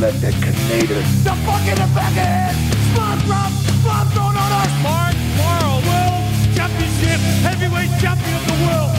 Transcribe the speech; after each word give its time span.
redneck 0.00 0.34
Canadian. 0.42 1.02
The 1.22 1.34
fucking 1.46 1.80
Beckett! 1.94 2.54
Spawn 2.92 3.18
drop! 3.26 3.52
Bomb 3.84 4.08
thrown 4.10 4.36
on 4.36 4.50
us! 4.52 4.72
Mark 4.82 5.16
Morrow, 5.38 5.78
world 5.86 6.24
championship, 6.54 7.20
heavyweight 7.46 7.90
champion 8.00 8.34
of 8.36 8.46
the 8.46 8.58
world. 8.66 8.90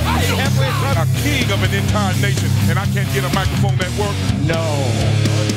A 0.98 1.06
king 1.22 1.52
of 1.52 1.62
an 1.62 1.74
entire 1.74 2.16
nation, 2.22 2.50
and 2.70 2.80
I 2.80 2.86
can't 2.88 3.12
get 3.14 3.26
a 3.26 3.34
microphone 3.36 3.78
that 3.78 3.92
works. 4.00 4.18
No. 4.48 4.64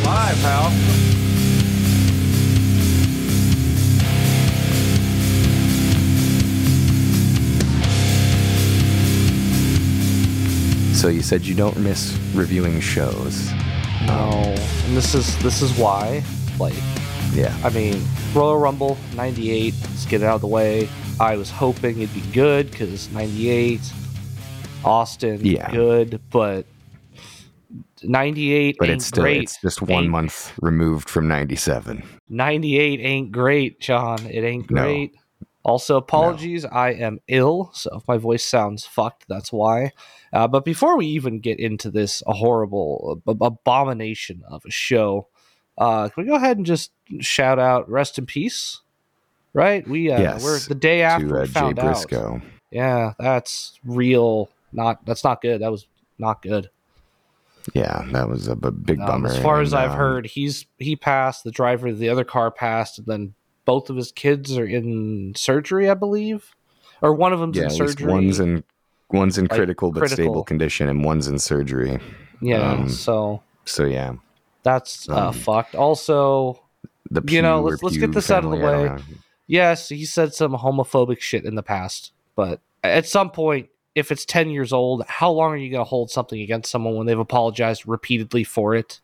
Live, 0.04 0.36
pal. 0.42 0.72
So 10.94 11.06
you 11.06 11.22
said 11.22 11.46
you 11.46 11.54
don't 11.54 11.76
miss 11.76 12.18
reviewing 12.34 12.80
shows. 12.80 13.52
No, 14.08 14.30
and 14.86 14.96
this 14.96 15.14
is 15.14 15.36
this 15.42 15.62
is 15.62 15.76
why. 15.78 16.22
Like, 16.58 16.74
Yeah. 17.34 17.54
I 17.62 17.70
mean, 17.70 18.02
Royal 18.34 18.58
Rumble 18.58 18.96
'98. 19.14 19.74
Let's 19.82 20.06
get 20.06 20.22
it 20.22 20.24
out 20.26 20.36
of 20.36 20.40
the 20.40 20.46
way. 20.46 20.88
I 21.20 21.36
was 21.36 21.50
hoping 21.50 22.00
it'd 22.00 22.14
be 22.14 22.22
good 22.32 22.70
because 22.70 23.10
'98, 23.12 23.80
Austin, 24.84 25.40
Yeah. 25.44 25.70
good, 25.70 26.20
but 26.30 26.64
'98 28.02 28.76
But 28.78 28.88
ain't 28.88 28.96
it's 28.96 29.06
still 29.06 29.24
great. 29.24 29.42
it's 29.42 29.60
just 29.60 29.82
one 29.82 30.04
Ain't- 30.04 30.10
month 30.10 30.52
removed 30.60 31.10
from 31.10 31.28
97. 31.28 32.02
98 32.28 33.00
ain't 33.00 33.32
great, 33.32 33.80
John. 33.80 34.18
It 34.26 34.42
ain't 34.44 34.70
No. 34.70 34.84
Also, 35.68 35.96
apologies. 35.96 36.64
I 36.64 36.90
am 36.90 37.20
ill, 37.28 37.70
so 37.74 37.96
if 37.96 38.08
my 38.08 38.16
voice 38.16 38.44
sounds 38.44 38.84
fucked, 38.86 39.26
that's 39.28 39.52
why. 39.52 39.92
Uh, 40.32 40.48
but 40.48 40.64
before 40.64 40.96
we 40.96 41.06
even 41.06 41.40
get 41.40 41.60
into 41.60 41.90
this 41.90 42.22
a 42.26 42.32
horrible 42.32 43.22
ab- 43.28 43.42
abomination 43.42 44.42
of 44.48 44.62
a 44.66 44.70
show, 44.70 45.28
uh, 45.76 46.08
can 46.08 46.24
we 46.24 46.28
go 46.28 46.36
ahead 46.36 46.56
and 46.56 46.66
just 46.66 46.90
shout 47.20 47.58
out 47.58 47.88
"Rest 47.88 48.18
in 48.18 48.26
Peace"? 48.26 48.80
Right? 49.52 49.86
We 49.86 50.10
uh, 50.10 50.20
Yes, 50.20 50.42
we're 50.44 50.58
the 50.60 50.74
day 50.74 51.02
after 51.02 51.28
to 51.28 51.36
uh, 51.36 51.40
we 51.40 51.46
Jay 51.46 51.52
found 51.52 51.78
out. 51.78 51.84
Briscoe. 51.84 52.42
Yeah, 52.70 53.12
that's 53.18 53.78
real. 53.84 54.50
Not 54.72 55.04
that's 55.06 55.24
not 55.24 55.40
good. 55.40 55.60
That 55.62 55.70
was 55.70 55.86
not 56.18 56.42
good. 56.42 56.70
Yeah, 57.74 58.06
that 58.12 58.28
was 58.28 58.48
a 58.48 58.56
b- 58.56 58.70
big 58.70 58.98
Um, 59.00 59.06
bummer. 59.06 59.28
as 59.28 59.38
far 59.38 59.60
as 59.60 59.74
I've 59.74 59.90
um, 59.90 59.96
heard, 59.98 60.26
he's 60.26 60.66
he 60.78 60.96
passed. 60.96 61.44
The 61.44 61.50
driver 61.50 61.88
of 61.88 61.98
the 61.98 62.08
other 62.08 62.24
car 62.24 62.50
passed, 62.50 62.98
and 62.98 63.06
then 63.06 63.34
both 63.68 63.90
of 63.90 63.96
his 63.96 64.10
kids 64.12 64.56
are 64.56 64.64
in 64.64 65.34
surgery, 65.36 65.90
I 65.90 65.94
believe, 65.94 66.54
or 67.02 67.12
one 67.12 67.34
of 67.34 67.38
them's 67.38 67.58
yeah, 67.58 67.64
in 67.64 67.70
surgery. 67.70 68.10
one's 68.10 68.40
in 68.40 68.64
one's 69.10 69.36
in 69.36 69.44
Like, 69.44 69.50
critical 69.58 69.92
but 69.92 70.00
critical. 70.00 70.24
stable 70.24 70.42
condition, 70.42 70.88
and 70.88 71.04
one's 71.04 71.28
in 71.28 71.38
surgery. 71.38 72.00
yeah, 72.40 72.72
um, 72.72 72.88
so 72.88 73.42
So 73.66 73.84
yeah, 73.84 74.14
that's 74.62 75.06
uh, 75.10 75.28
um, 75.28 75.34
fucked. 75.34 75.74
Also, 75.74 76.62
the 77.10 77.20
You 77.26 77.42
know, 77.42 77.60
let's- 77.60 77.82
let's 77.82 77.98
get 77.98 78.12
this 78.12 78.30
out 78.30 78.42
of 78.44 78.50
the 78.50 78.56
family, 78.56 78.88
way. 78.88 79.02
yes, 79.46 79.90
he 79.90 80.06
said 80.06 80.32
some 80.32 80.52
homophobic 80.54 81.20
shit 81.20 81.44
in 81.44 81.54
the 81.54 81.62
past, 81.62 82.12
but 82.36 82.60
at 82.82 83.06
some 83.06 83.30
point, 83.30 83.68
if 83.94 84.10
it's 84.10 84.24
ten 84.24 84.48
years 84.48 84.72
old, 84.72 85.04
how 85.08 85.30
long 85.30 85.52
are 85.52 85.58
you 85.58 85.70
going 85.70 85.84
to 85.84 85.88
hold 85.88 86.10
something 86.10 86.40
against 86.40 86.70
someone 86.70 86.96
when 86.96 87.06
they've 87.06 87.18
apologized 87.18 87.86
repeatedly 87.86 88.44
for 88.44 88.74
it? 88.74 89.00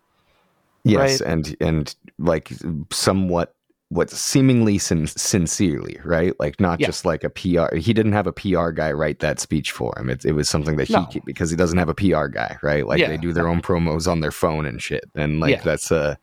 Yes, 0.84 1.20
right? 1.20 1.30
and 1.30 1.54
and 1.60 1.94
like 2.18 2.50
somewhat 2.90 3.53
what 3.90 4.10
seemingly 4.10 4.78
sin- 4.78 5.06
sincerely, 5.06 5.98
right? 6.04 6.32
Like 6.40 6.58
not 6.58 6.80
Yeah. 6.80 6.86
just 6.86 7.04
like 7.04 7.22
a 7.22 7.30
PR. 7.30 7.74
He 7.76 7.92
didn't 7.92 8.12
have 8.12 8.26
a 8.26 8.32
PR 8.32 8.70
guy 8.70 8.90
write 8.92 9.20
that 9.20 9.38
speech 9.38 9.70
for 9.70 9.92
him. 9.96 10.08
It, 10.10 10.24
it 10.24 10.32
was 10.32 10.48
something 10.48 10.76
that 10.76 10.88
he 10.88 10.94
No. 10.94 11.08
because 11.24 11.50
he 11.50 11.56
doesn't 11.56 11.78
have 11.78 11.88
a 11.88 11.94
PR 11.94 12.26
guy, 12.26 12.56
right? 12.62 12.86
Like 12.86 12.98
Yeah. 13.00 13.08
they 13.08 13.16
do 13.18 13.32
their 13.32 13.46
own 13.46 13.60
promos 13.62 14.10
on 14.10 14.20
their 14.20 14.32
phone 14.32 14.66
and 14.66 14.82
shit, 14.82 15.04
and 15.14 15.38
like 15.40 15.50
Yeah. 15.56 15.62
that's 15.62 15.90
a. 15.90 16.18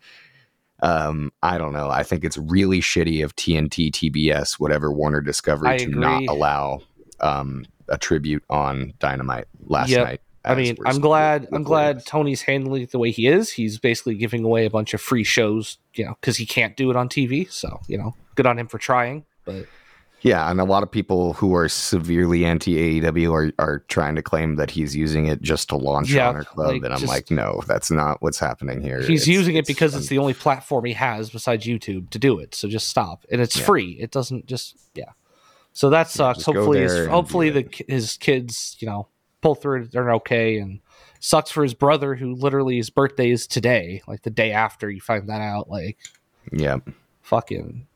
Um, 0.83 1.31
I 1.43 1.59
don't 1.59 1.73
know. 1.73 1.89
I 1.91 2.01
think 2.01 2.23
it's 2.25 2.37
really 2.39 2.81
shitty 2.81 3.23
of 3.23 3.35
TNT, 3.35 3.91
TBS, 3.91 4.53
whatever 4.59 4.91
Warner 4.91 5.21
Discovery 5.21 5.69
I 5.69 5.77
to 5.77 5.89
not 5.89 6.23
allow 6.27 6.81
um 7.19 7.65
a 7.87 7.97
tribute 7.99 8.43
on 8.49 8.93
Dynamite 8.99 9.45
last 9.65 9.89
Yep. 9.89 10.05
night. 10.07 10.21
I 10.43 10.55
mean, 10.55 10.75
I'm 10.85 10.99
glad. 10.99 11.47
I'm 11.51 11.63
glad. 11.63 12.05
Tony's 12.05 12.41
handling 12.41 12.81
it 12.83 12.91
the 12.91 12.99
way 12.99 13.11
he 13.11 13.27
is. 13.27 13.51
He's 13.51 13.77
basically 13.77 14.15
giving 14.15 14.43
away 14.43 14.65
a 14.65 14.69
bunch 14.69 14.93
of 14.93 15.01
free 15.01 15.23
shows, 15.23 15.77
you 15.93 16.03
know, 16.05 16.15
because 16.19 16.37
he 16.37 16.45
can't 16.45 16.75
do 16.75 16.89
it 16.89 16.95
on 16.95 17.09
TV. 17.09 17.49
So 17.51 17.79
you 17.87 17.97
know, 17.97 18.15
good 18.35 18.47
on 18.47 18.57
him 18.57 18.67
for 18.67 18.77
trying. 18.79 19.25
But 19.45 19.65
Yeah, 20.23 20.49
and 20.51 20.59
a 20.59 20.63
lot 20.63 20.83
of 20.83 20.91
people 20.91 21.33
who 21.33 21.55
are 21.55 21.67
severely 21.67 22.45
anti 22.45 23.01
AEW 23.01 23.31
are, 23.33 23.51
are 23.63 23.79
trying 23.87 24.15
to 24.15 24.21
claim 24.21 24.55
that 24.55 24.69
he's 24.71 24.95
using 24.95 25.25
it 25.27 25.41
just 25.41 25.69
to 25.69 25.75
launch 25.75 26.11
Yeah, 26.11 26.29
Honor 26.29 26.43
Club, 26.43 26.67
like, 26.67 26.83
and 26.83 26.93
I'm 26.93 26.99
just- 26.99 27.09
like, 27.11 27.31
no, 27.31 27.61
that's 27.67 27.89
not 27.91 28.21
what's 28.21 28.39
happening 28.39 28.81
here. 28.81 28.99
he's 28.99 29.23
It's- 29.23 29.27
using 29.27 29.55
it 29.55 29.65
because 29.67 29.95
it's 29.95 30.07
the 30.07 30.19
only 30.19 30.33
platform 30.35 30.85
he 30.85 30.93
has 30.93 31.29
besides 31.31 31.65
YouTube 31.65 32.09
to 32.11 32.19
do 32.19 32.37
it. 32.39 32.53
So 32.55 32.67
just 32.67 32.87
stop, 32.87 33.25
and 33.31 33.41
it's 33.41 33.57
Yeah. 33.57 33.65
free. 33.65 33.91
It 33.99 34.11
doesn't 34.11 34.45
just 34.47 34.75
yeah. 34.95 35.05
So 35.73 35.89
that 35.89 36.09
sucks. 36.09 36.43
go 36.45 36.53
hopefully, 36.53 36.81
his, 36.81 37.07
hopefully 37.07 37.49
the 37.49 37.65
his 37.87 38.17
kids, 38.17 38.75
you 38.79 38.87
know, 38.87 39.07
pull 39.41 39.55
through. 39.55 39.83
it, 39.83 39.91
They're 39.91 40.13
okay, 40.15 40.57
and 40.59 40.79
sucks 41.19 41.51
for 41.51 41.63
his 41.63 41.73
brother 41.73 42.15
who 42.15 42.33
literally 42.33 42.77
his 42.77 42.89
birthday 42.89 43.31
is 43.31 43.47
today, 43.47 44.01
like 44.07 44.23
the 44.23 44.29
day 44.29 44.51
after 44.51 44.89
you 44.89 45.01
find 45.01 45.29
that 45.29 45.41
out. 45.41 45.69
Like 45.69 45.97
yeah, 46.51 46.77
fucking 47.21 47.87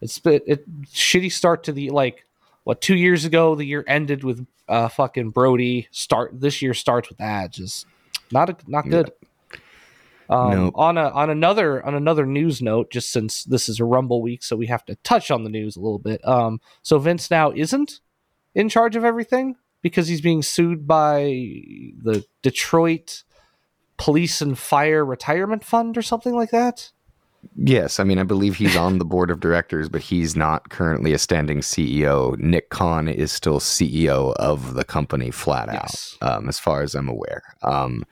it's 0.00 0.18
bit 0.18 0.42
it 0.46 0.84
shitty 0.86 1.30
start 1.30 1.64
to 1.64 1.72
the 1.72 1.90
like 1.90 2.26
what 2.64 2.80
two 2.80 2.96
years 2.96 3.24
ago 3.24 3.54
the 3.54 3.64
year 3.64 3.84
ended 3.86 4.24
with 4.24 4.46
uh 4.68 4.88
fucking 4.88 5.30
Brodie 5.30 5.88
start 5.90 6.40
this 6.40 6.62
year 6.62 6.74
starts 6.74 7.08
with 7.08 7.18
that 7.18 7.52
just 7.52 7.86
not 8.30 8.50
a, 8.50 8.56
not 8.66 8.88
good. 8.88 9.12
Um, 10.30 10.50
Nope. 10.50 10.74
on 10.76 10.96
a 10.96 11.10
on 11.10 11.28
another 11.28 11.84
on 11.84 11.94
another 11.94 12.24
news 12.24 12.62
note, 12.62 12.90
just 12.90 13.12
since 13.12 13.44
this 13.44 13.68
is 13.68 13.80
a 13.80 13.84
Rumble 13.84 14.22
week, 14.22 14.42
so 14.42 14.56
we 14.56 14.66
have 14.68 14.84
to 14.86 14.94
touch 14.96 15.30
on 15.30 15.44
the 15.44 15.50
news 15.50 15.76
a 15.76 15.80
little 15.80 15.98
bit. 15.98 16.26
Um, 16.26 16.60
so 16.80 16.98
Vince 16.98 17.30
now 17.30 17.52
isn't 17.52 18.00
in 18.54 18.70
charge 18.70 18.96
of 18.96 19.04
everything 19.04 19.56
because 19.82 20.08
he's 20.08 20.20
being 20.20 20.42
sued 20.42 20.86
by 20.86 21.22
the 22.02 22.24
Detroit 22.42 23.22
Police 23.98 24.40
and 24.40 24.58
Fire 24.58 25.04
Retirement 25.04 25.64
Fund 25.64 25.96
or 25.98 26.02
something 26.02 26.34
like 26.34 26.50
that. 26.50 26.90
yes. 27.56 27.98
I 28.00 28.04
mean, 28.04 28.18
I 28.18 28.22
believe 28.22 28.56
he's 28.56 28.76
on 28.76 28.98
the 28.98 29.04
board 29.04 29.30
of 29.30 29.40
directors, 29.40 29.88
but 29.88 30.00
he's 30.00 30.34
not 30.36 30.70
currently 30.70 31.12
a 31.12 31.18
standing 31.18 31.58
CEO. 31.60 32.38
Nick 32.38 32.70
Khan 32.70 33.08
is 33.08 33.32
still 33.32 33.58
CEO 33.60 34.32
of 34.36 34.74
the 34.74 34.84
company, 34.84 35.30
flat 35.30 35.68
Yes. 35.72 36.16
out, 36.22 36.38
um, 36.38 36.48
as 36.48 36.58
far 36.58 36.82
as 36.82 36.94
I'm 36.94 37.08
aware. 37.08 37.42
Um, 37.62 38.04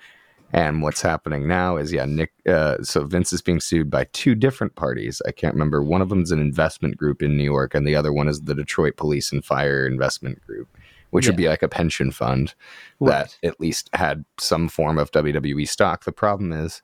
and 0.52 0.82
what's 0.82 1.00
happening 1.00 1.47
now 1.47 1.76
is, 1.76 1.92
yeah, 1.92 2.04
Nick. 2.06 2.32
Uh, 2.44 2.82
so 2.82 3.04
Vince 3.04 3.32
is 3.32 3.41
being 3.41 3.60
sued 3.60 3.88
by 3.88 4.04
two 4.12 4.34
different 4.34 4.75
parties. 4.75 5.22
I 5.25 5.31
can't 5.31 5.54
remember. 5.54 5.81
One 5.81 6.02
of 6.02 6.08
them's 6.08 6.32
an 6.32 6.41
investment 6.41 6.97
group 6.97 7.22
in 7.22 7.37
New 7.37 7.44
York, 7.44 7.72
and 7.72 7.87
the 7.87 7.94
other 7.94 8.12
one 8.12 8.26
is 8.26 8.41
the 8.42 8.54
Detroit 8.56 8.97
Police 8.97 9.31
and 9.31 9.44
Fire 9.44 9.87
Investment 9.87 10.41
Group, 10.44 10.69
which 11.10 11.26
would 11.26 11.37
be 11.37 11.48
like 11.48 11.62
a 11.62 11.69
pension 11.69 12.10
fund 12.10 12.54
that 13.00 13.37
at 13.43 13.60
least 13.60 13.91
had 13.93 14.25
some 14.38 14.69
form 14.69 14.98
of 14.98 15.10
WWE 15.12 15.69
stock. 15.69 16.04
The 16.04 16.12
problem 16.12 16.53
is 16.53 16.82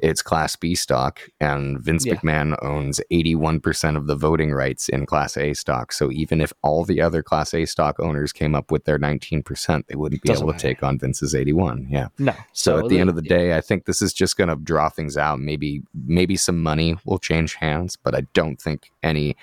it's 0.00 0.22
Class 0.22 0.56
B 0.56 0.74
stock, 0.74 1.20
and 1.40 1.80
Vince 1.80 2.04
Yeah. 2.04 2.14
McMahon 2.14 2.56
owns 2.62 3.00
81% 3.12 3.96
of 3.96 4.06
the 4.06 4.16
voting 4.16 4.52
rights 4.52 4.88
in 4.88 5.06
Class 5.06 5.36
A 5.36 5.54
stock. 5.54 5.92
So 5.92 6.10
even 6.10 6.40
if 6.40 6.52
all 6.62 6.84
the 6.84 7.00
other 7.00 7.22
Class 7.22 7.54
A 7.54 7.64
stock 7.64 8.00
owners 8.00 8.32
came 8.32 8.54
up 8.54 8.70
with 8.72 8.84
their 8.84 8.98
19%, 8.98 9.86
they 9.86 9.94
wouldn't 9.94 10.20
be 10.22 10.28
Doesn't 10.28 10.44
able 10.44 10.52
to 10.52 10.58
take 10.58 10.82
on 10.82 10.98
Vince's 10.98 11.34
81. 11.34 11.86
Yeah. 11.88 12.08
No. 12.18 12.34
So, 12.52 12.78
at 12.78 12.88
the 12.88 12.98
end 12.98 13.08
of 13.08 13.16
the 13.16 13.22
yeah. 13.22 13.36
day, 13.36 13.56
I 13.56 13.60
think 13.60 13.84
this 13.84 14.02
is 14.02 14.12
just 14.12 14.36
going 14.36 14.48
to 14.48 14.56
draw 14.56 14.88
things 14.88 15.16
out. 15.16 15.38
Maybe 15.38 15.82
maybe 15.94 16.36
some 16.36 16.62
money 16.62 16.96
will 17.04 17.18
change 17.18 17.54
hands, 17.54 17.96
but 17.96 18.14
I 18.14 18.22
don't 18.34 18.60
think 18.60 18.90
any 19.02 19.36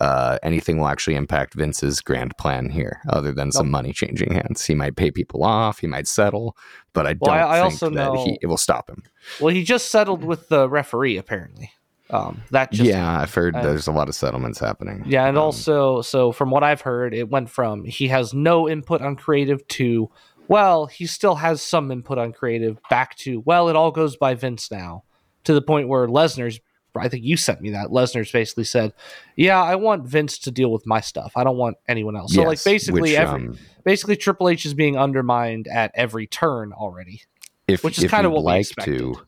uh, 0.00 0.38
anything 0.42 0.78
will 0.78 0.88
actually 0.88 1.14
impact 1.14 1.54
Vince's 1.54 2.00
grand 2.00 2.36
plan 2.38 2.68
here, 2.70 3.00
other 3.10 3.32
than 3.32 3.52
some 3.52 3.70
money 3.70 3.92
changing 3.92 4.32
hands. 4.32 4.64
He 4.64 4.74
might 4.74 4.96
pay 4.96 5.10
people 5.10 5.44
off, 5.44 5.78
he 5.80 5.86
might 5.86 6.08
settle, 6.08 6.56
but 6.92 7.06
I 7.06 7.16
Well, 7.20 7.34
don't 7.34 7.38
I- 7.38 7.48
I 7.50 7.54
think 7.54 7.64
also 7.64 7.90
that 7.90 8.12
know- 8.14 8.24
he, 8.24 8.38
it 8.42 8.46
will 8.46 8.56
stop 8.56 8.88
him. 8.88 9.02
Well, 9.40 9.54
he 9.54 9.62
just 9.62 9.90
settled 9.90 10.24
with 10.24 10.48
the 10.48 10.68
referee 10.68 11.16
apparently. 11.18 11.70
Um, 12.08 12.42
that 12.50 12.72
just 12.72 12.88
yeah, 12.90 13.20
I've 13.20 13.32
heard 13.32 13.54
uh, 13.54 13.62
there's 13.62 13.86
a 13.86 13.92
lot 13.92 14.08
of 14.08 14.16
settlements 14.16 14.58
happening. 14.58 15.04
Yeah, 15.06 15.26
and 15.26 15.36
Um, 15.38 15.44
also, 15.44 16.02
so 16.02 16.32
from 16.32 16.50
what 16.50 16.64
I've 16.64 16.80
heard, 16.80 17.14
it 17.14 17.30
went 17.30 17.48
from 17.50 17.84
he 17.84 18.08
has 18.08 18.34
no 18.34 18.68
input 18.68 19.00
on 19.00 19.14
creative 19.14 19.64
to, 19.68 20.10
well, 20.48 20.86
he 20.86 21.06
still 21.06 21.36
has 21.36 21.62
some 21.62 21.92
input 21.92 22.18
on 22.18 22.32
creative, 22.32 22.78
back 22.90 23.14
to, 23.18 23.40
well, 23.46 23.68
it 23.68 23.76
all 23.76 23.92
goes 23.92 24.16
by 24.16 24.34
Vince 24.34 24.72
now, 24.72 25.04
to 25.44 25.54
the 25.54 25.62
point 25.62 25.86
where 25.86 26.08
Lesnar's, 26.08 26.58
I 26.96 27.08
think 27.08 27.24
you 27.24 27.36
sent 27.36 27.60
me 27.60 27.70
that. 27.70 27.88
Lesnar's 27.88 28.32
basically 28.32 28.64
said, 28.64 28.92
yeah, 29.36 29.62
I 29.62 29.76
want 29.76 30.06
Vince 30.06 30.38
to 30.40 30.50
deal 30.50 30.72
with 30.72 30.86
my 30.86 31.00
stuff. 31.00 31.32
I 31.36 31.44
don't 31.44 31.56
want 31.56 31.76
anyone 31.88 32.16
else. 32.16 32.34
So, 32.34 32.42
like, 32.42 32.62
basically, 32.64 33.02
which, 33.02 33.12
every, 33.14 33.48
um, 33.48 33.58
basically, 33.84 34.16
Triple 34.16 34.48
H 34.48 34.66
is 34.66 34.74
being 34.74 34.96
undermined 34.96 35.68
at 35.68 35.92
every 35.94 36.26
turn 36.26 36.72
already. 36.72 37.22
if, 37.68 37.84
which 37.84 37.98
is 37.98 38.10
kinda 38.10 38.28
you'd 38.28 38.34
what 38.34 38.42
we 38.42 38.46
like 38.46 38.60
expected. 38.62 38.98
to 38.98 39.20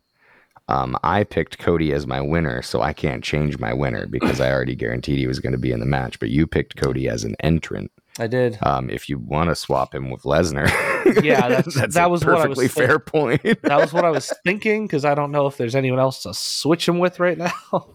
Um, 0.72 0.96
I 1.04 1.24
picked 1.24 1.58
Cody 1.58 1.92
as 1.92 2.06
my 2.06 2.20
winner, 2.20 2.62
so 2.62 2.80
I 2.80 2.92
can't 2.94 3.22
change 3.22 3.58
my 3.58 3.72
winner 3.74 4.06
because 4.06 4.40
I 4.40 4.50
already 4.50 4.74
guaranteed 4.74 5.19
he 5.19 5.26
was 5.26 5.38
going 5.38 5.52
to 5.52 5.58
be 5.58 5.70
in 5.72 5.80
the 5.80 5.86
match. 5.86 6.19
But 6.19 6.30
you 6.30 6.46
picked 6.46 6.76
Cody 6.76 7.08
as 7.08 7.24
an 7.24 7.36
entrant. 7.40 7.90
I 8.19 8.26
did. 8.26 8.58
Um, 8.62 8.90
if 8.90 9.08
you 9.08 9.19
want 9.19 9.48
to 9.50 9.54
swap 9.54 9.94
him 9.94 10.10
with 10.10 10.22
Lesnar, 10.22 10.69
Yeah, 11.24 11.48
that's- 11.48 11.74
that's 11.74 11.94
that 11.94 12.06
a 12.06 12.08
was 12.08 12.24
what 12.24 12.36
I 12.40 12.46
was 12.46 12.58
perfectly 12.58 12.69
fair 12.69 12.98
point. 12.98 13.42
That 13.62 13.80
was 13.80 13.92
what 13.92 14.04
I 14.04 14.10
was 14.10 14.32
thinking 14.44 14.86
because 14.86 15.04
I 15.04 15.14
don't 15.14 15.30
know 15.32 15.46
if 15.46 15.56
there's 15.56 15.74
anyone 15.74 15.98
else 15.98 16.22
to 16.22 16.32
switch 16.34 16.86
him 16.88 16.98
with 16.98 17.19
right 17.20 17.36
now. 17.38 17.52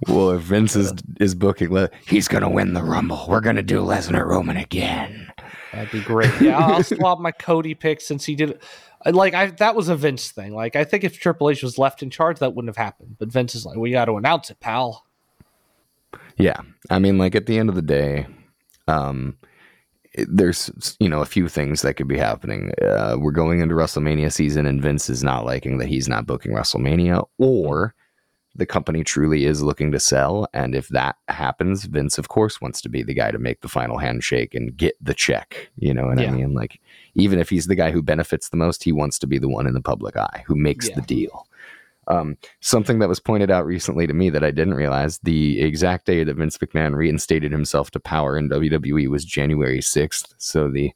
well, 0.08 0.32
if 0.32 0.42
Vince 0.42 0.76
is 0.76 0.94
is 1.20 1.36
booking, 1.36 1.88
he's 2.08 2.28
going 2.28 2.44
to 2.44 2.50
win 2.50 2.74
the 2.74 2.84
Rumble. 2.84 3.26
We're 3.30 3.42
going 3.42 3.56
to 3.58 3.64
do 3.64 3.80
Lesnar 3.82 4.26
Roman 4.26 4.58
again. 4.58 5.32
That'd 5.78 5.92
be 5.92 6.02
great. 6.02 6.32
Yeah, 6.42 6.58
I'll 6.58 6.82
swap 6.84 7.20
my 7.20 7.32
Cody 7.32 7.76
pick 7.76 8.02
since 8.02 8.26
he 8.26 8.34
did. 8.36 8.60
I- 9.06 9.12
Like 9.12 9.36
I, 9.36 9.48
that 9.48 9.76
was 9.76 9.90
a 9.90 9.96
Vince 9.96 10.32
thing. 10.32 10.54
Like 10.56 10.76
I 10.76 10.84
think 10.84 11.04
if 11.04 11.20
Triple 11.20 11.52
H 11.52 11.62
was 11.62 11.78
left 11.78 12.02
in 12.02 12.10
charge, 12.10 12.40
that 12.40 12.56
wouldn't 12.56 12.76
have 12.76 12.84
happened. 12.84 13.18
But 13.20 13.30
Vince 13.32 13.54
is 13.54 13.64
like, 13.66 13.78
we 13.78 13.92
got 13.92 14.06
to 14.06 14.18
announce 14.18 14.50
it, 14.50 14.60
pal. 14.60 15.06
Yeah, 16.38 16.60
I 16.90 16.98
mean, 17.00 17.18
like 17.18 17.36
at 17.36 17.46
the 17.46 17.58
end 17.60 17.70
of 17.70 17.76
the 17.76 17.82
day, 17.84 18.26
um, 18.88 19.38
it- 20.14 20.28
there's 20.36 20.96
you 21.00 21.10
know 21.10 21.22
a 21.22 21.26
few 21.26 21.48
things 21.48 21.84
that 21.84 21.94
could 21.96 22.08
be 22.08 22.18
happening. 22.18 22.72
Uh, 22.82 23.16
we're 23.20 23.32
going 23.32 23.60
into 23.60 23.76
WrestleMania 23.76 24.32
season, 24.34 24.66
and 24.66 24.82
Vince 24.82 25.10
is 25.12 25.24
not 25.24 25.46
liking 25.46 25.78
that 25.78 25.88
he's 25.90 26.08
not 26.10 26.26
booking 26.26 26.54
WrestleMania, 26.54 27.24
or 27.38 27.94
the 28.58 28.66
company 28.66 29.04
truly 29.04 29.46
is 29.46 29.62
looking 29.64 29.92
to 29.92 30.00
sell. 30.00 30.48
And 30.54 30.76
if 30.76 30.88
that 30.90 31.16
happens, 31.30 31.86
Vince, 31.86 32.18
of 32.18 32.28
course, 32.28 32.60
wants 32.60 32.82
to 32.82 32.90
be 32.90 33.04
the 33.04 33.14
guy 33.14 33.32
to 33.32 33.40
make 33.40 33.62
the 33.62 33.68
final 33.70 33.98
handshake 33.98 34.54
and 34.56 34.76
get 34.76 34.96
the 35.02 35.14
check. 35.14 35.70
You 35.78 35.94
know 35.94 36.08
what 36.08 36.20
Yeah. 36.20 36.30
I 36.30 36.32
mean? 36.32 36.54
Like, 36.54 36.80
even 37.16 37.40
if 37.40 37.50
he's 37.50 37.68
the 37.68 37.76
guy 37.76 37.92
who 37.92 38.02
benefits 38.02 38.50
the 38.50 38.58
most, 38.58 38.84
he 38.84 38.92
wants 38.92 39.20
to 39.20 39.28
be 39.28 39.38
the 39.38 39.50
one 39.50 39.68
in 39.68 39.74
the 39.74 39.82
public 39.82 40.18
eye 40.18 40.44
who 40.48 40.56
makes 40.56 40.90
Yeah. 40.90 40.96
the 40.96 41.02
deal. 41.04 41.48
Um, 42.10 42.38
something 42.62 43.00
that 43.00 43.10
was 43.10 43.20
pointed 43.20 43.52
out 43.52 43.66
recently 43.66 44.08
to 44.08 44.14
me 44.14 44.30
that 44.30 44.44
I 44.44 44.52
didn't 44.52 44.76
realize 44.76 45.20
the 45.20 45.60
exact 45.62 46.06
day 46.06 46.24
that 46.24 46.38
Vince 46.38 46.58
McMahon 46.58 46.96
reinstated 46.96 47.52
himself 47.52 47.92
to 47.92 48.00
power 48.00 48.38
in 48.38 48.50
WWE 48.50 49.08
was 49.10 49.26
January 49.26 49.80
6th. 49.82 50.34
So 50.38 50.70
the 50.70 50.94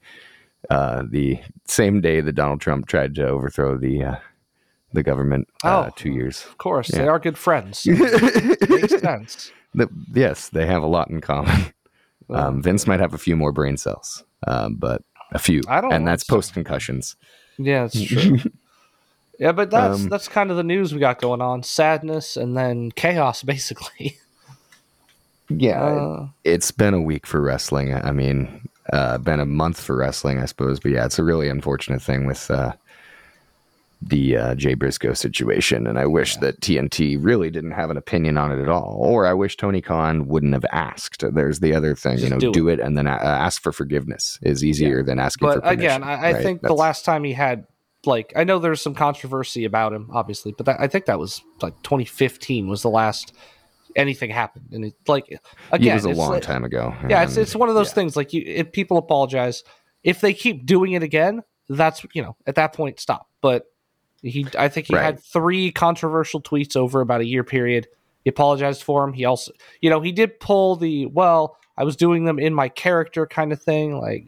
uh, 0.70 1.04
the 1.10 1.40
same 1.66 2.02
day 2.02 2.22
that 2.22 2.34
Donald 2.34 2.62
Trump 2.62 2.86
tried 2.88 3.16
to 3.16 3.28
overthrow 3.28 3.78
the 3.78 4.04
uh, 4.04 4.16
the 4.94 5.04
government 5.04 5.48
uh, 5.64 5.86
Oh. 5.88 5.94
two 5.96 6.12
years. 6.12 6.46
Of 6.50 6.58
course, 6.58 6.90
Yeah. 6.92 7.00
they 7.04 7.08
are 7.08 7.20
good 7.20 7.38
friends. 7.38 7.80
so 7.80 7.92
makes 8.70 9.00
sense. 9.02 9.52
The- 9.74 9.90
yes, 10.14 10.50
they 10.50 10.66
have 10.66 10.84
a 10.84 10.88
lot 10.88 11.10
in 11.10 11.22
common. 11.22 11.74
Um, 12.30 12.62
Vince 12.62 12.88
might 12.88 13.00
have 13.00 13.14
a 13.14 13.18
few 13.18 13.36
more 13.36 13.52
brain 13.52 13.78
cells, 13.78 14.24
um, 14.48 14.76
but 14.76 15.02
a 15.34 15.40
few, 15.40 15.62
I 15.68 15.82
don't 15.82 15.92
and 15.94 16.08
that's 16.08 16.24
post 16.24 16.54
concussions. 16.54 17.16
Yeah, 17.58 17.86
it's 17.86 18.02
true. 18.08 18.38
yeah, 19.40 19.52
but 19.52 19.70
that's 19.70 20.02
Um, 20.04 20.10
that's 20.10 20.28
kind 20.30 20.50
of 20.52 20.58
the 20.58 20.64
news 20.64 20.94
we 20.94 21.00
got 21.00 21.20
going 21.20 21.42
on: 21.42 21.64
sadness 21.64 22.38
and 22.38 22.56
then 22.56 22.92
chaos, 22.92 23.44
basically. 23.54 24.18
Yeah, 25.50 25.82
Uh, 25.84 26.28
it's 26.46 26.72
been 26.72 26.94
a 26.94 27.02
week 27.02 27.26
for 27.28 27.42
wrestling. 27.42 27.94
I 27.94 28.12
mean, 28.12 28.70
uh, 28.94 29.18
been 29.18 29.40
a 29.42 29.46
month 29.46 29.82
for 29.82 29.98
wrestling, 29.98 30.40
I 30.40 30.46
suppose. 30.46 30.80
But 30.80 30.92
yeah, 30.92 31.06
it's 31.06 31.20
a 31.20 31.24
really 31.24 31.50
unfortunate 31.50 32.02
thing 32.02 32.26
with 32.26 32.50
uh, 32.50 32.72
the 34.02 34.36
uh, 34.36 34.56
Jay 34.56 34.74
Briscoe 34.74 35.14
situation, 35.14 35.86
and 35.86 36.00
I 36.00 36.06
wish 36.08 36.38
that 36.38 36.60
TNT 36.60 37.18
really 37.20 37.52
didn't 37.52 37.72
have 37.72 37.92
an 37.92 37.98
opinion 37.98 38.38
on 38.38 38.52
it 38.52 38.62
at 38.62 38.68
all, 38.68 38.98
or 39.00 39.28
I 39.28 39.34
wish 39.34 39.58
Tony 39.58 39.82
Khan 39.82 40.28
wouldn't 40.28 40.54
have 40.54 40.66
asked. 40.72 41.24
There's 41.34 41.60
the 41.60 41.76
other 41.76 41.96
thing, 41.96 42.18
you 42.18 42.30
know, 42.30 42.40
do 42.40 42.52
do, 42.52 42.68
it. 42.68 42.80
and 42.80 42.98
then 42.98 43.08
uh, 43.08 43.12
ask 43.12 43.62
for 43.62 43.72
forgiveness 43.72 44.40
is 44.42 44.64
easier 44.64 45.04
than 45.04 45.20
asking 45.20 45.48
for 45.48 45.56
but 45.56 45.64
permission. 45.64 45.80
again, 45.80 46.04
I, 46.04 46.14
I 46.14 46.34
right? 46.34 46.44
think 46.44 46.62
the 46.62 46.74
last 46.74 47.06
time 47.06 47.24
he 47.24 47.34
had 47.34 47.68
like 48.06 48.34
I 48.36 48.44
know 48.44 48.60
there's 48.60 48.82
some 48.82 48.96
controversy 48.96 49.66
about 49.66 49.94
him, 49.94 50.10
obviously, 50.12 50.54
but 50.54 50.66
that, 50.66 50.80
I 50.80 50.88
think 50.88 51.06
that 51.06 51.20
was 51.20 51.42
like 51.62 51.82
2015 51.84 52.68
was 52.68 52.82
the 52.82 52.90
last 52.90 53.34
anything 53.96 54.32
happened, 54.32 54.70
and 54.72 54.86
it 54.86 54.96
like 55.08 55.26
again, 55.72 55.92
it 55.92 55.94
was 55.96 56.06
a 56.06 56.10
long 56.10 56.32
like- 56.32 56.44
time 56.44 56.64
ago. 56.64 56.96
Yeah, 57.08 57.24
it's 57.24 57.38
it's 57.38 57.56
one 57.56 57.70
of 57.70 57.76
those 57.76 57.90
yeah. 57.90 57.96
things 57.96 58.16
like 58.16 58.34
you 58.34 58.44
if 58.46 58.72
people 58.72 58.98
apologize, 58.98 59.64
if 60.04 60.22
they 60.22 60.34
keep 60.34 60.66
doing 60.66 60.94
it 60.94 61.04
again, 61.04 61.44
that's 61.70 62.06
you 62.14 62.22
know 62.22 62.36
at 62.48 62.56
that 62.56 62.74
point 62.74 63.00
stop. 63.00 63.28
But 63.42 63.66
he, 64.22 64.46
I 64.58 64.68
think 64.70 64.88
he 64.88 64.96
Right. 64.96 65.04
had 65.04 65.20
three 65.24 65.72
controversial 65.72 66.42
tweets 66.42 66.76
over 66.76 67.02
about 67.02 67.22
a 67.22 67.26
year 67.26 67.44
period. 67.44 67.88
He 68.24 68.30
apologized 68.30 68.84
for 68.84 69.04
him. 69.04 69.14
He 69.14 69.26
also, 69.26 69.52
you 69.82 69.90
know, 69.90 70.00
he 70.02 70.12
did 70.12 70.40
pull 70.40 70.76
the 70.76 71.08
well, 71.08 71.58
I 71.78 71.84
was 71.84 71.96
doing 71.96 72.26
them 72.26 72.38
in 72.38 72.54
my 72.54 72.70
character 72.70 73.26
kind 73.26 73.52
of 73.52 73.62
thing. 73.62 74.00
Like 74.00 74.26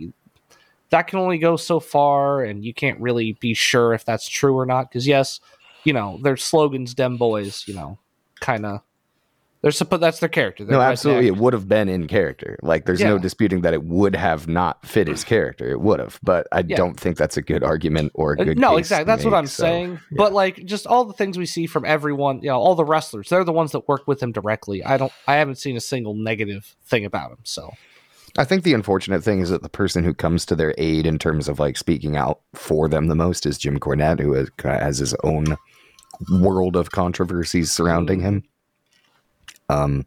that 0.89 1.07
can 1.07 1.19
only 1.19 1.37
go 1.37 1.57
so 1.57 1.79
far, 1.79 2.43
and 2.43 2.63
you 2.65 2.73
can't 2.73 2.99
really 2.99 3.33
be 3.33 3.53
sure 3.53 3.93
if 3.93 4.03
that's 4.05 4.27
true 4.27 4.57
or 4.57 4.65
not. 4.65 4.89
Because 4.89 5.05
yes, 5.07 5.39
you 5.83 5.93
know, 5.93 6.19
their 6.23 6.37
slogans, 6.37 6.93
"Dem 6.95 7.17
boys," 7.17 7.63
you 7.67 7.73
know, 7.75 7.99
kind 8.39 8.65
of. 8.65 8.81
They're 9.63 9.71
supposed 9.71 10.03
that's 10.03 10.19
their 10.19 10.27
character. 10.29 10.65
They're 10.65 10.75
No, 10.77 10.81
absolutely. 10.83 11.27
It 11.27 11.37
would 11.37 11.53
have 11.53 11.69
been 11.69 11.87
in 11.87 12.05
character. 12.07 12.59
Like, 12.61 12.85
there's 12.85 12.99
no 13.01 13.17
disputing 13.17 13.61
that 13.61 13.73
it 13.73 13.85
would 13.85 14.13
have 14.13 14.45
not 14.45 14.85
fit 14.85 15.07
his 15.07 15.23
character. 15.23 15.71
It 15.71 15.79
would 15.79 16.01
have, 16.01 16.19
but 16.21 16.47
I 16.51 16.65
Yeah. 16.67 16.75
don't 16.75 16.99
think 16.99 17.15
that's 17.15 17.37
a 17.37 17.41
good 17.41 17.63
argument 17.63 18.11
or 18.13 18.33
a 18.33 18.41
Uh, 18.41 18.43
good. 18.43 18.59
no 18.59 18.75
exactly 18.75 19.05
that's 19.05 19.23
what 19.23 19.33
i'm 19.33 19.47
so, 19.47 19.63
saying 19.63 19.99
but 20.11 20.33
like 20.33 20.65
just 20.65 20.85
all 20.85 21.05
the 21.05 21.13
things 21.13 21.37
we 21.37 21.45
see 21.45 21.65
from 21.65 21.85
everyone 21.85 22.41
you 22.41 22.49
know 22.49 22.59
all 22.59 22.75
the 22.75 22.83
wrestlers 22.83 23.29
they're 23.29 23.43
the 23.45 23.53
ones 23.53 23.71
that 23.71 23.87
work 23.87 24.05
with 24.05 24.21
him 24.21 24.31
directly 24.33 24.83
i 24.83 24.97
don't 24.97 25.11
i 25.27 25.35
haven't 25.35 25.55
seen 25.55 25.77
a 25.77 25.79
single 25.79 26.13
negative 26.13 26.75
thing 26.85 27.05
about 27.05 27.31
him 27.31 27.37
so 27.43 27.71
I 28.37 28.43
think 28.45 28.63
the 28.63 28.73
unfortunate 28.73 29.23
thing 29.23 29.41
is 29.41 29.49
that 29.51 29.61
the 29.61 29.69
person 29.69 30.03
who 30.03 30.13
comes 30.13 30.43
to 30.47 30.55
their 30.55 30.73
aid 30.79 31.05
in 31.05 31.19
terms 31.19 31.47
of 31.47 31.59
like 31.59 31.77
speaking 31.77 32.17
out 32.17 32.39
for 32.55 32.89
them 32.89 33.07
the 33.07 33.15
most 33.15 33.45
is 33.45 33.59
Jim 33.59 33.79
Cornette, 33.79 34.19
who 34.19 34.33
has, 34.33 34.49
has 34.63 34.97
his 34.97 35.13
own 35.23 35.55
world 36.31 36.75
of 36.75 36.89
controversies 36.91 37.71
surrounding 37.71 38.21
him. 38.21 38.43
Um, 39.69 40.05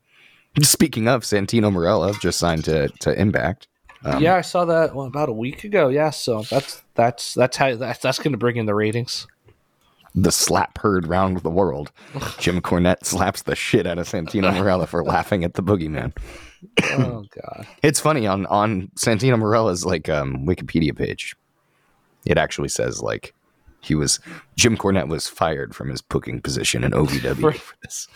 speaking 0.62 1.08
of, 1.08 1.22
Santino 1.22 1.72
Marella 1.72 2.18
just 2.20 2.38
signed 2.38 2.64
to 2.64 2.88
to 3.00 3.18
Impact. 3.18 3.68
Um, 4.04 4.22
yeah 4.22 4.36
i 4.36 4.42
saw 4.42 4.66
that 4.66 4.94
well, 4.94 5.06
about 5.06 5.30
a 5.30 5.32
week 5.32 5.64
ago 5.64 5.88
yeah 5.88 6.10
so 6.10 6.42
that's 6.42 6.82
that's 6.94 7.34
that's 7.34 7.56
how 7.56 7.74
that's, 7.74 7.98
that's 7.98 8.18
going 8.18 8.32
to 8.32 8.38
bring 8.38 8.56
in 8.56 8.66
the 8.66 8.74
ratings 8.74 9.26
the 10.16 10.32
slap 10.32 10.78
heard 10.78 11.06
round 11.06 11.38
the 11.38 11.50
world. 11.50 11.92
Jim 12.38 12.60
Cornette 12.62 13.04
slaps 13.04 13.42
the 13.42 13.54
shit 13.54 13.86
out 13.86 13.98
of 13.98 14.08
Santino 14.08 14.50
Marella 14.50 14.88
for 14.88 15.04
laughing 15.04 15.44
at 15.44 15.54
the 15.54 15.62
boogeyman. 15.62 16.16
oh 16.82 17.24
god 17.30 17.66
It's 17.82 18.00
funny 18.00 18.26
on 18.26 18.46
on 18.46 18.90
Santino 18.96 19.38
Marella's 19.38 19.84
like 19.84 20.08
um, 20.08 20.46
Wikipedia 20.46 20.96
page. 20.96 21.36
It 22.24 22.38
actually 22.38 22.70
says 22.70 23.02
like 23.02 23.34
he 23.82 23.94
was 23.94 24.18
Jim 24.56 24.76
Cornette 24.76 25.08
was 25.08 25.28
fired 25.28 25.76
from 25.76 25.90
his 25.90 26.00
booking 26.00 26.40
position 26.40 26.82
in 26.82 26.92
OVW 26.92 27.40
for, 27.40 27.52
For- 27.58 27.76
this 27.82 28.08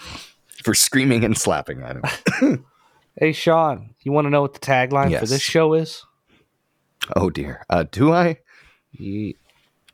for 0.62 0.74
screaming 0.74 1.24
and 1.24 1.36
slapping 1.36 1.82
at 1.82 1.96
him. 2.40 2.64
hey 3.18 3.32
sean 3.32 3.94
you 4.02 4.12
want 4.12 4.24
to 4.26 4.30
know 4.30 4.40
what 4.42 4.54
the 4.54 4.60
tagline 4.60 5.18
for 5.18 5.26
this 5.26 5.42
show 5.42 5.74
is 5.74 6.04
Oh 7.16 7.30
dear. 7.30 7.64
Uh, 7.70 7.84
do 7.90 8.12
I? 8.12 8.38
Ye- 8.92 9.36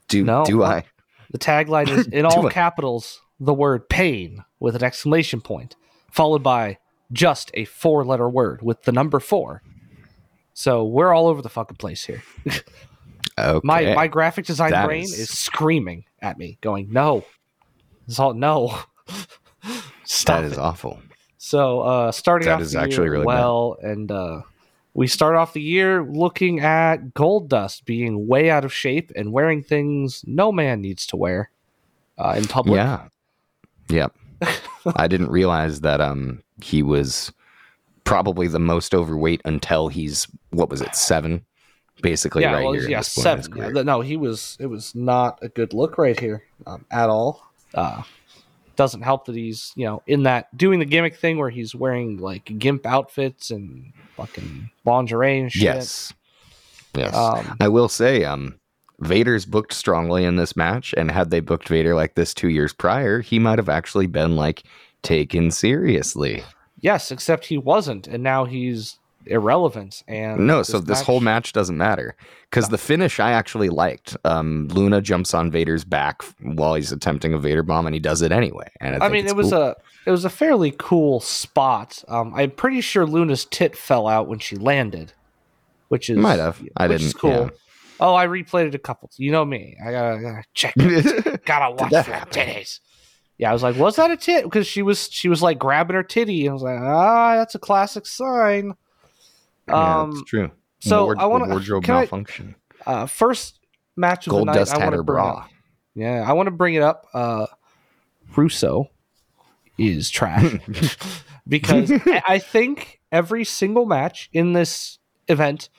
Do 0.09 0.23
No. 0.25 0.43
do 0.45 0.63
I? 0.63 0.83
the 1.31 1.37
tagline 1.39 1.87
is 1.89 2.07
in 2.11 2.25
all 2.25 2.47
it. 2.47 2.53
capitals 2.53 3.21
the 3.39 3.53
word 3.53 3.87
pain 3.89 4.43
with 4.59 4.75
an 4.75 4.83
exclamation 4.83 5.41
point 5.41 5.75
followed 6.11 6.43
by 6.43 6.77
just 7.11 7.51
a 7.53 7.65
four 7.65 8.03
letter 8.05 8.27
word 8.29 8.61
with 8.61 8.83
the 8.83 8.91
number 8.91 9.19
four 9.19 9.61
so 10.53 10.83
we're 10.83 11.13
all 11.13 11.27
over 11.27 11.41
the 11.41 11.49
fucking 11.49 11.77
place 11.77 12.03
here 12.05 12.21
Okay. 13.39 13.61
My 13.63 13.93
my 13.93 14.07
graphic 14.07 14.45
design 14.45 14.71
That 14.71 14.85
brain 14.87 15.03
is- 15.03 15.19
is... 15.19 15.29
screaming 15.29 16.05
at 16.23 16.39
me, 16.39 16.57
going, 16.59 16.91
"No, 16.91 17.23
it's 18.07 18.17
all 18.17 18.33
no." 18.33 18.79
Stop 20.07 20.41
that 20.41 20.45
is 20.45 20.53
it. 20.53 20.59
awful. 20.59 20.99
So, 21.37 21.81
uh, 21.81 22.11
starting 22.11 22.47
That 22.47 22.55
off 22.55 22.61
is 22.61 22.75
actually 22.75 23.09
really 23.09 23.25
bad. 23.25 23.33
well, 23.35 23.77
and 23.81 24.11
uh, 24.11 24.41
we 24.93 25.05
start 25.05 25.35
off 25.35 25.53
the 25.53 25.61
year 25.61 26.03
looking 26.03 26.61
at 26.61 27.13
Goldust 27.13 27.85
being 27.85 28.27
way 28.27 28.49
out 28.49 28.65
of 28.65 28.73
shape 28.73 29.11
and 29.15 29.31
wearing 29.31 29.61
things 29.61 30.23
no 30.25 30.51
man 30.51 30.81
needs 30.81 31.05
to 31.07 31.17
wear 31.17 31.51
uh, 32.17 32.35
in 32.37 32.45
public. 32.45 32.77
Yeah. 32.77 33.07
Yep. 33.89 34.15
I 34.95 35.07
didn't 35.07 35.29
realize 35.29 35.81
that 35.81 36.01
um 36.01 36.41
he 36.61 36.81
was 36.81 37.31
probably 38.03 38.47
the 38.47 38.59
most 38.59 38.95
overweight 38.95 39.41
until 39.45 39.89
he's 39.89 40.27
what 40.51 40.69
was 40.69 40.81
it, 40.81 40.95
seven? 40.95 41.45
Basically 42.01 42.43
yeah, 42.43 42.53
right 42.53 42.63
well, 42.63 42.73
here. 42.73 42.89
yeah, 42.89 42.99
this 42.99 43.15
point 43.15 43.27
in 43.27 43.37
his 43.37 43.45
seven. 43.45 43.75
Yeah, 43.75 43.81
no, 43.83 44.01
he 44.01 44.17
was. 44.17 44.55
It 44.59 44.67
was 44.67 44.95
not 44.95 45.39
a 45.41 45.49
good 45.49 45.73
look 45.73 45.97
right 45.97 46.19
here 46.19 46.43
um, 46.65 46.85
at 46.91 47.09
all. 47.09 47.51
Uh, 47.73 48.03
doesn't 48.77 49.01
help 49.01 49.25
that 49.25 49.35
he's 49.35 49.73
you 49.75 49.85
know 49.85 50.01
in 50.07 50.23
that 50.23 50.55
doing 50.55 50.79
the 50.79 50.85
gimmick 50.85 51.15
thing 51.15 51.37
where 51.37 51.49
he's 51.49 51.75
wearing 51.75 52.17
like 52.17 52.57
gimp 52.57 52.85
outfits 52.85 53.51
and 53.51 53.91
fucking 54.15 54.69
lingerie 54.85 55.39
and 55.39 55.51
shit. 55.51 55.63
Yes. 55.63 56.13
Yes. 56.95 57.13
Um, 57.13 57.57
I 57.59 57.67
will 57.67 57.89
say, 57.89 58.23
um, 58.23 58.59
Vader's 58.99 59.45
booked 59.45 59.73
strongly 59.73 60.23
in 60.23 60.37
this 60.37 60.55
match, 60.55 60.93
and 60.97 61.11
had 61.11 61.29
they 61.29 61.39
booked 61.39 61.67
Vader 61.67 61.93
like 61.93 62.15
this 62.15 62.33
two 62.33 62.49
years 62.49 62.73
prior, 62.73 63.21
he 63.21 63.37
might 63.37 63.59
have 63.59 63.69
actually 63.69 64.07
been 64.07 64.35
like 64.35 64.63
taken 65.03 65.51
seriously. 65.51 66.43
Yes, 66.79 67.11
except 67.11 67.45
he 67.45 67.57
wasn't, 67.57 68.07
and 68.07 68.23
now 68.23 68.45
he's 68.45 68.97
irrelevant. 69.27 70.03
And 70.07 70.47
No, 70.47 70.63
so 70.63 70.79
this 70.79 71.01
whole 71.01 71.19
match- 71.19 71.47
match 71.47 71.53
doesn't 71.53 71.77
matter 71.77 72.15
because 72.49 72.69
the 72.69 72.77
finish 72.77 73.19
I 73.19 73.31
actually 73.31 73.69
liked. 73.69 74.17
Um, 74.23 74.67
Luna 74.69 75.01
jumps 75.01 75.33
on 75.33 75.51
Vader's 75.51 75.83
back 75.83 76.23
while 76.41 76.75
he's 76.75 76.91
attempting 76.91 77.33
a 77.33 77.37
Vader 77.37 77.63
bomb, 77.63 77.85
and 77.85 77.93
he 77.93 77.99
does 77.99 78.21
it 78.21 78.31
anyway. 78.31 78.69
And 78.81 79.01
I, 79.01 79.05
I 79.05 79.09
mean, 79.09 79.27
it 79.27 79.35
was 79.35 79.51
cool. 79.51 79.61
a 79.61 79.75
it 80.05 80.11
was 80.11 80.25
a 80.25 80.29
fairly 80.29 80.73
cool 80.77 81.19
spot. 81.19 82.03
Um, 82.07 82.33
I'm 82.33 82.51
pretty 82.51 82.81
sure 82.81 83.05
Luna's 83.05 83.45
tit 83.45 83.75
fell 83.75 84.07
out 84.07 84.27
when 84.27 84.39
she 84.39 84.55
landed, 84.55 85.13
which 85.89 86.09
is 86.09 86.17
might 86.17 86.39
have. 86.39 86.61
I 86.77 86.87
didn't. 86.87 87.07
is 87.07 87.13
cool. 87.13 87.51
Oh, 87.99 88.13
I 88.15 88.27
replayed 88.27 88.67
it 88.67 88.75
a 88.75 88.79
couple. 88.79 89.09
You 89.17 89.31
know 89.31 89.43
me. 89.43 89.75
I 89.83 89.91
gotta, 89.91 90.21
gotta 90.21 90.43
check. 90.53 90.73
Yeah. 90.77 91.35
gotta 91.45 91.75
watch 91.75 91.91
that 91.91 92.05
for 92.05 92.11
titties. 92.29 92.79
Yeah, 93.37 93.51
I 93.51 93.53
was 93.53 93.63
like, 93.63 93.75
was 93.75 93.95
that 93.97 94.09
a 94.11 94.17
tit? 94.17 94.43
Because 94.45 94.65
she 94.65 94.81
was 94.81 95.09
she 95.11 95.29
was 95.29 95.41
like 95.41 95.59
grabbing 95.59 95.95
her 95.95 96.03
titty. 96.03 96.41
And 96.45 96.51
I 96.51 96.53
was 96.53 96.63
like, 96.63 96.79
ah, 96.79 97.35
that's 97.35 97.55
a 97.55 97.59
classic 97.59 98.05
sign. 98.05 98.73
Yeah, 99.67 99.99
Um, 100.01 100.11
it's 100.11 100.23
true. 100.23 100.51
so 100.79 101.05
Ward- 101.05 101.19
I 101.19 101.25
wanna- 101.25 101.47
wardrobe 101.49 101.83
can 101.83 101.95
I- 101.95 101.99
malfunction. 102.01 102.55
Uh, 102.85 103.05
first 103.05 103.59
match 103.95 104.27
of 104.27 104.31
Gold 104.31 104.41
the 104.43 104.45
night. 104.53 104.59
Dust 104.59 104.75
I 104.75 104.79
had 104.83 104.93
her 104.93 105.03
bra. 105.03 105.39
up. 105.39 105.49
Yeah, 105.95 106.23
I 106.27 106.33
want 106.33 106.47
to 106.47 106.51
bring 106.51 106.75
it 106.75 106.83
up. 106.83 107.05
Uh, 107.13 107.47
Russo 108.35 108.89
is 109.77 110.09
trash 110.09 110.55
because 111.47 111.91
I 111.91 112.21
I 112.27 112.39
think 112.39 112.99
every 113.11 113.43
single 113.43 113.85
match 113.85 114.29
in 114.33 114.53
this 114.53 114.99
event 115.27 115.69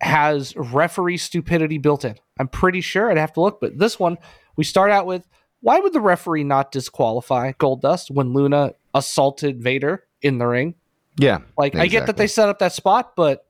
has 0.00 0.54
referee 0.56 1.16
stupidity 1.18 1.78
built 1.78 2.04
in. 2.04 2.16
I'm 2.38 2.48
pretty 2.48 2.80
sure 2.80 3.10
I'd 3.10 3.18
have 3.18 3.32
to 3.34 3.40
look, 3.40 3.60
but 3.60 3.78
this 3.78 3.98
one 3.98 4.18
we 4.56 4.64
start 4.64 4.90
out 4.90 5.06
with 5.06 5.26
why 5.60 5.78
would 5.78 5.92
the 5.92 6.00
referee 6.00 6.44
not 6.44 6.72
disqualify 6.72 7.52
Goldust 7.52 8.10
when 8.10 8.32
Luna 8.32 8.72
assaulted 8.94 9.62
Vader 9.62 10.04
in 10.22 10.38
the 10.38 10.46
ring? 10.46 10.74
Yeah, 11.20 11.38
Like 11.58 11.74
I 11.76 11.86
get 11.86 12.06
that 12.06 12.16
they 12.16 12.26
set 12.26 12.48
up 12.48 12.58
that 12.60 12.72
spot, 12.72 13.14
but 13.16 13.46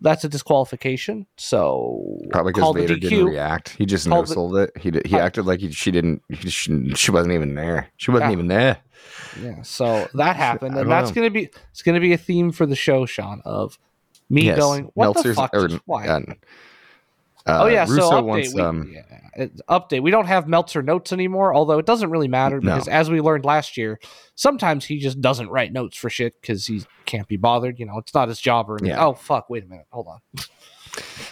that's 0.00 0.24
a 0.24 0.28
disqualification. 0.28 1.26
So 1.36 2.20
probably 2.30 2.52
because 2.52 2.74
Vader 2.74 2.96
didn't 2.96 3.24
react. 3.26 3.70
He 3.70 3.84
just 3.86 4.06
no 4.06 4.22
the- 4.22 4.28
sold 4.28 4.56
it. 4.56 4.70
He 4.78 4.90
did, 4.90 5.06
he 5.06 5.16
I- 5.16 5.24
acted 5.26 5.46
like 5.46 5.60
he, 5.60 5.72
she 5.72 5.90
didn't. 5.90 6.22
He, 6.28 6.48
she, 6.48 6.94
she 6.94 7.10
wasn't 7.10 7.34
even 7.34 7.54
there. 7.54 7.88
She 7.96 8.10
wasn't 8.10 8.30
Yeah. 8.30 8.32
even 8.32 8.46
there. 8.48 8.78
Yeah, 9.42 9.62
so 9.62 10.08
that 10.14 10.36
happened, 10.36 10.76
and 10.76 10.90
that's 10.90 11.10
know. 11.10 11.14
gonna 11.14 11.30
be 11.30 11.50
it's 11.70 11.82
gonna 11.82 12.00
be 12.00 12.12
a 12.12 12.18
theme 12.18 12.52
for 12.52 12.66
the 12.66 12.76
show, 12.76 13.04
Sean. 13.06 13.42
Of 13.44 13.78
me 14.28 14.44
Yes, 14.46 14.58
going, 14.58 14.90
what 14.94 15.22
the 15.22 15.34
fuck? 15.34 15.54
or, 15.54 15.68
Why? 15.86 16.24
Uh, 17.46 17.60
oh 17.62 17.66
yeah, 17.66 17.82
Russo 17.82 17.96
so 18.00 18.10
update. 18.22 18.24
wants, 18.24 18.54
we, 18.54 18.60
um, 18.60 18.92
yeah, 18.92 19.46
update. 19.68 20.02
We 20.02 20.10
don't 20.10 20.26
have 20.26 20.48
Meltzer 20.48 20.82
notes 20.82 21.12
anymore, 21.12 21.54
although 21.54 21.78
it 21.78 21.86
doesn't 21.86 22.10
really 22.10 22.28
matter 22.28 22.60
No. 22.60 22.72
because 22.74 22.88
as 22.88 23.10
we 23.10 23.20
learned 23.20 23.44
last 23.44 23.76
year, 23.76 23.98
sometimes 24.34 24.84
he 24.84 24.98
just 24.98 25.20
doesn't 25.20 25.48
write 25.48 25.72
notes 25.72 25.96
for 25.96 26.10
shit 26.10 26.40
because 26.40 26.66
he 26.66 26.82
can't 27.06 27.28
be 27.28 27.36
bothered. 27.36 27.78
You 27.78 27.86
know, 27.86 27.98
it's 27.98 28.14
not 28.14 28.28
his 28.28 28.40
job 28.40 28.68
or 28.70 28.74
anything. 28.74 28.88
Yeah. 28.96 29.06
Oh 29.06 29.14
fuck! 29.14 29.48
Wait 29.50 29.64
a 29.64 29.66
minute. 29.66 29.86
Hold 29.90 30.08
on. 30.08 30.20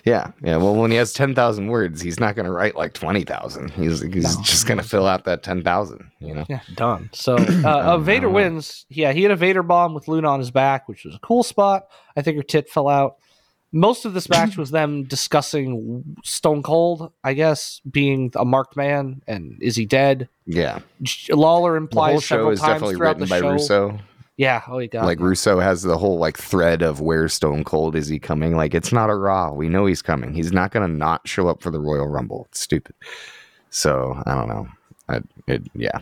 Yeah, 0.05 0.31
yeah. 0.43 0.57
Well, 0.57 0.77
when 0.77 0.93
he 0.93 0.97
has 0.99 1.13
ten 1.13 1.35
thousand 1.35 1.67
words, 1.67 2.01
he's 2.01 2.21
not 2.21 2.37
going 2.37 2.47
to 2.47 2.53
write 2.53 2.77
like 2.77 2.93
twenty 2.93 3.25
thousand. 3.25 3.71
He's 3.73 4.01
he's 4.01 4.37
No. 4.37 4.43
just 4.43 4.67
going 4.69 4.79
to 4.79 4.85
fill 4.85 5.05
out 5.07 5.25
that 5.25 5.43
ten 5.43 5.65
thousand. 5.65 6.09
You 6.21 6.37
know. 6.37 6.45
Yeah, 6.49 6.61
done. 6.77 7.11
So 7.13 7.37
uh, 7.37 7.63
uh, 7.65 7.99
Vader 7.99 8.31
wins. 8.31 8.87
Yeah, 8.89 9.13
he 9.13 9.23
had 9.25 9.33
a 9.33 9.37
Vader 9.37 9.65
bomb 9.65 9.95
with 9.95 10.07
Luna 10.07 10.29
on 10.29 10.39
his 10.39 10.53
back, 10.53 10.89
which 10.89 11.05
was 11.05 11.17
a 11.17 11.19
cool 11.19 11.43
spot. 11.43 11.89
I 12.17 12.23
think 12.23 12.37
her 12.37 12.45
tit 12.45 12.71
fell 12.71 12.89
out. 12.89 13.17
Most 13.73 14.05
of 14.05 14.15
this 14.15 14.29
match 14.31 14.57
was 14.57 14.71
them 14.71 15.05
discussing 15.05 16.17
Stone 16.25 16.63
Cold, 16.63 17.13
I 17.25 17.35
guess, 17.35 17.81
being 17.91 18.33
a 18.37 18.45
marked 18.45 18.77
man 18.77 19.23
and 19.27 19.59
is 19.61 19.77
he 19.77 19.87
dead? 19.87 20.29
Yeah. 20.47 20.81
Lawler 21.31 21.73
The 21.73 21.79
implies 21.79 22.13
whole 22.13 22.21
show 22.21 22.51
is 22.51 22.61
times 22.61 22.75
definitely 22.75 22.97
written 22.97 23.29
by 23.29 23.41
show. 23.41 23.53
Russo. 23.53 23.99
Yeah. 24.37 24.63
Oh, 24.69 24.87
got 24.87 25.05
like. 25.05 25.19
Russo 25.19 25.59
has 25.59 25.83
the 25.83 25.99
whole 25.99 26.19
like 26.19 26.39
thread 26.39 26.81
of 26.81 27.01
where 27.01 27.29
Stone 27.29 27.65
Cold 27.65 27.97
is 27.97 28.07
he 28.07 28.19
coming. 28.19 28.57
Like 28.57 28.73
it's 28.73 28.93
not 28.93 29.11
a 29.11 29.15
Raw. 29.15 29.53
We 29.53 29.69
know 29.69 29.85
he's 29.87 30.01
coming. 30.01 30.33
He's 30.33 30.53
not 30.53 30.71
going 30.71 30.89
to 30.89 30.97
not 30.97 31.27
show 31.27 31.49
up 31.49 31.61
for 31.61 31.71
the 31.71 31.81
Royal 31.81 32.07
Rumble. 32.07 32.47
It's 32.51 32.61
stupid. 32.61 32.95
So 33.71 34.23
I 34.27 34.35
don't 34.35 34.49
know. 34.49 34.69
I, 35.09 35.21
it, 35.49 35.63
yeah. 35.75 35.99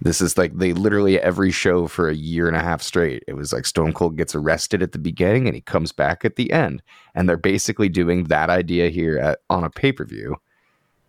This 0.00 0.20
is 0.20 0.38
like 0.38 0.56
they 0.56 0.72
literally 0.72 1.20
every 1.20 1.50
show 1.50 1.88
for 1.88 2.08
a 2.08 2.14
year 2.14 2.46
and 2.46 2.56
a 2.56 2.62
half 2.62 2.82
straight. 2.82 3.24
It 3.26 3.34
was 3.34 3.52
like 3.52 3.66
Stone 3.66 3.94
Cold 3.94 4.16
gets 4.16 4.34
arrested 4.34 4.82
at 4.82 4.92
the 4.92 4.98
beginning 4.98 5.46
and 5.46 5.54
he 5.54 5.60
comes 5.60 5.92
back 5.92 6.24
at 6.24 6.36
the 6.36 6.52
end, 6.52 6.82
and 7.14 7.28
they're 7.28 7.36
basically 7.36 7.88
doing 7.88 8.24
that 8.24 8.50
idea 8.50 8.90
here 8.90 9.18
at, 9.18 9.40
on 9.50 9.64
a 9.64 9.70
pay 9.70 9.92
per 9.92 10.04
view 10.04 10.36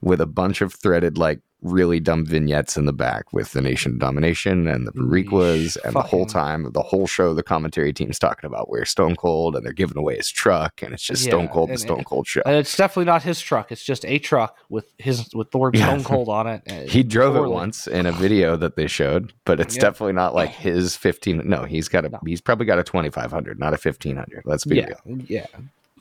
with 0.01 0.21
a 0.21 0.25
bunch 0.25 0.61
of 0.61 0.73
threaded 0.73 1.17
like 1.17 1.39
really 1.61 1.99
dumb 1.99 2.25
vignettes 2.25 2.77
in 2.77 2.85
the 2.85 2.93
back 2.93 3.33
with 3.33 3.51
the 3.51 3.59
Nation 3.59 3.91
of 3.91 3.99
Domination 3.99 4.65
and 4.65 4.87
the 4.87 4.93
Boricuas, 4.93 5.75
and 5.83 5.93
the 5.93 6.01
whole 6.01 6.25
time 6.25 6.71
the 6.71 6.81
whole 6.81 7.05
show 7.05 7.33
the 7.33 7.43
commentary 7.43 7.91
team's 7.91 8.17
talking 8.17 8.47
about 8.47 8.69
where 8.69 8.85
Stone 8.85 9.17
Cold 9.17 9.57
and 9.57 9.65
they're 9.65 9.73
giving 9.73 9.97
away 9.97 10.15
his 10.15 10.29
truck 10.29 10.81
and 10.81 10.93
it's 10.93 11.03
just 11.03 11.23
Stone 11.25 11.45
Yeah, 11.45 11.51
Cold 11.51 11.67
the 11.67 11.73
and- 11.73 11.81
Stone 11.81 12.03
Cold 12.05 12.27
show. 12.27 12.41
And 12.45 12.55
it's 12.55 12.77
definitely 12.77 13.05
not 13.05 13.23
his 13.23 13.41
truck. 13.41 13.73
It's 13.73 13.83
just 13.83 14.05
a 14.05 14.19
truck 14.19 14.55
with 14.69 14.85
his 14.99 15.27
with 15.35 15.51
the 15.51 15.57
word 15.57 15.75
Yeah. 15.75 15.87
Stone 15.87 16.05
Cold 16.05 16.29
on 16.29 16.47
it. 16.47 16.61
He 16.89 17.03
drove 17.03 17.35
it 17.35 17.49
once 17.49 17.87
in 17.87 18.05
a 18.05 18.13
video 18.13 18.55
that 18.55 18.77
they 18.77 18.87
showed, 18.87 19.33
but 19.43 19.59
it's 19.59 19.75
Yeah. 19.75 19.81
definitely 19.81 20.13
not 20.13 20.33
like 20.33 20.51
his 20.51 20.95
fifteen. 20.95 21.41
No, 21.43 21.65
he's 21.65 21.89
got 21.89 22.05
a 22.05 22.09
No. 22.09 22.19
he's 22.25 22.39
probably 22.39 22.67
got 22.67 22.79
a 22.79 22.83
twenty 22.85 23.09
five 23.09 23.31
hundred, 23.31 23.59
not 23.59 23.73
a 23.73 23.77
fifteen 23.77 24.15
hundred. 24.15 24.43
Let's 24.45 24.63
be 24.63 24.77
yeah, 24.77 24.93
real. 25.05 25.19
yeah. 25.27 25.45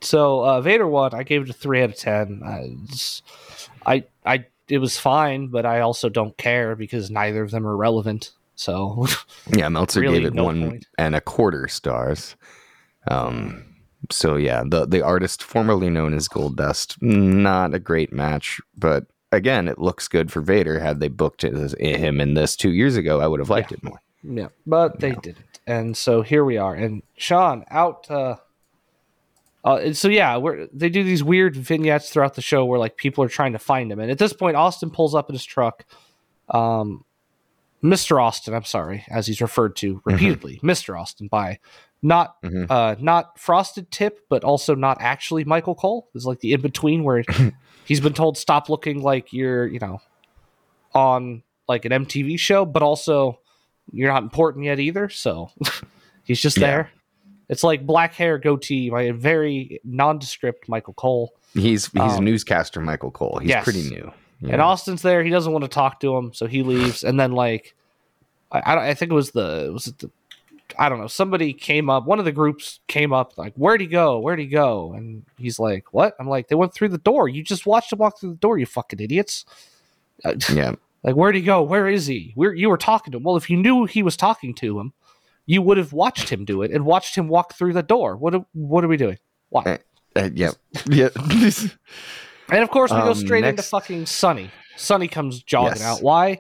So 0.02 0.44
uh, 0.44 0.60
Vader 0.60 0.86
won. 0.86 1.12
I 1.14 1.24
gave 1.24 1.42
it 1.42 1.50
a 1.50 1.52
three 1.52 1.82
out 1.82 1.90
of 1.90 1.96
ten. 1.96 2.40
Uh, 2.44 2.68
I, 3.88 4.04
I, 4.24 4.44
it 4.68 4.78
was 4.78 4.98
fine, 4.98 5.48
but 5.48 5.64
I 5.66 5.80
also 5.80 6.08
don't 6.08 6.36
care 6.36 6.76
because 6.76 7.10
neither 7.10 7.42
of 7.42 7.50
them 7.50 7.66
are 7.66 7.76
relevant. 7.76 8.32
So 8.54 9.06
Yeah, 9.56 9.68
Meltzer 9.68 10.00
Really, 10.00 10.18
gave 10.18 10.26
it 10.28 10.34
no 10.34 10.44
one 10.44 10.70
point. 10.70 10.86
and 10.98 11.14
a 11.14 11.20
quarter 11.20 11.68
stars. 11.68 12.36
Um, 13.10 13.64
so 14.10 14.36
yeah, 14.36 14.62
the 14.66 14.86
the 14.86 15.02
artist 15.02 15.42
formerly 15.42 15.90
known 15.90 16.14
as 16.14 16.28
Goldust, 16.28 17.00
not 17.00 17.74
a 17.74 17.78
great 17.78 18.12
match, 18.12 18.60
but 18.76 19.06
again, 19.32 19.68
it 19.68 19.78
looks 19.78 20.08
good 20.08 20.30
for 20.30 20.40
Vader. 20.40 20.78
Had 20.80 21.00
they 21.00 21.08
booked 21.08 21.44
as, 21.44 21.74
him 21.78 22.20
in 22.20 22.34
this 22.34 22.56
two 22.56 22.70
years 22.70 22.96
ago, 22.96 23.20
I 23.20 23.26
would 23.26 23.40
have 23.40 23.50
liked 23.50 23.72
it 23.72 23.82
more. 23.82 24.00
yeah, 24.22 24.48
but 24.66 25.00
they 25.00 25.12
didn't, 25.12 25.60
and 25.66 25.96
so 25.96 26.22
here 26.22 26.44
we 26.44 26.56
are. 26.58 26.74
And 26.74 27.02
Sean 27.16 27.64
out. 27.70 28.10
Uh, 28.10 28.36
uh, 29.64 29.92
so 29.92 30.08
yeah, 30.08 30.36
we're, 30.36 30.68
they 30.72 30.88
do 30.88 31.02
these 31.04 31.22
weird 31.24 31.56
vignettes 31.56 32.10
throughout 32.10 32.34
the 32.34 32.42
show 32.42 32.64
where 32.64 32.78
like 32.78 32.96
people 32.96 33.22
are 33.24 33.28
trying 33.28 33.52
to 33.52 33.58
find 33.58 33.90
him, 33.90 33.98
and 34.00 34.10
at 34.10 34.18
this 34.18 34.32
point, 34.32 34.56
Austin 34.56 34.90
pulls 34.90 35.14
up 35.14 35.28
in 35.28 35.34
his 35.34 35.44
truck. 35.44 35.84
Um, 36.48 37.04
Mr. 37.82 38.20
Austin, 38.22 38.54
I'm 38.54 38.64
sorry, 38.64 39.04
as 39.08 39.26
he's 39.26 39.40
referred 39.40 39.76
to 39.76 40.00
repeatedly, 40.04 40.58
Mr. 40.62 40.98
Austin 40.98 41.28
by 41.28 41.58
not 42.02 42.40
Mhm. 42.42 42.66
uh 42.70 42.94
not 43.00 43.38
frosted 43.38 43.90
tip, 43.90 44.20
but 44.28 44.42
also 44.44 44.74
not 44.74 44.98
actually 45.00 45.44
Michael 45.44 45.74
Cole. 45.74 46.08
Is 46.14 46.24
like 46.26 46.40
the 46.40 46.52
in 46.52 46.60
between 46.60 47.04
where 47.04 47.22
he's 47.84 48.00
been 48.00 48.14
told 48.14 48.36
stop 48.38 48.68
looking 48.68 49.02
like 49.02 49.32
you're, 49.32 49.66
you 49.66 49.78
know, 49.80 50.00
on 50.94 51.42
like 51.68 51.84
an 51.84 51.92
MTV 51.92 52.38
show, 52.38 52.64
but 52.64 52.82
also 52.82 53.38
you're 53.92 54.12
not 54.12 54.22
important 54.22 54.64
yet 54.64 54.78
either. 54.80 55.08
So 55.08 55.50
he's 56.24 56.40
just 56.40 56.56
Yeah. 56.58 56.66
there. 56.66 56.90
It's 57.48 57.64
like 57.64 57.86
black 57.86 58.14
hair 58.14 58.38
goatee, 58.38 58.90
my 58.90 59.10
very 59.12 59.80
nondescript 59.84 60.68
Michael 60.68 60.94
Cole. 60.94 61.32
He's 61.54 61.86
he's 61.86 62.18
Um, 62.18 62.24
newscaster 62.24 62.80
Michael 62.80 63.10
Cole. 63.10 63.38
He's 63.40 63.48
yes. 63.48 63.64
pretty 63.64 63.88
new. 63.88 64.12
And 64.42 64.60
Austin's 64.60 65.02
there. 65.02 65.24
He 65.24 65.30
doesn't 65.30 65.52
want 65.52 65.64
to 65.64 65.68
talk 65.68 65.98
to 66.00 66.16
him, 66.16 66.32
so 66.32 66.46
he 66.46 66.62
leaves. 66.62 67.02
And 67.02 67.18
then 67.18 67.32
like, 67.32 67.74
I, 68.52 68.90
I, 68.90 68.94
think 68.94 69.10
it 69.10 69.14
was 69.14 69.32
the 69.32 69.70
was 69.72 69.88
it 69.88 69.98
the 69.98 70.10
I 70.78 70.88
don't 70.88 71.00
know. 71.00 71.06
Somebody 71.06 71.52
came 71.52 71.88
up. 71.88 72.04
One 72.04 72.18
of 72.18 72.24
the 72.24 72.32
groups 72.32 72.80
came 72.88 73.12
up 73.12 73.36
like, 73.38 73.54
"Where'd 73.54 73.80
he 73.80 73.86
go? 73.86 74.18
Where'd 74.18 74.38
he 74.38 74.46
go?" 74.46 74.92
And 74.92 75.24
he's 75.38 75.58
like, 75.58 75.92
"What?" 75.92 76.14
I'm 76.20 76.28
like, 76.28 76.48
"They 76.48 76.54
went 76.54 76.74
through 76.74 76.90
the 76.90 76.98
door. 76.98 77.28
You 77.28 77.42
just 77.42 77.66
watched 77.66 77.92
him 77.92 77.98
walk 77.98 78.20
through 78.20 78.30
the 78.30 78.36
door. 78.36 78.58
You 78.58 78.66
fucking 78.66 79.00
idiots." 79.00 79.44
Yeah, 80.52 80.74
like, 81.02 81.14
where'd 81.14 81.34
he 81.34 81.42
go? 81.42 81.62
Where 81.62 81.88
is 81.88 82.06
he? 82.06 82.32
Where 82.34 82.54
you 82.54 82.68
were 82.68 82.78
talking 82.78 83.12
to 83.12 83.18
him? 83.18 83.24
Well, 83.24 83.36
if 83.36 83.48
you 83.50 83.56
knew 83.56 83.86
he 83.86 84.02
was 84.02 84.16
talking 84.16 84.54
to 84.56 84.78
him, 84.78 84.92
you 85.48 85.62
would 85.62 85.78
have 85.78 85.92
watched 85.92 86.28
him 86.28 86.44
do 86.44 86.62
it 86.62 86.70
and 86.70 86.84
watched 86.84 87.16
him 87.16 87.26
walk 87.26 87.54
through 87.54 87.72
the 87.72 87.82
door. 87.82 88.16
What? 88.16 88.34
are- 88.34 88.46
What 88.52 88.84
are 88.84 88.88
we 88.88 88.96
doing? 88.98 89.18
Why? 89.48 89.78
uh, 90.14 90.28
yeah, 90.34 90.52
yeah. 90.90 91.08
And 92.50 92.62
of 92.62 92.70
course, 92.70 92.90
we 92.90 92.96
go 92.98 93.08
Um, 93.10 93.14
straight 93.14 93.44
into 93.44 93.62
fucking 93.62 94.06
Sunny. 94.06 94.50
Sunny 94.76 95.06
comes 95.08 95.42
jogging 95.42 95.80
Yes. 95.80 95.82
out. 95.82 96.02
Why? 96.02 96.38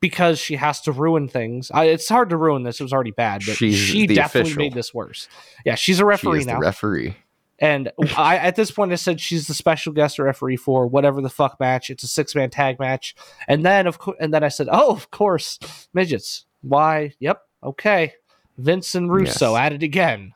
Because 0.00 0.38
she 0.38 0.56
has 0.56 0.80
to 0.82 0.92
ruin 0.92 1.28
things. 1.28 1.70
I, 1.72 1.84
it's 1.84 2.08
hard 2.08 2.28
to 2.30 2.36
ruin 2.36 2.62
this. 2.62 2.78
It 2.80 2.82
was 2.82 2.92
already 2.92 3.10
bad, 3.12 3.42
but 3.46 3.56
She's 3.56 3.76
she 3.78 4.06
definitely 4.06 4.50
official. 4.50 4.58
made 4.62 4.74
this 4.74 4.92
worse. 4.92 5.28
Yeah, 5.64 5.76
she's 5.76 5.96
a 5.96 6.00
she 6.00 6.04
referee 6.04 6.38
is 6.40 6.46
the 6.46 6.52
now. 6.54 6.58
referee. 6.58 7.16
and 7.58 7.90
I, 8.18 8.36
at 8.38 8.56
this 8.56 8.70
point, 8.70 8.92
I 8.92 8.96
said 8.96 9.18
she's 9.20 9.46
the 9.46 9.54
special 9.54 9.92
guest 9.94 10.18
referee 10.18 10.56
for 10.56 10.86
whatever 10.86 11.20
the 11.22 11.28
fuck 11.30 11.58
match. 11.60 11.88
It's 11.90 12.02
a 12.02 12.08
six 12.08 12.34
man 12.34 12.50
tag 12.50 12.78
match. 12.78 13.14
And 13.48 13.64
then, 13.64 13.86
of 13.86 13.98
course, 13.98 14.16
and 14.20 14.32
then 14.34 14.42
I 14.44 14.48
said, 14.48 14.68
oh, 14.70 14.90
of 14.92 15.10
course, 15.10 15.58
midgets. 15.94 16.44
Why? 16.62 17.12
Yep. 17.20 17.40
Okay. 17.62 18.12
Vince 18.60 18.94
and 18.94 19.10
Russo 19.12 19.52
Yes. 19.54 19.60
at 19.60 19.72
it 19.72 19.82
again. 19.82 20.32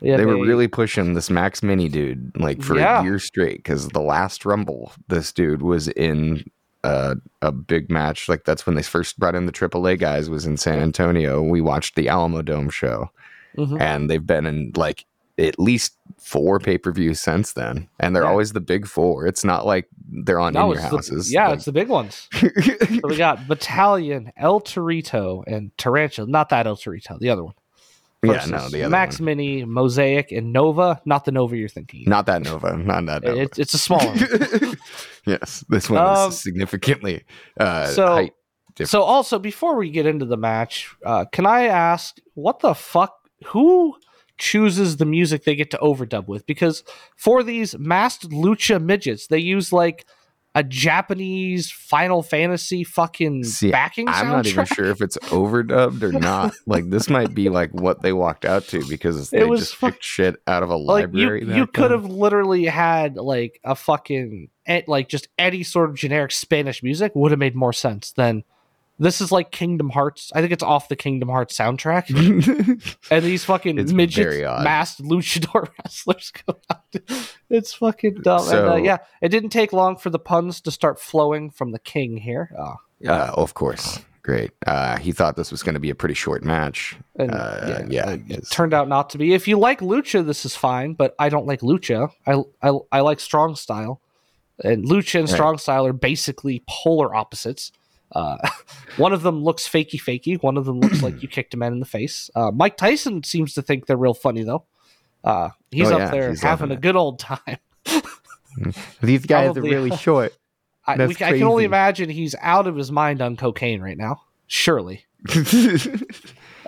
We 0.00 0.10
have 0.10 0.18
they 0.18 0.26
were 0.26 0.34
a- 0.34 0.40
really 0.46 0.68
pushing 0.68 1.14
this 1.14 1.30
Max 1.30 1.62
Mini 1.62 1.88
dude 1.88 2.32
like 2.38 2.62
for 2.62 2.76
Yeah. 2.78 3.00
a 3.00 3.04
year 3.04 3.18
straight 3.18 3.58
because 3.58 3.88
the 3.88 4.00
last 4.02 4.44
Rumble, 4.44 4.92
this 5.08 5.32
dude 5.32 5.62
was 5.62 5.88
in 5.88 6.44
uh, 6.84 7.16
a 7.42 7.50
big 7.50 7.90
match. 7.90 8.28
Like 8.28 8.44
that's 8.44 8.64
when 8.64 8.76
they 8.76 8.82
first 8.82 9.18
brought 9.18 9.34
in 9.34 9.46
the 9.46 9.52
AAA 9.52 9.98
guys. 9.98 10.30
Was 10.30 10.46
in 10.46 10.56
San 10.56 10.78
Antonio. 10.78 11.42
We 11.42 11.60
watched 11.60 11.96
the 11.96 12.06
Alamodome 12.06 12.70
show, 12.70 13.10
Mhm. 13.56 13.80
and 13.80 14.08
they've 14.08 14.24
been 14.24 14.46
in 14.46 14.70
like 14.76 15.04
at 15.38 15.58
least 15.58 15.94
four 16.18 16.58
pay 16.58 16.76
per 16.78 16.90
views 16.92 17.20
since 17.20 17.52
then, 17.52 17.88
and 18.00 18.14
they're 18.14 18.24
Yeah. 18.24 18.30
always 18.30 18.52
the 18.52 18.60
big 18.60 18.86
four. 18.86 19.26
It's 19.26 19.44
not 19.44 19.64
like 19.66 19.88
they're 20.24 20.40
on 20.40 20.52
No, 20.54 20.72
in 20.72 20.78
your 20.78 20.78
it's 20.80 20.90
the- 20.90 20.96
houses. 20.96 21.32
yeah, 21.32 21.48
Like- 21.48 21.56
it's 21.56 21.64
the 21.64 21.72
big 21.72 21.88
ones. 21.88 22.28
So 22.32 22.48
we 23.04 23.16
got 23.16 23.46
Battalion, 23.46 24.32
El 24.36 24.60
Torito, 24.60 25.44
and 25.46 25.70
Tarantula. 25.78 26.28
Not 26.28 26.48
that 26.50 26.66
El 26.66 26.76
Torito, 26.76 27.18
the 27.18 27.30
other 27.30 27.44
one. 27.44 27.54
yeah, 28.24 28.44
no, 28.46 28.68
the 28.68 28.82
other 28.82 28.90
Max 28.90 29.20
one. 29.20 29.26
Mini, 29.26 29.64
Mosaico, 29.64 30.36
and 30.36 30.52
Nova. 30.52 31.00
Not 31.04 31.24
the 31.24 31.30
Nova 31.32 31.56
you're 31.56 31.68
thinking. 31.68 32.02
not 32.06 32.26
that 32.26 32.42
Nova, 32.42 32.76
not 32.76 33.06
that 33.06 33.22
Nova. 33.22 33.40
It- 33.42 33.58
it's 33.58 33.74
a 33.74 33.78
small 33.78 34.04
one. 34.04 34.18
yes, 35.26 35.64
this 35.68 35.88
one 35.88 36.00
Um, 36.04 36.30
is 36.30 36.40
significantly 36.40 37.24
uh, 37.60 37.86
so-. 37.88 38.28
So 38.84 39.02
also 39.02 39.38
before 39.40 39.74
we 39.76 39.90
get 39.90 40.06
into 40.06 40.24
the 40.24 40.36
match, 40.36 40.88
uh, 41.04 41.24
can 41.32 41.46
I 41.46 41.64
ask 41.66 42.16
what 42.34 42.60
the 42.60 42.74
fuck 42.74 43.12
who 43.46 43.96
chooses 44.38 44.96
the 44.96 45.04
music 45.04 45.44
they 45.44 45.54
get 45.56 45.70
to 45.72 45.78
overdub 45.78 46.26
with? 46.28 46.46
Because 46.46 46.84
for 47.16 47.42
these 47.42 47.76
masked 47.78 48.28
lucha 48.30 48.82
midgets, 48.82 49.26
they 49.26 49.38
use 49.38 49.72
like 49.72 50.06
a 50.54 50.62
Japanese 50.64 51.70
Final 51.70 52.22
Fantasy 52.22 52.82
fucking 52.82 53.44
See, 53.44 53.70
backing 53.70 54.08
I'm 54.08 54.26
soundtrack. 54.26 54.30
not 54.30 54.46
even 54.46 54.64
sure 54.64 54.86
if 54.86 55.00
it's 55.02 55.18
overdubbed 55.18 56.02
or 56.02 56.10
not. 56.12 56.54
like 56.66 56.88
this 56.90 57.08
might 57.10 57.34
be 57.34 57.48
like 57.48 57.72
what 57.72 58.02
they 58.02 58.12
walked 58.12 58.44
out 58.44 58.64
to 58.68 58.84
because 58.88 59.30
they 59.30 59.44
was 59.44 59.60
just 59.60 59.78
picked 59.80 60.02
shit 60.02 60.36
out 60.46 60.62
of 60.62 60.70
a 60.70 60.76
Like 60.76 61.04
library. 61.06 61.44
you, 61.44 61.54
you 61.54 61.66
could 61.66 61.90
have 61.90 62.06
literally 62.06 62.64
had 62.64 63.16
like 63.16 63.60
a 63.62 63.74
fucking 63.74 64.48
eh, 64.66 64.82
like 64.88 65.08
just 65.08 65.28
any 65.38 65.62
sort 65.62 65.90
of 65.90 65.96
generic 65.96 66.32
Spanish 66.32 66.82
music 66.82 67.12
would 67.14 67.30
have 67.30 67.38
made 67.38 67.54
more 67.54 67.72
sense 67.74 68.12
than 68.12 68.42
this 68.98 69.20
is 69.20 69.30
like 69.32 69.50
Kingdom 69.50 69.90
Hearts. 69.90 70.30
I 70.34 70.40
think 70.40 70.52
it's 70.52 70.62
off 70.62 70.88
the 70.88 70.96
Kingdom 70.96 71.28
Hearts 71.28 71.56
soundtrack. 71.56 72.08
and 73.10 73.24
these 73.24 73.44
fucking 73.44 73.78
It's 73.78 73.92
midget 73.92 74.24
very 74.24 74.44
odd. 74.44 74.64
masked 74.64 75.02
luchador 75.02 75.68
wrestlers 75.84 76.32
go 76.46 76.58
out. 76.70 76.82
It's 77.50 77.74
fucking 77.74 78.22
dumb. 78.22 78.48
and, 78.48 78.68
uh, 78.68 78.74
yeah, 78.76 78.98
it 79.22 79.28
didn't 79.30 79.50
take 79.50 79.72
long 79.72 79.96
for 79.96 80.10
the 80.10 80.18
puns 80.18 80.60
to 80.62 80.70
start 80.70 80.98
flowing 81.00 81.50
from 81.50 81.72
the 81.72 81.78
king 81.78 82.16
here. 82.18 82.50
Uh, 82.58 82.74
Uh, 83.08 83.30
of 83.34 83.54
course. 83.54 84.00
Great. 84.22 84.50
Uh, 84.66 84.98
he 84.98 85.10
thought 85.12 85.36
this 85.36 85.50
was 85.50 85.62
going 85.62 85.72
to 85.74 85.80
be 85.80 85.88
a 85.88 85.94
pretty 85.94 86.14
short 86.14 86.44
match. 86.44 86.96
and 87.16 87.30
Uh, 87.32 87.84
yeah, 87.88 88.10
it 88.10 88.20
it's- 88.28 88.50
turned 88.50 88.74
out 88.74 88.86
not 88.88 89.08
to 89.10 89.18
be. 89.18 89.32
If 89.32 89.48
you 89.48 89.56
like 89.58 89.80
lucha, 89.80 90.26
this 90.26 90.44
is 90.44 90.54
fine, 90.54 90.92
but 90.94 91.14
I 91.18 91.28
don't 91.30 91.46
like 91.46 91.60
lucha. 91.60 92.10
I 92.26 92.42
I, 92.62 92.72
I 92.92 93.00
like 93.00 93.20
strong 93.20 93.54
style, 93.56 94.00
and 94.62 94.84
lucha 94.84 95.20
and 95.20 95.28
Right. 95.28 95.34
strong 95.34 95.56
style 95.56 95.86
are 95.86 95.94
basically 95.94 96.62
polar 96.68 97.14
opposites. 97.14 97.72
Uh, 98.12 98.36
one 98.96 99.12
of 99.12 99.22
them 99.22 99.42
looks 99.44 99.68
fakey 99.68 100.00
fakey. 100.00 100.42
One 100.42 100.56
of 100.56 100.64
them 100.64 100.80
looks 100.80 101.02
like 101.02 101.22
you 101.22 101.28
kicked 101.28 101.54
a 101.54 101.56
man 101.56 101.72
in 101.72 101.80
the 101.80 101.86
face. 101.86 102.30
Uh, 102.34 102.50
Mike 102.50 102.76
Tyson 102.76 103.22
seems 103.22 103.54
to 103.54 103.62
think 103.62 103.86
they're 103.86 103.96
real 103.96 104.14
funny 104.14 104.42
though. 104.42 104.64
Uh, 105.24 105.50
he's 105.70 105.90
Oh, 105.90 105.94
up 105.94 105.98
yeah, 105.98 106.10
there 106.10 106.28
he's 106.30 106.42
having 106.42 106.70
a 106.70 106.76
good 106.76 106.96
old 106.96 107.18
time. 107.18 107.58
These 109.02 109.26
guys 109.26 109.52
Probably- 109.52 109.70
are 109.70 109.80
really 109.80 109.96
short. 109.96 110.34
I, 110.86 110.96
we, 111.06 111.14
I 111.16 111.32
can 111.32 111.42
only 111.42 111.64
imagine 111.64 112.08
he's 112.08 112.34
out 112.40 112.66
of 112.66 112.74
his 112.74 112.90
mind 112.90 113.20
on 113.20 113.36
cocaine 113.36 113.82
right 113.82 113.98
now. 113.98 114.22
Surely. 114.46 115.04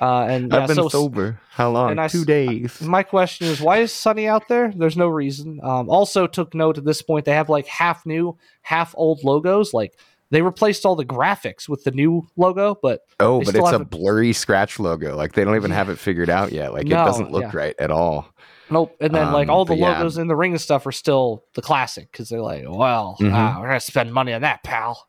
Uh, 0.00 0.24
and 0.30 0.54
I've 0.54 0.66
been 0.66 0.76
so 0.76 0.88
sober. 0.88 1.38
How 1.50 1.70
long? 1.70 1.98
I 1.98 2.08
Two 2.08 2.24
days. 2.24 2.80
My 2.80 3.02
question 3.02 3.48
is, 3.48 3.60
why 3.60 3.78
is 3.78 3.92
Sunny 3.92 4.26
out 4.26 4.48
there? 4.48 4.72
There's 4.74 4.96
no 4.96 5.08
reason. 5.08 5.60
Um, 5.62 5.90
also, 5.90 6.26
took 6.26 6.54
note 6.54 6.78
at 6.78 6.86
this 6.86 7.02
point 7.02 7.26
they 7.26 7.34
have 7.34 7.50
like 7.50 7.66
half 7.66 8.06
new, 8.06 8.38
half 8.62 8.94
old 8.96 9.22
logos. 9.24 9.74
Like 9.74 9.98
they 10.30 10.42
replaced 10.42 10.84
all 10.86 10.96
the 10.96 11.04
graphics 11.04 11.68
with 11.68 11.84
the 11.84 11.90
new 11.90 12.26
logo, 12.36 12.76
but 12.82 13.00
Oh, 13.18 13.42
but 13.44 13.54
it's 13.54 13.72
a 13.72 13.78
blurry 13.84 14.32
scratch 14.32 14.78
logo. 14.78 15.16
Like 15.16 15.32
they 15.32 15.44
don't 15.44 15.56
even 15.56 15.70
have 15.70 15.88
it 15.88 15.98
figured 15.98 16.30
out 16.30 16.52
yet. 16.52 16.72
Like 16.72 16.86
No, 16.86 17.02
it 17.02 17.04
doesn't 17.06 17.30
look 17.32 17.42
yeah. 17.42 17.50
right 17.54 17.74
at 17.78 17.90
all. 17.90 18.26
nope. 18.70 18.96
And 19.00 19.14
then 19.14 19.32
like 19.32 19.48
Um, 19.48 19.54
all 19.54 19.64
the 19.64 19.72
but 19.74 19.78
yeah. 19.80 19.98
logos 19.98 20.18
in 20.18 20.28
the 20.28 20.36
ring 20.36 20.52
and 20.52 20.60
stuff 20.60 20.86
are 20.86 20.92
still 20.92 21.44
the 21.54 21.62
classic 21.62 22.10
because 22.12 22.28
they're 22.28 22.40
like, 22.40 22.64
well, 22.68 23.16
Mhm. 23.20 23.32
ah, 23.34 23.58
we're 23.60 23.66
gonna 23.66 23.80
spend 23.80 24.12
money 24.12 24.32
on 24.32 24.42
that, 24.42 24.62
pal. 24.62 25.06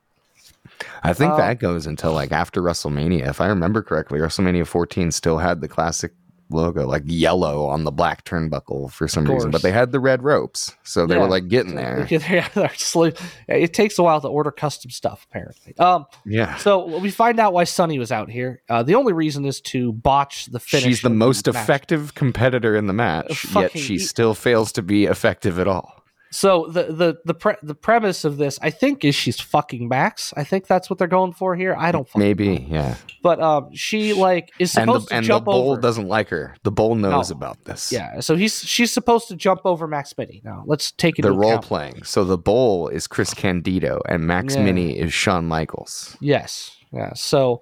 I 1.03 1.13
think 1.13 1.31
Um, 1.33 1.37
that 1.37 1.59
goes 1.59 1.85
until 1.85 2.11
like 2.13 2.31
after 2.31 2.61
WrestleMania. 2.61 3.27
If 3.29 3.39
I 3.41 3.47
remember 3.47 3.83
correctly, 3.83 4.19
WrestleMania 4.19 4.65
14 4.65 5.11
still 5.11 5.37
had 5.37 5.61
the 5.61 5.67
classic 5.67 6.13
logo, 6.53 6.87
like 6.87 7.03
yellow 7.05 7.65
on 7.67 7.83
the 7.83 7.91
black 7.91 8.25
turnbuckle 8.25 8.91
for 8.91 9.07
some 9.07 9.25
reason, 9.25 9.51
but 9.51 9.61
they 9.61 9.71
had 9.71 9.91
the 9.91 9.99
red 9.99 10.23
ropes. 10.23 10.75
So 10.83 11.05
they 11.07 11.15
Yeah. 11.15 11.21
were 11.21 11.27
like 11.27 11.47
getting 11.47 11.75
there. 11.75 12.05
They're- 12.09 12.19
they're 12.53 12.67
sli- 12.69 13.19
it 13.47 13.73
takes 13.73 13.97
a 13.99 14.03
while 14.03 14.21
to 14.21 14.27
order 14.27 14.51
custom 14.51 14.91
stuff, 14.91 15.25
apparently. 15.29 15.77
Um, 15.77 16.05
Yeah. 16.25 16.55
so 16.57 16.97
we 16.99 17.11
find 17.11 17.39
out 17.39 17.53
why 17.53 17.63
Sunny 17.63 17.99
was 17.99 18.11
out 18.11 18.29
here. 18.29 18.61
Uh, 18.69 18.83
the 18.83 18.95
only 18.95 19.13
reason 19.13 19.45
is 19.45 19.61
to 19.61 19.93
botch 19.93 20.47
the 20.47 20.59
finish. 20.59 20.83
She's 20.85 21.01
the 21.01 21.09
most 21.09 21.47
match. 21.47 21.55
effective 21.55 22.15
competitor 22.15 22.75
in 22.75 22.87
the 22.87 22.93
match, 22.93 23.45
yet 23.55 23.77
she 23.77 23.95
e- 23.95 23.99
still 23.99 24.33
fails 24.33 24.71
to 24.73 24.81
be 24.81 25.05
effective 25.05 25.59
at 25.59 25.67
all. 25.67 26.00
So 26.33 26.67
the 26.67 26.83
the 26.83 27.17
the 27.25 27.33
pre- 27.33 27.57
the 27.61 27.75
premise 27.75 28.23
of 28.23 28.37
this, 28.37 28.57
I 28.61 28.69
think, 28.69 29.03
is 29.03 29.13
she's 29.15 29.39
fucking 29.41 29.89
Max. 29.89 30.33
I 30.37 30.45
think 30.45 30.65
that's 30.65 30.89
what 30.89 30.97
they're 30.97 31.07
going 31.09 31.33
for 31.33 31.55
here. 31.57 31.75
I 31.77 31.91
don't 31.91 32.07
fucking 32.07 32.21
Maybe, 32.21 32.57
know. 32.59 32.67
yeah. 32.69 32.95
but 33.21 33.41
um, 33.41 33.69
she 33.73 34.13
like 34.13 34.49
is 34.57 34.71
supposed 34.71 34.87
And 34.87 34.95
the, 34.95 34.99
supposed 35.01 35.11
and 35.11 35.23
to 35.23 35.27
the 35.27 35.33
jump 35.33 35.45
bull 35.45 35.71
over. 35.71 35.81
doesn't 35.81 36.07
like 36.07 36.29
her. 36.29 36.55
The 36.63 36.71
bull 36.71 36.95
knows 36.95 37.29
No. 37.31 37.35
about 37.35 37.65
this. 37.65 37.91
Yeah, 37.91 38.21
so 38.21 38.37
he's 38.37 38.59
she's 38.61 38.93
supposed 38.93 39.27
to 39.27 39.35
jump 39.35 39.61
over 39.65 39.87
Max 39.87 40.17
Mini. 40.17 40.41
Now 40.45 40.63
let's 40.65 40.93
take 40.93 41.19
it. 41.19 41.23
They're 41.23 41.33
role 41.33 41.51
account. 41.51 41.65
playing. 41.65 42.03
So 42.03 42.23
the 42.23 42.37
bull 42.37 42.87
is 42.87 43.07
Chris 43.07 43.33
Candido 43.33 43.99
and 44.07 44.25
Max 44.25 44.55
Yeah. 44.55 44.63
Mini 44.63 44.97
is 44.97 45.11
Shawn 45.13 45.45
Michaels. 45.47 46.15
Yes, 46.21 46.71
yeah. 46.93 47.11
So 47.13 47.61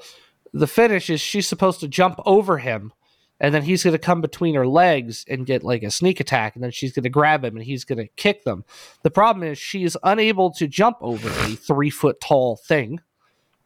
the 0.54 0.68
finish 0.68 1.10
is 1.10 1.20
she's 1.22 1.48
supposed 1.48 1.80
to 1.80 1.88
jump 1.88 2.20
over 2.26 2.60
him, 2.60 2.94
and 3.40 3.54
then 3.54 3.62
he's 3.64 3.84
going 3.84 3.94
to 3.94 3.98
come 4.00 4.22
between 4.22 4.56
her 4.56 4.68
legs 4.68 5.26
and 5.30 5.46
get 5.46 5.64
like 5.64 5.84
a 5.84 5.92
sneak 5.92 6.20
attack, 6.20 6.56
and 6.56 6.64
then 6.64 6.72
she's 6.72 6.92
going 6.94 7.04
to 7.04 7.10
grab 7.10 7.44
him 7.46 7.56
and 7.56 7.66
he's 7.66 7.86
going 7.86 7.98
to 8.00 8.08
kick 8.16 8.44
them. 8.44 8.66
The 9.04 9.12
problem 9.12 9.44
is 9.44 9.58
she 9.58 9.84
is 9.84 9.98
unable 10.04 10.52
to 10.52 10.68
jump 10.68 10.98
over 11.02 11.30
a 11.30 11.56
three 11.56 11.90
foot 11.90 12.20
tall 12.20 12.56
thing. 12.58 13.00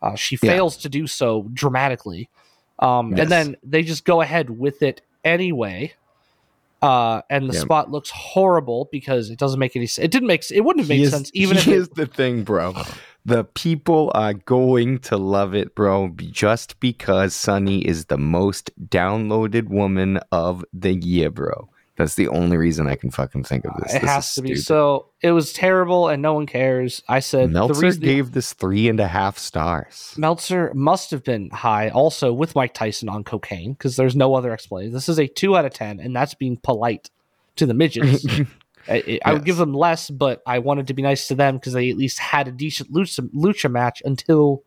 Uh, 0.02 0.16
she 0.16 0.38
Yeah. 0.42 0.52
fails 0.52 0.78
to 0.78 0.90
do 0.90 1.08
so 1.08 1.50
dramatically, 1.54 2.30
um, 2.80 3.12
Yes. 3.12 3.20
and 3.22 3.32
then 3.32 3.56
they 3.64 3.84
just 3.84 4.04
go 4.06 4.22
ahead 4.22 4.50
with 4.50 4.82
it 4.82 5.02
anyway. 5.24 5.94
Uh, 6.82 7.22
and 7.30 7.50
the 7.50 7.54
Yeah. 7.54 7.62
spot 7.62 7.90
looks 7.90 8.10
horrible 8.10 8.90
because 8.92 9.30
it 9.30 9.40
doesn't 9.40 9.60
make 9.60 9.74
any 9.78 9.88
sense. 9.88 10.04
It 10.04 10.12
didn't 10.12 10.28
make. 10.28 10.44
It 10.52 10.62
wouldn't 10.62 10.82
have 10.82 10.90
made 10.90 11.02
is- 11.04 11.12
sense 11.12 11.32
even 11.34 11.56
if 11.58 11.68
it, 11.68 11.96
the 11.96 12.06
thing, 12.06 12.44
bro. 12.44 12.74
The 13.26 13.46
people 13.46 14.12
are 14.14 14.34
going 14.34 15.00
to 15.00 15.18
love 15.18 15.56
it, 15.56 15.76
bro, 15.76 16.10
just 16.18 16.80
because 16.80 17.34
Sunny 17.34 17.80
is 17.88 18.06
the 18.06 18.18
most 18.18 18.72
downloaded 18.90 19.70
woman 19.70 20.20
of 20.32 20.66
the 20.74 20.94
year, 20.94 21.30
bro. 21.30 21.70
That's 21.96 22.16
the 22.16 22.28
only 22.28 22.58
reason 22.58 22.88
I 22.88 22.96
can 22.96 23.12
fucking 23.12 23.44
think 23.44 23.66
of 23.66 23.74
this. 23.82 23.94
it 23.94 24.02
This 24.02 24.10
has 24.10 24.36
to 24.36 24.42
be. 24.42 24.56
stupid. 24.56 24.66
So 24.66 25.06
it 25.22 25.32
was 25.32 25.54
terrible, 25.54 26.10
and 26.10 26.22
no 26.24 26.34
one 26.34 26.48
cares. 26.48 27.04
I 27.08 27.20
said 27.20 27.50
the 27.50 27.54
Meltzer 27.54 27.82
reason 27.82 28.02
gave 28.02 28.32
this 28.32 28.52
three 28.54 28.90
and 28.90 29.00
a 29.00 29.08
half 29.08 29.38
stars. 29.38 30.16
Meltzer 30.18 30.72
must 30.74 31.12
have 31.12 31.24
been 31.24 31.52
high, 31.52 31.90
also 31.90 32.34
with 32.34 32.56
Mike 32.56 32.74
Tyson 32.74 33.10
on 33.10 33.24
cocaine, 33.24 33.74
because 33.74 33.96
there's 33.96 34.16
no 34.16 34.34
other 34.34 34.52
explanation. 34.52 34.92
This 34.92 35.08
is 35.08 35.20
a 35.20 35.28
two 35.28 35.56
out 35.56 35.66
of 35.66 35.74
ten, 35.74 36.00
and 36.00 36.16
that's 36.16 36.34
being 36.34 36.58
polite 36.58 37.12
to 37.58 37.68
the 37.68 37.76
midgets. 37.76 38.26
I, 38.88 39.19
I 39.24 39.34
would 39.34 39.46
give 39.46 39.58
them 39.58 39.74
less, 39.74 40.10
but 40.10 40.41
I 40.46 40.60
wanted 40.60 40.88
to 40.88 40.93
be 40.93 41.02
nice 41.02 41.28
to 41.28 41.36
them 41.36 41.56
because 41.56 41.74
they 41.74 41.89
at 41.89 41.98
least 41.98 42.19
had 42.19 42.48
a 42.48 42.52
decent 42.52 42.91
lucha, 42.91 43.30
lucha 43.34 43.72
match 43.72 44.02
until 44.06 44.63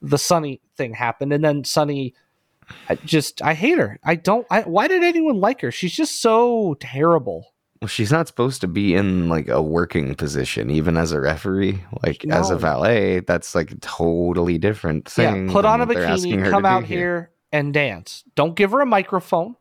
the 0.00 0.18
Sunny 0.18 0.60
thing 0.76 0.94
happened, 0.94 1.32
and 1.32 1.44
then 1.44 1.64
Sunny. 1.64 2.14
I 2.88 2.94
just 2.94 3.42
I 3.42 3.54
hate 3.54 3.78
her. 3.78 3.98
I 4.04 4.14
don't. 4.14 4.46
I, 4.50 4.62
why 4.62 4.88
did 4.88 5.02
anyone 5.02 5.40
like 5.40 5.60
her? 5.60 5.70
She's 5.70 5.92
just 5.92 6.22
so 6.22 6.76
terrible. 6.80 7.52
Well, 7.82 7.88
she's 7.88 8.12
not 8.12 8.28
supposed 8.28 8.60
to 8.60 8.68
be 8.68 8.94
in 8.94 9.28
like 9.28 9.48
a 9.48 9.60
working 9.60 10.14
position, 10.14 10.70
even 10.70 10.96
as 10.96 11.10
a 11.10 11.20
referee. 11.20 11.82
Like 12.04 12.24
as 12.26 12.50
a 12.50 12.56
valet, 12.56 13.20
that's 13.20 13.56
like 13.56 13.72
a 13.72 13.76
totally 13.78 14.56
different 14.56 15.08
thing. 15.08 15.48
Yeah, 15.48 15.52
put 15.52 15.64
on 15.64 15.80
a 15.80 15.86
what 15.86 15.96
they're 15.96 16.06
asking 16.06 16.38
bikini, 16.38 16.50
come 16.50 16.64
out 16.64 16.84
here 16.84 17.32
and 17.50 17.74
dance. 17.74 18.22
Don't 18.36 18.54
give 18.54 18.70
her 18.70 18.80
a 18.80 18.86
microphone. 18.86 19.56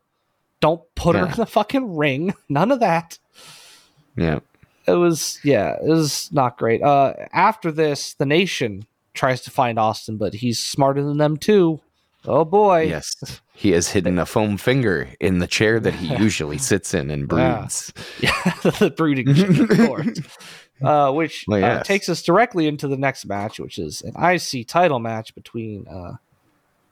Don't 0.59 0.83
put 0.93 1.15
her 1.15 1.25
in 1.25 1.31
the 1.31 1.47
fucking 1.47 1.95
ring. 1.95 2.35
None 2.49 2.71
of 2.71 2.79
that. 2.81 3.17
Yeah. 4.15 4.39
It 4.87 4.93
was 4.93 5.39
yeah, 5.43 5.75
it 5.75 5.87
was 5.87 6.29
not 6.31 6.57
great. 6.57 6.81
Uh 6.81 7.13
after 7.33 7.71
this, 7.71 8.13
the 8.15 8.25
nation 8.25 8.85
tries 9.13 9.41
to 9.41 9.51
find 9.51 9.77
Austin, 9.77 10.17
but 10.17 10.33
he's 10.35 10.59
smarter 10.59 11.03
than 11.03 11.17
them 11.17 11.37
too. 11.37 11.79
Oh 12.25 12.45
boy. 12.45 12.81
Yes. 12.83 13.41
He 13.53 13.71
has 13.71 13.89
hidden 13.89 14.17
a 14.19 14.25
foam 14.25 14.57
finger 14.57 15.09
in 15.19 15.39
the 15.39 15.47
chair 15.47 15.79
that 15.79 15.95
he 15.95 16.15
usually 16.17 16.57
sits 16.57 16.93
in 16.93 17.09
and 17.11 17.27
broods. 17.27 17.93
Yeah, 18.19 18.31
the 18.79 18.93
brooding 18.95 19.67
course. 19.87 20.19
Uh, 20.81 21.11
which 21.11 21.45
Well, 21.47 21.63
uh, 21.63 21.83
takes 21.83 22.09
us 22.09 22.23
directly 22.23 22.67
into 22.67 22.87
the 22.87 22.97
next 22.97 23.25
match, 23.25 23.59
which 23.59 23.77
is 23.77 24.01
an 24.01 24.13
IC 24.15 24.67
title 24.67 24.97
match 24.99 25.35
between 25.35 25.87
uh, 25.87 26.13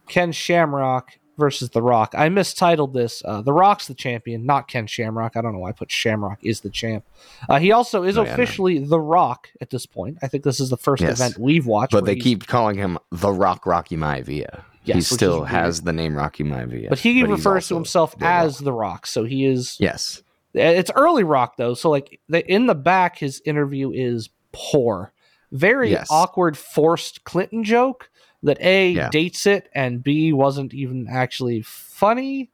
Ken 0.08 0.32
Shamrock 0.32 1.17
versus 1.39 1.69
The 1.71 1.82
Rock. 1.82 2.13
I 2.15 2.30
mistitled 2.30 2.93
this. 2.93 3.23
Uh, 3.25 3.41
the 3.41 3.54
Rock's 3.54 3.88
the 3.88 3.93
champion, 3.95 4.45
not 4.45 4.67
Ken 4.67 4.86
Shamrock. 4.86 5.36
I 5.36 5.41
don't 5.41 5.54
know 5.54 5.60
why 5.60 5.69
I 5.69 5.71
put 5.71 5.91
Shamrock 5.91 6.38
is 6.43 6.60
the 6.62 6.69
champ. 6.69 7.04
Uh, 7.49 7.58
he 7.58 7.71
also 7.71 8.04
is 8.04 8.17
Oh, 8.17 8.21
yeah, 8.21 8.28
no. 8.28 8.34
officially 8.34 8.80
The 8.80 8.99
Rock 8.99 9.49
at 9.62 9.71
this 9.71 9.86
point. 9.88 10.17
I 10.21 10.28
think 10.28 10.43
this 10.43 10.60
is 10.60 10.69
the 10.69 10.78
first 10.78 11.02
Yes. 11.02 11.19
event 11.19 11.39
we've 11.39 11.65
watched. 11.65 11.93
But 11.93 12.06
they 12.06 12.15
keep 12.17 12.45
calling 12.45 12.75
him 12.78 12.99
the 13.12 13.32
Rock 13.32 13.65
Rocky 13.65 13.97
Maivia. 13.97 14.63
Yes, 14.86 14.95
he 14.95 15.02
still 15.15 15.43
has 15.43 15.82
the 15.82 15.93
name 15.93 16.15
Rocky 16.15 16.43
Maivia. 16.43 16.89
but 16.89 16.99
he 16.99 17.13
he's 17.13 17.28
refers 17.28 17.67
to 17.67 17.75
himself 17.75 18.17
The 18.17 18.25
as 18.25 18.56
Rock. 18.58 18.63
the 18.65 18.73
Rock. 18.73 19.08
So 19.08 19.23
he 19.23 19.45
is. 19.45 19.75
yes, 19.80 20.21
It's 20.54 20.89
early 20.95 21.23
Rock 21.23 21.58
though, 21.58 21.73
so 21.75 21.89
like 21.89 22.19
the, 22.30 22.45
in 22.52 22.65
the 22.65 22.73
back, 22.75 23.17
his 23.19 23.41
interview 23.45 23.91
is 23.91 24.30
poor, 24.52 25.12
very 25.52 25.91
Yes. 25.91 26.08
awkward, 26.10 26.58
forced 26.58 27.23
Clinton 27.23 27.63
joke 27.63 28.10
that 28.43 28.60
a 28.62 28.91
Yeah. 28.91 29.10
dates 29.10 29.45
it 29.45 29.69
and 29.73 30.04
b 30.04 30.32
wasn't 30.34 30.73
even 30.73 31.08
actually 31.10 31.62
funny. 31.62 32.49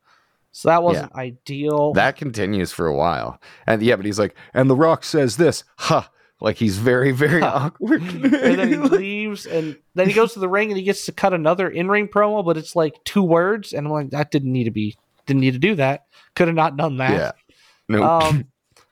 So 0.51 0.69
that 0.69 0.83
wasn't 0.83 1.13
ideal. 1.15 1.91
that 1.93 2.15
continues 2.15 2.71
for 2.71 2.87
a 2.87 2.95
while. 2.95 3.41
And 3.67 3.81
yeah, 3.81 3.97
but 3.97 4.05
he's 4.05 4.17
like, 4.17 4.35
and 4.53 4.69
The 4.69 4.75
Rock 4.75 5.03
says 5.03 5.35
this, 5.35 5.65
ha, 5.77 6.09
like 6.39 6.55
he's 6.55 6.77
very, 6.77 7.11
very 7.11 7.41
awkward. 7.41 8.01
and 8.03 8.23
then 8.31 8.67
he 8.69 8.77
leaves, 8.77 9.45
and 9.45 9.77
then 9.95 10.07
he 10.07 10.13
goes 10.13 10.31
to 10.33 10.39
the 10.39 10.47
ring, 10.47 10.69
and 10.69 10.77
he 10.77 10.83
gets 10.83 11.05
to 11.07 11.11
cut 11.11 11.33
another 11.33 11.67
in-ring 11.69 12.07
promo, 12.07 12.43
but 12.45 12.55
it's 12.55 12.73
like 12.73 12.93
two 13.03 13.21
words, 13.23 13.73
and 13.73 13.85
I'm 13.85 13.91
like, 13.91 14.11
that 14.11 14.31
didn't 14.31 14.51
need 14.53 14.63
to 14.63 14.71
be, 14.71 14.95
didn't 15.25 15.41
need 15.41 15.53
to 15.53 15.59
do 15.59 15.75
that. 15.75 16.05
Could 16.35 16.47
have 16.47 16.55
not 16.55 16.77
done 16.77 16.97
that. 16.97 17.11
yeah, 17.11 17.55
no, 17.89 18.03
Um, 18.03 18.45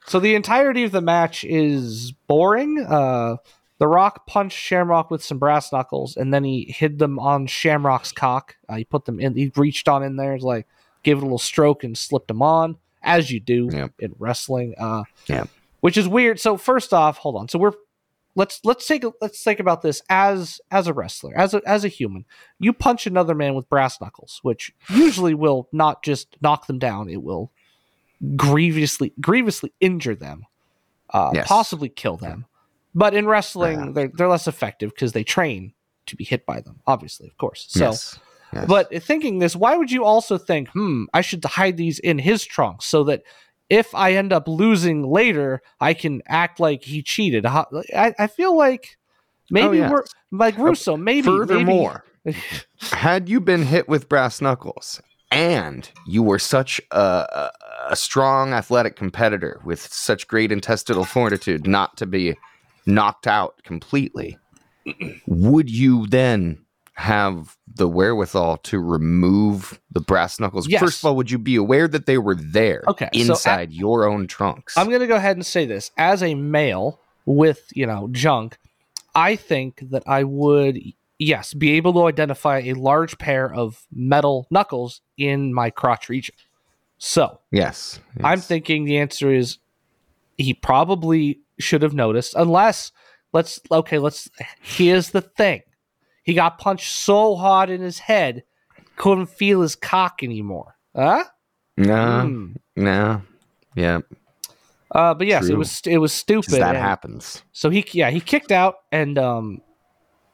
so 0.05 0.19
the 0.19 0.35
entirety 0.35 0.83
of 0.83 0.91
the 0.91 0.99
match 1.01 1.45
is 1.45 2.11
boring. 2.27 2.85
Uh, 2.85 3.37
the 3.83 3.87
Rock 3.89 4.25
punched 4.27 4.57
Shamrock 4.57 5.11
with 5.11 5.21
some 5.21 5.39
brass 5.39 5.73
knuckles, 5.73 6.15
and 6.15 6.33
then 6.33 6.45
he 6.45 6.73
hid 6.73 6.99
them 6.99 7.19
on 7.19 7.47
Shamrock's 7.47 8.13
cock. 8.13 8.55
Uh, 8.69 8.75
he 8.75 8.85
put 8.85 9.03
them 9.03 9.19
in. 9.19 9.35
He 9.35 9.51
reached 9.57 9.89
on 9.89 10.03
in 10.03 10.15
there, 10.15 10.37
like 10.37 10.65
gave 11.03 11.17
it 11.17 11.19
a 11.19 11.25
little 11.25 11.37
stroke 11.37 11.83
and 11.83 11.97
slipped 11.97 12.29
them 12.29 12.41
on, 12.41 12.77
as 13.01 13.29
you 13.29 13.41
do 13.41 13.67
in 13.99 14.15
wrestling. 14.17 14.73
Uh, 14.77 15.03
Yep. 15.27 15.49
Which 15.81 15.97
is 15.97 16.07
weird. 16.07 16.39
So 16.39 16.55
first 16.55 16.93
off, 16.93 17.17
hold 17.17 17.35
on. 17.35 17.49
So 17.49 17.59
we're 17.59 17.73
let's 18.35 18.61
let's 18.63 18.87
take 18.87 19.03
let's 19.19 19.43
think 19.43 19.59
about 19.59 19.81
this 19.81 20.01
as 20.09 20.61
as 20.71 20.87
a 20.87 20.93
wrestler, 20.93 21.37
as 21.37 21.53
a 21.53 21.61
as 21.65 21.83
a 21.83 21.89
human. 21.89 22.23
You 22.59 22.71
punch 22.71 23.05
another 23.05 23.35
man 23.35 23.53
with 23.53 23.67
brass 23.67 23.99
knuckles, 23.99 24.39
which 24.43 24.71
usually 24.89 25.33
will 25.33 25.67
not 25.73 26.03
just 26.03 26.37
knock 26.41 26.67
them 26.67 26.79
down; 26.79 27.09
it 27.09 27.21
will 27.21 27.51
grievously 28.37 29.11
grievously 29.19 29.73
injure 29.81 30.15
them, 30.15 30.45
uh, 31.09 31.31
Yes. 31.33 31.49
possibly 31.49 31.89
kill 31.89 32.15
them. 32.15 32.45
But 32.95 33.13
in 33.13 33.25
wrestling, 33.27 33.79
Yeah. 33.79 33.91
they're 33.93 34.11
they're 34.13 34.27
less 34.27 34.47
effective 34.47 34.91
because 34.91 35.13
they 35.13 35.23
train 35.23 35.73
to 36.07 36.15
be 36.15 36.23
hit 36.23 36.45
by 36.45 36.61
them. 36.61 36.79
Obviously, 36.85 37.27
of 37.27 37.37
course. 37.37 37.65
So, 37.69 37.85
yes, 37.85 38.19
yes. 38.53 38.65
but 38.67 39.03
thinking 39.03 39.39
this, 39.39 39.55
why 39.55 39.75
would 39.75 39.89
you 39.91 40.03
also 40.03 40.37
think, 40.37 40.69
hmm, 40.69 41.05
I 41.13 41.21
should 41.21 41.43
hide 41.45 41.77
these 41.77 41.97
in 41.99 42.19
his 42.19 42.43
trunk 42.43 42.81
so 42.81 43.03
that 43.05 43.23
if 43.69 43.95
I 43.95 44.13
end 44.13 44.33
up 44.33 44.47
losing 44.47 45.03
later, 45.03 45.61
I 45.79 45.93
can 45.93 46.21
act 46.27 46.59
like 46.59 46.83
he 46.83 47.01
cheated. 47.01 47.45
I, 47.45 47.63
I 48.19 48.27
feel 48.27 48.55
like 48.55 48.97
maybe 49.49 49.81
Oh, 49.81 49.89
we're 49.89 50.03
like 50.31 50.57
Russo. 50.57 50.97
Maybe 50.97 51.23
Furthermore, 51.27 52.03
maybe- 52.25 52.37
had 52.91 53.29
you 53.29 53.39
been 53.39 53.63
hit 53.63 53.87
with 53.87 54.09
brass 54.09 54.41
knuckles 54.41 55.01
and 55.31 55.89
you 56.05 56.21
were 56.21 56.37
such 56.37 56.79
a, 56.91 57.49
a 57.89 57.95
strong 57.95 58.53
athletic 58.53 58.95
competitor 58.97 59.59
with 59.65 59.81
such 59.91 60.27
great 60.27 60.51
intestinal 60.51 61.05
fortitude 61.05 61.65
not 61.65 61.95
to 61.97 62.05
be 62.05 62.37
knocked 62.85 63.27
out 63.27 63.61
completely, 63.63 64.37
would 65.27 65.69
you 65.69 66.07
then 66.07 66.59
have 66.95 67.57
the 67.75 67.87
wherewithal 67.87 68.57
to 68.57 68.79
remove 68.79 69.79
the 69.91 69.99
brass 69.99 70.39
knuckles? 70.39 70.67
Yes. 70.67 70.79
First 70.79 70.99
of 70.99 71.05
all, 71.05 71.15
would 71.15 71.31
you 71.31 71.37
be 71.37 71.55
aware 71.55 71.87
that 71.87 72.05
they 72.05 72.17
were 72.17 72.35
there 72.35 72.83
Okay, 72.87 73.09
so 73.13 73.31
inside 73.31 73.73
your 73.73 74.07
own 74.07 74.27
trunks? 74.27 74.77
I'm 74.77 74.87
going 74.87 75.01
to 75.01 75.07
go 75.07 75.15
ahead 75.15 75.35
and 75.35 75.45
say 75.45 75.65
this 75.65 75.91
as 75.97 76.21
a 76.21 76.35
male 76.35 76.99
with 77.25 77.71
you 77.73 77.85
know 77.85 78.09
junk. 78.11 78.57
I 79.15 79.35
think 79.35 79.83
that 79.91 80.03
I 80.07 80.23
would 80.23 80.79
yes 81.19 81.53
be 81.53 81.71
able 81.73 81.93
to 81.93 82.05
identify 82.07 82.59
a 82.59 82.73
large 82.73 83.17
pair 83.17 83.51
of 83.51 83.85
metal 83.91 84.47
knuckles 84.51 85.01
in 85.17 85.53
my 85.53 85.69
crotch 85.69 86.09
region. 86.09 86.35
So 86.97 87.39
yes. 87.51 87.99
I'm 88.23 88.39
thinking 88.39 88.85
the 88.85 88.97
answer 88.97 89.33
is 89.33 89.57
he 90.37 90.53
probably 90.53 91.39
should 91.59 91.81
have 91.81 91.93
noticed, 91.93 92.33
unless 92.35 92.91
let's 93.33 93.59
okay, 93.71 93.97
let's 93.99 94.29
here's 94.61 95.09
the 95.11 95.21
thing. 95.21 95.61
He 96.23 96.33
got 96.33 96.57
punched 96.57 96.91
so 96.93 97.35
hard 97.35 97.69
in 97.69 97.81
his 97.81 97.99
head, 97.99 98.43
couldn't 98.95 99.27
feel 99.27 99.61
his 99.61 99.75
cock 99.75 100.23
anymore. 100.23 100.75
Huh? 100.95 101.23
No, 101.77 102.21
Hmm. 102.21 102.53
no. 102.75 103.21
Yeah, 103.75 103.99
Uh, 104.91 105.13
but 105.15 105.25
yes, 105.27 105.49
it 105.49 105.57
was 105.57 105.81
it 105.85 105.97
was 105.97 106.13
stupid. 106.13 106.51
that 106.61 106.75
happens. 106.75 107.43
So 107.51 107.69
he 107.71 107.83
yeah, 107.91 108.09
he 108.11 108.19
kicked 108.19 108.51
out 108.51 108.75
and 108.91 109.17
um 109.17 109.61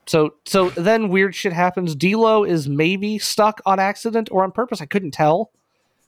so 0.05 0.33
so 0.45 0.69
then 0.71 1.07
weird 1.09 1.33
shit 1.35 1.53
happens. 1.53 1.95
D'Lo 1.95 2.43
is 2.43 2.67
maybe 2.67 3.17
stuck 3.19 3.61
on 3.65 3.79
accident 3.79 4.27
or 4.31 4.43
on 4.43 4.51
purpose. 4.51 4.81
I 4.81 4.85
couldn't 4.85 5.11
tell. 5.11 5.51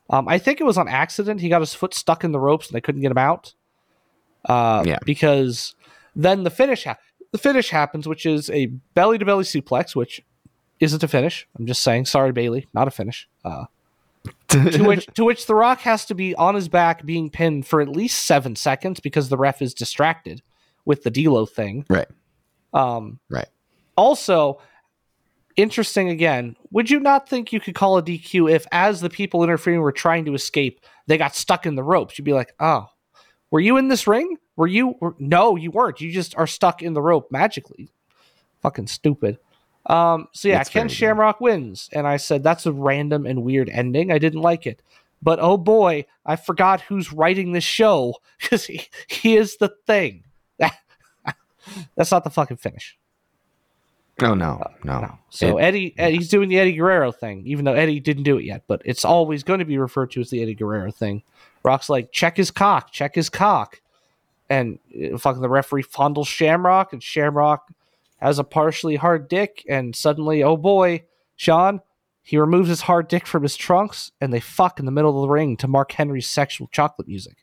Um, 0.10 0.28
I 0.28 0.38
think 0.40 0.60
it 0.60 0.66
was 0.66 0.78
on 0.78 0.90
accident. 0.90 1.40
He 1.40 1.48
got 1.48 1.62
his 1.62 1.74
foot 1.74 1.94
stuck 1.94 2.26
in 2.26 2.34
the 2.34 2.40
ropes 2.40 2.68
and 2.68 2.76
they 2.76 2.82
couldn't 2.82 3.02
get 3.02 3.12
him 3.12 3.18
out. 3.18 3.54
Uh, 4.46 4.84
Yeah. 4.86 5.00
because 5.06 5.76
then 6.16 6.44
the 6.44 6.50
finish 6.50 6.84
ha- 6.86 6.98
the 7.32 7.38
finish 7.38 7.70
happens, 7.70 8.08
which 8.08 8.26
is 8.26 8.50
a 8.50 8.66
belly 8.96 9.18
to 9.18 9.26
belly 9.26 9.44
suplex, 9.44 9.96
which 9.96 10.22
isn't 10.80 11.04
a 11.04 11.08
finish. 11.08 11.48
I'm 11.58 11.66
just 11.68 11.84
saying, 11.84 12.06
sorry 12.06 12.32
Bailey, 12.32 12.68
not 12.74 12.88
a 12.88 12.92
finish. 12.92 13.30
Uh, 13.46 13.66
to 14.50 14.84
which 14.84 15.06
to 15.16 15.24
which 15.24 15.46
the 15.48 15.56
Rock 15.56 15.80
has 15.82 16.06
to 16.06 16.16
be 16.16 16.36
on 16.36 16.56
his 16.56 16.68
back 16.68 17.06
being 17.06 17.30
pinned 17.30 17.66
for 17.66 17.82
at 17.82 17.90
least 17.90 18.26
seven 18.26 18.56
seconds 18.56 19.00
because 19.00 19.30
the 19.30 19.38
ref 19.38 19.62
is 19.62 19.74
distracted 19.74 20.42
with 20.86 21.04
the 21.04 21.10
D'Lo 21.12 21.46
thing. 21.46 21.86
right. 21.90 22.08
Um, 22.74 23.20
Right. 23.30 23.48
Also, 23.96 24.60
interesting 25.56 26.10
again. 26.10 26.56
Would 26.72 26.90
you 26.90 27.00
not 27.00 27.28
think 27.30 27.52
you 27.54 27.60
could 27.60 27.76
call 27.76 27.98
a 27.98 28.04
DQ 28.04 28.50
if, 28.52 28.66
as 28.72 29.02
the 29.02 29.10
people 29.10 29.44
interfering 29.44 29.82
were 29.82 29.92
trying 29.92 30.26
to 30.26 30.34
escape, 30.34 30.80
they 31.08 31.18
got 31.18 31.36
stuck 31.36 31.66
in 31.66 31.76
the 31.76 31.84
ropes? 31.84 32.18
You'd 32.18 32.26
be 32.26 32.34
like, 32.34 32.54
"Oh, 32.60 32.88
were 33.52 33.60
you 33.60 33.78
in 33.78 33.88
this 33.88 34.08
ring? 34.08 34.38
Were 34.56 34.68
you? 34.68 34.96
Were, 35.00 35.16
no, 35.20 35.56
you 35.56 35.70
weren't. 35.72 36.02
You 36.02 36.12
just 36.12 36.36
are 36.38 36.48
stuck 36.48 36.82
in 36.82 36.94
the 36.94 37.02
rope 37.02 37.32
magically. 37.32 37.90
Fucking 38.62 38.88
stupid." 38.88 39.38
Um, 39.86 40.28
so 40.32 40.48
yeah, 40.48 40.58
That's 40.58 40.70
Ken. 40.70 40.88
Shamrock 40.88 41.42
wins, 41.42 41.90
and 41.94 42.06
I 42.08 42.18
said 42.18 42.44
that's 42.44 42.66
a 42.66 42.72
random 42.72 43.26
and 43.26 43.44
weird 43.44 43.70
ending. 43.70 44.12
I 44.12 44.18
didn't 44.20 44.42
like 44.42 44.66
it. 44.68 44.82
But 45.24 45.40
oh 45.40 45.58
boy, 45.58 46.06
I 46.26 46.36
forgot 46.36 46.82
who's 46.82 47.12
writing 47.14 47.52
this 47.52 47.64
show 47.64 48.16
because 48.42 48.66
he, 48.66 48.82
he 49.08 49.36
is 49.38 49.58
the 49.58 49.74
thing. 49.86 50.24
That's 51.96 52.12
not 52.12 52.24
the 52.24 52.30
fucking 52.30 52.58
finish. 52.58 52.98
Oh 54.22 54.34
no, 54.34 54.62
no. 54.84 55.00
No. 55.02 55.18
So 55.30 55.58
It- 55.58 55.64
Eddie, 55.64 55.96
Ed- 55.98 56.14
he's 56.14 56.28
doing 56.30 56.50
the 56.50 56.60
Eddie 56.60 56.74
Guerrero 56.74 57.12
thing, 57.12 57.44
even 57.46 57.66
though 57.66 57.74
Eddie 57.74 58.00
didn't 58.00 58.24
do 58.24 58.38
it 58.38 58.46
yet. 58.46 58.64
But 58.68 58.82
it's 58.86 59.06
always 59.06 59.44
going 59.44 59.60
to 59.60 59.66
be 59.66 59.78
referred 59.78 60.12
to 60.12 60.22
as 60.22 60.30
the 60.30 60.42
Eddie 60.42 60.56
Guerrero 60.56 60.92
thing. 60.92 61.24
Rock's 61.64 61.90
like, 61.90 62.12
check 62.12 62.38
his 62.38 62.52
cock, 62.52 62.92
check 62.92 63.16
his 63.16 63.30
cock, 63.30 63.82
and 64.50 64.80
uh, 65.14 65.18
fucking 65.18 65.42
the 65.42 65.50
referee 65.50 65.84
fondles 65.84 66.28
Shamrock, 66.28 66.94
and 66.94 67.02
Shamrock 67.02 67.70
has 68.18 68.40
a 68.40 68.44
partially 68.44 68.96
hard 68.96 69.28
dick, 69.28 69.66
and 69.68 69.96
suddenly, 69.96 70.44
oh 70.44 70.58
boy, 70.58 71.04
Sean, 71.36 71.82
he 72.24 72.38
removes 72.38 72.70
his 72.70 72.82
hard 72.82 73.08
dick 73.08 73.26
from 73.26 73.44
his 73.44 73.56
trunks, 73.56 74.12
and 74.22 74.32
they 74.32 74.40
fuck 74.40 74.80
in 74.80 74.86
the 74.86 74.92
middle 74.92 75.16
of 75.16 75.28
the 75.28 75.34
ring 75.34 75.58
to 75.58 75.68
Mark 75.68 75.92
Henry's 75.92 76.28
sexual 76.28 76.68
chocolate 76.72 77.08
music. 77.08 77.38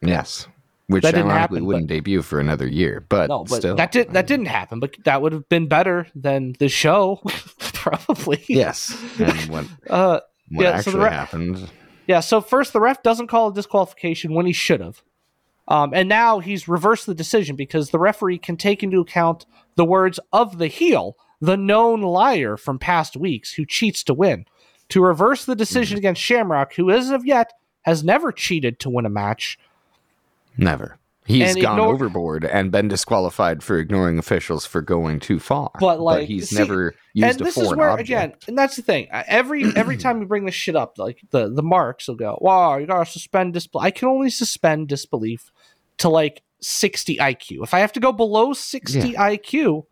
yes, 0.00 0.48
which 0.88 1.02
That 1.04 1.14
ironically 1.14 1.38
happen, 1.38 1.64
wouldn't 1.66 1.86
debut 1.86 2.22
for 2.22 2.40
another 2.40 2.66
year, 2.66 3.04
but, 3.08 3.28
No, 3.28 3.44
but 3.44 3.56
still, 3.56 3.76
that 3.76 3.92
did 3.92 4.10
that 4.12 4.26
didn't 4.26 4.46
happen. 4.46 4.80
But 4.80 4.96
that 5.04 5.22
would 5.22 5.32
have 5.32 5.48
been 5.48 5.68
better 5.68 6.08
than 6.14 6.54
the 6.58 6.68
show, 6.68 7.20
probably. 7.72 8.44
yes. 8.48 8.96
And 9.18 9.48
what, 9.48 9.66
Uh, 9.88 10.20
what 10.50 10.62
yeah, 10.64 10.80
so 10.80 10.90
the 10.90 10.98
actually 10.98 11.10
happened? 11.10 11.70
Yeah, 12.06 12.20
so 12.20 12.40
first 12.40 12.72
the 12.72 12.80
ref 12.80 13.02
doesn't 13.02 13.28
call 13.28 13.48
a 13.48 13.54
disqualification 13.54 14.34
when 14.34 14.46
he 14.46 14.52
should 14.52 14.80
have. 14.80 15.02
Um, 15.68 15.92
and 15.94 16.08
now 16.08 16.40
he's 16.40 16.68
reversed 16.68 17.06
the 17.06 17.14
decision 17.14 17.56
because 17.56 17.90
the 17.90 17.98
referee 17.98 18.38
can 18.38 18.56
take 18.56 18.82
into 18.82 19.00
account 19.00 19.46
the 19.76 19.84
words 19.84 20.18
of 20.32 20.58
the 20.58 20.66
heel, 20.66 21.16
the 21.40 21.56
known 21.56 22.02
liar 22.02 22.56
from 22.56 22.78
past 22.78 23.16
weeks 23.16 23.54
who 23.54 23.64
cheats 23.64 24.02
to 24.04 24.14
win, 24.14 24.44
to 24.88 25.02
reverse 25.02 25.44
the 25.44 25.56
decision 25.56 25.96
against 25.96 26.20
Shamrock, 26.20 26.74
who 26.74 26.90
as 26.90 27.10
of 27.10 27.24
yet 27.24 27.52
has 27.82 28.02
never 28.04 28.32
cheated 28.32 28.78
to 28.80 28.90
win 28.90 29.06
a 29.06 29.10
match. 29.10 29.58
Never. 30.56 30.98
He's 31.24 31.54
gone 31.54 31.78
ignore- 31.78 31.94
overboard 31.94 32.44
and 32.44 32.72
been 32.72 32.88
disqualified 32.88 33.62
for 33.62 33.78
ignoring 33.78 34.18
officials 34.18 34.66
for 34.66 34.82
going 34.82 35.20
too 35.20 35.38
far. 35.38 35.70
But, 35.78 36.00
like, 36.00 36.26
he's 36.26 36.50
see, 36.50 36.56
never 36.58 36.94
used 37.14 37.40
and 37.40 37.46
this 37.46 37.56
is 37.56 37.72
where 37.74 37.90
object. 37.90 38.08
again, 38.08 38.32
and 38.48 38.58
that's 38.58 38.74
the 38.74 38.82
thing. 38.82 39.06
Every 39.10 39.64
every 39.76 39.96
time 39.98 40.18
we 40.18 40.26
bring 40.26 40.46
this 40.46 40.54
shit 40.54 40.74
up, 40.74 40.98
like 40.98 41.20
the 41.30 41.48
the 41.48 41.62
marks 41.62 42.08
will 42.08 42.16
go, 42.16 42.38
"Wow, 42.40 42.76
you 42.78 42.86
gotta 42.86 43.08
suspend 43.08 43.54
disbelief." 43.54 43.84
I 43.84 43.90
can 43.92 44.08
only 44.08 44.30
suspend 44.30 44.88
disbelief 44.88 45.52
to 45.98 46.08
like 46.08 46.42
sixty 46.60 47.18
IQ. 47.18 47.62
If 47.62 47.72
I 47.72 47.78
have 47.78 47.92
to 47.92 48.00
go 48.00 48.10
below 48.10 48.52
sixty 48.52 49.12
IQ, 49.14 49.84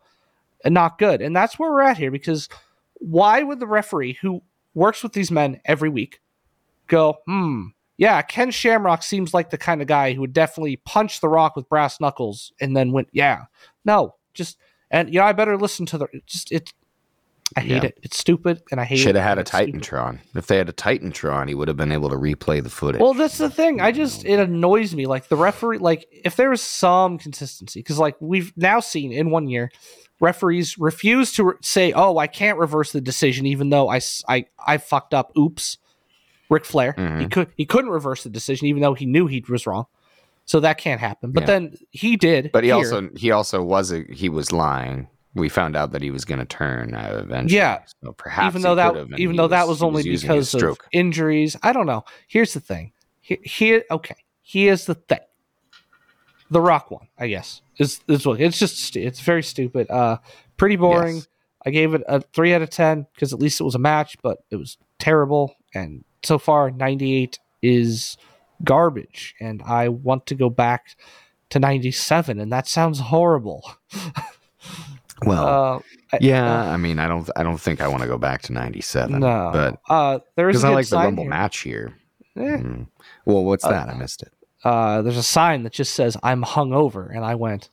uh, 0.65 0.69
not 0.69 0.97
good. 0.97 1.21
And 1.21 1.33
that's 1.35 1.57
where 1.57 1.71
we're 1.71 1.83
at 1.83 1.97
here 1.97 2.11
because 2.11 2.49
why 2.95 3.41
would 3.41 3.59
the 3.61 3.67
referee 3.67 4.17
who 4.21 4.41
works 4.73 5.01
with 5.01 5.13
these 5.13 5.31
men 5.31 5.61
every 5.63 5.89
week 5.89 6.19
go, 6.87 7.19
"Hmm, 7.25 7.67
yeah, 7.97 8.21
Ken 8.21 8.51
Shamrock 8.51 9.03
seems 9.03 9.33
like 9.33 9.49
the 9.49 9.57
kind 9.57 9.81
of 9.81 9.87
guy 9.87 10.13
who 10.13 10.21
would 10.21 10.33
definitely 10.33 10.77
punch 10.77 11.19
the 11.21 11.29
Rock 11.29 11.55
with 11.55 11.69
brass 11.69 11.99
knuckles 11.99 12.51
and 12.59 12.75
then 12.75 12.91
went, 12.91 13.09
yeah, 13.11 13.43
no, 13.85 14.15
just." 14.33 14.57
And 14.89 15.13
you 15.13 15.19
know, 15.21 15.25
I 15.25 15.31
better 15.31 15.57
listen 15.57 15.85
to 15.87 15.97
the 15.97 16.07
just 16.25 16.51
it 16.51 16.73
I 17.55 17.61
hate 17.61 17.69
Yeah. 17.83 17.83
it. 17.89 17.99
It's 18.01 18.17
stupid, 18.17 18.61
and 18.71 18.79
I 18.79 18.85
hate 18.85 18.99
it. 18.99 19.01
Should 19.03 19.15
have 19.15 19.23
had 19.25 19.37
a 19.37 19.45
stupid. 19.45 19.81
Titantron. 19.81 20.19
If 20.35 20.47
they 20.47 20.57
had 20.57 20.69
a 20.69 20.73
Titantron, 20.73 21.49
he 21.49 21.55
would 21.55 21.67
have 21.67 21.75
been 21.77 21.91
able 21.91 22.09
to 22.09 22.15
replay 22.15 22.63
the 22.63 22.69
footage. 22.69 23.01
Well, 23.01 23.13
that's 23.13 23.37
the 23.37 23.49
thing. 23.49 23.81
I 23.81 23.91
just 23.91 24.25
it 24.25 24.39
annoys 24.39 24.95
me. 24.95 25.05
Like 25.05 25.27
the 25.27 25.35
referee, 25.35 25.79
like 25.79 26.07
if 26.11 26.35
there 26.37 26.49
was 26.49 26.61
some 26.61 27.17
consistency, 27.17 27.79
because 27.79 27.99
like 27.99 28.15
we've 28.21 28.53
now 28.55 28.79
seen 28.79 29.11
in 29.11 29.31
one 29.31 29.47
year, 29.47 29.69
referees 30.21 30.77
refuse 30.77 31.33
to 31.33 31.43
re- 31.43 31.53
say, 31.61 31.91
"Oh, 31.93 32.17
I 32.17 32.27
can't 32.27 32.57
reverse 32.57 32.91
the 32.93 33.01
decision," 33.01 33.45
even 33.45 33.69
though 33.69 33.89
I 33.89 33.99
I 34.29 34.45
I 34.65 34.77
fucked 34.77 35.13
up. 35.13 35.31
Oops, 35.37 35.77
Ric 36.51 36.65
Flair. 36.65 36.93
He 36.97 37.01
Mhm. 37.01 37.31
could 37.31 37.47
he 37.55 37.65
couldn't 37.65 37.89
reverse 37.89 38.23
the 38.23 38.29
decision, 38.29 38.67
even 38.67 38.81
though 38.83 38.93
he 38.93 39.05
knew 39.07 39.25
he 39.25 39.43
was 39.49 39.65
wrong. 39.65 39.85
So 40.45 40.59
that 40.59 40.77
can't 40.77 40.99
happen. 40.99 41.31
But 41.31 41.43
Yeah. 41.43 41.47
then 41.47 41.75
he 41.91 42.17
did. 42.17 42.51
But 42.51 42.63
he 42.63 42.69
here. 42.69 42.75
also 42.77 43.09
he 43.15 43.31
also 43.31 43.63
was 43.63 43.91
a, 43.91 44.03
he 44.11 44.27
was 44.29 44.51
lying. 44.51 45.07
We 45.33 45.47
found 45.47 45.77
out 45.77 45.93
that 45.93 46.01
he 46.01 46.11
was 46.11 46.25
going 46.25 46.39
to 46.39 46.45
turn 46.45 46.93
uh, 46.93 47.21
eventually. 47.23 47.55
Yeah. 47.57 47.79
So 48.03 48.11
perhaps 48.11 48.51
even 48.51 48.61
though 48.63 48.75
that 48.75 48.95
even 49.17 49.31
he 49.31 49.37
though 49.37 49.47
that 49.47 49.65
was 49.67 49.77
was 49.77 49.83
only 49.83 50.03
his 50.03 50.21
because 50.23 50.53
of 50.53 50.77
injuries. 50.91 51.55
I 51.63 51.71
don't 51.71 51.85
know. 51.85 52.03
Here's 52.27 52.53
the 52.53 52.59
thing. 52.59 52.91
Here, 53.21 53.37
he 53.43 53.81
okay. 53.89 54.15
Here's 54.43 54.85
the 54.85 54.95
thing. 54.95 55.19
The 56.49 56.59
Rock 56.59 56.91
one, 56.91 57.07
I 57.17 57.27
guess, 57.29 57.61
is 57.77 58.01
is 58.09 58.25
what 58.25 58.41
it's 58.41 58.59
just 58.59 58.97
it's 58.97 59.21
very 59.21 59.43
stupid. 59.43 59.89
Uh, 59.89 60.17
pretty 60.57 60.75
boring. 60.75 61.15
Yes. 61.17 61.27
I 61.65 61.69
gave 61.69 61.93
it 61.93 62.01
a 62.09 62.19
three 62.19 62.53
out 62.53 62.61
of 62.61 62.69
ten 62.71 63.07
because 63.13 63.31
at 63.31 63.39
least 63.39 63.61
it 63.61 63.63
was 63.63 63.75
a 63.75 63.79
match, 63.79 64.17
but 64.21 64.39
it 64.49 64.57
was 64.57 64.77
terrible. 64.99 65.55
And 65.73 66.03
so 66.23 66.37
far, 66.39 66.71
ninety 66.71 67.13
eight 67.13 67.39
is 67.61 68.17
garbage, 68.63 69.33
and 69.39 69.61
I 69.63 69.87
want 69.89 70.25
to 70.27 70.35
go 70.35 70.49
back 70.49 70.95
to 71.49 71.59
ninety 71.59 71.91
seven, 71.91 72.39
and 72.39 72.51
that 72.51 72.67
sounds 72.67 72.99
horrible. 72.99 73.63
Well, 75.23 75.83
Uh, 76.11 76.17
yeah. 76.19 76.61
uh, 76.61 76.65
I 76.73 76.77
mean, 76.77 76.97
I 76.97 77.07
don't 77.07 77.29
I 77.35 77.43
don't 77.43 77.59
think 77.61 77.79
I 77.79 77.87
want 77.87 78.01
to 78.01 78.07
go 78.07 78.17
back 78.17 78.41
to 78.43 78.53
'97. 78.53 79.19
no, 79.19 79.49
but 79.53 79.79
uh, 79.87 80.19
there 80.35 80.49
is 80.49 80.55
because 80.57 80.63
a 80.63 80.67
I 80.67 80.71
like 80.73 80.87
the 80.87 80.97
Rumble 80.97 81.23
here. 81.25 81.29
match 81.29 81.59
here. 81.59 81.93
Eh. 82.35 82.41
Mm. 82.57 82.87
Well, 83.25 83.43
what's 83.43 83.63
Uh, 83.63 83.69
that? 83.69 83.89
I 83.89 83.93
missed 83.93 84.23
it. 84.23 84.33
uh, 84.63 85.03
there's 85.03 85.17
a 85.17 85.23
sign 85.23 85.61
that 85.63 85.73
just 85.73 85.93
says 85.93 86.17
"I'm 86.23 86.41
hungover," 86.43 87.15
and 87.15 87.23
I 87.23 87.35
went, 87.35 87.69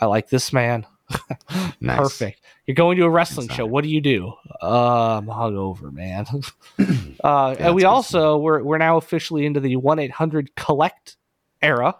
"I 0.00 0.06
like 0.06 0.28
this 0.28 0.52
man. 0.52 0.86
Nice. 1.80 1.98
Perfect. 1.98 2.40
You're 2.66 2.74
going 2.76 2.96
to 2.96 3.04
a 3.04 3.10
wrestling 3.10 3.48
show. 3.48 3.66
What 3.66 3.82
do 3.82 3.90
you 3.90 4.00
do? 4.00 4.32
Uh, 4.62 5.18
I'm 5.18 5.26
hungover, 5.26 5.92
man." 5.92 6.26
uh, 7.24 7.48
that's 7.50 7.60
and 7.60 7.74
we 7.74 7.84
also 7.84 8.38
we're 8.38 8.62
we're 8.62 8.78
now 8.78 8.96
officially 8.96 9.44
into 9.46 9.58
the 9.60 9.76
one 9.76 9.98
eight 9.98 10.12
hundred 10.12 10.54
collect 10.54 11.16
era, 11.60 11.96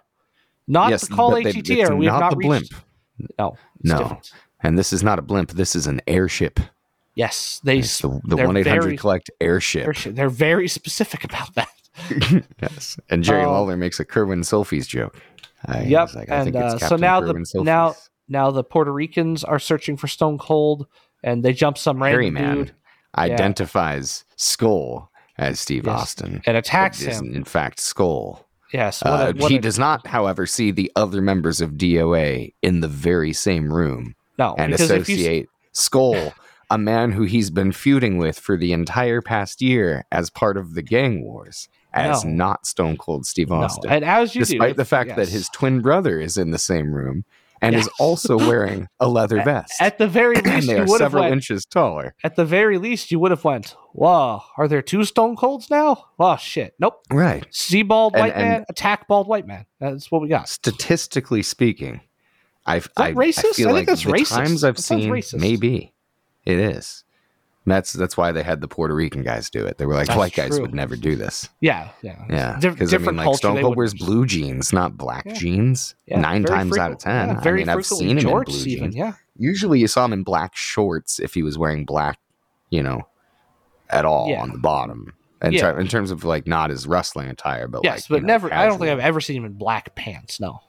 not 0.69 0.91
yes, 0.91 1.07
the 1.09 1.15
call 1.15 1.33
they- 1.33 1.43
era. 1.71 1.97
We 1.97 2.07
have 2.07 2.21
not 2.21 2.31
the 2.31 2.37
reached. 2.37 2.49
blimp. 2.49 3.29
No, 3.39 3.57
No. 3.83 3.99
different. 3.99 4.33
And 4.63 4.79
this 4.79 4.93
is 4.93 5.03
not 5.03 5.19
a 5.19 5.23
blimp. 5.23 5.51
This 5.53 5.75
is 5.75 5.87
an 5.89 6.01
airship. 6.07 6.61
Yes, 7.17 7.61
they 7.65 7.79
It's 7.79 7.99
the 7.99 8.21
the 8.25 8.37
one 8.37 8.57
eight 8.57 8.67
hundred 8.67 8.99
collect 8.99 9.31
airship. 9.41 9.85
they're, 9.97 10.13
they're 10.13 10.29
very 10.31 10.69
specific 10.69 11.25
about 11.25 11.55
that. 11.57 11.69
yes. 12.63 12.99
And 13.11 13.23
Jerry 13.25 13.43
Um, 13.43 13.51
Lawler 13.51 13.77
makes 13.77 14.01
a 14.01 14.05
Kerwin 14.05 14.41
Sulfies 14.43 14.87
joke. 14.87 15.21
I, 15.67 15.83
Yep, 15.83 16.15
like, 16.15 16.29
and, 16.31 16.57
uh, 16.57 16.79
so 16.79 16.97
now 16.97 17.21
the- 17.21 17.33
Kerwin 17.35 17.45
now- 17.65 17.95
Now 18.29 18.51
the 18.51 18.65
Puerto 18.65 18.93
Ricans 18.93 19.45
are 19.45 19.59
searching 19.59 19.97
for 19.97 20.07
Stone 20.09 20.39
Cold, 20.39 20.87
and 21.23 21.43
they 21.45 21.53
jump 21.53 21.77
some 21.79 22.01
Harry 22.01 22.31
random 22.31 22.43
Man 22.45 22.57
dude 22.65 22.73
identifies 23.17 24.25
Skull 24.37 25.11
as 25.39 25.61
Steve 25.61 25.87
Yes. 25.87 26.01
Austin. 26.01 26.43
and 26.47 26.57
attacks 26.57 27.01
him. 27.01 27.35
in 27.35 27.45
fact 27.45 27.81
Skull. 27.81 28.47
Yes, 28.73 29.03
what 29.03 29.11
Uh, 29.13 29.33
a- 29.37 29.41
what 29.43 29.51
he 29.51 29.59
a- 29.59 29.61
does 29.61 29.79
not, 29.79 30.07
however, 30.07 30.47
see 30.47 30.71
the 30.71 30.91
other 30.97 31.21
members 31.21 31.61
of 31.61 31.73
DOA 31.77 32.55
in 32.63 32.81
the 32.81 32.89
very 32.89 33.33
same 33.33 33.73
room 33.73 34.15
no 34.39 34.55
and 34.59 34.73
if 34.73 34.81
you 34.81 34.85
associate 34.87 35.49
Skull, 35.73 36.33
a 36.71 36.79
man 36.79 37.13
who 37.13 37.25
he's 37.25 37.51
been 37.51 37.73
feuding 37.73 38.17
with 38.19 38.39
for 38.39 38.57
the 38.57 38.73
entire 38.73 39.21
past 39.21 39.61
year, 39.61 40.05
as 40.11 40.31
part 40.31 40.57
of 40.57 40.75
the 40.75 40.83
gang 40.83 41.23
wars, 41.23 41.69
as 41.93 42.25
No. 42.25 42.31
not 42.31 42.67
Stone 42.67 42.97
Cold 42.97 43.27
Steve 43.27 43.51
no, 43.51 43.57
Austin. 43.57 43.91
and 43.91 44.05
as 44.05 44.35
you 44.35 44.41
despite 44.45 44.71
if- 44.71 44.77
the 44.79 44.85
fact 44.87 45.17
that 45.17 45.29
his 45.29 45.49
twin 45.51 45.81
brother 45.83 46.19
is 46.19 46.39
in 46.39 46.51
the 46.51 46.59
same 46.59 46.95
room 46.95 47.25
and 47.63 47.75
is 47.77 47.89
also 47.99 48.37
wearing 48.49 48.89
a 49.01 49.09
leather 49.09 49.43
vest. 49.43 49.73
at 49.81 49.97
the 49.99 50.07
very 50.09 50.37
least 50.37 50.67
they 50.67 50.75
you 50.75 50.83
are 50.83 50.87
would 50.87 51.01
have 51.01 51.11
several 51.13 51.23
went. 51.23 51.33
inches 51.35 51.65
taller. 51.65 52.15
At 52.25 52.37
the 52.37 52.45
very 52.45 52.77
least, 52.79 53.11
you 53.11 53.19
would 53.21 53.31
have 53.31 53.45
went. 53.45 53.75
Whoa, 53.93 54.43
are 54.59 54.69
there 54.69 54.83
two 54.83 55.05
Stone 55.05 55.37
Colds 55.37 55.71
now? 55.71 56.07
Oh 56.19 56.37
shit! 56.37 56.75
Nope. 56.79 57.01
Right. 57.11 57.47
See 57.51 57.83
bald 57.83 58.15
white 58.15 58.35
and- 58.35 58.43
man, 58.49 58.65
attack 58.69 59.07
bald 59.09 59.29
white 59.29 59.47
man. 59.47 59.65
That's 59.81 60.11
what 60.11 60.21
we 60.23 60.29
got. 60.29 60.49
Statistically 60.49 61.43
speaking, 61.43 62.01
I've, 62.67 62.89
I, 62.97 63.09
I 63.09 63.13
racist? 63.15 63.55
feel 63.55 63.69
I 63.69 63.73
think 63.73 63.75
like 63.75 63.87
that's 63.87 64.05
the 64.05 64.13
racist. 64.13 64.29
times 64.37 64.65
I've 64.65 64.77
That 64.77 64.83
seen, 64.83 65.11
racist. 65.11 65.41
maybe 65.41 65.93
it 66.45 66.59
is. 66.59 67.05
That's 67.65 67.93
that's 67.93 68.17
why 68.17 68.33
they 68.33 68.43
had 68.43 68.61
the 68.61 68.67
Puerto 68.67 68.93
Rican 68.95 69.23
guys 69.23 69.49
do 69.49 69.65
it. 69.65 69.79
They 69.79 69.87
were 69.87 69.95
like, 69.95 70.09
That's 70.09 70.19
white 70.19 70.35
guys 70.35 70.59
would 70.61 70.75
never 70.75 70.97
do 70.97 71.15
this. 71.15 71.49
Yeah, 71.61 71.91
yeah, 72.03 72.25
Yeah, 72.29 72.59
because 72.61 72.93
I 72.93 72.97
different 72.99 73.07
mean, 73.07 73.17
like 73.19 73.25
culture. 73.27 73.39
Stone 73.39 73.61
Cold 73.61 73.77
wears 73.77 73.95
blue 73.95 74.27
jeans, 74.27 74.73
not 74.73 74.97
black 74.97 75.25
Yeah. 75.27 75.35
jeans. 75.35 75.95
Yeah, 76.07 76.21
Nine 76.21 76.43
times 76.43 76.77
out 76.77 76.91
of 76.93 76.99
ten. 76.99 77.29
yeah, 77.29 77.41
very 77.41 77.63
I 77.63 77.67
mean, 77.67 77.69
I've 77.79 77.87
seen 77.87 78.19
him 78.19 78.27
in 78.29 78.45
blue 78.45 78.57
even. 78.67 78.91
jeans. 78.91 78.97
Yeah, 78.97 79.13
Usually, 79.39 79.79
you 79.79 79.87
saw 79.87 80.05
him 80.05 80.13
in 80.13 80.25
black 80.25 80.57
shorts 80.57 81.21
if 81.21 81.35
he 81.35 81.43
was 81.45 81.57
wearing 81.57 81.85
black, 81.85 82.19
you 82.71 82.83
know, 82.83 83.03
at 83.91 84.05
all 84.05 84.35
on 84.35 84.51
the 84.53 84.59
bottom. 84.59 85.15
In, 85.41 85.55
ter- 85.55 85.79
in 85.79 85.89
terms 85.89 86.11
of 86.13 86.25
like 86.25 86.47
not 86.47 86.71
his 86.71 86.87
wrestling 86.87 87.29
attire, 87.29 87.67
but 87.69 87.83
yes, 87.85 88.03
like, 88.03 88.09
but 88.09 88.15
you 88.17 88.21
know, 88.23 88.27
never. 88.27 88.53
I 88.55 88.67
don't 88.67 88.79
think. 88.79 88.91
I've 88.91 88.99
ever 89.01 89.21
seen 89.21 89.37
him 89.37 89.45
in 89.45 89.53
black 89.55 89.95
pants. 89.95 90.39
No. 90.41 90.61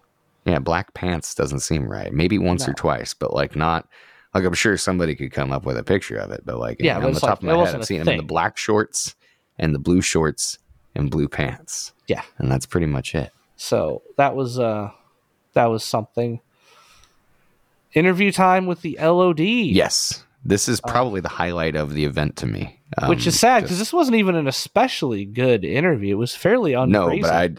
Yeah, 0.45 0.59
black 0.59 0.93
pants 0.93 1.33
doesn't 1.35 1.59
seem 1.61 1.87
right. 1.87 2.11
Maybe 2.13 2.37
once 2.37 2.67
or 2.67 2.73
twice, 2.73 3.13
but 3.13 3.33
like 3.33 3.55
not. 3.55 3.87
Like 4.33 4.45
I'm 4.45 4.53
sure 4.53 4.77
somebody 4.77 5.15
could 5.15 5.31
come 5.31 5.51
up 5.51 5.65
with 5.65 5.77
a 5.77 5.83
picture 5.83 6.17
of 6.17 6.31
it, 6.31 6.41
but 6.45 6.57
like 6.57 6.77
Yeah, 6.79 6.97
on 6.97 7.13
the 7.13 7.19
top 7.19 7.43
like- 7.43 7.51
of 7.53 7.59
my 7.59 7.65
head, 7.65 7.75
I've 7.75 7.85
seen 7.85 8.01
him 8.01 8.09
in 8.09 8.17
the 8.17 8.23
black 8.23 8.57
shorts 8.57 9.15
and 9.59 9.73
the 9.75 9.79
blue 9.79 10.01
shorts 10.01 10.57
and 10.95 11.09
blue 11.11 11.27
pants, 11.27 11.93
Yeah. 12.07 12.23
and 12.39 12.51
that's 12.51 12.65
pretty 12.65 12.87
much 12.87 13.13
it. 13.15 13.31
So 13.57 14.01
that 14.17 14.35
was 14.35 14.57
uh, 14.59 14.89
that 15.53 15.65
was 15.65 15.83
something. 15.83 16.39
Interview 17.93 18.31
time 18.31 18.65
with 18.65 18.81
the 18.81 18.97
LOD. 18.99 19.39
Yes, 19.39 20.23
this 20.43 20.67
is 20.67 20.81
probably 20.81 21.21
the 21.21 21.29
highlight 21.29 21.75
of 21.75 21.93
the 21.93 22.05
event 22.05 22.37
to 22.37 22.47
me. 22.47 22.79
Uh, 22.97 23.05
which 23.07 23.23
Um, 23.25 23.27
is 23.29 23.39
sad 23.39 23.61
because 23.63 23.77
this 23.79 23.93
wasn't 23.93 24.15
even 24.17 24.35
an 24.35 24.47
especially 24.47 25.25
good 25.25 25.63
interview. 25.63 26.15
It 26.15 26.17
was 26.19 26.35
fairly 26.35 26.73
unpraised. 26.73 27.21
no, 27.21 27.27
but 27.27 27.31
I. 27.33 27.49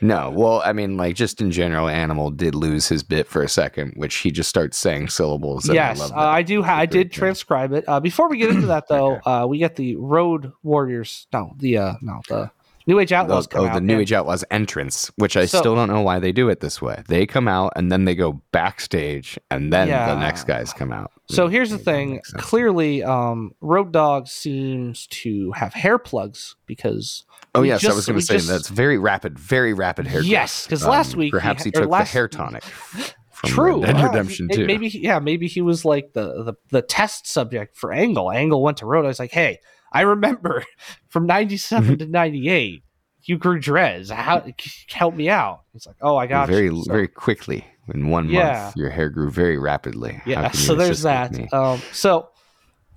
No, 0.00 0.30
well, 0.30 0.62
I 0.64 0.72
mean, 0.72 0.96
like 0.96 1.14
just 1.16 1.40
in 1.40 1.50
general, 1.50 1.88
Animal 1.88 2.30
did 2.30 2.54
lose 2.54 2.88
his 2.88 3.02
bit 3.02 3.26
for 3.26 3.42
a 3.42 3.48
second, 3.48 3.92
which 3.96 4.16
he 4.16 4.30
just 4.30 4.48
starts 4.48 4.76
saying 4.76 5.08
syllables. 5.08 5.66
and 5.66 5.74
yes, 5.74 5.98
love 5.98 6.12
uh. 6.12 6.16
I 6.16 6.42
do. 6.42 6.62
Ha- 6.62 6.76
I 6.78 6.82
It's 6.84 6.94
a 6.94 6.96
great 6.96 7.02
did 7.04 7.12
thing. 7.12 7.18
transcribe 7.18 7.72
it. 7.72 7.84
Uh, 7.88 8.00
before 8.00 8.28
we 8.28 8.38
get 8.38 8.50
into 8.50 8.66
that, 8.66 8.84
though, 8.88 9.16
uh, 9.24 9.46
we 9.48 9.58
get 9.58 9.76
the 9.76 9.96
Road 9.96 10.52
Warriors. 10.62 11.26
No, 11.32 11.52
the 11.58 11.78
uh, 11.78 11.94
no 12.02 12.20
the 12.28 12.50
New 12.88 13.00
Age 13.00 13.12
Outlaws 13.12 13.48
oh, 13.54 13.60
oh, 13.60 13.66
out. 13.66 13.74
the 13.74 13.80
New 13.80 13.94
and- 13.94 14.02
Age 14.02 14.12
Outlaws 14.12 14.44
entrance, 14.50 15.10
which 15.16 15.36
I 15.36 15.46
So- 15.46 15.58
still 15.58 15.74
don't 15.74 15.88
know 15.88 16.02
why 16.02 16.18
they 16.20 16.30
do 16.32 16.48
it 16.48 16.60
this 16.60 16.80
way. 16.80 17.02
They 17.08 17.26
come 17.26 17.48
out 17.48 17.72
and 17.76 17.90
then 17.90 18.04
they 18.04 18.14
go 18.14 18.40
backstage, 18.52 19.38
and 19.50 19.72
then 19.72 19.88
Yeah. 19.88 20.14
the 20.14 20.20
next 20.20 20.44
guys 20.44 20.72
come 20.72 20.92
out. 20.92 21.10
So 21.28 21.48
Mm, 21.48 21.50
here's 21.50 21.70
the 21.70 21.78
thing. 21.78 22.20
Clearly, 22.36 23.02
um, 23.02 23.52
Road 23.60 23.92
Dog 23.92 24.28
seems 24.28 25.06
to 25.08 25.50
have 25.52 25.74
hair 25.74 25.98
plugs 25.98 26.54
because. 26.66 27.24
Oh 27.54 27.62
yes, 27.62 27.84
I 27.84 27.94
was 27.94 28.06
going 28.06 28.18
to 28.20 28.24
say 28.24 28.34
just- 28.34 28.48
that's 28.48 28.68
very 28.68 28.98
rapid, 28.98 29.38
very 29.38 29.72
rapid 29.72 30.06
hair. 30.06 30.20
Yes, 30.20 30.66
growth. 30.66 30.80
'cause 30.80 30.88
last 30.88 31.16
week 31.16 31.32
perhaps 31.32 31.64
he, 31.64 31.70
ha- 31.74 31.80
or 31.80 31.82
took 31.82 31.90
last- 31.90 32.12
the 32.12 32.18
hair 32.18 32.28
tonic. 32.28 32.62
True. 33.44 33.82
Red 33.82 33.96
Dead 33.96 34.04
Uh, 34.04 34.08
Redemption 34.08 34.48
it- 34.50 34.66
Maybe 34.66 34.88
he- 34.88 35.00
yeah, 35.00 35.18
maybe 35.18 35.46
he 35.46 35.60
was 35.60 35.84
like 35.84 36.12
the, 36.14 36.42
the 36.44 36.54
the 36.70 36.82
test 36.82 37.26
subject 37.26 37.76
for 37.76 37.92
Angle. 37.92 38.30
Angle 38.30 38.62
went 38.62 38.78
to 38.78 38.86
Road. 38.86 39.04
I 39.04 39.08
was 39.08 39.18
like, 39.18 39.30
hey, 39.32 39.58
I 39.92 40.02
remember 40.02 40.64
from 41.08 41.26
'97 41.26 41.98
to 41.98 42.06
'98, 42.06 42.82
you 43.24 43.38
grew 43.38 43.58
dreads. 43.58 44.10
How 44.10 44.44
help 44.90 45.14
me 45.14 45.28
out? 45.28 45.62
It's 45.74 45.86
like, 45.86 45.96
oh, 46.02 46.16
I 46.16 46.26
got 46.26 46.48
very 46.48 46.64
you. 46.66 46.82
So- 46.84 46.92
very 46.92 47.08
quickly 47.08 47.64
in 47.94 48.08
one 48.08 48.28
Yeah. 48.28 48.64
month. 48.64 48.76
Your 48.76 48.90
hair 48.90 49.08
grew 49.08 49.30
very 49.30 49.58
rapidly. 49.58 50.20
Yeah. 50.26 50.50
So 50.50 50.74
there's 50.74 51.02
that. 51.02 51.52
Um, 51.52 51.80
so 51.92 52.28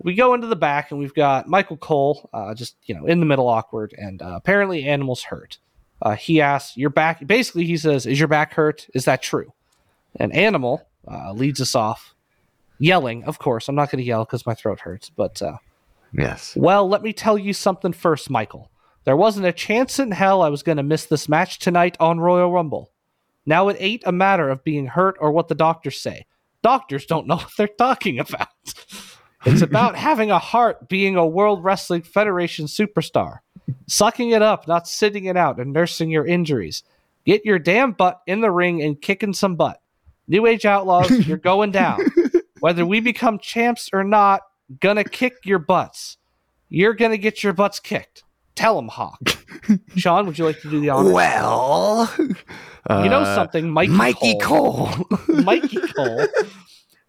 we 0.01 0.15
go 0.15 0.33
into 0.33 0.47
the 0.47 0.55
back 0.55 0.91
and 0.91 0.99
we've 0.99 1.13
got 1.13 1.47
Michael 1.47 1.77
Cole, 1.77 2.29
uh, 2.33 2.53
just 2.55 2.75
you 2.83 2.95
know, 2.95 3.05
in 3.05 3.19
the 3.19 3.25
middle, 3.25 3.47
awkward, 3.47 3.93
and 3.97 4.21
uh, 4.21 4.33
apparently 4.35 4.85
Animal's 4.85 5.23
hurt. 5.23 5.57
Uh, 6.01 6.15
he 6.15 6.39
asks, 6.41 6.77
"Your 6.77 6.89
back?" 6.89 7.25
Basically, 7.27 7.65
he 7.65 7.75
says, 7.77 8.05
"Is 8.05 8.17
your 8.19 8.29
back 8.29 8.53
hurt? 8.53 8.87
Is 8.93 9.05
that 9.05 9.21
true?" 9.21 9.51
And 10.15 10.33
Animal 10.33 10.87
uh, 11.07 11.33
leads 11.33 11.59
us 11.61 11.75
off, 11.75 12.15
yelling. 12.79 13.25
Of 13.25 13.37
course, 13.39 13.67
I'm 13.67 13.75
not 13.75 13.91
going 13.91 13.99
to 14.01 14.07
yell 14.07 14.23
because 14.25 14.45
my 14.45 14.55
throat 14.55 14.79
hurts. 14.79 15.09
But 15.09 15.41
uh, 15.41 15.57
yes. 16.13 16.55
well, 16.55 16.87
let 16.87 17.01
me 17.01 17.13
tell 17.13 17.37
you 17.37 17.53
something 17.53 17.93
first, 17.93 18.29
Michael. 18.29 18.71
There 19.05 19.17
wasn't 19.17 19.47
a 19.47 19.51
chance 19.51 19.99
in 19.99 20.11
hell 20.11 20.41
I 20.41 20.49
was 20.49 20.63
going 20.63 20.77
to 20.77 20.83
miss 20.83 21.05
this 21.05 21.29
match 21.29 21.59
tonight 21.59 21.97
on 21.99 22.19
Royal 22.19 22.51
Rumble. 22.51 22.91
Now 23.45 23.69
it 23.69 23.77
ain't 23.79 24.03
a 24.05 24.11
matter 24.11 24.49
of 24.49 24.63
being 24.63 24.85
hurt 24.85 25.17
or 25.19 25.31
what 25.31 25.47
the 25.47 25.55
doctors 25.55 25.99
say. 25.99 26.25
Doctors 26.61 27.05
don't 27.05 27.27
know 27.27 27.35
what 27.37 27.51
they're 27.57 27.67
talking 27.67 28.19
about. 28.19 28.49
It's 29.45 29.61
about 29.61 29.95
having 30.07 30.31
a 30.31 30.39
heart, 30.39 30.89
being 30.89 31.15
a 31.15 31.25
World 31.25 31.63
Wrestling 31.63 32.01
Federation 32.01 32.65
superstar, 32.65 33.39
sucking 33.87 34.31
it 34.31 34.41
up, 34.41 34.67
not 34.67 34.87
sitting 34.87 35.25
it 35.25 35.37
out, 35.37 35.59
and 35.59 35.73
nursing 35.73 36.09
your 36.09 36.27
injuries. 36.27 36.83
Get 37.25 37.45
your 37.45 37.59
damn 37.59 37.93
butt 37.93 38.21
in 38.27 38.41
the 38.41 38.51
ring 38.51 38.81
and 38.81 39.01
kicking 39.01 39.33
some 39.33 39.55
butt. 39.55 39.81
New 40.27 40.45
Age 40.45 40.65
Outlaws, 40.65 41.27
you're 41.27 41.37
going 41.37 41.71
down. 41.71 41.99
Whether 42.59 42.85
we 42.85 42.99
become 42.99 43.39
champs 43.39 43.89
or 43.93 44.03
not, 44.03 44.41
gonna 44.79 45.03
kick 45.03 45.45
your 45.45 45.59
butts. 45.59 46.17
You're 46.69 46.93
gonna 46.93 47.17
get 47.17 47.43
your 47.43 47.53
butts 47.53 47.79
kicked. 47.79 48.23
Tell 48.55 48.75
them, 48.75 48.89
Hawk. 48.89 49.21
Sean, 49.95 50.25
would 50.25 50.37
you 50.37 50.45
like 50.45 50.59
to 50.61 50.69
do 50.69 50.81
the 50.81 50.89
honor? 50.89 51.13
Well, 51.13 52.13
you 52.17 53.09
know 53.09 53.21
uh, 53.21 53.35
something, 53.35 53.69
Mikey, 53.69 53.93
Mikey 53.93 54.37
Cole. 54.39 54.87
Cole. 54.89 55.07
Mikey 55.43 55.79
Cole. 55.95 56.27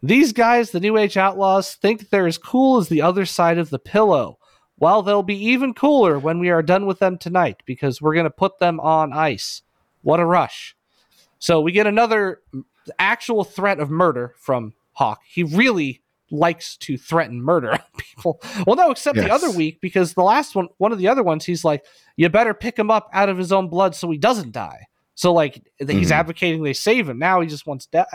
These 0.02 0.32
guys, 0.32 0.70
the 0.70 0.80
New 0.80 0.96
Age 0.96 1.16
Outlaws, 1.16 1.74
think 1.74 2.08
they're 2.08 2.26
as 2.26 2.38
cool 2.38 2.78
as 2.78 2.88
the 2.88 3.02
other 3.02 3.26
side 3.26 3.58
of 3.58 3.70
the 3.70 3.78
pillow. 3.78 4.38
Well, 4.78 5.02
they'll 5.02 5.22
be 5.22 5.44
even 5.46 5.74
cooler 5.74 6.18
when 6.18 6.38
we 6.38 6.48
are 6.50 6.62
done 6.62 6.86
with 6.86 7.00
them 7.00 7.18
tonight 7.18 7.62
because 7.66 8.00
we're 8.00 8.14
going 8.14 8.24
to 8.24 8.30
put 8.30 8.58
them 8.60 8.80
on 8.80 9.12
ice. 9.12 9.62
What 10.02 10.20
a 10.20 10.24
rush. 10.24 10.74
So 11.38 11.60
we 11.60 11.72
get 11.72 11.86
another 11.86 12.40
actual 12.98 13.44
threat 13.44 13.78
of 13.78 13.90
murder 13.90 14.34
from 14.38 14.72
Hawk. 14.92 15.20
He 15.26 15.42
really 15.42 16.00
likes 16.30 16.76
to 16.78 16.96
threaten 16.96 17.42
murder 17.42 17.72
on 17.72 17.80
people. 17.96 18.40
Well, 18.66 18.76
no, 18.76 18.90
except 18.90 19.16
the 19.16 19.32
other 19.32 19.50
week 19.50 19.80
because 19.80 20.14
the 20.14 20.22
last 20.22 20.54
one, 20.54 20.68
one 20.78 20.92
of 20.92 20.98
the 20.98 21.08
other 21.08 21.22
ones, 21.22 21.44
he's 21.44 21.64
like, 21.64 21.84
you 22.16 22.28
better 22.28 22.54
pick 22.54 22.78
him 22.78 22.90
up 22.90 23.08
out 23.12 23.28
of 23.28 23.38
his 23.38 23.52
own 23.52 23.68
blood 23.68 23.94
so 23.94 24.10
he 24.10 24.18
doesn't 24.18 24.52
die. 24.52 24.86
So 25.14 25.32
like 25.32 25.62
he's 25.78 26.08
Mhm. 26.08 26.12
advocating 26.12 26.62
they 26.62 26.72
save 26.72 27.08
him. 27.08 27.18
Now 27.18 27.40
he 27.40 27.46
just 27.46 27.66
wants 27.66 27.86
death. 27.86 28.08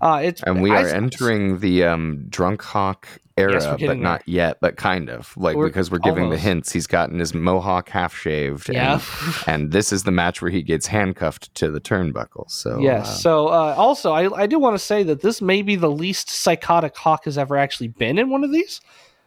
Uh, 0.00 0.20
it's 0.24 0.42
and 0.44 0.62
we 0.62 0.70
I 0.70 0.82
are 0.82 0.88
entering 0.88 1.58
the 1.60 1.84
um, 1.84 2.24
drunk 2.28 2.62
hawk 2.62 3.06
era, 3.36 3.52
Yes, 3.54 3.80
but 3.86 3.98
not 3.98 4.22
yet, 4.26 4.58
but 4.60 4.76
kind 4.76 5.08
of 5.10 5.34
like 5.36 5.56
We're 5.56 5.66
because 5.66 5.90
we're 5.90 5.98
giving 5.98 6.24
almost. 6.24 6.42
the 6.42 6.48
hints. 6.48 6.72
He's 6.72 6.86
gotten 6.86 7.18
his 7.18 7.34
mohawk 7.34 7.88
half 7.88 8.14
shaved. 8.14 8.68
Yeah. 8.70 9.00
and, 9.22 9.34
and 9.64 9.72
this 9.72 9.92
is 9.92 10.02
the 10.04 10.10
match 10.10 10.40
where 10.42 10.50
he 10.50 10.62
gets 10.62 10.86
handcuffed 10.86 11.54
to 11.56 11.70
the 11.70 11.80
turnbuckle. 11.80 12.50
So 12.50 12.78
Yes. 12.80 13.06
uh, 13.08 13.12
So 13.14 13.48
uh, 13.48 13.74
also, 13.76 14.12
I, 14.12 14.42
I 14.42 14.46
do 14.46 14.58
want 14.58 14.74
to 14.74 14.78
say 14.84 15.02
that 15.04 15.20
this 15.22 15.40
may 15.42 15.62
be 15.62 15.76
the 15.76 15.90
least 15.90 16.28
psychotic 16.30 16.96
Hawk 16.96 17.24
has 17.24 17.38
ever 17.38 17.56
actually 17.56 17.88
been 17.88 18.18
in 18.18 18.30
one 18.30 18.44
of 18.44 18.52
these, 18.52 18.80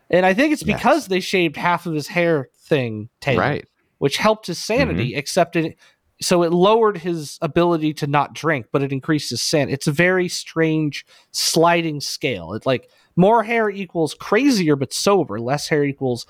and 0.10 0.26
I 0.26 0.34
think 0.34 0.54
it's 0.54 0.64
Yes. 0.66 0.78
because 0.78 1.08
they 1.08 1.20
shaved 1.20 1.56
half 1.56 1.86
of 1.86 1.94
his 1.94 2.08
hair 2.08 2.50
thing, 2.60 3.10
Taylor, 3.20 3.40
right. 3.42 3.66
which 4.00 4.18
helped 4.18 4.48
his 4.48 4.58
sanity. 4.64 5.16
Except 5.16 5.56
it, 5.56 5.78
so 6.24 6.44
it 6.44 6.52
lowered 6.54 6.98
his 6.98 7.38
ability 7.42 7.94
to 7.96 8.08
not 8.08 8.34
drink, 8.34 8.68
but 8.72 8.82
it 8.84 8.92
increased 8.92 9.30
his 9.30 9.42
sin. 9.42 9.70
It's 9.70 9.88
a 9.88 9.92
very 9.92 10.28
strange 10.30 11.06
sliding 11.32 12.00
scale. 12.02 12.54
It's 12.54 12.66
like 12.66 12.90
more 13.16 13.44
hair 13.44 13.70
equals 13.70 14.14
crazier 14.14 14.76
but 14.76 14.94
sober. 14.94 15.40
Less 15.40 15.68
hair 15.68 15.84
equals 15.84 16.26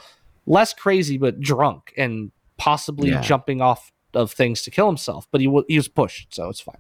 less 0.45 0.73
crazy 0.73 1.17
but 1.17 1.39
drunk 1.39 1.93
and 1.97 2.31
possibly 2.57 3.09
Yeah. 3.09 3.21
jumping 3.21 3.61
off 3.61 3.91
of 4.13 4.31
things 4.31 4.61
to 4.63 4.71
kill 4.71 4.87
himself. 4.87 5.27
But 5.31 5.41
he 5.41 5.47
w- 5.47 5.65
he 5.67 5.77
was 5.77 5.87
pushed, 5.87 6.33
so 6.35 6.49
it's 6.49 6.59
fine. 6.59 6.77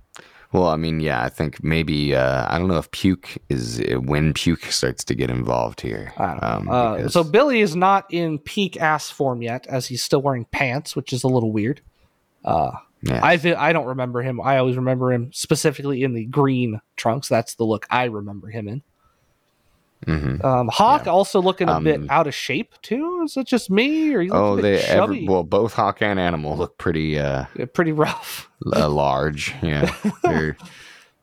Well, 0.51 0.67
I 0.67 0.75
mean, 0.75 0.99
yeah, 0.99 1.23
I 1.23 1.29
think 1.29 1.63
maybe 1.63 2.13
uh, 2.15 2.45
I 2.47 2.59
don't 2.59 2.67
know 2.67 2.77
if 2.77 2.91
puke 2.91 3.37
is 3.49 3.79
uh, 3.81 3.95
when 4.01 4.33
puke 4.33 4.65
starts 4.65 5.03
to 5.05 5.15
get 5.15 5.31
involved 5.31 5.81
here. 5.81 6.13
I 6.17 6.27
don't 6.27 6.41
know. 6.41 6.47
Um, 6.47 6.69
Uh, 6.69 6.95
because- 6.97 7.13
so 7.13 7.23
Billy 7.23 7.61
is 7.61 7.75
not 7.75 8.05
in 8.13 8.37
peak 8.37 8.77
ass 8.79 9.09
form 9.09 9.41
yet, 9.41 9.65
as 9.67 9.87
he's 9.87 10.03
still 10.03 10.21
wearing 10.21 10.45
pants, 10.51 10.95
which 10.95 11.11
is 11.11 11.23
a 11.23 11.27
little 11.27 11.51
weird. 11.51 11.81
Uh, 12.45 12.71
yeah. 13.03 13.19
I 13.23 13.33
I 13.57 13.73
don't 13.73 13.85
remember 13.87 14.21
him. 14.21 14.41
I 14.41 14.57
always 14.57 14.75
remember 14.77 15.11
him 15.13 15.31
specifically 15.33 16.03
in 16.03 16.13
the 16.13 16.25
green 16.25 16.81
trunks. 16.95 17.27
That's 17.29 17.55
the 17.55 17.63
look 17.65 17.85
I 17.89 18.05
remember 18.05 18.49
him 18.49 18.67
in. 18.67 18.81
Mhm. 20.05 20.43
Um, 20.43 20.67
Hawk 20.67 21.07
also 21.07 21.41
looking 21.41 21.69
a 21.69 21.79
bit 21.79 22.01
Um, 22.01 22.07
out 22.09 22.27
of 22.27 22.35
shape 22.35 22.73
too. 22.81 23.21
Is 23.23 23.37
it 23.37 23.47
just 23.47 23.69
me, 23.69 24.13
or 24.13 24.21
he 24.21 24.29
Oh, 24.31 24.57
a 24.57 24.61
they 24.61 24.73
bit 24.73 24.89
ever, 24.89 25.15
well, 25.25 25.43
both 25.43 25.73
hawk 25.73 26.01
and 26.01 26.19
animal 26.19 26.57
look 26.57 26.77
pretty 26.77 27.17
uh, 27.17 27.45
pretty 27.73 27.93
rough. 27.93 28.49
l- 28.75 28.89
large. 28.89 29.55
Yeah, 29.61 29.89
they're 30.23 30.57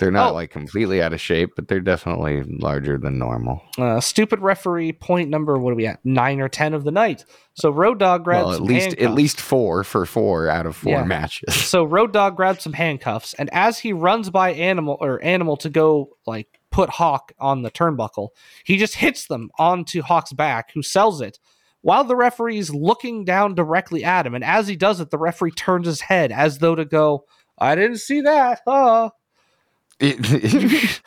they're 0.00 0.10
not 0.10 0.32
Oh. 0.32 0.34
like 0.34 0.50
completely 0.50 1.00
out 1.00 1.12
of 1.12 1.20
shape, 1.20 1.50
but 1.54 1.68
they're 1.68 1.78
definitely 1.78 2.42
larger 2.42 2.98
than 2.98 3.18
normal. 3.18 3.62
Uh, 3.78 4.00
stupid 4.00 4.40
referee. 4.40 4.92
Point 4.94 5.30
number. 5.30 5.56
What 5.58 5.70
are 5.72 5.76
we 5.76 5.86
at? 5.86 6.00
Nine 6.04 6.40
or 6.40 6.48
ten 6.48 6.74
of 6.74 6.82
the 6.82 6.90
night. 6.90 7.24
So 7.54 7.70
Road 7.70 8.00
Dogg 8.00 8.24
grabs 8.24 8.46
Well, 8.46 8.54
at 8.56 8.62
least 8.62 8.96
at 8.98 9.12
least 9.14 9.40
four 9.40 9.84
for 9.84 10.04
four 10.06 10.48
out 10.48 10.66
of 10.66 10.74
four 10.74 10.92
Yeah. 10.94 11.04
matches. 11.04 11.54
So 11.54 11.84
Road 11.84 12.12
Dogg 12.12 12.34
grabs 12.34 12.64
some 12.64 12.72
handcuffs, 12.72 13.34
and 13.34 13.48
as 13.52 13.78
he 13.78 13.92
runs 13.92 14.30
by 14.30 14.52
Animal 14.54 14.96
or 15.00 15.22
Animal 15.22 15.56
to 15.58 15.70
go 15.70 16.16
like 16.26 16.48
put 16.72 16.88
Hawk 16.90 17.32
on 17.38 17.62
the 17.62 17.70
turnbuckle, 17.70 18.28
he 18.64 18.76
just 18.76 18.94
hits 18.96 19.26
them 19.26 19.50
onto 19.58 20.02
Hawk's 20.02 20.32
back, 20.32 20.70
who 20.72 20.82
sells 20.82 21.20
it. 21.20 21.38
While 21.82 22.04
the 22.04 22.14
referee's 22.16 22.70
looking 22.74 23.24
down 23.24 23.54
directly 23.54 24.04
at 24.04 24.26
him, 24.26 24.34
and 24.34 24.44
as 24.44 24.68
he 24.68 24.76
does 24.76 25.00
it, 25.00 25.10
the 25.10 25.18
referee 25.18 25.52
turns 25.52 25.86
his 25.86 26.02
head 26.02 26.30
as 26.30 26.58
though 26.58 26.74
to 26.74 26.84
go, 26.84 27.24
"I 27.58 27.74
didn't 27.74 27.98
see 27.98 28.20
that." 28.20 28.60
Huh? 28.66 29.10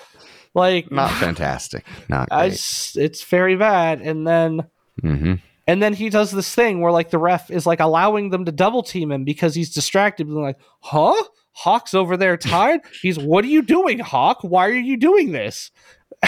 Like, 0.55 0.91
not 0.91 1.09
fantastic. 1.13 1.83
Not 2.09 2.27
I 2.31 2.45
it's 2.45 3.23
very 3.23 3.55
bad. 3.55 4.01
And 4.01 4.27
then 4.27 4.67
hmm 5.01 5.33
and 5.65 5.81
then 5.81 5.93
he 5.93 6.09
does 6.09 6.31
this 6.31 6.53
thing 6.53 6.81
where 6.81 6.91
like 6.91 7.09
the 7.09 7.17
ref 7.17 7.49
is 7.49 7.65
like 7.65 7.79
allowing 7.79 8.29
them 8.29 8.45
to 8.45 8.51
double 8.51 8.83
team 8.83 9.11
him 9.11 9.23
because 9.23 9.55
he's 9.55 9.73
distracted, 9.73 10.27
being 10.27 10.41
like, 10.41 10.59
huh? 10.81 11.15
Hawk's 11.53 11.93
over 11.93 12.17
there 12.17 12.35
tied? 12.35 12.81
He's 13.01 13.17
what 13.19 13.45
are 13.45 13.49
you 13.49 13.61
doing, 13.61 13.99
Hawk? 13.99 14.39
Why 14.41 14.67
are 14.67 14.73
you 14.73 14.97
doing 14.97 15.31
this? 15.31 15.71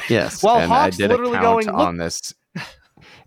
Yes. 0.08 0.44
Well, 0.44 0.60
and 0.60 0.72
Hawk's 0.72 0.96
I 0.96 0.98
did 0.98 1.10
literally 1.10 1.40
going, 1.40 1.68
on 1.68 1.98
this. 1.98 2.34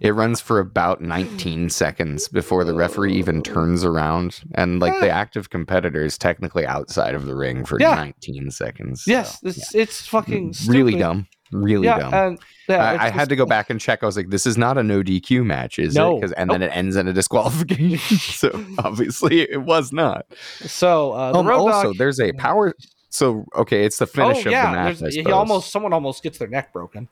It 0.01 0.13
runs 0.15 0.41
for 0.41 0.61
about 0.61 1.01
19 1.01 1.71
seconds 1.71 2.29
before 2.29 2.63
the 2.65 2.75
referee 2.75 3.15
even 3.15 3.43
turns 3.43 3.85
around, 3.85 4.41
and 4.55 4.79
like 4.81 5.01
the 5.01 5.11
active 5.11 5.51
competitor 5.51 6.05
is 6.05 6.17
technically 6.17 6.65
outside 6.65 7.15
of 7.15 7.27
the 7.27 7.35
ring 7.35 7.65
for 7.65 7.81
Yeah. 7.81 7.95
19 7.97 8.51
seconds. 8.53 9.05
so, 9.05 9.11
Yes, 9.11 9.39
it's 9.43 9.75
it's 9.75 10.07
fucking 10.07 10.55
yeah. 10.61 10.73
really 10.73 10.95
dumb, 10.95 11.27
really 11.51 11.87
yeah, 11.87 11.99
dumb. 11.99 12.15
and 12.15 12.39
yeah, 12.69 12.77
I, 12.93 13.07
I 13.07 13.09
had 13.11 13.15
just- 13.23 13.31
to 13.31 13.37
go 13.37 13.45
back 13.47 13.71
and 13.71 13.81
check. 13.81 14.05
I 14.05 14.07
was 14.07 14.17
like, 14.17 14.31
"This 14.31 14.47
is 14.47 14.57
not 14.57 14.79
a 14.79 14.85
no 14.85 15.03
DQ 15.03 15.45
match, 15.45 15.79
is 15.81 15.95
No. 15.97 16.17
it?" 16.19 16.21
'Cause- 16.21 16.33
and 16.33 16.49
then 16.49 16.63
it 16.63 16.71
ends 16.75 16.95
in 16.95 17.09
a 17.09 17.13
disqualification. 17.13 17.99
so 18.19 18.65
obviously, 18.79 19.41
it 19.51 19.63
was 19.63 19.93
not. 19.93 20.27
So 20.61 21.11
uh, 21.13 21.33
the 21.33 21.39
Um, 21.41 21.49
also, 21.51 21.89
Dogg- 21.89 21.99
there's 21.99 22.21
a 22.21 22.33
power. 22.35 22.73
So 23.11 23.47
okay, 23.57 23.85
it's 23.85 23.99
the 23.99 24.07
finish 24.07 24.39
oh 24.39 24.41
of 24.41 24.53
yeah, 24.53 24.67
the 24.93 25.03
match. 25.03 25.15
He 25.15 25.25
almost 25.27 25.73
someone 25.73 25.93
almost 25.93 26.23
gets 26.23 26.39
their 26.39 26.47
neck 26.49 26.73
broken. 26.73 27.09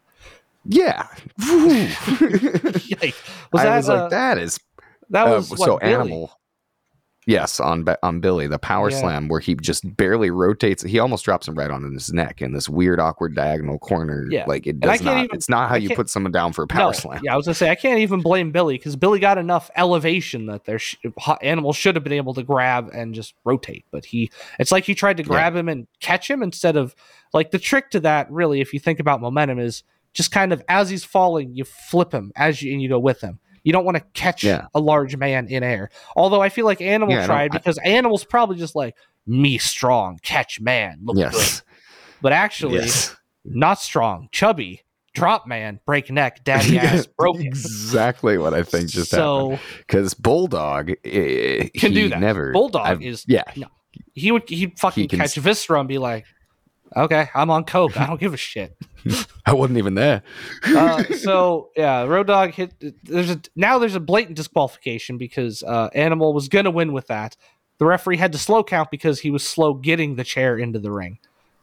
Yeah. 0.69 1.07
Yikes. 1.41 3.15
Was 3.53 3.63
I 3.63 3.65
that 3.65 3.77
was 3.77 3.89
uh, 3.89 4.01
like, 4.03 4.11
that 4.11 4.39
is 4.39 4.59
that 5.11 5.27
Uh, 5.27 5.31
was 5.37 5.51
what, 5.51 5.59
so 5.61 5.79
Billy? 5.79 5.93
animal. 5.95 6.33
Yes, 7.29 7.59
on 7.59 7.85
on 8.05 8.21
Billy, 8.21 8.47
the 8.47 8.59
power 8.61 8.89
Yeah. 8.89 9.01
slam 9.01 9.27
where 9.27 9.41
he 9.41 9.57
just 9.57 9.97
barely 9.97 10.31
rotates. 10.31 10.85
He 10.85 11.01
almost 11.01 11.25
drops 11.25 11.49
him 11.49 11.57
right 11.57 11.73
on 11.73 11.83
his 11.93 12.13
neck 12.13 12.41
in 12.41 12.53
this 12.53 12.69
weird, 12.69 13.01
awkward 13.01 13.35
diagonal 13.35 13.81
corner. 13.81 14.27
Yeah. 14.31 14.45
like 14.47 14.65
it 14.69 14.79
does 14.79 15.01
can't 15.01 15.25
even- 15.25 15.35
it's 15.37 15.49
not 15.49 15.69
how 15.69 15.75
I 15.75 15.79
you 15.79 15.91
put 15.97 16.09
someone 16.09 16.31
down 16.31 16.53
for 16.53 16.63
a 16.63 16.67
power 16.69 16.91
no, 16.91 16.93
slam. 16.93 17.21
Yeah, 17.25 17.35
I 17.35 17.37
was 17.37 17.47
gonna 17.47 17.57
say 17.57 17.69
I 17.69 17.75
can't 17.75 17.99
even 17.99 18.21
blame 18.21 18.53
Billy 18.53 18.79
because 18.79 18.95
Billy 18.95 19.19
got 19.19 19.39
enough 19.39 19.73
elevation 19.75 20.47
that 20.47 20.67
their 20.67 20.79
sh- 20.79 20.95
animal 21.43 21.73
should 21.73 21.97
have 21.97 22.05
been 22.05 22.13
able 22.13 22.33
to 22.35 22.45
grab 22.45 22.91
and 22.95 23.13
just 23.13 23.35
rotate, 23.45 23.85
but 23.91 24.05
he 24.05 24.31
it's 24.61 24.71
like 24.71 24.85
he 24.85 24.95
tried 24.95 25.17
to 25.17 25.25
Yeah. 25.25 25.29
grab 25.31 25.57
him 25.57 25.69
and 25.69 25.89
catch 25.99 26.31
him 26.31 26.45
instead 26.45 26.77
of 26.77 26.95
like 27.33 27.51
the 27.51 27.59
trick 27.59 27.91
to 27.91 27.99
that. 28.01 28.31
Really, 28.31 28.61
if 28.61 28.73
you 28.73 28.79
think 28.79 29.01
about 29.01 29.21
momentum, 29.21 29.59
is 29.59 29.83
just 30.17 30.33
kind 30.33 30.53
of 30.53 30.63
as 30.69 30.91
he's 30.91 31.05
falling, 31.05 31.55
you 31.55 31.65
flip 31.65 32.13
him 32.13 32.33
as 32.35 32.61
you 32.63 32.73
and 32.73 32.83
you 32.83 32.89
go 32.89 32.99
with 32.99 33.21
him. 33.21 33.39
You 33.63 33.73
don't 33.73 33.85
want 33.85 33.97
to 33.97 34.05
catch 34.15 34.43
Yeah. 34.45 34.67
a 34.75 34.81
large 34.81 35.17
man 35.17 35.49
in 35.49 35.63
air. 35.63 35.91
Although 36.17 36.41
I 36.41 36.49
feel 36.49 36.65
like 36.65 36.81
Animal 36.81 37.15
Yeah, 37.15 37.25
I 37.25 37.27
tried 37.27 37.55
I- 37.55 37.59
because 37.59 37.79
Animal's 37.85 38.25
probably 38.25 38.57
just 38.57 38.75
like 38.75 38.95
me 39.27 39.59
strong, 39.59 40.19
catch 40.23 40.61
man, 40.61 41.01
look 41.03 41.17
good. 41.17 41.33
Yes, 41.33 41.63
But 42.23 42.33
actually, 42.33 42.77
yes, 42.77 43.15
not 43.45 43.81
strong, 43.81 44.29
chubby, 44.33 44.83
drop 45.15 45.47
man, 45.49 45.81
break 45.85 46.11
neck, 46.11 46.45
daddy 46.45 46.79
ass, 46.79 47.07
broken. 47.07 47.45
exactly 47.47 48.39
what 48.39 48.55
I 48.55 48.63
think 48.63 48.89
just 48.89 49.11
happened. 49.11 49.59
Because 49.79 50.15
Bulldog 50.15 50.91
eh, 51.05 51.69
can 51.77 51.91
he 51.93 51.95
do 52.03 52.09
that. 52.11 52.21
Never 52.21 52.53
Bulldog 52.53 52.87
I've- 52.87 53.05
is 53.07 53.25
yeah. 53.29 53.43
no. 53.57 53.67
He 54.13 54.31
would 54.31 54.49
he'd 54.49 54.79
fucking 54.79 55.03
He 55.05 55.09
can 55.09 55.19
catch 55.19 55.35
Viscera 55.35 55.81
and 55.81 55.89
be 55.89 55.99
like, 55.99 56.25
"Okay, 56.95 57.29
I'm 57.35 57.51
on 57.51 57.65
coke. 57.65 57.99
I 57.99 58.07
don't 58.07 58.21
give 58.21 58.35
a 58.35 58.39
shit." 58.39 58.77
I 59.47 59.53
wasn't 59.53 59.79
even 59.79 59.95
there. 59.95 60.23
Uh, 60.65 61.03
so 61.05 61.71
yeah, 61.77 62.05
Road 62.05 62.27
Dogg 62.27 62.51
hit. 62.51 62.75
There's 63.05 63.31
a 63.31 63.41
now 63.55 63.79
there's 63.79 63.95
a 63.95 64.01
blatant 64.01 64.37
disqualification 64.37 65.19
because 65.19 65.63
uh, 65.63 65.89
Animal 65.95 66.33
was 66.35 66.49
gonna 66.49 66.71
win 66.71 66.93
with 66.93 67.07
that. 67.09 67.37
The 67.79 67.85
referee 67.85 68.17
had 68.17 68.33
to 68.33 68.39
slow 68.39 68.65
count 68.65 68.91
because 68.91 69.21
he 69.21 69.31
was 69.31 69.47
slow 69.47 69.75
getting 69.75 70.17
the 70.17 70.25
chair 70.25 70.57
into 70.59 70.79
the 70.79 70.91
ring. 70.91 71.19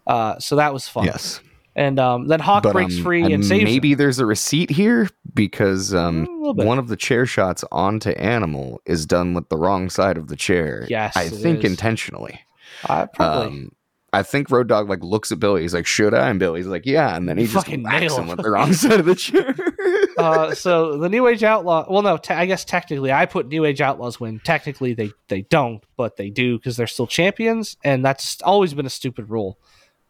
Uh, 0.05 0.37
so 0.39 0.55
that 0.57 0.73
was 0.73 0.87
fun. 0.87 1.05
Yes, 1.05 1.39
And 1.75 1.99
um, 1.99 2.27
then 2.27 2.39
Hawk 2.39 2.63
but 2.63 2.73
breaks 2.73 2.97
um, 2.97 3.03
free 3.03 3.23
and, 3.23 3.33
and 3.33 3.45
saves. 3.45 3.61
him. 3.61 3.65
maybe 3.65 3.95
there's 3.95 4.19
a 4.19 4.25
receipt 4.25 4.69
here 4.69 5.09
because 5.33 5.93
um, 5.93 6.25
a 6.25 6.31
little 6.31 6.53
bit. 6.53 6.65
one 6.65 6.77
of 6.77 6.87
the 6.87 6.97
chair 6.97 7.25
shots 7.25 7.63
onto 7.71 8.11
Animal 8.11 8.81
is 8.85 9.05
done 9.05 9.33
with 9.33 9.49
the 9.49 9.57
wrong 9.57 9.89
side 9.89 10.17
of 10.17 10.27
the 10.27 10.35
chair. 10.35 10.85
Yes, 10.89 11.15
I 11.17 11.29
think 11.29 11.63
is. 11.63 11.71
intentionally. 11.71 12.39
I 12.85 13.05
probably. 13.05 13.69
I 14.13 14.23
think 14.23 14.51
Road 14.51 14.67
Dogg 14.67 14.87
like 14.87 15.03
looks 15.03 15.31
at 15.31 15.39
Billy. 15.39 15.63
He's 15.63 15.73
like, 15.73 15.85
"Should 15.87 16.13
I?" 16.13 16.29
And 16.29 16.39
Billy's 16.39 16.67
like, 16.67 16.85
"Yeah." 16.85 17.15
And 17.15 17.27
then 17.27 17.37
he 17.37 17.45
just 17.45 17.55
Fucking 17.65 17.83
whacks 17.83 18.15
him 18.15 18.27
with 18.27 18.41
the 18.41 18.51
wrong 18.51 18.71
side 18.73 18.99
of 18.99 19.05
the 19.05 19.15
chair. 19.15 19.55
uh, 20.17 20.53
so 20.53 20.97
the 20.97 21.09
New 21.09 21.27
Age 21.27 21.43
Outlaw. 21.43 21.85
Well, 21.89 22.03
no, 22.03 22.17
te- 22.17 22.35
I 22.35 22.45
guess 22.45 22.63
technically 22.63 23.11
I 23.11 23.25
put 23.25 23.47
New 23.47 23.65
Age 23.65 23.81
Outlaws 23.81 24.19
win. 24.19 24.39
Technically 24.39 24.93
they 24.93 25.11
they 25.27 25.41
don't, 25.41 25.83
but 25.97 26.15
they 26.17 26.29
do 26.29 26.57
because 26.57 26.77
they're 26.77 26.87
still 26.87 27.07
champions, 27.07 27.75
and 27.83 28.05
that's 28.05 28.41
always 28.43 28.73
been 28.73 28.85
a 28.85 28.89
stupid 28.91 29.29
rule. 29.29 29.57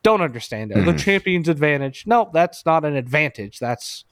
Don't 0.03 0.21
understand 0.21 0.71
it. 0.73 0.83
The 0.83 0.91
Mhm. 0.91 0.99
champions 0.99 1.47
advantage. 1.47 2.03
No, 2.05 2.29
that's 2.33 2.65
not 2.65 2.83
an 2.83 2.97
advantage. 2.97 3.57
That's 3.59 4.03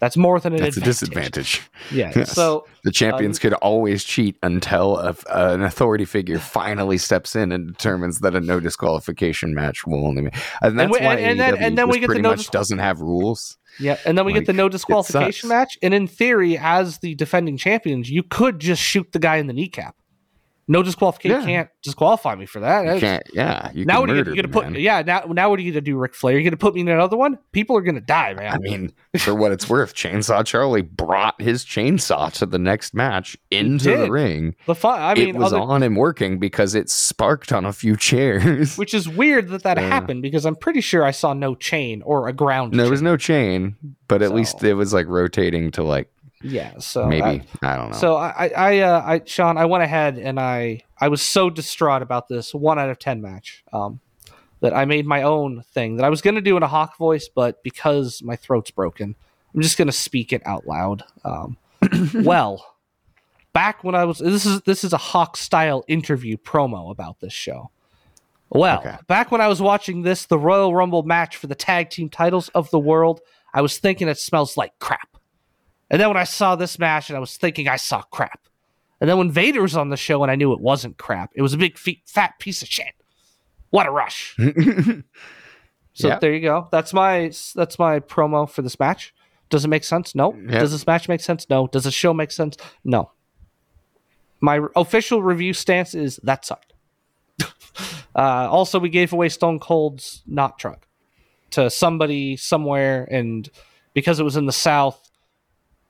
That's 0.00 0.16
more 0.16 0.38
than 0.40 0.52
an 0.54 0.60
That's 0.60 0.76
a 0.76 0.80
disadvantage. 0.80 1.62
Yeah. 1.92 2.12
Yes. 2.14 2.32
So 2.32 2.66
The 2.82 2.90
champions 2.90 3.38
um, 3.38 3.40
could 3.42 3.52
always 3.54 4.04
cheat 4.04 4.36
until 4.42 4.96
a, 4.98 5.14
an 5.30 5.62
authority 5.62 6.04
figure 6.04 6.38
finally 6.38 6.98
steps 6.98 7.36
in 7.36 7.52
and 7.52 7.68
determines 7.68 8.20
that 8.20 8.34
a 8.34 8.40
no 8.40 8.60
disqualification 8.60 9.54
match 9.54 9.86
will 9.86 10.06
only 10.06 10.22
be. 10.22 10.30
And 10.62 10.78
that's 10.78 10.90
we- 10.92 10.98
why 11.04 11.14
and- 11.16 11.24
and 11.32 11.40
then- 11.40 11.56
and 11.62 11.78
then 11.78 11.88
we 11.88 12.00
get 12.00 12.08
the 12.08 12.18
no 12.20 12.34
disqual- 12.34 12.52
doesn't 12.52 12.78
have 12.78 13.00
rules. 13.00 13.56
yeah, 13.78 13.98
and 14.06 14.16
then 14.16 14.24
we 14.24 14.32
Like, 14.32 14.42
get 14.42 14.46
the 14.46 14.52
no 14.52 14.68
disqualification 14.68 15.48
match, 15.48 15.76
and 15.82 15.92
in 15.94 16.06
theory, 16.06 16.56
as 16.58 16.98
the 16.98 17.14
defending 17.14 17.56
champions, 17.56 18.08
you 18.10 18.22
could 18.22 18.60
just 18.60 18.80
shoot 18.82 19.12
the 19.12 19.18
guy 19.18 19.36
in 19.36 19.46
the 19.46 19.52
kneecap. 19.52 19.94
No 20.66 20.82
disqualification 20.82 21.40
Yeah. 21.40 21.44
can't 21.46 21.68
disqualify 21.82 22.34
me 22.36 22.46
for 22.46 22.60
that. 22.60 22.94
You 22.94 23.00
can't. 23.00 23.22
Yeah, 23.34 23.70
you 23.74 23.84
now 23.84 24.00
what 24.00 24.10
are 24.10 24.16
you 24.16 24.24
gonna 24.24 24.48
put? 24.48 24.70
Yeah, 24.78 25.02
now 25.02 25.24
now 25.28 25.50
what 25.50 25.58
are 25.58 25.62
you 25.62 25.72
gonna 25.72 25.82
do, 25.82 25.96
Ric 25.98 26.14
Flair? 26.14 26.34
You're 26.34 26.42
gonna 26.42 26.56
put 26.56 26.74
me 26.74 26.80
in 26.80 26.88
another 26.88 27.16
one? 27.16 27.38
People 27.52 27.76
are 27.76 27.82
gonna 27.82 28.00
die, 28.00 28.32
man. 28.34 28.52
I 28.54 28.58
mean, 28.58 28.92
for 29.18 29.34
what 29.34 29.52
it's 29.52 29.68
worth, 29.68 29.94
Chainsaw 29.94 30.44
Charlie 30.46 30.80
brought 30.82 31.40
his 31.40 31.64
chainsaw 31.64 32.32
to 32.34 32.46
the 32.46 32.58
next 32.58 32.94
match 32.94 33.36
into 33.50 33.96
the 33.96 34.10
ring. 34.10 34.54
the 34.66 34.74
fun. 34.74 35.00
I 35.00 35.14
mean, 35.14 35.28
it 35.30 35.36
was 35.36 35.52
other, 35.52 35.60
on 35.62 35.82
and 35.82 35.96
working 35.96 36.38
because 36.38 36.74
it 36.74 36.88
sparked 36.88 37.52
on 37.52 37.64
a 37.66 37.72
few 37.72 37.96
chairs. 37.96 38.78
which 38.78 38.94
is 38.94 39.08
weird 39.08 39.48
that 39.48 39.62
that 39.64 39.76
Yeah. 39.76 39.86
happened 39.88 40.22
because 40.22 40.46
I'm 40.46 40.56
pretty 40.56 40.80
sure 40.80 41.04
I 41.04 41.10
saw 41.10 41.34
no 41.34 41.54
chain 41.54 42.00
or 42.06 42.26
a 42.28 42.32
ground. 42.32 42.72
No, 42.72 42.84
there 42.84 42.90
was 42.90 43.02
no 43.02 43.16
chain, 43.18 43.76
but 44.08 44.22
at 44.22 44.28
So- 44.30 44.34
least 44.34 44.64
it 44.64 44.74
was 44.74 44.94
like 44.94 45.06
rotating 45.08 45.70
to 45.72 45.82
like 45.82 46.08
yeah. 46.44 46.78
So 46.78 47.06
maybe 47.06 47.22
I, 47.22 47.72
I, 47.72 47.76
don't 47.76 47.90
know. 47.90 47.96
So 47.96 48.16
I, 48.16 48.28
I, 48.28 48.48
I, 48.48 48.78
uh, 48.80 49.02
I, 49.04 49.22
Shawn, 49.24 49.56
I 49.56 49.64
went 49.64 49.82
ahead 49.82 50.18
and 50.18 50.38
I, 50.38 50.82
I 51.00 51.08
was 51.08 51.22
so 51.22 51.50
distraught 51.50 52.02
about 52.02 52.28
this 52.28 52.54
one 52.54 52.78
out 52.78 52.90
of 52.90 52.98
ten 52.98 53.20
match, 53.20 53.64
um, 53.72 54.00
that 54.60 54.74
I 54.74 54.84
made 54.84 55.06
my 55.06 55.22
own 55.22 55.62
thing 55.72 55.96
that 55.96 56.04
I 56.04 56.10
was 56.10 56.22
going 56.22 56.36
to 56.36 56.40
do 56.40 56.56
in 56.56 56.62
a 56.62 56.68
hawk 56.68 56.96
voice, 56.96 57.28
but 57.28 57.62
because 57.62 58.22
my 58.22 58.36
throat's 58.36 58.70
broken, 58.70 59.14
I'm 59.54 59.60
just 59.60 59.76
going 59.76 59.88
to 59.88 59.92
speak 59.92 60.32
it 60.32 60.42
out 60.46 60.66
loud. 60.66 61.02
Um, 61.24 61.56
well, 62.14 62.76
back 63.52 63.84
when 63.84 63.94
I 63.94 64.04
was, 64.04 64.18
this 64.18 64.46
is 64.46 64.60
this 64.62 64.84
is 64.84 64.92
a 64.92 64.98
hawk 64.98 65.36
style 65.36 65.84
interview 65.88 66.36
promo 66.36 66.90
about 66.90 67.20
this 67.20 67.32
show. 67.32 67.70
Well, 68.50 68.78
Okay. 68.78 68.96
back 69.06 69.32
when 69.32 69.40
I 69.40 69.48
was 69.48 69.60
watching 69.60 70.02
this, 70.02 70.26
the 70.26 70.38
Royal 70.38 70.74
Rumble 70.74 71.02
match 71.02 71.36
for 71.36 71.46
the 71.46 71.54
tag 71.54 71.90
team 71.90 72.08
titles 72.08 72.48
of 72.50 72.70
the 72.70 72.78
world, 72.78 73.20
I 73.52 73.62
was 73.62 73.78
thinking 73.78 74.08
it 74.08 74.18
smells 74.18 74.56
like 74.56 74.78
crap. 74.78 75.13
And 75.90 76.00
then 76.00 76.08
when 76.08 76.16
I 76.16 76.24
saw 76.24 76.56
this 76.56 76.78
match, 76.78 77.10
and 77.10 77.16
I 77.16 77.20
was 77.20 77.36
thinking 77.36 77.68
I 77.68 77.76
saw 77.76 78.02
crap. 78.02 78.40
And 79.00 79.10
then 79.10 79.18
when 79.18 79.30
Vader 79.30 79.62
was 79.62 79.76
on 79.76 79.90
the 79.90 79.96
show, 79.96 80.22
and 80.22 80.30
I 80.30 80.36
knew 80.36 80.52
it 80.52 80.60
wasn't 80.60 80.98
crap, 80.98 81.30
it 81.34 81.42
was 81.42 81.52
a 81.52 81.58
big 81.58 81.76
fe- 81.76 82.02
fat 82.06 82.38
piece 82.38 82.62
of 82.62 82.68
shit. 82.68 82.94
What 83.70 83.86
a 83.86 83.90
rush! 83.90 84.36
So 85.94 86.18
there 86.20 86.34
you 86.34 86.40
go. 86.40 86.68
That's 86.72 86.92
my 86.92 87.32
that's 87.54 87.78
my 87.78 88.00
promo 88.00 88.50
for 88.50 88.62
this 88.62 88.78
match. 88.78 89.14
Does 89.48 89.64
it 89.64 89.68
make 89.68 89.84
sense? 89.84 90.14
No. 90.14 90.32
Does 90.32 90.72
this 90.72 90.86
match 90.86 91.08
make 91.08 91.20
sense? 91.20 91.48
No. 91.48 91.68
Does 91.68 91.84
the 91.84 91.92
show 91.92 92.12
make 92.12 92.32
sense? 92.32 92.56
No. 92.84 93.12
My 94.40 94.60
official 94.74 95.22
review 95.22 95.52
stance 95.52 95.94
is 95.94 96.18
that 96.24 96.44
sucked. 96.44 96.72
uh, 97.40 98.48
also, 98.50 98.80
we 98.80 98.88
gave 98.88 99.12
away 99.12 99.28
Stone 99.28 99.60
Cold's 99.60 100.22
not 100.26 100.58
truck 100.58 100.88
to 101.50 101.70
somebody 101.70 102.36
somewhere, 102.36 103.06
and 103.10 103.48
because 103.92 104.18
it 104.18 104.24
was 104.24 104.36
in 104.36 104.46
the 104.46 104.52
South, 104.52 105.10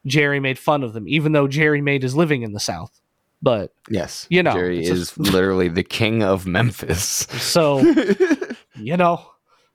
Jerry 0.06 0.40
made 0.40 0.58
fun 0.58 0.82
of 0.82 0.92
them, 0.92 1.08
even 1.08 1.32
though 1.32 1.48
Jerry 1.48 1.80
made 1.80 2.02
his 2.02 2.14
living 2.14 2.42
in 2.42 2.52
the 2.52 2.60
South. 2.60 3.00
But 3.42 3.74
yes, 3.90 4.26
you 4.30 4.42
know, 4.42 4.52
Jerry 4.52 4.84
is 4.84 5.16
literally 5.18 5.68
the 5.68 5.82
king 5.82 6.22
of 6.22 6.46
Memphis. 6.46 7.04
so, 7.40 7.80
you 8.76 8.96
know. 8.96 9.26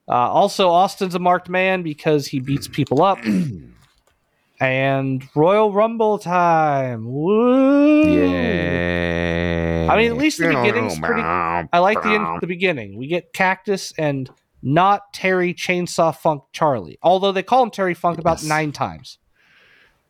Uh, 0.08 0.14
also, 0.14 0.70
Austin's 0.70 1.14
a 1.14 1.20
marked 1.20 1.50
man 1.50 1.84
because 1.84 2.26
he 2.26 2.40
beats 2.40 2.68
people 2.68 3.04
up. 3.04 3.20
and 4.60 5.24
Royal 5.36 5.72
Rumble 5.72 6.18
time. 6.18 7.06
Woo! 7.06 8.04
Yeah. 8.12 9.88
I 9.92 9.98
mean, 9.98 10.12
at 10.12 10.18
least 10.18 10.40
the 10.40 10.48
beginning's 10.48 11.00
pretty- 11.00 11.22
I 11.22 11.80
like 11.80 12.02
the 12.02 12.16
in- 12.16 12.38
the 12.42 12.48
beginning. 12.48 12.98
We 12.98 13.08
get 13.08 13.34
Cactus 13.34 13.94
and 13.98 14.30
not 14.62 15.14
Terry 15.14 15.54
Chainsaw 15.54 16.16
Funk 16.16 16.44
Charlie. 16.52 16.98
Although 17.02 17.32
they 17.32 17.44
call 17.44 17.64
him 17.64 17.72
Terry 17.72 17.94
Funk 17.94 18.18
about 18.20 18.44
nine 18.44 18.72
times. 18.72 19.18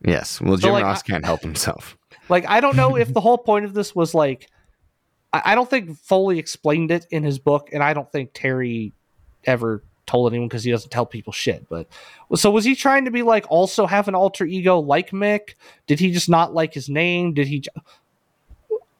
Yes. 0.05 0.39
Well, 0.41 0.57
So, 0.57 0.61
Jim 0.61 0.71
like, 0.73 0.83
Ross 0.83 0.99
I- 1.03 1.07
can't 1.07 1.25
help 1.25 1.41
himself. 1.41 1.95
Like, 2.29 2.47
I 2.47 2.61
don't 2.61 2.75
know 2.75 2.95
if 2.95 3.11
the 3.11 3.21
whole 3.21 3.39
point 3.39 3.65
of 3.65 3.73
this 3.73 3.95
was 3.95 4.13
like, 4.13 4.47
I, 5.33 5.41
I 5.45 5.55
don't 5.55 5.67
think 5.67 5.97
Foley 5.97 6.37
explained 6.37 6.91
it 6.91 7.07
in 7.09 7.23
his 7.23 7.39
book, 7.39 7.69
and 7.73 7.81
I 7.81 7.95
don't 7.95 8.11
think 8.11 8.31
Terry 8.35 8.93
ever 9.45 9.83
told 10.05 10.31
anyone 10.31 10.47
because 10.47 10.63
he 10.63 10.69
doesn't 10.69 10.91
tell 10.91 11.07
people 11.07 11.33
shit. 11.33 11.67
But 11.69 11.87
so 12.35 12.51
was 12.51 12.65
he 12.65 12.75
trying 12.75 13.05
to 13.05 13.11
be 13.11 13.23
like 13.23 13.45
also 13.49 13.87
have 13.87 14.07
an 14.07 14.13
alter 14.13 14.45
ego 14.45 14.77
like 14.79 15.09
Mick? 15.09 15.55
Did 15.87 15.99
he 15.99 16.11
just 16.11 16.29
not 16.29 16.53
like 16.53 16.71
his 16.71 16.87
name? 16.87 17.33
Did 17.33 17.47
he? 17.47 17.63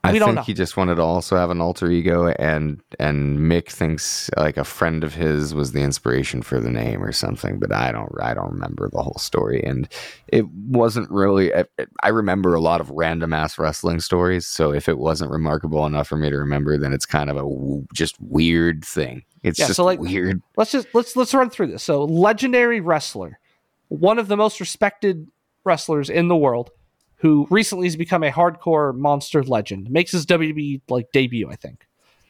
I 0.02 0.14
We 0.14 0.20
don't 0.20 0.28
think 0.30 0.36
know. 0.38 0.42
he 0.44 0.54
just 0.54 0.78
wanted 0.78 0.96
to 0.96 1.02
also 1.02 1.36
have 1.36 1.50
an 1.50 1.60
alter 1.60 1.92
ego, 1.92 2.28
and 2.30 2.82
and 3.00 3.38
Mick 3.40 3.68
thinks 3.70 4.30
like 4.38 4.56
a 4.56 4.64
friend 4.64 5.04
of 5.04 5.14
his 5.14 5.54
was 5.54 5.74
the 5.74 5.82
inspiration 5.82 6.42
for 6.42 6.62
the 6.62 6.70
name 6.72 7.04
or 7.04 7.12
something. 7.12 7.60
But 7.60 7.74
I 7.74 7.92
don't 7.92 8.10
I 8.22 8.34
don't 8.34 8.50
remember 8.54 8.90
the 8.90 9.04
whole 9.04 9.18
story, 9.20 9.62
and 9.62 9.90
it 10.30 10.48
wasn't 10.48 11.12
really. 11.12 11.54
I, 11.54 11.66
I 12.02 12.10
remember 12.10 12.54
a 12.56 12.62
lot 12.62 12.80
of 12.80 12.90
random 12.92 13.34
ass 13.34 13.60
wrestling 13.60 14.00
stories, 14.00 14.48
so 14.48 14.72
if 14.72 14.88
it 14.88 15.00
wasn't 15.00 15.32
remarkable 15.32 15.86
enough 15.86 16.08
for 16.08 16.16
me 16.16 16.30
to 16.30 16.38
remember, 16.38 16.78
then 16.78 16.94
it's 16.94 17.06
kind 17.06 17.30
of 17.30 17.36
a 17.36 17.42
w- 17.42 17.86
just 17.94 18.16
weird 18.22 18.86
thing. 18.86 19.24
It's 19.44 19.60
Yeah, 19.60 19.68
just 19.68 19.78
so, 19.78 19.84
like- 19.86 20.00
weird. 20.00 20.42
let's 20.56 20.72
just 20.72 20.88
let's 20.94 21.18
let's 21.18 21.34
run 21.34 21.50
through 21.50 21.68
this. 21.68 21.84
So, 21.84 22.06
legendary 22.06 22.80
wrestler, 22.80 23.38
one 23.90 24.18
of 24.18 24.30
the 24.30 24.38
most 24.38 24.62
respected 24.62 25.28
wrestlers 25.66 26.10
in 26.10 26.30
the 26.30 26.38
world, 26.38 26.72
who 27.20 27.48
recently 27.50 27.86
has 27.88 27.96
become 27.96 28.24
a 28.24 28.32
hardcore 28.32 28.96
monster 28.96 29.44
legend, 29.44 29.90
makes 29.90 30.12
his 30.12 30.26
WWE 30.26 30.82
like 30.90 31.12
debut, 31.12 31.50
I 31.50 31.56
think. 31.56 31.86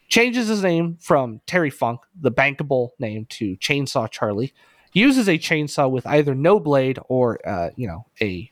Changes 0.10 0.48
his 0.48 0.64
name 0.64 0.98
from 1.00 1.42
Terry 1.46 1.70
Funk, 1.70 2.02
the 2.20 2.32
bankable 2.32 2.90
name, 2.98 3.26
to 3.30 3.56
Chainsaw 3.58 4.10
Charlie. 4.10 4.54
Uses 4.94 5.30
a 5.30 5.38
chainsaw 5.38 5.90
with 5.90 6.08
either 6.08 6.34
no 6.34 6.60
blade 6.60 6.98
or 7.08 7.40
uh, 7.48 7.70
you 7.76 7.88
know 7.88 8.08
a 8.20 8.50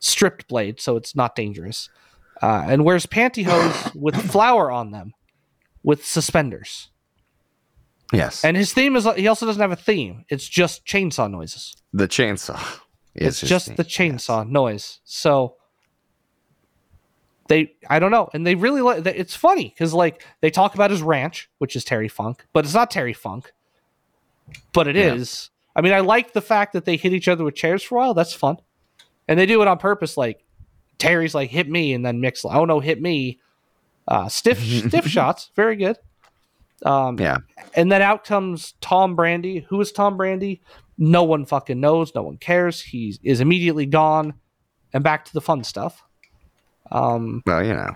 stripped 0.00 0.48
blade, 0.48 0.80
so 0.80 0.96
it's 0.96 1.14
not 1.14 1.36
dangerous. 1.36 1.88
Uh, 2.42 2.64
and 2.66 2.84
wears 2.84 3.06
pantyhose 3.06 3.94
with 4.00 4.16
flour 4.16 4.72
on 4.72 4.90
them, 4.90 5.14
with 5.84 6.04
suspenders. 6.04 6.90
Yes, 8.12 8.44
And 8.44 8.56
his 8.56 8.72
theme 8.72 8.96
is 8.96 9.06
he 9.16 9.28
also 9.28 9.46
doesn't 9.46 9.60
have 9.60 9.72
a 9.72 9.76
theme. 9.76 10.24
It's 10.28 10.48
just 10.48 10.84
chainsaw 10.84 11.30
noises. 11.30 11.76
the 11.92 12.08
chainsaw. 12.08 12.60
It's 13.14 13.40
just 13.40 13.68
thing. 13.68 13.76
the 13.76 13.84
chainsaw 13.84 14.46
noise. 14.48 15.00
So 15.04 15.56
they 17.48 17.72
I 17.88 17.98
don't 17.98 18.10
know. 18.10 18.28
And 18.32 18.46
they 18.46 18.54
really 18.54 18.80
like 18.80 19.06
it's 19.06 19.36
funny 19.36 19.74
cuz 19.78 19.94
like 19.94 20.24
they 20.40 20.50
talk 20.50 20.74
about 20.74 20.90
his 20.90 21.02
ranch, 21.02 21.48
which 21.58 21.76
is 21.76 21.84
Terry 21.84 22.08
Funk, 22.08 22.46
but 22.52 22.64
it's 22.64 22.74
not 22.74 22.90
Terry 22.90 23.12
Funk. 23.12 23.52
But 24.72 24.88
it 24.88 24.96
is. 24.96 25.50
Yeah. 25.50 25.78
I 25.78 25.82
mean, 25.82 25.92
I 25.92 26.00
like 26.00 26.32
the 26.32 26.40
fact 26.40 26.72
that 26.72 26.84
they 26.84 26.96
hit 26.96 27.12
each 27.12 27.28
other 27.28 27.44
with 27.44 27.54
chairs 27.54 27.82
for 27.82 27.96
a 27.96 27.98
while. 27.98 28.14
That's 28.14 28.32
fun. 28.32 28.56
And 29.28 29.38
they 29.38 29.46
do 29.46 29.60
it 29.60 29.68
on 29.68 29.78
purpose 29.78 30.16
like 30.16 30.44
Terry's 30.98 31.34
like 31.34 31.50
hit 31.50 31.68
me 31.68 31.92
and 31.92 32.04
then 32.04 32.20
Mick's 32.20 32.44
like, 32.44 32.56
"Oh 32.56 32.64
no, 32.64 32.80
hit 32.80 33.00
me." 33.00 33.38
Uh 34.08 34.28
stiff 34.28 34.60
stiff 34.88 35.06
shots, 35.06 35.50
very 35.54 35.76
good. 35.76 35.98
Um 36.84 37.18
Yeah, 37.18 37.38
and 37.74 37.90
then 37.90 38.02
out 38.02 38.24
comes 38.24 38.74
Tom 38.80 39.16
Brandi. 39.16 39.64
Who 39.66 39.80
is 39.80 39.92
Tom 39.92 40.16
Brandi? 40.16 40.60
No 40.98 41.24
one 41.24 41.44
fucking 41.44 41.78
knows. 41.80 42.14
No 42.14 42.22
one 42.22 42.38
cares. 42.38 42.80
He 42.80 43.18
is 43.22 43.40
immediately 43.40 43.84
gone 43.86 44.34
and 44.92 45.04
back 45.04 45.24
to 45.26 45.32
the 45.34 45.40
fun 45.40 45.62
stuff. 45.64 46.02
Um, 46.90 47.42
well, 47.46 47.64
you 47.64 47.74
know, 47.74 47.94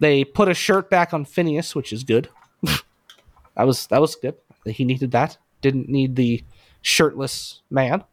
they 0.00 0.24
put 0.24 0.48
a 0.48 0.54
shirt 0.54 0.90
back 0.90 1.14
on 1.14 1.24
Phineas, 1.24 1.74
which 1.74 1.92
is 1.92 2.04
good. 2.04 2.28
that 2.62 3.66
was 3.66 3.86
that 3.88 4.00
was 4.00 4.14
good. 4.16 4.34
He 4.66 4.84
needed 4.84 5.10
that. 5.12 5.36
Didn't 5.60 5.88
need 5.88 6.16
the 6.16 6.42
shirtless 6.82 7.62
man. 7.70 8.04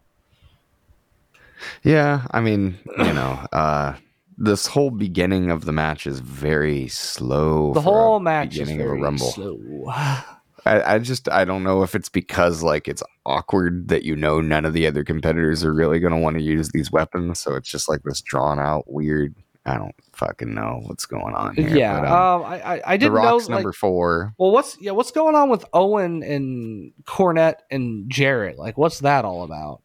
Yeah, 1.84 2.26
I 2.32 2.41
mean, 2.41 2.78
you 2.97 3.14
know, 3.14 3.45
uh 3.52 3.95
this 4.38 4.66
whole 4.66 4.89
beginning 4.89 5.52
of 5.52 5.66
the 5.66 5.72
match 5.72 6.08
is 6.08 6.20
very 6.20 6.88
slow. 6.88 7.74
The 7.74 7.82
whole 7.82 8.20
match 8.20 8.54
is 8.54 8.60
beginning 8.60 8.82
of 8.82 8.88
very 8.88 8.99
a 8.99 9.04
rumble. 9.04 9.32
slow. 9.32 9.86
I, 10.66 10.95
I 10.95 10.99
just 10.99 11.30
I 11.30 11.45
don't 11.45 11.64
know 11.64 11.84
if 11.84 11.95
it's 11.95 12.10
because 12.10 12.62
like 12.64 12.88
it's 12.88 13.04
awkward 13.26 13.88
that 13.88 14.04
you 14.04 14.16
know 14.16 14.41
none 14.41 14.66
of 14.66 14.74
the 14.74 14.88
other 14.88 15.04
competitors 15.04 15.64
are 15.64 15.74
really 15.74 15.99
gonna 15.99 16.20
want 16.20 16.38
to 16.38 16.43
use 16.43 16.70
these 16.70 16.91
weapons, 16.91 17.39
so 17.39 17.56
it's 17.56 17.70
just 17.70 17.89
like 17.89 18.02
this 18.04 18.22
drawn 18.22 18.60
out 18.60 18.91
weird. 18.91 19.36
I 19.66 19.78
don't 19.78 19.93
fucking 20.14 20.53
know 20.55 20.82
what's 20.88 21.05
going 21.05 21.36
on 21.36 21.55
here. 21.55 21.70
yeah, 21.76 21.99
but, 22.01 22.07
um, 22.09 22.41
um, 22.41 22.51
I 22.51 22.62
I, 22.78 22.82
I 22.93 22.97
didn't 22.97 23.14
know. 23.14 23.20
Rock's 23.22 23.43
like- 23.47 23.57
number 23.57 23.72
four. 23.74 24.34
well, 24.39 24.51
what's 24.51 24.76
yeah, 24.82 24.91
what's 24.91 25.12
going 25.12 25.36
on 25.36 25.49
with 25.49 25.64
Owen 25.74 26.24
and 26.24 26.91
Cornette 27.05 27.57
and 27.70 28.09
Jarrett? 28.09 28.57
Like, 28.57 28.78
what's 28.78 28.99
that 29.01 29.24
all 29.24 29.43
about? 29.43 29.82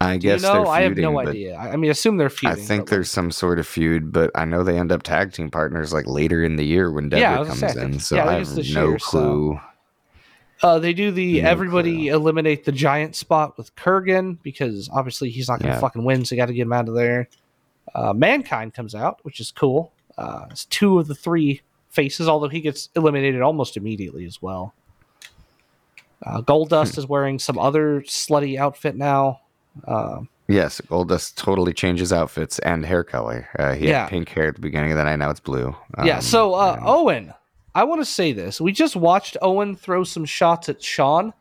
I 0.00 0.18
Do 0.18 0.26
you 0.26 0.32
guess 0.34 0.42
know? 0.42 0.52
they're 0.52 0.66
I 0.66 0.82
have 0.82 0.98
no 0.98 1.18
idea. 1.18 1.54
I 1.54 1.70
I 1.72 1.76
mean, 1.76 1.90
assume 1.90 2.18
they're 2.18 2.28
feuding. 2.28 2.58
I 2.58 2.60
think 2.60 2.90
there's 2.90 3.10
some 3.10 3.30
sort 3.30 3.58
of 3.58 3.66
feud, 3.66 4.12
but 4.12 4.30
I 4.34 4.44
know 4.44 4.62
they 4.62 4.78
end 4.78 4.92
up 4.92 5.02
tag 5.02 5.32
team 5.32 5.50
partners 5.50 5.94
like 5.94 6.06
later 6.06 6.44
in 6.44 6.56
the 6.56 6.64
year 6.64 6.92
when 6.92 7.08
Yeah, 7.10 7.38
Debra 7.38 7.38
was 7.40 7.48
comes 7.48 7.60
gonna 7.62 7.72
say, 7.72 7.80
I 7.80 7.84
in. 7.84 7.98
So 8.00 8.16
yeah, 8.16 8.28
I 8.28 8.32
have 8.34 8.54
no 8.74 8.88
year, 8.90 8.98
so- 8.98 9.06
clue. 9.08 9.60
Uh, 10.62 10.78
they 10.78 10.92
do 10.94 11.10
the 11.10 11.42
No 11.42 11.48
everybody 11.48 12.08
eliminate 12.08 12.64
the 12.64 12.72
giant 12.72 13.16
spot 13.16 13.56
with 13.58 13.74
Kurrgan 13.76 14.38
because 14.42 14.88
obviously 14.92 15.28
he's 15.30 15.48
not 15.48 15.58
going 15.58 15.70
to 15.70 15.76
Yeah. 15.76 15.80
fucking 15.80 16.04
win, 16.04 16.24
so 16.24 16.34
you 16.34 16.40
got 16.40 16.46
to 16.46 16.54
get 16.54 16.62
him 16.62 16.72
out 16.72 16.88
of 16.88 16.94
there. 16.94 17.28
Uh, 17.94 18.12
Mankind 18.12 18.74
comes 18.74 18.94
out, 18.94 19.20
which 19.22 19.40
is 19.40 19.50
cool. 19.52 19.92
Uh, 20.18 20.46
it's 20.50 20.64
two 20.66 20.98
of 20.98 21.06
the 21.06 21.14
three 21.14 21.62
faces, 21.90 22.28
although 22.28 22.48
he 22.48 22.60
gets 22.60 22.88
eliminated 22.96 23.40
almost 23.40 23.76
immediately 23.76 24.24
as 24.24 24.42
well. 24.42 24.74
Uh, 26.24 26.40
Goldust 26.40 26.96
is 26.98 27.06
wearing 27.06 27.38
some 27.38 27.58
other 27.58 28.00
slutty 28.02 28.58
outfit 28.58 28.96
now. 28.96 29.40
Uh, 29.86 30.20
Yes, 30.46 30.78
Goldust 30.82 31.36
totally 31.36 31.72
changes 31.72 32.12
outfits 32.12 32.58
and 32.58 32.84
hair 32.84 33.02
color. 33.02 33.48
Uh, 33.58 33.72
he 33.72 33.88
Yeah. 33.88 34.02
had 34.02 34.10
pink 34.10 34.28
hair 34.28 34.48
at 34.48 34.56
the 34.56 34.60
beginning 34.60 34.90
of 34.90 34.98
the 34.98 35.04
night. 35.04 35.16
Now 35.16 35.30
it's 35.30 35.40
blue. 35.40 35.74
yeah, 36.04 36.16
Um, 36.16 36.20
so 36.20 36.52
uh, 36.54 36.74
and- 36.76 36.82
Owen, 36.86 37.34
I 37.74 37.84
want 37.84 38.02
to 38.02 38.04
say 38.04 38.32
this. 38.32 38.60
We 38.60 38.70
just 38.70 38.94
watched 38.94 39.38
Owen 39.40 39.74
throw 39.74 40.04
some 40.04 40.26
shots 40.26 40.68
at 40.68 40.82
Shawn, 40.82 41.32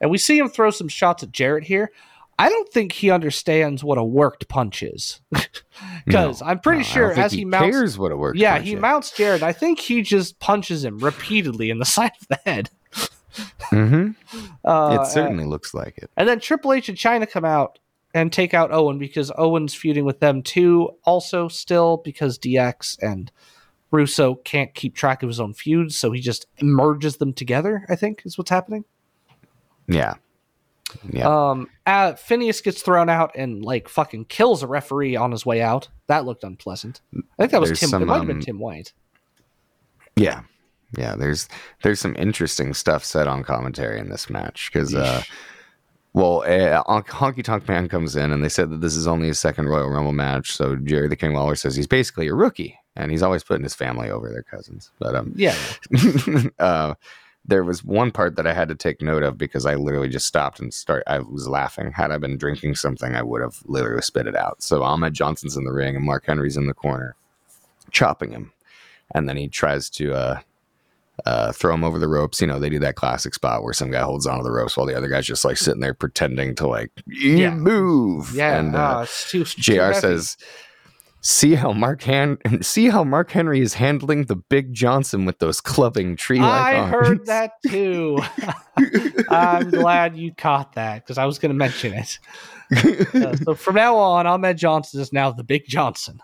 and 0.00 0.12
we 0.12 0.16
see 0.18 0.38
him 0.38 0.48
throw 0.48 0.70
some 0.70 0.86
shots 0.86 1.24
at 1.24 1.32
Jarrett 1.32 1.64
here. 1.64 1.90
I 2.38 2.48
don't 2.48 2.68
think 2.70 2.92
he 2.92 3.10
understands 3.10 3.84
what 3.84 3.98
a 3.98 4.04
worked 4.04 4.48
punch 4.48 4.82
is. 4.82 5.20
Because 6.04 6.42
I'm 6.42 6.58
pretty 6.60 6.80
no, 6.80 6.84
sure 6.84 7.12
as 7.12 7.32
he, 7.32 7.38
he 7.38 7.44
mounts, 7.44 7.76
cares 7.76 7.98
what 7.98 8.12
it 8.12 8.16
works. 8.16 8.38
yeah, 8.38 8.58
he 8.58 8.74
mounts 8.76 9.10
Jarrett. 9.16 9.42
I 9.42 9.52
think 9.52 9.78
he 9.78 10.02
just 10.02 10.38
punches 10.38 10.84
him 10.84 10.98
repeatedly 10.98 11.70
in 11.70 11.78
the 11.78 11.84
side 11.96 12.12
of 12.20 12.28
the 12.28 12.40
head. 12.44 12.70
hmm 13.70 14.10
Uh, 14.64 14.98
it 15.00 15.06
certainly 15.06 15.44
looks 15.44 15.74
like 15.74 15.98
it. 15.98 16.10
And 16.16 16.28
then 16.28 16.38
Triple 16.38 16.72
H 16.72 16.88
and 16.88 16.98
Chyna 16.98 17.28
come 17.28 17.44
out 17.44 17.78
and 18.14 18.32
take 18.32 18.54
out 18.54 18.72
Owen 18.72 18.98
because 18.98 19.32
Owen's 19.36 19.74
feuding 19.74 20.04
with 20.04 20.20
them 20.20 20.42
too. 20.42 20.90
Also, 21.04 21.48
still 21.48 21.96
because 21.96 22.38
DX 22.38 22.98
and 23.02 23.32
Russo 23.90 24.36
can't 24.36 24.74
keep 24.74 24.94
track 24.94 25.22
of 25.22 25.28
his 25.28 25.40
own 25.40 25.52
feuds, 25.54 25.96
so 25.96 26.12
he 26.12 26.20
just 26.20 26.46
merges 26.60 27.16
them 27.16 27.32
together. 27.32 27.84
I 27.88 27.96
think 27.96 28.22
is 28.24 28.38
what's 28.38 28.50
happening. 28.50 28.84
Yeah, 29.88 30.14
yeah. 31.10 31.50
Um, 31.50 31.68
uh, 31.86 32.14
Phineas 32.14 32.60
gets 32.60 32.82
thrown 32.82 33.08
out 33.08 33.32
and 33.36 33.64
like 33.64 33.88
fucking 33.88 34.26
kills 34.26 34.62
a 34.62 34.66
referee 34.66 35.16
on 35.16 35.30
his 35.30 35.44
way 35.46 35.62
out. 35.62 35.88
That 36.06 36.24
looked 36.24 36.44
unpleasant. 36.44 37.00
I 37.14 37.20
think 37.38 37.52
that 37.52 37.60
was 37.60 37.70
There's 37.70 37.80
Tim. 37.80 37.88
some, 37.88 38.02
it 38.02 38.06
might 38.06 38.18
have 38.18 38.26
been 38.26 38.36
um, 38.36 38.42
Tim 38.42 38.58
White. 38.58 38.92
Yeah, 40.16 40.42
yeah. 40.96 41.16
There's 41.16 41.48
there's 41.82 42.00
some 42.00 42.16
interesting 42.16 42.74
stuff 42.74 43.04
said 43.04 43.26
on 43.26 43.44
commentary 43.44 43.98
in 43.98 44.10
this 44.10 44.28
match 44.28 44.70
because, 44.72 44.94
uh, 44.94 45.22
well, 46.12 46.42
uh, 46.42 46.82
Honky 46.84 47.42
Tonk 47.42 47.66
Man 47.68 47.88
comes 47.88 48.16
in 48.16 48.30
and 48.30 48.44
they 48.44 48.48
said 48.48 48.70
that 48.70 48.80
this 48.80 48.96
is 48.96 49.06
only 49.06 49.28
his 49.28 49.38
second 49.38 49.68
Royal 49.68 49.88
Rumble 49.88 50.12
match. 50.12 50.52
So 50.52 50.76
Jerry 50.76 51.08
the 51.08 51.16
King 51.16 51.34
Lawler 51.34 51.54
says 51.54 51.74
he's 51.74 51.86
basically 51.86 52.28
a 52.28 52.34
rookie 52.34 52.78
and 52.96 53.10
he's 53.10 53.22
always 53.22 53.42
putting 53.42 53.62
his 53.62 53.74
family 53.74 54.10
over 54.10 54.30
their 54.30 54.42
cousins. 54.42 54.90
But 54.98 55.14
um, 55.14 55.32
Yeah, 55.34 55.56
uh, 56.58 56.94
there 57.44 57.64
was 57.64 57.82
one 57.84 58.10
part 58.12 58.36
that 58.36 58.46
I 58.46 58.52
had 58.54 58.68
to 58.68 58.74
take 58.74 59.02
note 59.02 59.22
of 59.24 59.36
because 59.36 59.66
I 59.66 59.74
literally 59.74 60.08
just 60.08 60.26
stopped 60.26 60.60
and 60.60 60.72
start. 60.72 61.02
I 61.08 61.18
was 61.18 61.48
laughing. 61.48 61.90
Had 61.92 62.12
I 62.12 62.18
been 62.18 62.36
drinking 62.38 62.76
something, 62.76 63.14
I 63.14 63.22
would 63.22 63.42
have 63.42 63.58
literally 63.66 64.02
spit 64.02 64.26
it 64.28 64.36
out. 64.36 64.62
So 64.62 64.82
Ahmed 64.82 65.12
Johnson's 65.14 65.56
in 65.56 65.64
the 65.64 65.72
ring 65.72 65.96
and 65.96 66.04
Mark 66.04 66.24
Henry's 66.26 66.56
in 66.56 66.66
the 66.66 66.74
corner, 66.74 67.16
chopping 67.90 68.30
him, 68.30 68.52
and 69.14 69.28
then 69.28 69.36
he 69.36 69.48
tries 69.48 69.90
to 69.90 70.14
uh, 70.14 70.40
uh, 71.26 71.50
throw 71.52 71.74
him 71.74 71.82
over 71.84 71.98
the 71.98 72.08
ropes. 72.08 72.40
You 72.40 72.46
know, 72.46 72.58
they 72.60 72.70
do 72.70 72.78
that 72.78 72.94
classic 72.94 73.34
spot 73.34 73.62
where 73.64 73.72
some 73.74 73.90
guy 73.90 74.02
holds 74.02 74.26
onto 74.26 74.44
the 74.44 74.52
ropes 74.52 74.76
while 74.76 74.86
the 74.86 74.96
other 74.96 75.08
guy's 75.08 75.26
just 75.26 75.44
like 75.44 75.56
sitting 75.56 75.80
there 75.80 75.94
pretending 75.94 76.54
to 76.56 76.66
like 76.68 76.90
Yeah. 77.06 77.54
move. 77.54 78.32
yeah. 78.34 78.58
and 78.60 78.72
no, 78.72 78.78
uh, 78.78 79.02
it's 79.02 79.30
too. 79.30 79.44
too 79.44 79.60
Jr. 79.60 79.80
heavy. 79.92 80.18
See 81.24 81.54
how 81.54 81.72
Mark 81.72 82.02
Han- 82.02 82.38
see 82.62 82.88
how 82.88 83.04
Mark 83.04 83.30
Henry 83.30 83.60
is 83.60 83.74
handling 83.74 84.24
the 84.24 84.34
Big 84.34 84.74
Johnson 84.74 85.24
with 85.24 85.38
those 85.38 85.60
clubbing 85.60 86.16
tree 86.16 86.40
like 86.40 86.76
arms. 86.76 86.84
I 86.84 86.86
heard 86.88 87.26
that 87.26 87.52
too. 87.66 88.18
I'm 89.30 89.70
glad 89.70 90.16
you 90.16 90.34
caught 90.34 90.72
that 90.74 91.04
because 91.04 91.18
I 91.18 91.24
was 91.24 91.38
going 91.38 91.50
to 91.50 91.56
mention 91.56 91.94
it. 91.94 92.18
Uh, 93.14 93.36
so 93.36 93.54
from 93.54 93.76
now 93.76 93.96
on, 93.96 94.26
Ahmed 94.26 94.58
Johnson 94.58 95.00
is 95.00 95.12
now 95.12 95.30
the 95.30 95.44
Big 95.44 95.66
Johnson. 95.66 96.20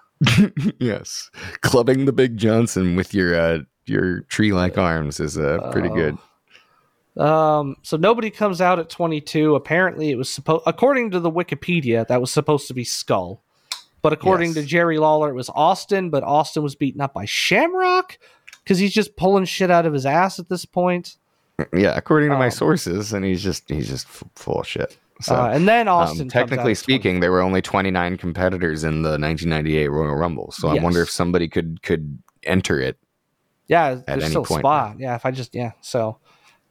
yes, 0.80 1.30
clubbing 1.60 2.04
the 2.04 2.12
Big 2.12 2.36
Johnson 2.36 2.96
with 2.96 3.14
your 3.14 3.38
uh, 3.38 3.58
your 3.86 4.22
tree 4.22 4.52
like 4.52 4.76
arms 4.78 5.20
is 5.20 5.38
uh, 5.38 5.70
pretty 5.70 5.90
good. 5.90 6.18
Um, 7.16 7.76
so 7.82 7.96
nobody 7.96 8.30
comes 8.30 8.60
out 8.60 8.78
at 8.78 8.90
22. 8.90 9.54
Apparently, 9.54 10.10
it 10.10 10.16
was 10.16 10.28
supposed, 10.28 10.62
according 10.66 11.12
to 11.12 11.20
the 11.20 11.30
Wikipedia, 11.30 12.06
that 12.08 12.20
was 12.20 12.32
supposed 12.32 12.66
to 12.68 12.74
be 12.74 12.84
Skull. 12.84 13.44
But 14.08 14.14
according 14.14 14.48
Yes. 14.50 14.54
to 14.56 14.62
Jerry 14.62 14.96
Lawler, 14.98 15.28
it 15.28 15.34
was 15.34 15.50
Austin. 15.50 16.08
But 16.08 16.24
Austin 16.24 16.62
was 16.62 16.74
beaten 16.74 17.02
up 17.02 17.12
by 17.12 17.26
Shamrock 17.26 18.16
because 18.64 18.78
he's 18.78 18.94
just 18.94 19.16
pulling 19.16 19.44
shit 19.44 19.70
out 19.70 19.84
of 19.84 19.92
his 19.92 20.06
ass 20.06 20.38
at 20.38 20.48
this 20.48 20.64
point. 20.64 21.16
Yeah, 21.74 21.94
according 21.94 22.30
to 22.30 22.36
my 22.38 22.46
Um, 22.46 22.50
sources, 22.50 23.12
and 23.12 23.22
he's 23.24 23.42
just 23.42 23.68
he's 23.68 23.86
just 23.88 24.06
full 24.06 24.60
of 24.60 24.66
shit. 24.66 24.96
So, 25.20 25.34
uh, 25.34 25.50
and 25.52 25.68
then 25.68 25.88
um, 25.88 25.96
Austin, 25.96 26.28
out 26.28 26.30
technically 26.32 26.74
speaking, 26.74 27.20
there 27.20 27.30
were 27.32 27.42
only 27.42 27.60
29 27.60 28.16
competitors 28.16 28.82
in 28.84 29.02
the 29.02 29.18
1998 29.18 29.88
Royal 29.88 30.14
Rumble. 30.14 30.52
So 30.52 30.68
I 30.68 30.74
wonder 30.82 31.02
if 31.02 31.10
somebody 31.10 31.48
could 31.48 31.82
could 31.82 32.18
enter 32.44 32.80
it. 32.80 32.96
Yeah, 33.66 33.96
there's 34.06 34.22
any 34.22 34.30
still 34.30 34.42
a 34.44 34.46
point. 34.46 34.60
spot. 34.62 34.96
Yeah, 34.98 35.16
if 35.16 35.26
I 35.26 35.32
just 35.32 35.54
yeah. 35.54 35.72
So 35.82 36.18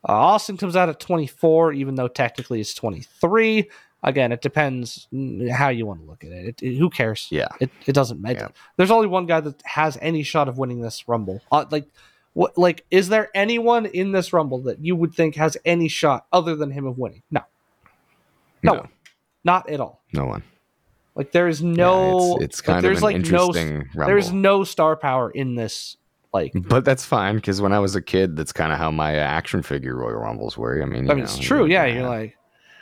uh, 0.08 0.14
Austin 0.14 0.58
comes 0.58 0.76
out 0.76 0.90
at 0.90 1.00
24, 1.00 1.74
even 1.74 1.94
though 1.96 2.08
technically 2.08 2.62
it's 2.62 2.74
23. 2.74 3.70
Again, 4.04 4.32
it 4.32 4.42
depends 4.42 5.08
how 5.52 5.70
you 5.70 5.86
want 5.86 6.02
to 6.02 6.06
look 6.06 6.24
at 6.24 6.32
it. 6.32 6.62
it, 6.62 6.64
it- 6.64 6.78
who 6.78 6.90
cares? 6.90 7.28
Yeah. 7.32 7.48
it, 7.60 7.70
it 7.86 7.94
doesn't 7.94 8.22
matter. 8.22 8.40
Yeah. 8.42 8.48
There's 8.78 8.92
only 8.92 9.08
one 9.08 9.26
guy 9.26 9.40
that 9.42 9.62
has 9.66 9.98
any 10.02 10.24
shot 10.24 10.48
of 10.48 10.58
winning 10.58 10.82
this 10.82 11.08
Rumble. 11.08 11.42
Uh, 11.52 11.66
like, 11.72 11.88
what? 12.34 12.58
Like, 12.58 12.86
is 12.92 13.10
there 13.10 13.30
anyone 13.34 13.88
in 13.88 14.12
this 14.12 14.32
Rumble 14.34 14.60
that 14.64 14.80
you 14.86 14.96
would 14.96 15.14
think 15.16 15.36
has 15.36 15.58
any 15.66 15.88
shot 15.88 16.28
other 16.32 16.56
than 16.56 16.70
him 16.72 16.86
of 16.86 16.98
winning? 17.00 17.24
No, 17.32 17.42
no, 18.64 18.74
No. 18.74 18.80
one. 18.82 18.90
not 19.44 19.70
at 19.70 19.80
all. 19.80 20.02
No 20.14 20.26
one. 20.26 20.44
Like, 21.16 21.32
there 21.32 21.48
is 21.48 21.62
Yeah, 21.62 21.72
no. 21.74 22.36
it's, 22.40 22.44
it's 22.44 22.60
like, 22.60 22.66
kind 22.66 22.78
of 22.78 22.84
there's 22.84 22.98
an 23.00 23.04
like 23.04 23.16
no. 23.16 23.48
interesting 23.48 23.78
rumble. 23.96 24.06
There's 24.06 24.32
no 24.32 24.64
star 24.64 24.96
power 24.96 25.32
in 25.32 25.56
this. 25.56 25.98
Like, 26.34 26.52
But 26.54 26.86
that's 26.86 27.04
fine 27.06 27.36
because 27.38 27.62
when 27.62 27.74
I 27.74 27.80
was 27.80 27.96
a 27.96 28.02
kid, 28.02 28.36
that's 28.36 28.52
kind 28.54 28.72
of 28.72 28.78
how 28.78 28.92
my 28.92 29.16
action 29.16 29.64
figure 29.64 29.96
Royal 29.96 30.18
Rumbles 30.20 30.56
were. 30.58 30.80
I 30.84 30.86
mean, 30.86 31.06
you 31.06 31.12
I 31.12 31.16
mean, 31.16 31.18
know, 31.20 31.24
it's 31.24 31.40
true. 31.40 31.66
Yeah, 31.66 31.84
uh, 31.84 31.86
you're 31.86 32.08
like, 32.08 32.38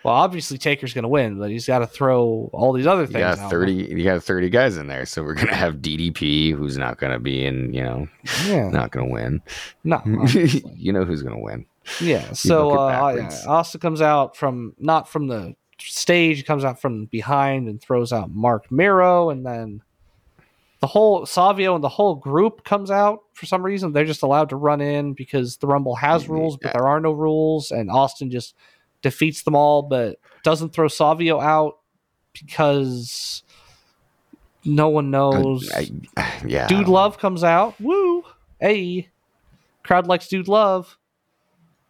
well, 0.06 0.14
obviously 0.14 0.58
Taker's 0.58 0.94
going 0.94 1.04
to 1.04 1.10
win, 1.10 1.38
but 1.40 1.50
he's 1.50 1.66
got 1.66 1.80
to 1.80 1.88
throw 1.88 2.50
all 2.54 2.72
these 2.74 2.88
other 2.88 3.06
things. 3.08 3.24
out. 3.40 3.50
thirty. 3.50 3.74
You 3.74 4.04
got 4.04 4.24
thirty 4.24 4.50
guys 4.50 4.78
in 4.78 4.88
there, 4.88 5.06
so 5.06 5.24
we're 5.24 5.34
gonna 5.34 5.54
have 5.56 5.76
DDP, 5.76 6.54
who's 6.54 6.78
not 6.78 6.98
gonna 6.98 7.20
be 7.20 7.46
in. 7.46 7.74
You 7.74 7.84
know, 7.84 8.08
Yeah, 8.46 8.70
not 8.70 8.92
gonna 8.92 9.10
win. 9.10 9.42
no, 9.84 10.02
you 10.34 10.94
know 10.94 11.04
who's 11.06 11.24
gonna 11.24 11.40
win. 11.40 11.66
yeah. 12.00 12.32
So 12.34 12.72
uh. 12.72 13.30
Austin 13.48 13.82
comes 13.82 14.02
out 14.02 14.36
from 14.38 14.74
not 14.80 15.10
from 15.10 15.28
the 15.28 15.56
stage, 15.80 16.38
he 16.38 16.44
comes 16.44 16.64
out 16.64 16.80
from 16.80 17.06
behind 17.06 17.68
and 17.68 17.82
throws 17.82 18.14
out 18.14 18.30
Marc 18.32 18.72
Mero, 18.72 19.30
and 19.30 19.46
then 19.46 19.82
the 20.82 20.88
whole 20.88 21.26
Savio 21.26 21.74
and 21.76 21.84
the 21.84 21.90
whole 21.90 22.16
group 22.16 22.64
comes 22.64 22.92
out 22.92 23.22
for 23.34 23.46
some 23.46 23.64
reason. 23.64 23.92
They're 23.92 24.06
just 24.06 24.24
allowed 24.24 24.50
to 24.50 24.56
run 24.56 24.82
in 24.82 25.14
because 25.14 25.58
the 25.58 25.68
Rumble 25.68 25.96
has 25.96 26.30
rules, 26.30 26.58
but 26.58 26.70
Yeah. 26.70 26.74
there 26.80 26.88
are 26.88 27.00
no 27.00 27.12
rules, 27.12 27.72
and 27.72 27.90
Austin 27.90 28.30
just 28.30 28.54
defeats 29.06 29.44
them 29.44 29.56
all, 29.56 29.84
but 29.84 30.18
doesn't 30.44 30.74
throw 30.74 30.88
Savio 30.88 31.40
out 31.40 31.78
because 32.34 33.44
no 34.66 34.90
one 34.90 35.12
knows. 35.12 35.72
I- 35.72 35.92
yeah, 36.46 36.68
Dude 36.68 36.88
Love 36.88 37.18
comes 37.20 37.44
out. 37.44 37.80
Woo! 37.80 38.24
Hey, 38.60 39.10
crowd 39.84 40.08
likes 40.08 40.28
Dude 40.28 40.48
Love. 40.48 40.98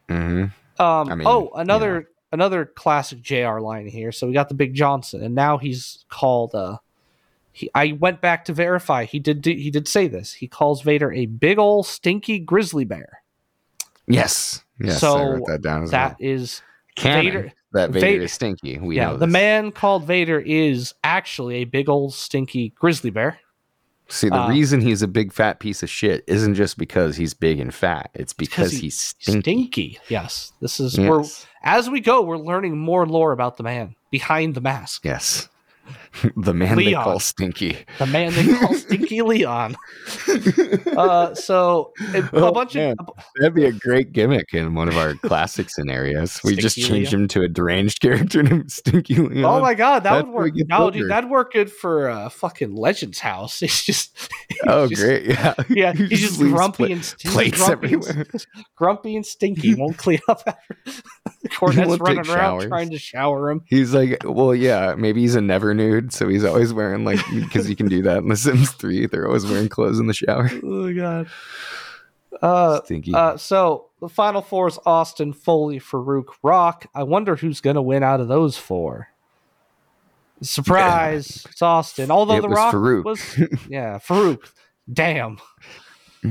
Mhm. 0.09 0.51
Um, 0.78 1.09
I 1.09 1.16
mean, 1.16 1.26
oh, 1.28 1.51
another 1.55 2.09
another 2.32 2.66
classic 2.66 3.22
JR 3.22 3.59
line 3.59 3.88
here. 3.88 4.11
So 4.11 4.28
we 4.28 4.34
got 4.34 4.49
the 4.49 4.55
Big 4.55 4.74
Johnson, 4.74 5.24
and 5.24 5.34
now 5.34 5.57
he's 5.57 6.03
called. 6.09 6.53
Uh, 6.53 6.78
he, 7.53 7.70
I 7.74 7.93
went 7.93 8.20
back 8.20 8.43
to 8.45 8.53
verify. 8.53 9.05
He 9.05 9.20
did. 9.20 9.41
do- 9.41 9.55
He 9.55 9.72
did 9.72 9.88
say 9.88 10.07
this. 10.07 10.34
He 10.34 10.47
calls 10.47 10.82
Vader 10.82 11.13
a 11.13 11.26
big 11.28 11.57
ol' 11.57 11.84
stinky 11.84 12.39
grizzly 12.39 12.84
bear. 12.84 13.22
Yes, 14.07 14.63
yes. 14.80 14.97
I 14.97 14.99
So 14.99 15.43
that 15.47 15.61
down 15.61 15.86
That 15.86 16.18
well. 16.20 16.30
is 16.32 16.61
Canon, 16.96 17.26
Vader- 17.26 17.54
that 17.74 17.89
Vader 17.91 18.06
Vader- 18.06 18.24
is 18.24 18.34
stinky. 18.34 18.78
We 18.80 18.98
yeah. 18.98 19.12
know 19.12 19.18
The 19.18 19.28
man 19.28 19.72
called 19.72 20.06
Vader 20.06 20.39
is 20.39 20.93
actually 21.04 21.56
a 21.58 21.64
big 21.66 21.89
old 21.89 22.14
stinky 22.14 22.70
grizzly 22.70 23.10
bear. 23.10 23.39
See, 24.08 24.30
the 24.30 24.36
uh, 24.43 24.50
reason 24.50 24.82
he's 24.82 25.02
a 25.02 25.08
big 25.08 25.34
fat 25.34 25.60
piece 25.60 25.82
of 25.82 25.89
shit 25.89 26.24
isn't 26.28 26.54
just 26.54 26.78
because 26.78 27.16
he's 27.16 27.34
big 27.34 27.60
and 27.60 27.74
fat. 27.74 28.12
It's 28.14 28.34
because 28.34 28.72
he- 28.72 28.82
he's 28.82 29.02
stinky. 29.02 29.41
Stinky. 29.41 30.00
Yes. 30.10 30.54
This 30.62 30.80
is 30.80 30.98
we're 31.00 31.24
as 31.64 31.89
we 31.89 32.02
go. 32.02 32.22
We're 32.22 32.38
learning 32.38 32.78
more 32.78 33.06
lore 33.08 33.32
about 33.32 33.58
the 33.58 33.64
man 33.64 33.96
behind 34.12 34.54
the 34.56 34.62
mask. 34.62 35.04
yes. 35.04 35.50
the 36.38 36.54
man 36.54 36.78
they 36.78 36.94
call 36.94 37.20
Stinky. 37.20 37.78
the 38.00 38.06
man 38.06 38.34
they 38.34 38.54
call 38.58 38.74
Stinky 38.76 39.22
Leon. 39.22 39.76
Uh, 40.98 41.34
so 41.36 41.92
a, 42.14 42.30
Oh, 42.34 42.52
bunch 42.52 42.76
man. 42.76 42.96
of 43.00 43.10
That'd 43.40 43.54
be 43.54 43.66
a 43.66 43.72
great 43.72 44.12
gimmick 44.12 44.54
in 44.54 44.74
one 44.76 44.88
of 44.88 44.98
our 44.98 45.14
classic 45.16 45.70
scenarios. 45.70 46.40
We 46.44 46.56
just 46.56 46.76
Stinky 46.76 46.90
change 46.90 47.14
him 47.14 47.28
to 47.30 47.42
a 47.44 47.48
deranged 47.48 48.02
character 48.02 48.44
named 48.44 48.72
Stinky 48.72 49.16
Leon. 49.16 49.46
oh 49.46 49.62
my 49.62 49.74
god, 49.74 50.04
that 50.04 50.12
That's 50.14 50.26
would 50.26 50.34
work. 50.34 50.54
No, 50.56 50.90
dude, 50.92 51.10
that'd 51.10 51.30
work 51.30 51.54
good 51.54 51.72
for 51.72 52.10
uh, 52.10 52.30
fucking 52.30 52.76
Legends 52.76 53.20
House. 53.20 53.62
It's 53.62 53.84
just 53.84 54.18
he's 54.50 54.60
oh, 54.68 54.88
just- 54.88 55.02
great! 55.02 55.26
Yeah, 55.26 55.54
Yeah, 55.70 55.94
He 55.94 56.06
he's 56.08 56.22
just 56.22 56.40
leaves 56.40 56.54
grumpy 56.54 56.78
pla- 56.86 56.94
and 56.94 57.02
just 57.02 57.26
plates 57.26 57.58
grumpy 57.66 57.94
and- 57.94 58.46
grumpy 58.76 59.16
and 59.16 59.26
stinky. 59.26 59.76
Won't 59.76 59.98
clean 59.98 60.20
up 60.28 60.42
after 60.48 60.94
Cornette's 61.50 62.00
running 62.00 62.18
around 62.20 62.26
showers. 62.26 62.66
trying 62.68 62.90
to 62.92 62.98
shower 63.00 63.50
him. 63.50 63.62
He's 63.68 63.94
like, 63.94 64.24
well, 64.24 64.54
yeah, 64.56 64.96
maybe 64.98 65.22
he's 65.22 65.36
a 65.36 65.42
never 65.42 65.74
nude, 65.76 66.12
so 66.14 66.28
he's 66.28 66.44
always 66.44 66.74
wearing 66.74 67.06
like 67.06 67.20
because 67.34 67.70
you 67.70 67.76
can 67.76 67.88
do 67.88 68.02
that 68.04 68.20
in 68.20 68.30
The 68.30 68.36
Sims 68.38 68.72
Three. 68.74 69.06
They're 69.06 69.28
always 69.28 69.46
wearing 69.46 69.70
clothes 69.70 70.00
in 70.00 70.08
the 70.08 70.14
shower. 70.14 70.50
Oh 70.64 70.68
my 70.88 70.94
god. 70.94 71.28
Uh, 72.42 72.82
Stinky. 72.84 73.14
uh, 73.14 73.38
so 73.38 73.86
the 74.02 74.10
final 74.10 74.42
four 74.42 74.68
is 74.68 74.78
Austin, 74.86 75.32
Foley, 75.32 75.80
Faarooq, 75.80 76.26
Rock. 76.44 76.86
I 76.94 77.04
wonder 77.04 77.38
who's 77.38 77.62
gonna 77.62 77.82
win 77.82 78.04
out 78.04 78.20
of 78.20 78.28
those 78.28 78.58
four. 78.58 79.08
Surprise! 80.42 81.46
It's 81.50 81.62
Austin. 81.62 82.12
Although 82.12 82.36
It 82.36 82.42
the 82.42 82.50
was 82.50 82.56
Rock 82.58 82.74
Faarooq. 82.74 83.04
was, 83.06 83.38
yeah, 83.70 84.00
Faarooq. 84.00 84.40
Damn. 84.92 85.38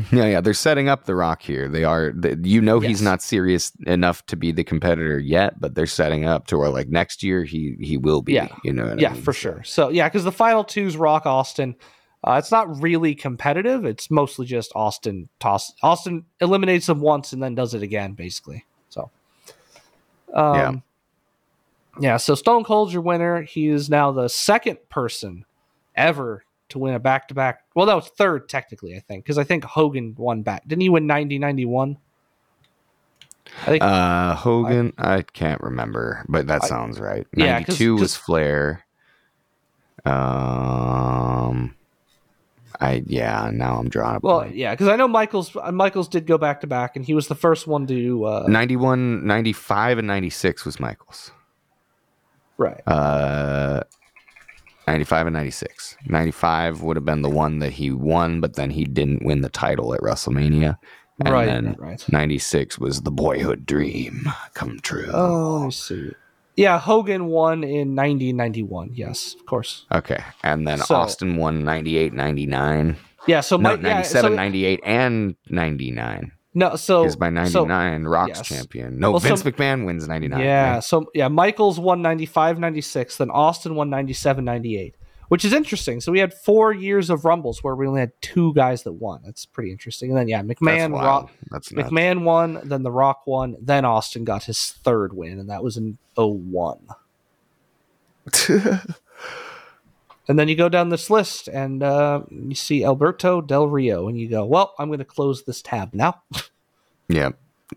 Yeah, 0.13 0.27
yeah, 0.27 0.41
they're 0.41 0.55
setting 0.55 0.89
up 0.89 1.05
the 1.05 1.15
Rock 1.15 1.43
here. 1.43 1.69
They 1.69 1.85
are, 1.85 2.13
they, 2.15 2.37
you 2.43 2.61
know, 2.61 2.81
he's 2.81 3.03
not 3.03 3.23
serious 3.23 3.73
enough 3.87 4.25
to 4.27 4.37
be 4.37 4.53
the 4.53 4.65
competitor 4.65 5.19
yet, 5.19 5.61
but 5.61 5.75
they're 5.75 5.87
setting 5.87 6.25
up 6.25 6.47
to 6.49 6.59
where 6.59 6.69
like 6.71 6.89
next 6.89 7.23
year 7.23 7.45
he 7.45 7.77
he 7.81 7.97
will 7.97 8.23
be. 8.23 8.35
Yeah. 8.35 8.49
you 8.65 8.73
know, 8.73 8.85
what 8.85 8.93
I 8.93 8.97
Yeah, 9.01 9.13
mean? 9.13 9.23
for 9.23 9.33
sure. 9.33 9.63
So 9.65 9.89
yeah, 9.89 10.09
because 10.09 10.25
the 10.25 10.33
final 10.33 10.65
two's 10.65 10.97
Rock 10.97 11.27
Austin. 11.27 11.77
Uh, 12.27 12.37
it's 12.39 12.51
not 12.51 12.81
really 12.83 13.15
competitive. 13.15 13.85
It's 13.85 14.11
mostly 14.11 14.47
just 14.47 14.73
Austin 14.75 15.29
toss. 15.41 15.75
Austin 15.83 16.25
eliminates 16.41 16.89
him 16.89 17.01
once 17.01 17.35
and 17.35 17.43
then 17.43 17.55
does 17.55 17.75
it 17.75 17.83
again, 17.83 18.15
basically. 18.15 18.65
So, 18.89 19.11
um, 20.33 20.83
Yeah. 22.01 22.01
yeah. 22.01 22.17
So 22.17 22.35
Stone 22.35 22.65
Cold's 22.65 22.95
your 22.95 23.03
winner. 23.03 23.43
He 23.43 23.69
is 23.69 23.91
now 23.91 24.11
the 24.11 24.29
second 24.29 24.79
person 24.89 25.45
ever 25.95 26.45
to 26.75 26.79
win 26.79 26.95
a 26.95 26.99
back 27.01 27.27
to 27.29 27.35
back. 27.35 27.63
Well, 27.75 27.87
that 27.87 27.95
was 27.95 28.09
third 28.09 28.49
technically, 28.49 28.95
I 28.95 29.01
think, 29.01 29.25
because 29.25 29.39
I 29.39 29.45
think 29.45 29.65
Hogan 29.65 30.15
won 30.19 30.43
back. 30.43 30.63
Didn't 30.69 30.83
he 30.83 30.89
win 30.91 31.07
90 31.07 31.39
91? 31.39 31.97
I 33.63 33.65
think 33.67 33.83
Uh, 33.83 34.35
Hogan, 34.35 34.93
I, 34.99 35.23
can't 35.23 35.61
remember, 35.61 36.25
but 36.29 36.47
that 36.49 36.65
I- 36.65 36.67
sounds 36.67 37.01
right. 37.01 37.27
Yeah, 37.37 37.59
'cause- 37.63 37.69
Ninety-two 37.69 37.95
was 37.95 38.01
'cause- 38.17 38.17
Flair. 38.17 38.85
Um, 40.05 41.75
I 42.81 43.03
yeah. 43.07 43.51
Now 43.53 43.77
I'm 43.79 43.89
drawing 43.89 44.17
a 44.17 44.21
well, 44.23 44.41
blank. 44.41 44.55
yeah, 44.57 44.73
because 44.73 44.89
I 44.89 44.97
know 44.97 45.09
Michaels 45.09 45.57
uh, 45.57 45.71
Michaels 45.73 46.09
did 46.09 46.27
go 46.27 46.37
back 46.39 46.61
to 46.63 46.67
back, 46.67 46.97
and 46.97 47.05
he 47.05 47.15
was 47.15 47.29
the 47.29 47.35
first 47.35 47.67
one 47.67 47.87
to 47.87 48.25
uh, 48.25 48.45
91, 48.49 49.27
95, 49.27 49.99
and 49.99 50.07
96 50.07 50.65
was 50.67 50.79
Michaels. 50.81 51.31
right. 52.59 52.81
Uh, 52.87 53.83
95 54.87 55.27
and 55.29 55.35
96. 55.35 55.97
95 56.07 56.83
would 56.83 56.97
have 56.97 57.05
been 57.05 57.23
the 57.23 57.31
one 57.31 57.59
that 57.61 57.73
he 57.73 57.91
won, 57.91 58.41
but 58.41 58.55
then 58.55 58.71
he 58.71 58.85
didn't 58.85 59.25
win 59.25 59.41
the 59.41 59.49
title 59.49 59.95
at 59.95 60.01
WrestleMania. 60.01 60.79
And 61.21 61.33
Right, 61.33 61.47
then 61.47 61.67
right, 61.79 61.79
right. 61.79 62.05
96 62.13 62.79
was 62.79 63.03
the 63.03 63.11
boyhood 63.13 63.65
dream 63.67 64.29
come 64.55 64.81
true. 64.81 65.11
Oh, 65.13 65.67
me 65.67 65.71
see. 65.71 66.11
Yeah, 66.57 66.79
Hogan 66.79 67.27
won 67.27 67.65
in 67.65 67.95
90 67.95 68.33
91. 68.33 68.91
Yes, 68.95 69.35
of 69.39 69.47
course. 69.47 69.87
Okay. 69.93 70.23
And 70.43 70.67
then 70.69 70.79
So- 70.79 70.97
Austin 70.97 71.37
won 71.37 71.65
98, 71.65 72.13
99. 72.13 72.97
Yeah, 73.27 73.41
so 73.41 73.57
No, 73.57 73.71
Mike, 73.71 73.83
yeah, 73.83 73.95
97, 73.95 74.31
so, 74.33 74.37
98, 74.37 74.81
and 74.85 75.35
99. 75.49 76.33
No, 76.55 76.77
so 76.77 77.05
by 77.17 77.29
so- 77.47 77.65
99, 77.65 78.05
Rock's 78.05 78.39
yes. 78.39 78.49
champion. 78.49 78.99
No, 78.99 79.11
Well, 79.13 79.21
so- 79.21 79.29
Vince 79.29 79.43
McMahon 79.43 79.85
wins 79.87 80.07
99. 80.09 80.41
yeah, 80.41 80.75
right? 80.75 80.85
so 80.85 81.07
yeah, 81.15 81.29
Michaels 81.29 81.79
won 81.81 82.01
95 82.03 82.59
96, 82.59 83.17
then 83.19 83.31
Austin 83.31 83.75
won 83.75 83.91
97 83.91 84.45
98, 84.45 84.95
which 85.29 85.45
is 85.45 85.53
interesting. 85.53 86.01
So 86.01 86.13
we 86.13 86.19
had 86.21 86.33
four 86.33 86.73
years 86.73 87.11
of 87.11 87.25
Rumbles 87.25 87.63
where 87.65 87.75
we 87.75 87.87
only 87.87 88.01
had 88.01 88.13
two 88.21 88.55
guys 88.55 88.83
that 88.85 88.93
won. 88.93 89.21
That's 89.25 89.45
pretty 89.47 89.71
interesting. 89.73 90.11
And 90.11 90.19
then, 90.19 90.29
yeah, 90.29 90.43
McMahon, 90.43 90.93
wild. 90.93 91.05
Rock, 91.05 91.31
That's 91.51 91.73
nuts. 91.73 91.91
McMahon 91.91 92.23
won, 92.25 92.61
then 92.65 92.83
The 92.83 92.93
Rock 92.93 93.27
won, 93.27 93.57
then 93.61 93.85
Austin 93.85 94.25
got 94.25 94.45
his 94.45 94.61
third 94.85 95.13
win, 95.13 95.39
and 95.39 95.51
that 95.51 95.63
was 95.65 95.77
in 95.77 95.99
01. 96.17 96.79
And 100.27 100.39
then 100.39 100.49
you 100.49 100.57
go 100.57 100.69
down 100.71 100.89
this 100.89 101.11
list 101.11 101.49
and 101.49 101.83
uh, 101.83 102.23
you 102.31 102.55
see 102.55 102.85
Alberto 102.85 103.41
Del 103.43 103.69
Rio, 103.69 104.09
and 104.09 104.19
you 104.19 104.29
go, 104.29 104.45
well, 104.47 104.75
I'm 104.79 104.89
going 104.89 104.99
to 104.99 105.05
close 105.05 105.43
this 105.45 105.61
tab 105.61 105.93
now. 105.93 106.23
yeah. 107.09 107.31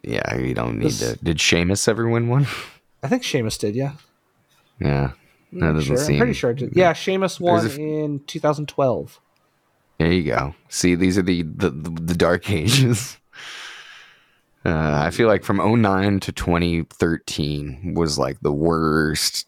Yeah, 0.03 0.37
you 0.37 0.53
don't 0.53 0.77
need 0.79 0.85
This- 0.85 0.99
to. 1.13 1.15
Did 1.23 1.41
Sheamus 1.41 1.87
ever 1.87 2.07
win 2.07 2.27
one? 2.29 2.47
I 3.03 3.07
think 3.09 3.23
Sheamus 3.23 3.57
did, 3.57 3.75
yeah. 3.75 3.93
Yeah. 4.79 5.11
I'm 5.51 5.59
That 5.59 5.73
doesn't 5.73 5.97
sure. 5.97 6.11
I'm 6.11 6.17
pretty 6.17 6.33
sure 6.33 6.53
did. 6.53 6.75
Yeah, 6.75 6.93
Sheamus 6.93 7.39
won 7.39 7.65
in 7.71 8.19
2012. 8.27 9.19
There 9.97 10.11
you 10.11 10.23
go. 10.23 10.55
See, 10.69 10.93
these 10.95 11.17
are 11.17 11.21
the 11.23 11.41
the, 11.43 11.69
the, 11.69 11.89
the 11.89 12.13
dark 12.15 12.49
ages. 12.51 13.17
Uh, 14.65 15.01
I 15.05 15.11
feel 15.11 15.27
like 15.27 15.43
from 15.43 15.57
09 15.81 16.19
to 16.21 16.31
2013 16.31 17.93
was 17.95 18.19
like 18.19 18.39
the 18.41 18.51
worst 18.51 19.47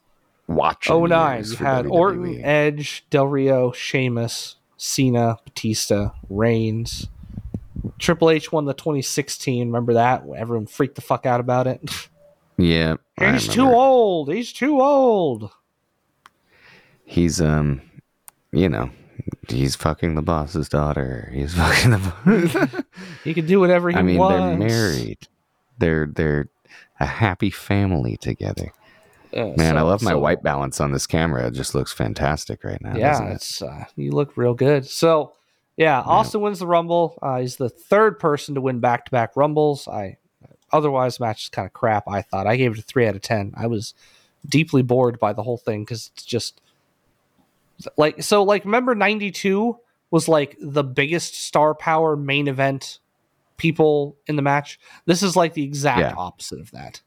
watching. 0.49 0.93
Oh 0.93 1.05
nine, 1.05 1.45
you 1.45 1.55
had 1.55 1.85
WWE. 1.85 1.91
Orton, 1.91 2.43
Edge, 2.43 3.05
Del 3.09 3.27
Rio, 3.27 3.71
Sheamus, 3.71 4.55
Cena, 4.75 5.37
Batista, 5.45 6.11
Reigns. 6.29 7.07
Triple 7.97 8.29
H 8.29 8.51
won 8.51 8.65
the 8.65 8.73
2016. 8.73 9.67
Remember 9.67 9.93
that? 9.93 10.23
Everyone 10.35 10.65
freaked 10.65 10.95
the 10.95 11.01
fuck 11.01 11.25
out 11.25 11.39
about 11.39 11.67
it. 11.67 11.81
Yeah, 12.61 12.97
He's 13.17 13.47
too 13.47 13.69
old. 13.69 14.29
He's 14.33 14.51
too 14.51 14.81
old. 14.81 15.49
He's 17.05 17.39
um, 17.39 17.81
you 18.51 18.67
know, 18.67 18.89
he's 19.47 19.77
fucking 19.77 20.15
the 20.15 20.21
boss's 20.21 20.67
daughter. 20.67 21.31
He's 21.33 21.53
fucking 21.55 21.91
the. 21.91 21.97
Boss. 21.99 22.83
He 23.23 23.33
can 23.33 23.45
do 23.45 23.61
whatever 23.61 23.89
he 23.89 23.95
wants. 23.95 23.99
I 23.99 24.03
mean, 24.03 24.17
wants. 24.17 24.59
they're 24.59 24.67
married. 24.67 25.17
They're 25.77 26.05
they're 26.13 26.49
a 26.99 27.05
happy 27.05 27.49
family 27.49 28.17
together. 28.17 28.73
Yeah, 29.31 29.53
Man, 29.57 29.77
I 29.77 29.81
so- 29.81 29.87
love 29.87 30.01
my 30.01 30.11
so- 30.11 30.19
white 30.19 30.41
balance 30.43 30.79
on 30.81 30.91
this 30.91 31.05
camera. 31.07 31.47
It 31.47 31.53
just 31.53 31.75
looks 31.75 31.93
fantastic 31.93 32.63
right 32.63 32.81
now. 32.81 32.95
yeah, 32.95 33.29
it? 33.29 33.33
it's 33.35 33.61
uh, 33.61 33.85
you 33.95 34.11
look 34.11 34.35
real 34.37 34.53
good. 34.53 34.85
So 34.87 35.33
yeah, 35.77 36.01
Austin 36.01 36.41
wins 36.41 36.59
the 36.59 36.67
Rumble. 36.67 37.17
Uh, 37.21 37.39
he's 37.39 37.55
the 37.57 37.69
third 37.69 38.19
person 38.19 38.55
to 38.55 38.61
win 38.61 38.79
back 38.79 39.05
to 39.05 39.11
back 39.11 39.35
Rumbles. 39.35 39.87
I 39.87 40.17
otherwise 40.71 41.19
match 41.19 41.43
is 41.43 41.49
kind 41.49 41.65
of 41.65 41.73
crap. 41.73 42.03
I 42.07 42.21
thought 42.21 42.47
I 42.47 42.55
gave 42.57 42.73
it 42.73 42.79
a 42.79 42.81
three 42.81 43.07
out 43.07 43.15
of 43.15 43.21
ten. 43.21 43.53
I 43.55 43.67
was 43.67 43.93
deeply 44.47 44.81
bored 44.81 45.19
by 45.19 45.33
the 45.33 45.43
whole 45.43 45.57
thing 45.57 45.83
because 45.83 46.11
it's 46.13 46.25
just 46.25 46.59
like 47.97 48.21
so. 48.23 48.43
Like 48.43 48.65
remember 48.65 48.95
ninety 48.95 49.31
two 49.31 49.77
was 50.11 50.27
like 50.27 50.57
the 50.59 50.83
biggest 50.83 51.35
star 51.35 51.73
power 51.75 52.15
main 52.15 52.47
event 52.47 52.99
people 53.57 54.17
in 54.27 54.35
the 54.35 54.41
match. 54.41 54.79
This 55.05 55.21
is 55.23 55.35
like 55.35 55.53
the 55.53 55.63
exact 55.63 55.99
Yeah. 55.99 56.13
opposite 56.17 56.59
of 56.59 56.71
that. 56.71 57.01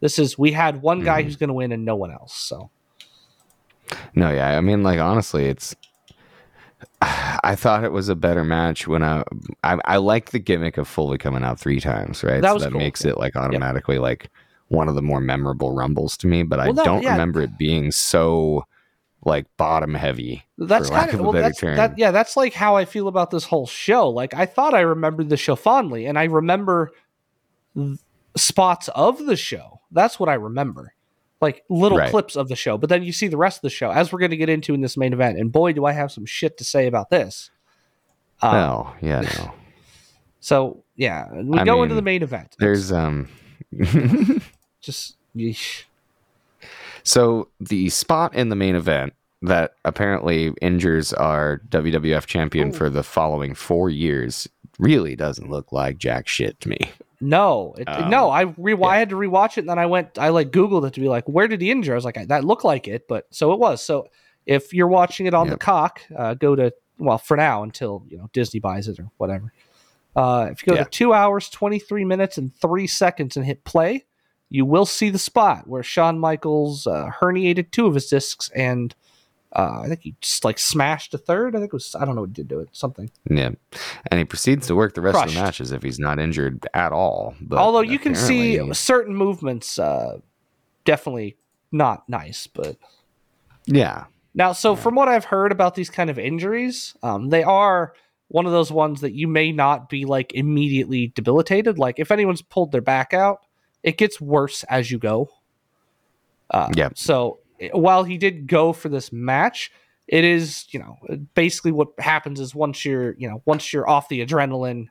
This 0.00 0.18
is 0.18 0.38
we 0.38 0.52
had 0.52 0.82
one 0.82 1.00
guy 1.00 1.22
Mhm. 1.22 1.24
who's 1.24 1.36
going 1.36 1.48
to 1.48 1.54
win 1.54 1.72
and 1.72 1.84
no 1.84 1.96
one 1.96 2.10
else. 2.10 2.34
So 2.34 2.70
No, 4.14 4.30
yeah. 4.30 4.56
I 4.56 4.60
mean, 4.60 4.82
like 4.82 4.98
honestly, 5.00 5.46
it's. 5.46 5.74
I 7.00 7.54
thought 7.56 7.84
it 7.84 7.92
was 7.92 8.08
a 8.08 8.14
better 8.16 8.44
match 8.44 8.86
when 8.86 9.02
I 9.02 9.22
I, 9.64 9.78
I 9.84 9.96
like 9.98 10.30
the 10.30 10.38
gimmick 10.38 10.76
of 10.78 10.88
Foley 10.88 11.18
coming 11.18 11.42
out 11.44 11.58
three 11.60 11.80
times, 11.80 12.22
right? 12.24 12.42
That 12.42 12.52
so 12.54 12.58
that 12.58 12.72
cool, 12.72 12.80
makes 12.80 13.04
it 13.04 13.16
like 13.18 13.36
automatically 13.36 13.98
like 13.98 14.28
one 14.68 14.88
of 14.88 14.94
the 14.94 15.02
more 15.02 15.20
memorable 15.20 15.72
rumbles 15.72 16.16
to 16.18 16.26
me. 16.26 16.42
But 16.42 16.60
I 16.60 16.64
Well, 16.66 16.74
no, 16.74 16.84
don't 16.84 17.02
yeah. 17.02 17.12
remember 17.12 17.40
it 17.42 17.56
being 17.56 17.90
so 17.92 18.66
like 19.24 19.46
bottom 19.56 19.94
heavy. 19.94 20.44
That's 20.58 20.90
kind 20.90 21.12
of 21.12 21.20
well, 21.20 21.32
better 21.32 21.42
that's, 21.44 21.60
term. 21.60 21.76
that. 21.76 21.98
Yeah, 21.98 22.10
that's 22.10 22.36
like 22.36 22.52
how 22.52 22.76
I 22.76 22.84
feel 22.84 23.08
about 23.08 23.30
this 23.30 23.44
whole 23.44 23.66
show. 23.66 24.08
Like 24.08 24.34
I 24.34 24.44
thought 24.46 24.74
I 24.74 24.80
remembered 24.80 25.28
the 25.30 25.36
show 25.36 25.56
fondly, 25.56 26.06
and 26.06 26.18
I 26.18 26.24
remember 26.24 26.90
th- 27.74 27.98
spots 28.36 28.88
of 28.88 29.24
the 29.26 29.36
show. 29.36 29.75
That's 29.96 30.20
what 30.20 30.28
I 30.28 30.34
remember, 30.34 30.94
like 31.40 31.64
little 31.68 31.98
Right. 31.98 32.10
clips 32.10 32.36
of 32.36 32.48
the 32.48 32.54
show. 32.54 32.78
But 32.78 32.88
then 32.88 33.02
you 33.02 33.12
see 33.12 33.26
the 33.26 33.36
rest 33.36 33.58
of 33.58 33.62
the 33.62 33.70
show, 33.70 33.90
as 33.90 34.12
we're 34.12 34.20
going 34.20 34.30
to 34.30 34.36
get 34.36 34.48
into 34.48 34.72
in 34.74 34.80
this 34.82 34.96
main 34.96 35.12
event. 35.12 35.38
And 35.38 35.50
boy, 35.50 35.72
do 35.72 35.84
I 35.84 35.92
have 35.92 36.12
some 36.12 36.24
shit 36.26 36.56
to 36.58 36.64
say 36.64 36.86
about 36.86 37.10
this. 37.10 37.50
Um, 38.42 38.54
oh 38.54 38.94
yeah, 39.02 39.22
no. 39.22 39.54
So 40.38 40.84
yeah, 40.94 41.26
we 41.32 41.58
I 41.58 41.64
go 41.64 41.82
into 41.82 41.96
the 41.96 42.02
main 42.02 42.22
event. 42.22 42.54
There's 42.60 42.92
um. 42.92 43.28
just 44.80 45.16
yeesh. 45.34 45.84
So 47.02 47.48
the 47.58 47.88
spot 47.88 48.34
in 48.34 48.48
the 48.48 48.54
main 48.56 48.76
event 48.76 49.14
that 49.42 49.74
apparently 49.84 50.52
injures 50.62 51.12
our 51.12 51.60
WWF 51.68 52.26
champion 52.26 52.70
for 52.72 52.88
the 52.90 53.02
following 53.02 53.54
four 53.54 53.90
years 53.90 54.48
really 54.78 55.16
doesn't 55.16 55.50
look 55.50 55.72
like 55.72 55.98
jack 55.98 56.28
shit 56.28 56.60
to 56.60 56.68
me. 56.68 56.78
No, 57.20 57.74
it, 57.78 57.88
Um, 57.88 58.10
no. 58.10 58.28
I 58.30 58.42
re- 58.42 58.76
I 58.82 58.98
had 58.98 59.08
to 59.10 59.16
rewatch 59.16 59.52
it, 59.56 59.60
and 59.60 59.68
then 59.68 59.78
I 59.78 59.86
went. 59.86 60.18
I 60.18 60.28
like 60.28 60.50
Googled 60.50 60.86
it 60.86 60.92
to 60.94 61.00
be 61.00 61.08
like, 61.08 61.24
where 61.26 61.48
did 61.48 61.60
he 61.62 61.70
injure? 61.70 61.92
I 61.92 61.94
was 61.96 62.04
like, 62.04 62.28
that 62.28 62.44
looked 62.44 62.64
like 62.64 62.86
it, 62.88 63.08
but 63.08 63.26
so 63.30 63.52
it 63.52 63.58
was. 63.58 63.82
So 63.82 64.08
if 64.44 64.74
you're 64.74 64.86
watching 64.88 65.26
it 65.26 65.32
on 65.34 65.48
the 65.48 65.56
cock, 65.56 66.00
uh, 66.16 66.34
go 66.34 66.54
to 66.54 66.72
well 66.98 67.18
for 67.18 67.36
now 67.36 67.62
until 67.62 68.04
you 68.08 68.18
know 68.18 68.28
Disney 68.32 68.60
buys 68.60 68.86
it 68.88 68.98
or 69.00 69.08
whatever. 69.16 69.52
Uh, 70.14 70.48
if 70.50 70.62
you 70.66 70.72
go 70.72 70.76
Yeah. 70.78 70.84
to 70.84 70.90
two 70.90 71.12
hours, 71.14 71.48
twenty 71.48 71.78
three 71.78 72.04
minutes, 72.04 72.36
and 72.38 72.54
three 72.56 72.86
seconds 72.86 73.36
and 73.36 73.46
hit 73.46 73.64
play, 73.64 74.04
you 74.50 74.64
will 74.66 74.86
see 74.86 75.08
the 75.10 75.18
spot 75.18 75.66
where 75.66 75.82
Shawn 75.82 76.18
Michaels 76.18 76.86
uh, 76.86 77.10
herniated 77.20 77.70
two 77.70 77.86
of 77.86 77.94
his 77.94 78.06
discs 78.08 78.50
and 78.54 78.94
uh, 79.56 79.80
I 79.82 79.88
think 79.88 80.02
he 80.02 80.14
just 80.20 80.44
like 80.44 80.58
smashed 80.58 81.14
a 81.14 81.18
third. 81.18 81.56
I 81.56 81.60
think 81.60 81.70
it 81.70 81.72
was 81.72 81.96
I 81.98 82.04
don't 82.04 82.14
know 82.14 82.20
what 82.20 82.30
he 82.30 82.34
did 82.34 82.48
to 82.50 82.60
it. 82.60 82.68
Something. 82.72 83.10
Yeah, 83.28 83.50
and 84.10 84.18
he 84.18 84.24
proceeds 84.26 84.66
to 84.66 84.74
work 84.74 84.94
the 84.94 85.00
rest 85.00 85.16
of 85.18 85.32
the 85.32 85.40
match 85.40 85.62
as 85.62 85.72
if 85.72 85.82
he's 85.82 85.98
not 85.98 86.18
injured 86.18 86.66
at 86.74 86.92
all. 86.92 87.34
But 87.40 87.58
Although 87.58 87.80
you 87.80 87.98
can 87.98 88.14
see 88.14 88.72
certain 88.74 89.16
movements, 89.16 89.78
uh, 89.78 90.18
definitely 90.84 91.36
not 91.72 92.06
nice. 92.06 92.46
But 92.46 92.76
yeah, 93.64 94.04
now, 94.34 94.52
so 94.52 94.76
from 94.76 94.94
what 94.94 95.08
I've 95.08 95.24
heard 95.24 95.52
about 95.52 95.74
these 95.74 95.88
kind 95.88 96.10
of 96.10 96.18
injuries, 96.18 96.94
um, 97.02 97.30
they 97.30 97.42
are 97.42 97.94
one 98.28 98.44
of 98.44 98.52
those 98.52 98.70
ones 98.70 99.00
that 99.00 99.14
you 99.14 99.26
may 99.26 99.52
not 99.52 99.88
be 99.88 100.04
like 100.04 100.34
immediately 100.34 101.08
debilitated. 101.14 101.78
Like 101.78 101.98
if 101.98 102.10
anyone's 102.10 102.42
pulled 102.42 102.72
their 102.72 102.82
back 102.82 103.14
out, 103.14 103.40
it 103.82 103.96
gets 103.96 104.20
worse 104.20 104.64
as 104.64 104.90
you 104.90 104.98
go. 104.98 105.30
Uh, 106.50 106.68
Yep. 106.76 106.98
So 106.98 107.38
while 107.72 108.04
he 108.04 108.18
did 108.18 108.46
go 108.46 108.72
for 108.72 108.88
this 108.88 109.12
match, 109.12 109.70
it 110.08 110.24
is 110.24 110.66
you 110.70 110.78
know 110.80 110.96
basically 111.34 111.72
what 111.72 111.88
happens 111.98 112.40
is 112.40 112.54
once 112.54 112.84
you're 112.84 113.14
you 113.18 113.28
know 113.28 113.42
once 113.44 113.72
you're 113.72 113.88
off 113.88 114.08
the 114.08 114.24
adrenaline, 114.24 114.86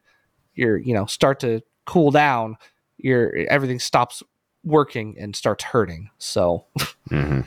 you're 0.53 0.77
you 0.77 0.93
know 0.93 1.05
start 1.05 1.39
to 1.41 1.61
cool 1.85 2.11
down, 2.11 2.57
your 2.97 3.35
everything 3.49 3.79
stops 3.79 4.23
working 4.63 5.15
and 5.19 5.35
starts 5.35 5.63
hurting. 5.63 6.09
So. 6.17 6.65
hmm 7.09 7.41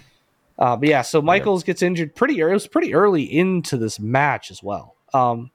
Uh, 0.58 0.74
but 0.76 0.88
yeah, 0.88 1.02
so 1.02 1.22
Michaels 1.22 1.62
gets 1.62 1.82
injured 1.82 2.16
pretty 2.16 2.42
early. 2.42 2.50
It 2.50 2.54
was 2.54 2.66
pretty 2.66 2.92
early 2.92 3.22
into 3.22 3.76
this 3.76 4.00
match 4.00 4.50
as 4.50 4.60
well. 4.60 4.96
Um, 5.14 5.52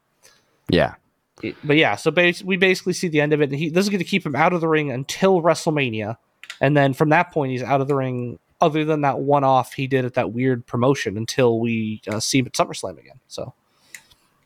yeah, 0.69 0.95
it- 1.41 1.57
but 1.61 1.75
yeah, 1.75 1.97
so 1.97 2.09
bas- 2.09 2.41
we 2.41 2.55
basically 2.55 2.93
see 2.93 3.09
the 3.09 3.19
end 3.19 3.33
of 3.33 3.41
it. 3.41 3.49
And 3.49 3.59
he, 3.59 3.69
this 3.69 3.83
is 3.83 3.89
going 3.89 3.99
to 3.99 4.05
keep 4.05 4.25
him 4.25 4.33
out 4.33 4.53
of 4.53 4.61
the 4.61 4.67
ring 4.69 4.91
until 4.91 5.41
WrestleMania, 5.41 6.15
and 6.61 6.77
then 6.77 6.93
from 6.93 7.09
that 7.09 7.33
point, 7.33 7.51
he's 7.51 7.61
out 7.63 7.81
of 7.81 7.89
the 7.89 7.95
ring. 7.95 8.39
Other 8.63 8.85
than 8.85 9.01
that 9.01 9.19
one 9.19 9.43
off 9.43 9.73
he 9.73 9.87
did 9.87 10.05
at 10.05 10.13
that 10.13 10.31
weird 10.31 10.65
promotion 10.65 11.17
until 11.17 11.59
we 11.59 12.01
uh, 12.07 12.19
see 12.19 12.39
him 12.39 12.45
at 12.45 12.53
SummerSlam 12.53 12.97
again. 12.97 13.19
So, 13.27 13.53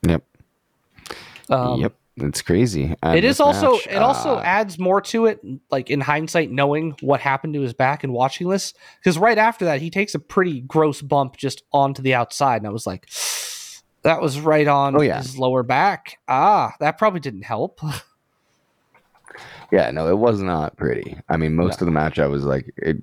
yep, 0.01 0.24
um, 1.49 1.80
yep. 1.80 1.93
It's 2.20 2.41
crazy. 2.41 2.95
And 3.03 3.15
it 3.15 3.24
is 3.24 3.39
also 3.39 3.74
match, 3.74 3.88
it 3.88 3.97
also 3.97 4.38
uh, 4.38 4.41
adds 4.43 4.80
more 4.80 5.01
to 5.01 5.28
it 5.28 5.39
like 5.70 5.91
in 5.91 6.01
hindsight 6.01 6.49
knowing 6.49 6.95
what 7.01 7.20
happened 7.22 7.53
to 7.53 7.61
his 7.61 7.74
back 7.76 8.03
and 8.03 8.11
watching 8.11 8.49
this 8.49 8.74
because 8.99 9.20
right 9.20 9.38
after 9.38 9.65
that 9.65 9.82
he 9.82 9.91
takes 9.91 10.15
a 10.15 10.20
pretty 10.20 10.61
gross 10.61 10.99
bump 10.99 11.38
just 11.38 11.61
onto 11.72 12.01
the 12.01 12.15
outside 12.15 12.57
and 12.57 12.65
i 12.65 12.72
was 12.72 12.88
like 12.88 13.07
that 14.01 14.20
was 14.20 14.39
right 14.39 14.68
on 14.68 14.95
Oh, 14.95 15.01
yeah. 15.01 15.18
his 15.20 15.38
lower 15.38 15.61
back 15.61 16.18
ah 16.28 16.74
that 16.80 16.97
probably 16.97 17.20
didn't 17.20 17.43
help 17.43 17.80
Yeah, 19.70 19.91
no, 19.91 20.07
it 20.07 20.18
was 20.18 20.41
not 20.41 20.78
pretty. 20.78 21.18
I 21.28 21.36
mean, 21.36 21.53
most 21.53 21.82
of 21.82 21.86
the 21.88 21.91
match, 21.91 22.20
I 22.20 22.28
was 22.28 22.45
like, 22.45 22.74
it, 22.78 22.97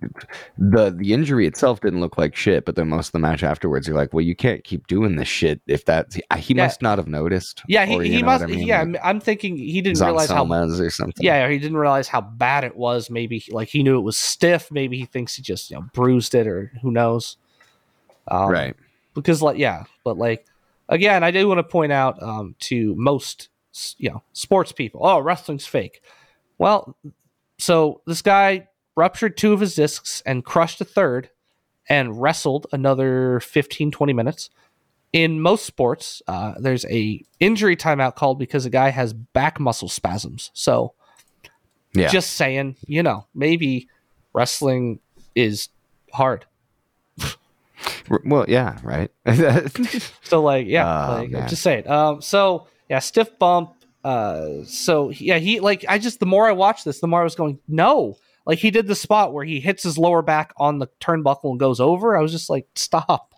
the 0.57 0.91
the 0.91 1.13
injury 1.13 1.47
itself 1.47 1.81
didn't 1.81 2.01
look 2.01 2.17
like 2.17 2.35
shit, 2.35 2.65
but 2.65 2.75
then 2.75 2.89
most 2.89 3.09
of 3.09 3.13
the 3.13 3.19
match 3.19 3.43
afterwards, 3.43 3.87
you're 3.87 3.97
like, 3.97 4.15
well, 4.15 4.25
you 4.25 4.35
can't 4.35 4.65
keep 4.65 4.87
doing 4.87 5.17
this 5.17 5.29
shit 5.29 5.61
if 5.67 5.85
that 5.85 6.15
he 6.39 6.55
Yeah. 6.55 6.65
must 6.65 6.81
not 6.81 6.97
have 6.97 7.07
noticed. 7.07 7.63
yeah 7.69 7.85
he, 7.85 7.95
or, 7.97 8.03
he 8.03 8.23
must 8.23 8.45
I 8.45 8.47
mean? 8.47 8.67
yeah 8.67 8.83
Like, 8.83 9.05
I'm- 9.05 9.21
thinking 9.21 9.57
he 9.59 9.83
didn't 9.83 10.01
realize 10.01 10.31
how 10.31 10.45
or 10.51 10.91
something. 10.91 11.23
yeah 11.25 11.49
he 11.51 11.59
didn't 11.59 11.77
realize 11.77 12.09
how 12.09 12.21
bad 12.23 12.65
it 12.65 12.77
was 12.77 13.11
maybe 13.11 13.45
like 13.51 13.69
he 13.69 13.83
knew 13.83 13.99
it 13.99 14.03
was 14.03 14.17
stiff 14.17 14.71
maybe 14.71 14.99
he 14.99 15.05
thinks 15.05 15.35
he 15.37 15.43
just 15.43 15.71
you 15.71 15.77
know 15.77 15.85
bruised 15.93 16.35
it 16.35 16.47
or 16.47 16.73
who 16.83 16.91
knows 16.91 17.37
um, 18.29 18.49
right. 18.51 18.75
because 19.15 19.43
like 19.43 19.59
yeah 19.59 19.85
but 20.03 20.17
like 20.19 20.47
again 20.89 21.23
i 21.25 21.31
do 21.31 21.47
want 21.49 21.59
to 21.59 21.63
point 21.65 21.93
out 21.93 22.23
um, 22.23 22.55
to 22.59 22.95
most 22.97 23.49
you 23.99 24.11
know 24.11 24.23
sports 24.33 24.73
people 24.73 25.01
oh 25.05 25.19
wrestling's 25.21 25.67
fake 25.67 26.03
well 26.59 26.97
so 27.59 28.01
this 28.07 28.23
guy 28.23 28.69
ruptured 28.97 29.37
two 29.37 29.53
of 29.53 29.61
his 29.61 29.75
discs 29.75 30.23
and 30.27 30.45
crushed 30.45 30.81
a 30.81 30.85
third 30.85 31.31
and 31.89 32.21
wrestled 32.21 32.67
another 32.73 33.41
15 33.41 33.91
20 33.91 34.13
minutes 34.13 34.51
in 35.13 35.41
most 35.41 35.65
sports 35.65 36.23
uh, 36.27 36.55
there's 36.59 36.85
a 36.87 37.23
injury 37.41 37.77
timeout 37.77 38.15
called 38.17 38.39
because 38.39 38.65
a 38.67 38.71
guy 38.71 38.89
has 38.91 39.13
back 39.13 39.59
muscle 39.61 39.89
spasms 39.89 40.51
so 40.55 40.95
Yeah. 41.93 42.09
just 42.09 42.31
saying 42.35 42.77
you 42.87 43.03
know 43.03 43.27
maybe 43.35 43.89
wrestling 44.33 45.01
is 45.35 45.69
hard 46.13 46.47
well, 48.25 48.47
yeah, 48.49 48.79
right. 48.83 49.11
So 50.25 50.43
like, 50.43 50.67
yeah, 50.67 51.09
Oh, 51.09 51.15
like, 51.17 51.31
just 51.49 51.63
say 51.63 51.79
it. 51.81 51.89
Um, 51.89 52.23
so 52.23 52.67
yeah, 52.89 52.99
stiff 52.99 53.39
bump. 53.39 53.75
Uh, 54.05 54.65
so 54.65 55.11
yeah, 55.11 55.39
he 55.39 55.61
like 55.61 55.85
I 55.89 55.99
just 55.99 56.21
the 56.21 56.27
more 56.27 56.47
I 56.47 56.53
watched 56.53 56.85
this, 56.85 57.01
the 57.01 57.07
more 57.07 57.23
I 57.23 57.25
was 57.25 57.35
going, 57.35 57.59
no, 57.67 58.19
like 58.47 58.59
he 58.59 58.71
did 58.71 58.87
the 58.87 58.95
spot 58.95 59.33
where 59.33 59.45
he 59.45 59.61
hits 59.61 59.83
his 59.83 59.97
lower 59.97 60.21
back 60.21 60.53
on 60.59 60.79
the 60.79 60.89
turnbuckle 61.01 61.51
and 61.51 61.59
goes 61.59 61.81
over. 61.81 62.17
I 62.17 62.21
was 62.21 62.31
just 62.31 62.51
like, 62.51 62.67
stop, 62.75 63.35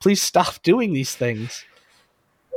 please 0.00 0.22
stop 0.22 0.62
doing 0.62 0.94
these 0.94 1.14
things. 1.14 1.64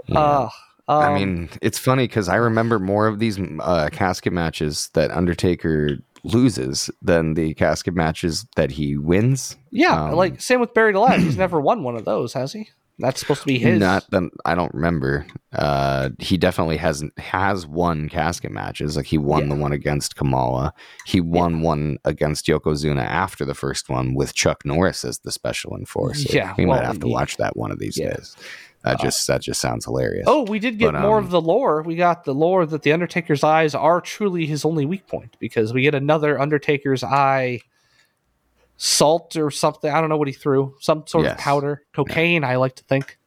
Uh, 0.10 0.50
I 0.88 1.08
um, 1.08 1.14
mean, 1.14 1.50
it's 1.62 1.78
funny 1.78 2.08
because 2.08 2.30
I 2.30 2.36
remember 2.36 2.80
more 2.80 3.08
of 3.08 3.20
these 3.20 3.40
uh, 3.60 3.90
casket 3.92 4.34
matches 4.34 4.90
that 4.94 5.12
Undertaker 5.12 5.98
loses 6.24 6.90
than 7.02 7.34
the 7.34 7.54
casket 7.54 7.96
matches 7.96 8.46
that 8.56 8.72
he 8.72 8.98
wins. 8.98 9.58
yeah, 9.72 10.06
um, 10.06 10.16
like 10.16 10.42
same 10.42 10.60
with 10.60 10.74
Buried 10.74 10.96
Alive. 10.96 11.22
He's 11.22 11.38
never 11.38 11.60
won 11.60 11.84
one 11.84 11.96
of 11.96 12.06
those, 12.06 12.34
has 12.34 12.54
he? 12.54 12.70
That's 13.02 13.20
supposed 13.20 13.42
to 13.42 13.48
be 13.48 13.58
his. 13.60 13.80
Not 13.80 14.06
I 14.46 14.56
don't 14.56 14.74
remember. 14.74 15.26
Uh, 15.54 16.10
he 16.20 16.38
definitely 16.38 16.78
hasn't 16.78 17.18
has 17.20 17.68
won 17.68 18.08
casket 18.10 18.52
matches. 18.52 18.96
Like 18.96 19.06
he 19.06 19.18
won 19.18 19.44
Yeah. 19.50 19.56
the 19.56 19.62
one 19.62 19.72
against 19.74 20.16
Kamala. 20.16 20.74
He 21.06 21.20
won 21.20 21.62
one 21.62 21.98
against 22.06 22.46
Yokozuna 22.46 23.04
after 23.04 23.44
the 23.46 23.54
first 23.56 23.90
one 23.90 24.14
with 24.14 24.34
Chuck 24.34 24.64
Norris 24.66 25.04
as 25.04 25.20
the 25.20 25.32
special 25.32 25.76
enforcer. 25.76 26.30
Yeah, 26.36 26.54
we 26.58 26.66
well, 26.66 26.78
might 26.78 26.86
have 26.86 27.00
to 27.02 27.08
yeah. 27.08 27.14
watch 27.14 27.38
that 27.38 27.58
one 27.58 27.72
of 27.72 27.80
these 27.80 27.98
Yeah. 27.98 28.14
days. 28.14 28.36
That 28.84 29.00
just 29.00 29.28
that 29.28 29.42
just 29.42 29.62
sounds 29.62 29.86
hilarious. 29.86 30.24
Oh, 30.28 30.42
we 30.44 30.58
did 30.58 30.80
get 30.80 30.94
But, 30.94 31.02
more 31.02 31.20
um, 31.20 31.24
of 31.26 31.30
the 31.30 31.42
lore. 31.42 31.84
We 31.84 31.96
got 31.96 32.24
the 32.24 32.34
lore 32.34 32.66
that 32.66 32.82
the 32.82 32.92
Undertaker's 32.94 33.44
eyes 33.44 33.76
are 33.76 34.02
truly 34.02 34.48
his 34.48 34.66
only 34.66 34.86
weak 34.86 35.06
point 35.06 35.38
because 35.40 35.72
we 35.72 35.84
get 35.84 35.94
another 35.94 36.40
Undertaker's 36.40 37.04
eye 37.04 37.60
salt 38.84 39.36
or 39.36 39.52
something. 39.52 39.92
I 39.92 40.02
don't 40.02 40.10
know 40.10 40.18
what 40.18 40.28
he 40.28 40.34
threw. 40.34 40.76
Some 40.80 41.06
sort 41.06 41.28
of 41.28 41.38
powder, 41.38 41.84
cocaine. 41.94 42.44
I 42.44 42.56
like 42.56 42.76
to 42.78 42.84
think 42.86 43.20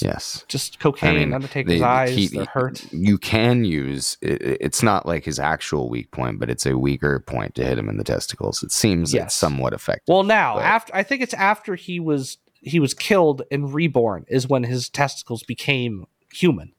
yes. 0.00 0.44
just 0.48 0.80
cocaine. 0.80 1.14
I 1.16 1.18
mean, 1.20 1.32
Undertaker's 1.32 1.78
they- 1.78 1.82
eyes 1.82 2.14
he- 2.16 2.26
that 2.28 2.48
hurt. 2.48 2.84
You 2.92 3.16
can 3.16 3.64
use 3.64 4.18
it, 4.20 4.42
it's 4.60 4.82
not 4.82 5.06
like 5.06 5.24
his 5.24 5.38
actual 5.38 5.88
weak 5.88 6.10
point, 6.10 6.40
but 6.40 6.50
it's 6.50 6.66
a 6.66 6.76
weaker 6.76 7.20
point 7.20 7.54
to 7.54 7.64
hit 7.64 7.78
him 7.78 7.88
in 7.88 7.96
the 7.96 8.02
testicles. 8.04 8.62
It 8.64 8.72
seems 8.72 9.14
Yes. 9.14 9.26
it's 9.26 9.34
somewhat 9.36 9.72
effective. 9.72 10.12
Well, 10.12 10.24
now 10.24 10.54
but- 10.56 10.64
after 10.64 10.94
I 10.96 11.04
think 11.04 11.22
it's 11.22 11.34
after 11.34 11.76
he 11.76 12.00
was 12.00 12.38
he 12.60 12.80
was 12.80 12.92
killed 12.94 13.42
and 13.52 13.72
reborn 13.72 14.24
is 14.26 14.48
when 14.48 14.64
his 14.64 14.88
testicles 14.88 15.42
became 15.44 16.06
human. 16.32 16.72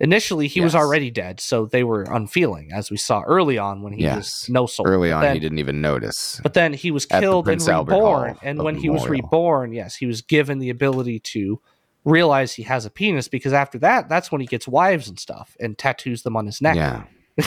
Initially, 0.00 0.48
he 0.48 0.60
was 0.60 0.74
already 0.74 1.10
dead, 1.10 1.38
so 1.40 1.66
they 1.66 1.84
were 1.84 2.02
unfeeling, 2.02 2.72
as 2.72 2.90
we 2.90 2.96
saw 2.96 3.22
early 3.22 3.58
on 3.58 3.80
when 3.80 3.92
he 3.92 4.02
Yes. 4.02 4.16
was 4.16 4.46
no 4.50 4.66
soul. 4.66 4.86
Early 4.88 5.12
on, 5.12 5.22
then- 5.22 5.34
he 5.34 5.40
didn't 5.40 5.60
even 5.60 5.80
notice. 5.80 6.40
But 6.42 6.54
then 6.54 6.72
he 6.72 6.90
was 6.90 7.06
killed 7.06 7.48
and 7.48 7.60
reborn. 7.64 8.36
And 8.42 8.62
when 8.62 8.74
he 8.76 8.90
was 8.90 9.06
reborn, 9.08 9.72
yes, 9.72 9.94
he 9.94 10.06
was 10.06 10.20
given 10.20 10.58
the 10.58 10.70
ability 10.70 11.20
to 11.20 11.60
realize 12.04 12.52
he 12.54 12.64
has 12.64 12.84
a 12.84 12.90
penis 12.90 13.28
because 13.28 13.52
after 13.52 13.78
that, 13.78 14.08
that's 14.08 14.30
when 14.32 14.40
he 14.40 14.46
gets 14.46 14.66
wives 14.68 15.08
and 15.08 15.18
stuff 15.18 15.56
and 15.60 15.78
tattoos 15.78 16.22
them 16.22 16.36
on 16.36 16.46
his 16.46 16.60
neck. 16.60 16.76
Yeah. 16.76 17.04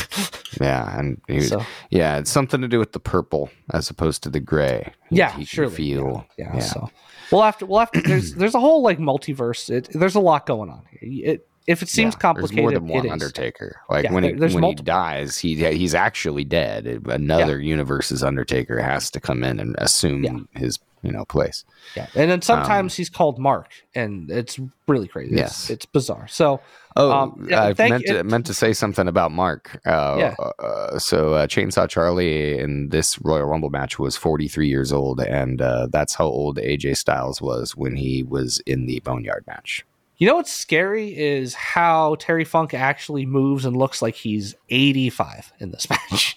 yeah, 0.61 0.97
and 0.99 1.21
he, 1.27 1.41
So 1.41 1.63
yeah, 1.89 2.17
it's 2.17 2.31
something 2.31 2.61
to 2.61 2.67
do 2.67 2.79
with 2.79 2.91
the 2.93 2.99
purple 2.99 3.49
as 3.71 3.89
opposed 3.89 4.23
to 4.23 4.29
the 4.29 4.39
gray. 4.39 4.91
Yeah, 5.09 5.31
he 5.37 5.45
surely. 5.45 5.73
feel. 5.75 6.25
Yeah, 6.37 6.55
yeah, 6.55 6.59
So 6.59 6.89
we'll 7.31 7.43
have 7.43 7.57
to. 7.59 7.65
We'll 7.65 7.79
have 7.79 7.91
to. 7.91 8.01
There's 8.01 8.33
there's 8.33 8.55
a 8.55 8.59
whole 8.59 8.81
like 8.81 8.99
multiverse. 8.99 9.69
It, 9.69 9.89
there's 9.93 10.15
a 10.15 10.19
lot 10.19 10.45
going 10.45 10.69
on 10.69 10.83
here. 10.91 11.33
It, 11.33 11.46
if 11.67 11.81
it 11.81 11.89
seems 11.89 12.13
Yeah, 12.15 12.19
complicated, 12.19 12.55
There's 12.55 12.61
more 12.63 12.71
than 12.71 12.87
one. 12.87 13.09
Undertaker. 13.11 13.81
Like 13.89 14.05
Yeah, 14.05 14.13
when 14.13 14.23
he 14.23 14.31
there- 14.31 14.49
when 14.49 14.61
multiple. 14.61 14.83
he 14.83 14.85
dies, 14.85 15.37
he 15.37 15.55
he's 15.55 15.93
actually 15.93 16.45
dead. 16.45 17.03
Another 17.07 17.59
universe's 17.59 18.23
Undertaker 18.23 18.79
has 18.79 19.11
to 19.11 19.19
come 19.19 19.43
in 19.43 19.59
and 19.59 19.75
assume 19.77 20.23
Yeah. 20.23 20.37
his 20.59 20.79
you 21.03 21.11
know 21.11 21.25
place. 21.25 21.63
Yeah, 21.95 22.07
and 22.15 22.29
then 22.31 22.41
sometimes 22.41 22.95
he's 22.95 23.09
called 23.09 23.37
Mark, 23.37 23.69
and 23.93 24.31
it's 24.31 24.59
really 24.87 25.07
crazy. 25.07 25.33
It's, 25.35 25.39
Um, 25.41 25.43
Yes. 25.45 25.69
it's 25.69 25.85
bizarre. 25.85 26.27
So 26.27 26.59
Oh, 26.99 27.11
Um, 27.11 27.47
yeah, 27.47 27.61
I 27.61 27.75
meant 27.77 28.05
to 28.07 28.23
meant 28.23 28.47
to 28.47 28.55
say 28.55 28.73
something 28.73 29.07
about 29.07 29.31
Mark. 29.31 29.79
Uh, 29.85 30.15
Yeah. 30.17 30.35
uh, 30.57 30.97
so 30.97 31.35
uh, 31.35 31.45
Chainsaw 31.45 31.87
Charlie 31.87 32.57
in 32.57 32.89
this 32.89 33.19
Royal 33.21 33.45
Rumble 33.45 33.69
match 33.69 33.99
was 33.99 34.17
43 34.17 34.67
years 34.67 34.91
old, 34.91 35.19
and 35.21 35.61
uh, 35.61 35.89
that's 35.91 36.15
how 36.15 36.25
old 36.25 36.57
AJ 36.57 36.95
Styles 36.97 37.39
was 37.39 37.75
when 37.77 37.97
he 37.97 38.23
was 38.23 38.59
in 38.65 38.87
the 38.87 38.99
Boneyard 39.01 39.43
match. 39.45 39.85
You 40.17 40.27
know 40.27 40.35
what's 40.35 40.51
scary 40.51 41.15
is 41.15 41.53
how 41.53 42.15
Terry 42.15 42.43
Funk 42.43 42.73
actually 42.73 43.25
moves 43.25 43.65
and 43.65 43.75
looks 43.77 44.01
like 44.01 44.15
he's 44.15 44.55
85 44.69 45.53
in 45.59 45.71
this 45.71 45.87
match. 46.11 46.35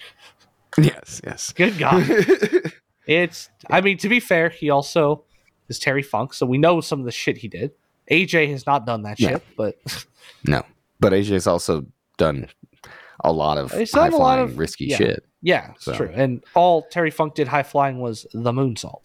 Yes, 0.78 1.20
yes. 1.24 1.53
Good 1.53 1.78
God. 1.78 2.05
it's, 3.07 3.49
I 3.70 3.81
mean, 3.81 3.97
to 3.99 4.09
be 4.09 4.20
fair, 4.20 4.51
he 4.51 4.68
also 4.70 5.24
is 5.68 5.78
Terry 5.78 6.03
Funk, 6.03 6.35
so 6.35 6.45
we 6.47 6.59
know 6.59 6.81
some 6.81 6.99
of 7.01 7.07
the 7.07 7.11
shit 7.12 7.39
he 7.39 7.49
did. 7.49 7.72
AJ 8.11 8.51
has 8.51 8.66
not 8.66 8.87
done 8.87 9.03
that 9.03 9.18
shit, 9.18 9.43
but 9.57 9.76
No, 10.47 10.62
but 10.99 11.12
AJ's 11.12 11.47
also 11.47 11.87
done 12.18 12.49
a 13.22 13.33
lot 13.33 13.57
of 13.59 13.70
high 13.70 13.85
done 13.85 14.12
a 14.12 14.16
lot 14.16 14.37
flying, 14.37 14.41
of- 14.43 14.59
risky 14.59 14.87
yeah. 14.87 14.97
shit. 14.97 15.24
yeah, 15.43 15.72
So- 15.78 15.95
true. 15.95 16.11
And 16.12 16.45
all 16.55 16.83
Terry 16.91 17.11
Funk 17.11 17.35
did 17.35 17.49
high 17.49 17.62
flying 17.62 17.99
was 18.01 18.26
the 18.35 18.53
moonsault, 18.53 19.05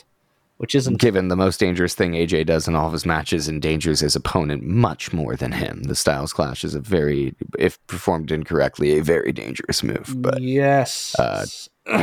which 0.58 0.76
isn't 0.76 1.00
Given 1.00 1.28
the 1.28 1.36
most 1.36 1.60
dangerous 1.60 1.94
thing 1.94 2.14
AJ 2.14 2.46
does 2.46 2.68
in 2.68 2.76
all 2.76 2.88
of 2.88 2.94
his 2.94 3.06
matches, 3.06 3.50
endangers 3.50 4.00
his 4.00 4.16
opponent 4.16 4.64
much 4.64 5.12
more 5.12 5.36
than 5.36 5.52
him. 5.52 5.84
The 5.84 5.96
Styles 5.96 6.32
Clash 6.34 6.64
is 6.64 6.76
a 6.76 6.80
very, 6.80 7.36
if 7.60 7.86
performed 7.88 8.32
incorrectly, 8.32 8.98
a 8.98 9.04
very 9.04 9.32
dangerous 9.32 9.84
move. 9.84 10.14
But 10.18 10.42
yes. 10.42 11.16
uh, 11.20 11.46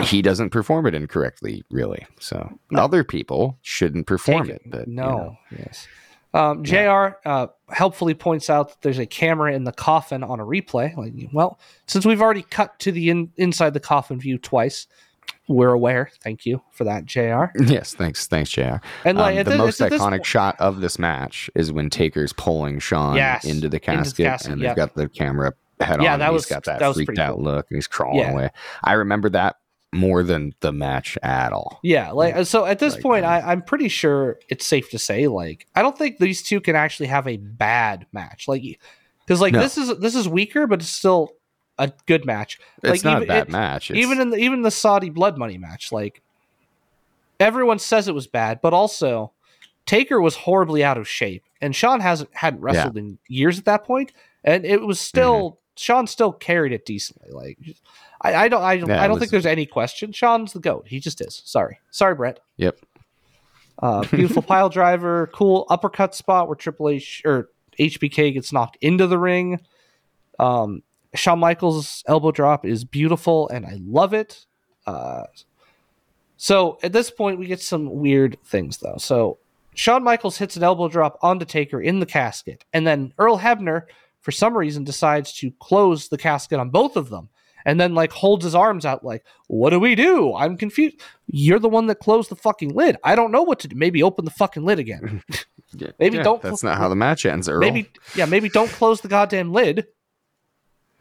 he 0.05 0.21
doesn't 0.23 0.51
perform 0.51 0.87
it 0.87 0.95
incorrectly, 0.95 1.65
really. 1.71 2.07
So 2.21 2.59
other 2.75 3.05
people 3.05 3.59
shouldn't 3.63 4.07
perform 4.07 4.47
Take 4.47 4.57
it. 4.57 4.63
But 4.67 4.89
you 4.89 4.95
no, 4.95 5.09
know. 5.11 5.39
yes. 5.59 5.89
Um, 6.35 6.65
JR 6.65 7.17
Uh, 7.27 7.49
helpfully 7.71 8.15
points 8.15 8.49
out 8.49 8.71
that 8.71 8.81
there's 8.83 8.99
a 8.99 9.07
camera 9.07 9.53
in 9.53 9.65
the 9.65 9.73
coffin 9.73 10.23
on 10.23 10.41
a 10.41 10.45
replay. 10.45 10.97
Like, 10.97 11.13
well, 11.33 11.59
since 11.87 12.07
we've 12.07 12.23
already 12.23 12.43
cut 12.43 12.79
to 12.81 12.93
the 12.93 13.11
in, 13.11 13.31
inside 13.37 13.75
the 13.75 13.81
coffin 13.81 14.19
view 14.19 14.39
twice, 14.39 14.87
we're 15.53 15.73
aware. 15.73 16.11
Thank 16.23 16.47
you 16.47 16.63
for 16.73 16.85
that, 16.85 17.05
JR 17.07 17.45
Yes, 17.65 17.95
thanks, 17.95 18.27
thanks, 18.27 18.51
JR 18.51 18.77
And 19.05 19.19
like 19.19 19.39
Um, 19.39 19.45
the 19.45 19.57
most 19.57 19.79
this 19.79 19.93
iconic 19.93 20.25
shot 20.25 20.57
of 20.59 20.81
this 20.81 20.99
match 20.99 21.49
is 21.55 21.71
when 21.73 21.91
Taker's 21.91 22.33
pulling 22.33 22.79
Shawn 22.79 23.17
Yes, 23.17 23.45
into 23.45 23.53
the 23.55 23.67
into 23.67 23.69
the 23.71 23.81
casket, 23.81 24.27
casket, 24.27 24.53
and 24.53 24.63
they've 24.63 24.77
got 24.77 24.95
the 24.95 25.09
camera 25.09 25.53
head 25.81 25.99
on. 25.99 26.05
Yeah, 26.05 26.15
on. 26.15 26.19
that 26.21 26.33
was- 26.33 26.45
he's 26.45 26.55
got 26.55 26.65
that, 26.65 26.79
that 26.81 26.95
freaked 26.95 27.19
out 27.19 27.35
cool. 27.37 27.45
look, 27.45 27.67
and 27.71 27.77
he's 27.77 27.87
crawling 27.87 28.19
Yeah. 28.19 28.33
away. 28.33 28.51
I 28.85 28.93
remember 28.95 29.29
that 29.31 29.57
more 29.95 30.23
than 30.23 30.55
the 30.61 30.73
match 30.73 31.19
at 31.23 31.53
all. 31.53 31.79
Yeah, 31.83 32.13
like 32.13 32.47
so 32.47 32.65
at 32.65 32.79
this 32.79 32.95
Like, 32.95 33.03
point, 33.03 33.25
I, 33.27 33.41
I'm 33.41 33.61
pretty 33.63 33.89
sure 33.89 34.39
it's 34.49 34.67
safe 34.67 34.89
to 34.91 34.99
say, 34.99 35.27
like, 35.29 35.67
I 35.75 35.83
don't 35.83 35.99
think 35.99 36.19
these 36.19 36.43
two 36.43 36.61
can 36.63 36.75
actually 36.77 37.09
have 37.09 37.29
a 37.29 37.37
bad 37.37 38.07
match, 38.13 38.49
like, 38.49 38.63
because 39.27 39.41
like 39.43 39.53
No. 39.53 39.61
this 39.61 39.77
is 39.77 39.99
this 39.99 40.15
is 40.15 40.27
weaker, 40.27 40.67
but 40.67 40.81
it's 40.81 40.89
still 40.89 41.33
a 41.87 41.93
good 42.07 42.25
match. 42.25 42.59
It's 42.83 42.91
Like, 42.91 43.05
not 43.05 43.23
even- 43.23 43.31
a 43.31 43.33
bad 43.35 43.49
it- 43.49 43.51
match. 43.51 43.91
It's, 43.91 43.99
even 43.99 44.21
in 44.21 44.31
the 44.31 44.37
even 44.37 44.63
the 44.63 44.71
Saudi 44.71 45.11
blood 45.11 45.39
money 45.39 45.59
match, 45.59 45.93
like 45.93 46.23
everyone 47.41 47.79
says 47.79 48.09
it 48.09 48.15
was 48.15 48.27
bad, 48.27 48.61
but 48.63 48.73
also 48.73 49.33
Taker 49.87 50.21
was 50.21 50.37
horribly 50.37 50.85
out 50.85 50.97
of 50.99 51.09
shape, 51.09 51.43
and 51.61 51.75
Shawn 51.75 52.01
hasn't 52.01 52.31
hadn't 52.35 52.61
wrestled 52.61 52.97
in 52.97 53.19
years 53.29 53.59
at 53.59 53.65
that 53.65 53.85
point, 53.85 54.13
and 54.45 54.65
it 54.65 54.81
was 54.83 55.01
still 55.01 55.43
Mm-hmm. 55.53 55.57
Shawn 55.75 56.07
still 56.07 56.33
carried 56.33 56.73
it 56.73 56.85
decently. 56.85 57.31
Like 57.31 57.59
I, 58.21 58.35
I 58.45 58.49
don't 58.49 58.63
I 58.63 58.77
don't, 58.77 58.89
Yeah, 58.91 59.01
I 59.03 59.07
don't 59.07 59.15
was- 59.15 59.21
think 59.21 59.31
there's 59.33 59.47
any 59.47 59.67
question. 59.67 60.13
Shawn's 60.13 60.53
the 60.53 60.61
goat. 60.61 60.87
He 60.87 61.01
just 61.01 61.21
is. 61.21 61.43
Sorry, 61.45 61.79
sorry, 61.91 62.15
Brett. 62.15 62.41
Yep. 62.59 62.79
Uh, 63.79 64.03
beautiful 64.05 64.43
pile 64.53 64.69
driver, 64.69 65.29
cool 65.33 65.67
uppercut 65.71 66.15
spot 66.15 66.47
where 66.47 66.55
Triple 66.55 66.91
H 66.91 67.23
or 67.25 67.49
HBK 67.81 68.35
gets 68.35 68.53
knocked 68.53 68.77
into 68.83 69.07
the 69.07 69.19
ring. 69.19 69.61
Um, 70.39 70.83
Shawn 71.15 71.39
Michaels' 71.41 72.03
elbow 72.07 72.31
drop 72.33 72.65
is 72.65 72.85
beautiful, 72.85 73.49
and 73.51 73.67
I 73.67 73.79
love 73.85 74.15
it. 74.15 74.47
Uh, 74.87 75.25
so 76.37 76.79
at 76.83 76.93
this 76.93 77.11
point, 77.11 77.39
we 77.39 77.47
get 77.47 77.61
some 77.61 77.91
weird 77.91 78.37
things 78.45 78.79
though. 78.79 78.97
So 78.99 79.39
Shawn 79.75 80.03
Michaels 80.03 80.37
hits 80.39 80.57
an 80.57 80.63
elbow 80.63 80.89
drop 80.89 81.19
onto 81.23 81.45
Taker 81.45 81.81
in 81.81 82.01
the 82.01 82.07
casket, 82.07 82.65
and 82.73 82.87
then 82.87 83.13
Earl 83.19 83.39
Hebner, 83.39 83.83
for 84.21 84.33
some 84.33 84.57
reason, 84.57 84.85
decides 84.85 85.33
to 85.35 85.51
close 85.61 86.09
the 86.09 86.19
casket 86.19 86.59
on 86.59 86.71
both 86.71 86.97
of 86.97 87.11
them, 87.11 87.29
and 87.65 87.81
then 87.81 87.95
like 87.95 88.11
holds 88.13 88.45
his 88.45 88.55
arms 88.55 88.85
out, 88.85 89.05
like, 89.05 89.25
"What 89.49 89.71
do 89.71 89.79
we 89.79 89.95
do? 89.95 90.35
I'm 90.35 90.57
confused. 90.57 90.97
You're 91.27 91.59
the 91.61 91.69
one 91.69 91.87
that 91.87 92.01
closed 92.01 92.31
the 92.31 92.37
fucking 92.37 92.75
lid. 92.75 92.97
I 93.05 93.15
don't 93.15 93.31
know 93.33 93.43
what 93.43 93.61
to 93.61 93.69
do. 93.69 93.77
Maybe 93.77 94.03
open 94.03 94.25
the 94.25 94.31
fucking 94.33 94.65
lid 94.65 94.79
again. 94.79 95.23
Maybe 95.99 96.17
Yeah, 96.19 96.23
don't- 96.25 96.43
That's 96.43 96.63
not 96.63 96.77
how 96.79 96.89
the 96.89 96.97
match 96.97 97.25
ends, 97.25 97.49
Earl. 97.49 97.61
Maybe 97.61 97.89
yeah, 98.15 98.27
maybe 98.27 98.49
don't 98.49 98.71
close 98.71 99.01
the 99.01 99.09
goddamn 99.09 99.53
lid." 99.53 99.87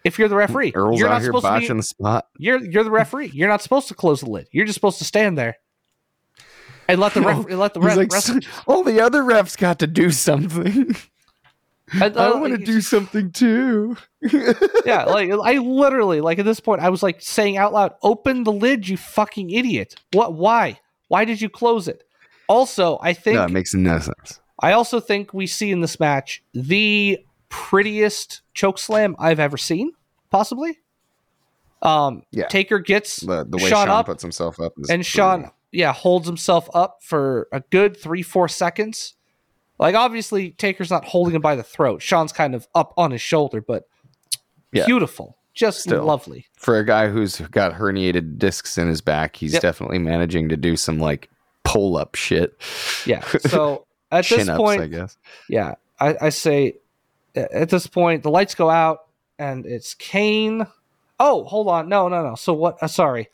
If 0.04 0.18
you're 0.18 0.28
the 0.28 0.36
referee, 0.36 0.72
Earl's 0.74 1.00
you're 1.00 1.08
out 1.08 1.14
not 1.14 1.22
here 1.22 1.30
supposed 1.30 1.46
to 1.46 1.74
be, 1.74 1.78
the 1.78 1.84
spot. 1.84 2.28
you're 2.38 2.64
you're 2.64 2.84
the 2.84 2.92
referee. 2.92 3.32
You're 3.34 3.50
not 3.50 3.62
supposed 3.62 3.88
to 3.90 3.94
close 3.94 4.22
the 4.22 4.30
lid. 4.30 4.48
You're 4.52 4.66
just 4.66 4.76
supposed 4.76 4.98
to 4.98 5.06
stand 5.06 5.38
there 5.38 5.58
and 6.88 7.00
let 7.00 7.14
the 7.14 7.22
ref, 7.22 7.46
let 7.50 7.74
the 7.74 7.80
ref, 7.80 7.98
like, 7.98 8.12
ref- 8.12 8.68
all 8.68 8.84
the 8.84 9.00
other 9.02 9.24
refs 9.24 9.58
got 9.58 9.80
to 9.80 9.88
do 9.88 10.12
something. 10.12 10.96
I 11.94 12.08
uh, 12.08 12.40
want 12.40 12.58
to 12.58 12.66
do 12.66 12.80
something 12.80 13.32
too. 13.32 13.98
yeah, 14.86 15.04
like 15.06 15.30
I 15.32 15.58
literally 15.58 16.22
like 16.22 16.40
at 16.40 16.46
this 16.46 16.60
point 16.60 16.82
I 16.82 16.90
was 16.90 17.04
like 17.04 17.22
saying 17.22 17.58
out 17.58 17.74
loud, 17.74 17.94
"Open 18.02 18.44
the 18.44 18.52
lid, 18.52 18.88
you 18.88 18.98
fucking 18.98 19.50
idiot! 19.50 19.96
What? 20.14 20.34
Why? 20.34 20.80
Why 21.10 21.26
did 21.26 21.42
you 21.42 21.50
close 21.50 21.88
it?" 21.88 22.04
Also, 22.48 22.98
I 23.02 23.14
think 23.14 23.36
No, 23.36 23.46
it 23.46 23.52
makes 23.52 23.74
no 23.74 24.00
sense. 24.00 24.40
I 24.60 24.74
also 24.74 25.00
think 25.00 25.34
we 25.34 25.48
see 25.48 25.72
in 25.72 25.82
this 25.82 26.00
match 26.00 26.44
the 26.54 27.20
prettiest 27.52 28.42
choke 28.56 28.80
slam 28.80 29.16
I've 29.20 29.40
ever 29.40 29.58
seen, 29.58 29.92
possibly. 30.32 30.80
Um, 31.84 32.24
Yeah. 32.32 32.48
Taker 32.48 32.80
gets 32.80 33.18
The, 33.20 33.46
the 33.48 33.58
way 33.58 33.70
Shawn 33.70 33.88
Shawn, 33.88 33.90
up, 33.90 34.06
puts 34.08 34.22
himself 34.24 34.60
up, 34.60 34.74
and 34.90 35.06
Shawn, 35.06 35.52
yeah, 35.72 35.94
holds 35.94 36.28
himself 36.28 36.70
up 36.74 37.00
for 37.02 37.48
a 37.52 37.60
good 37.72 37.96
three, 37.98 38.22
four 38.24 38.48
seconds. 38.48 39.16
Like 39.80 39.96
obviously, 39.96 40.52
Taker's 40.52 40.90
not 40.92 41.06
holding 41.06 41.36
him 41.36 41.42
by 41.42 41.56
the 41.56 41.64
throat. 41.64 42.02
Shawn's 42.02 42.32
kind 42.32 42.54
of 42.56 42.68
up 42.76 42.94
on 42.98 43.12
his 43.12 43.22
shoulder, 43.22 43.62
but 43.62 43.88
Yeah. 44.72 44.86
beautiful, 44.86 45.38
just 45.54 45.82
Still. 45.82 46.04
lovely. 46.06 46.46
for 46.56 46.78
a 46.78 46.86
guy 46.86 47.10
who's 47.10 47.40
got 47.40 47.74
herniated 47.74 48.38
discs 48.38 48.78
in 48.78 48.88
his 48.88 49.02
back, 49.02 49.36
he's 49.36 49.54
Yep. 49.54 49.62
definitely 49.64 49.98
managing 50.00 50.50
to 50.50 50.58
do 50.58 50.78
some 50.78 51.00
like 51.00 51.30
pull 51.64 51.98
up 51.98 52.14
shit. 52.16 52.54
Yeah. 53.08 53.24
So 53.40 53.86
at 54.12 54.26
this 54.28 54.48
point, 54.50 54.82
I 54.82 54.88
guess. 54.88 55.18
yeah, 55.50 55.76
I, 56.00 56.16
I 56.22 56.30
say 56.30 56.76
at 57.36 57.70
this 57.70 57.88
point 57.88 58.24
the 58.24 58.32
lights 58.32 58.56
go 58.56 58.70
out 58.70 59.00
and 59.40 59.66
it's 59.66 59.94
Kane. 59.94 60.66
Oh, 61.20 61.44
hold 61.46 61.68
on, 61.68 61.88
no, 61.90 62.08
no, 62.08 62.24
no. 62.24 62.36
So 62.36 62.54
what? 62.54 62.82
Uh, 62.82 62.88
sorry. 62.88 63.30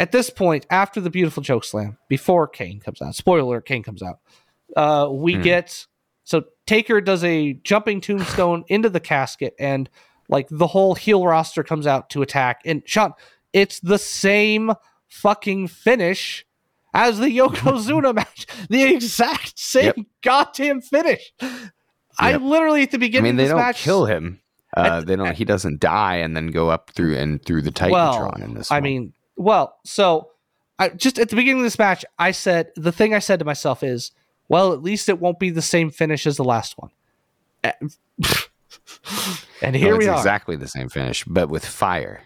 At 0.00 0.12
this 0.12 0.30
point, 0.30 0.64
after 0.70 1.00
the 1.00 1.10
beautiful 1.10 1.42
choke 1.42 1.64
slam, 1.64 1.98
before 2.08 2.46
Kane 2.46 2.78
comes 2.80 3.02
out, 3.02 3.14
spoiler: 3.16 3.60
Kane 3.60 3.82
comes 3.82 4.02
out. 4.02 4.20
Uh, 4.76 5.08
we 5.10 5.34
Hmm. 5.34 5.42
get 5.42 5.86
so 6.24 6.44
Taker 6.66 7.00
does 7.00 7.24
a 7.24 7.54
jumping 7.64 8.00
tombstone 8.00 8.64
into 8.68 8.88
the 8.90 9.00
casket, 9.00 9.54
and 9.58 9.90
like 10.28 10.46
the 10.50 10.66
whole 10.68 10.94
heel 10.94 11.24
roster 11.26 11.64
comes 11.64 11.86
out 11.86 12.10
to 12.10 12.22
attack. 12.22 12.60
And 12.64 12.82
Shawn, 12.86 13.14
it's 13.52 13.80
the 13.80 13.98
same 13.98 14.72
fucking 15.08 15.68
finish 15.68 16.46
as 16.94 17.18
the 17.18 17.26
Yokozuna 17.38 18.14
match. 18.14 18.46
The 18.68 18.84
exact 18.84 19.58
same 19.58 19.84
Yep. 19.96 20.06
goddamn 20.22 20.80
finish. 20.82 21.32
I 22.18 22.36
literally 22.36 22.82
at 22.82 22.90
the 22.90 22.98
beginning. 22.98 23.24
I 23.30 23.32
mean, 23.32 23.34
of 23.34 23.36
they 23.38 23.44
this 23.44 23.50
don't 23.50 23.60
match 23.60 23.82
kill 23.82 24.04
him. 24.06 24.40
Uh, 24.76 25.00
they 25.00 25.16
don't. 25.16 25.34
He 25.34 25.44
doesn't 25.44 25.80
die 25.80 26.16
and 26.16 26.36
then 26.36 26.48
go 26.48 26.68
up 26.68 26.90
through 26.90 27.16
and 27.16 27.42
through 27.44 27.62
the 27.62 27.70
Titantron 27.72 27.90
well, 27.90 28.32
in 28.42 28.54
this. 28.54 28.70
I 28.70 28.76
one. 28.76 28.82
mean, 28.82 29.12
well, 29.36 29.78
so 29.84 30.30
I 30.78 30.90
just 30.90 31.18
at 31.18 31.30
the 31.30 31.36
beginning 31.36 31.60
of 31.60 31.64
this 31.64 31.78
match, 31.78 32.04
I 32.18 32.30
said 32.32 32.70
the 32.76 32.92
thing 32.92 33.14
I 33.14 33.18
said 33.18 33.38
to 33.38 33.44
myself 33.44 33.82
is, 33.82 34.10
well, 34.48 34.72
at 34.72 34.82
least 34.82 35.08
it 35.08 35.20
won't 35.20 35.38
be 35.38 35.50
the 35.50 35.62
same 35.62 35.90
finish 35.90 36.26
as 36.26 36.36
the 36.36 36.44
last 36.44 36.76
one. 36.78 36.90
Eh, 37.64 37.72
and 39.62 39.72
No, 39.74 39.78
here 39.78 39.94
it's 39.94 39.98
we 40.04 40.08
are. 40.08 40.16
exactly 40.16 40.56
the 40.56 40.68
same 40.68 40.88
finish, 40.88 41.24
but 41.24 41.48
with 41.48 41.64
fire. 41.64 42.22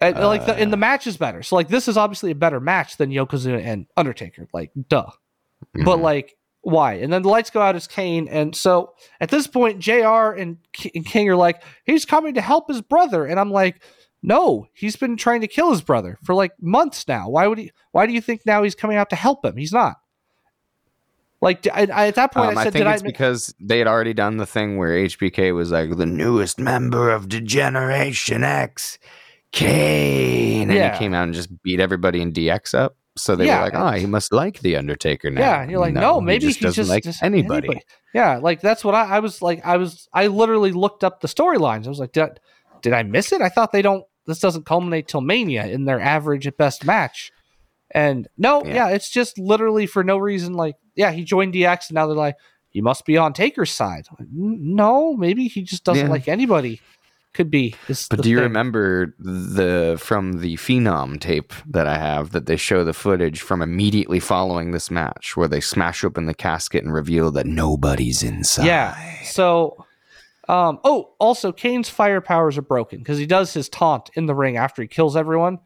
And, 0.00 0.18
like 0.18 0.44
the, 0.46 0.54
and 0.54 0.68
Uh, 0.68 0.70
the 0.72 0.76
match 0.76 1.06
is 1.06 1.16
better. 1.16 1.42
So 1.42 1.54
like 1.56 1.68
this 1.68 1.86
is 1.88 1.96
obviously 1.96 2.30
a 2.30 2.34
better 2.34 2.60
match 2.60 2.96
than 2.96 3.10
Yokozuna 3.10 3.62
and 3.64 3.86
Undertaker. 3.96 4.48
Like 4.52 4.70
duh. 4.88 5.06
But 5.72 5.98
Mhm. 5.98 6.02
like 6.02 6.36
why? 6.64 6.94
And 6.94 7.12
then 7.12 7.22
the 7.22 7.28
lights 7.28 7.50
go 7.50 7.60
out 7.62 7.76
as 7.76 7.86
Kane, 7.86 8.26
and 8.28 8.54
so 8.56 8.94
at 9.20 9.30
this 9.30 9.46
point, 9.46 9.78
JR 9.78 10.32
and, 10.32 10.58
K- 10.72 10.90
and 10.94 11.04
King 11.06 11.28
are 11.28 11.36
like, 11.36 11.62
he's 11.84 12.04
coming 12.04 12.34
to 12.34 12.40
help 12.40 12.68
his 12.68 12.80
brother, 12.82 13.24
and 13.26 13.38
I'm 13.38 13.50
like, 13.50 13.82
no, 14.22 14.66
he's 14.72 14.96
been 14.96 15.16
trying 15.16 15.42
to 15.42 15.46
kill 15.46 15.70
his 15.70 15.82
brother 15.82 16.18
for 16.24 16.34
like 16.34 16.52
months 16.60 17.06
now. 17.06 17.28
Why 17.28 17.46
would 17.46 17.58
he? 17.58 17.70
Why 17.92 18.06
do 18.06 18.12
you 18.14 18.20
think 18.22 18.46
now 18.46 18.62
he's 18.62 18.74
coming 18.74 18.96
out 18.96 19.10
to 19.10 19.16
help 19.16 19.44
him? 19.44 19.56
He's 19.56 19.72
not. 19.72 19.96
Like 21.42 21.66
I, 21.66 21.80
I- 21.92 22.06
at 22.08 22.14
that 22.14 22.32
point, 22.32 22.52
Um, 22.52 22.58
I 22.58 22.62
I 22.62 22.70
think 22.70 22.86
it's 22.86 23.02
I? 23.02 23.06
because 23.06 23.54
they 23.60 23.78
had 23.78 23.86
already 23.86 24.14
done 24.14 24.38
the 24.38 24.46
thing 24.46 24.78
where 24.78 24.92
HBK 24.92 25.54
was 25.54 25.70
like 25.72 25.94
the 25.96 26.06
newest 26.06 26.58
member 26.58 27.10
of 27.10 27.28
D-Generation 27.28 28.42
X, 28.42 28.98
Kane, 29.52 30.70
and 30.70 30.72
Yeah. 30.78 30.92
he 30.94 30.98
came 30.98 31.12
out 31.12 31.24
and 31.24 31.34
just 31.34 31.62
beat 31.62 31.80
everybody 31.80 32.22
in 32.22 32.32
DX 32.32 32.72
up. 32.74 32.96
So 33.16 33.36
they 33.36 33.46
Yeah, 33.46 33.58
were 33.58 33.64
like, 33.66 33.74
"Ah, 33.74 33.92
he 33.92 34.06
must 34.06 34.32
like 34.32 34.58
the 34.60 34.76
Undertaker 34.76 35.30
now." 35.30 35.40
Yeah, 35.40 35.68
you're 35.68 35.78
like, 35.78 35.94
no, 35.94 36.20
maybe 36.20 36.46
he 36.46 36.50
just 36.50 36.58
he 36.58 36.64
doesn't 36.64 36.82
just 36.82 36.90
like 36.90 37.04
just 37.04 37.22
anybody. 37.22 37.80
Yeah, 38.12 38.38
like 38.38 38.60
that's 38.60 38.84
what 38.84 38.94
I, 38.94 39.16
I 39.16 39.18
was 39.20 39.40
like. 39.40 39.64
I 39.64 39.76
was 39.76 40.08
I 40.12 40.26
literally 40.26 40.72
looked 40.72 41.04
up 41.04 41.20
the 41.20 41.28
storylines. 41.28 41.86
I 41.86 41.90
was 41.90 42.00
like, 42.00 42.12
did 42.12 42.22
I, 42.24 42.30
did 42.82 42.92
I 42.92 43.02
miss 43.04 43.32
it? 43.32 43.40
I 43.40 43.48
thought 43.48 43.70
they 43.72 43.82
don't. 43.82 44.04
This 44.26 44.40
doesn't 44.40 44.66
culminate 44.66 45.06
till 45.06 45.20
Mania 45.20 45.66
in 45.66 45.84
their 45.84 46.00
average 46.00 46.46
at 46.46 46.56
best 46.56 46.84
match. 46.84 47.30
And 47.90 48.26
no, 48.36 48.64
Yeah. 48.64 48.74
yeah. 48.74 48.88
it's 48.88 49.10
just 49.10 49.38
literally 49.38 49.86
for 49.86 50.02
no 50.02 50.16
reason. 50.18 50.54
Like, 50.54 50.74
yeah, 50.96 51.12
he 51.12 51.22
joined 51.22 51.54
DX, 51.54 51.90
and 51.90 51.94
now 51.94 52.06
they're 52.08 52.16
like, 52.16 52.36
you 52.72 52.82
must 52.82 53.04
be 53.04 53.16
on 53.16 53.32
Taker's 53.32 53.70
side. 53.70 54.06
Like, 54.18 54.28
no, 54.32 55.14
maybe 55.16 55.46
he 55.46 55.62
just 55.62 55.84
doesn't 55.84 56.06
Yeah. 56.06 56.10
like 56.10 56.26
anybody. 56.26 56.80
Could 57.34 57.50
be. 57.50 57.74
But 57.88 58.22
do 58.22 58.30
you 58.30 58.36
thing. 58.36 58.44
remember 58.44 59.14
the 59.18 59.96
from 60.00 60.40
the 60.40 60.54
Phenom 60.56 61.20
tape 61.20 61.52
that 61.66 61.86
I 61.86 61.98
have 61.98 62.30
that 62.30 62.46
they 62.46 62.56
show 62.56 62.84
the 62.84 62.94
footage 62.94 63.42
from 63.42 63.60
immediately 63.60 64.20
following 64.20 64.70
this 64.70 64.90
match 64.90 65.36
where 65.36 65.48
they 65.48 65.60
smash 65.60 66.04
open 66.04 66.26
the 66.26 66.34
casket 66.34 66.84
and 66.84 66.94
reveal 66.94 67.30
that 67.32 67.46
nobody's 67.46 68.22
inside? 68.22 68.66
Yeah. 68.66 69.22
So, 69.24 69.84
um, 70.48 70.78
oh, 70.84 71.10
also, 71.18 71.52
Kane's 71.52 71.88
fire 71.88 72.20
powers 72.20 72.56
are 72.56 72.62
broken 72.62 73.00
because 73.00 73.18
he 73.18 73.26
does 73.26 73.52
his 73.52 73.68
taunt 73.68 74.10
in 74.14 74.26
the 74.26 74.34
ring 74.34 74.56
after 74.56 74.80
he 74.82 74.88
kills 74.88 75.16
everyone, 75.16 75.58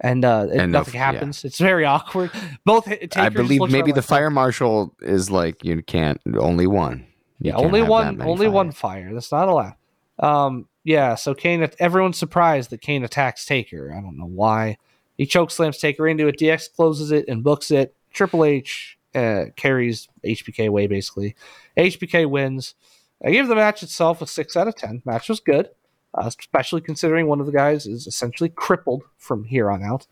and, 0.00 0.24
uh, 0.24 0.46
And 0.52 0.72
no- 0.72 0.80
nothing 0.80 0.94
yeah. 0.94 1.12
happens. 1.12 1.44
It's 1.44 1.58
very 1.58 1.84
awkward. 1.96 2.30
Both 2.64 2.88
I 3.16 3.28
believe 3.30 3.60
maybe 3.70 3.92
the 3.92 3.96
like, 3.96 4.04
fire 4.04 4.30
marshal 4.30 4.94
is 5.00 5.30
like 5.30 5.64
you 5.64 5.82
can't 5.82 6.20
only 6.36 6.66
one. 6.66 7.06
You 7.40 7.50
Yeah, 7.50 7.56
only 7.56 7.82
one. 7.82 8.20
Only 8.20 8.48
one 8.48 8.72
fire. 8.72 9.12
That's 9.12 9.32
not 9.32 9.48
allowed. 9.48 9.74
Um, 10.18 10.68
yeah. 10.84 11.14
So 11.14 11.34
Kane, 11.34 11.68
everyone's 11.78 12.18
surprised 12.18 12.70
that 12.70 12.80
Kane 12.80 13.04
attacks 13.04 13.44
Taker. 13.44 13.92
I 13.92 14.00
don't 14.00 14.18
know 14.18 14.26
why. 14.26 14.78
He 15.16 15.26
choke 15.26 15.50
slams 15.50 15.78
Taker 15.78 16.06
into 16.06 16.28
it. 16.28 16.38
DX 16.38 16.72
closes 16.74 17.10
it 17.10 17.26
and 17.28 17.42
books 17.42 17.70
it. 17.70 17.94
Triple 18.12 18.44
H 18.44 18.98
uh, 19.14 19.46
carries 19.56 20.08
HBK 20.24 20.68
away 20.68 20.86
basically. 20.86 21.34
HBK 21.76 22.28
wins. 22.28 22.74
I 23.24 23.30
give 23.30 23.48
the 23.48 23.54
match 23.54 23.82
itself 23.82 24.20
a 24.20 24.26
six 24.26 24.56
out 24.56 24.68
of 24.68 24.76
ten. 24.76 25.02
Match 25.04 25.28
was 25.28 25.40
good, 25.40 25.70
uh, 26.14 26.24
especially 26.26 26.82
considering 26.82 27.26
one 27.26 27.40
of 27.40 27.46
the 27.46 27.52
guys 27.52 27.86
is 27.86 28.06
essentially 28.06 28.50
crippled 28.50 29.02
from 29.16 29.44
here 29.44 29.70
on 29.70 29.82
out. 29.82 30.06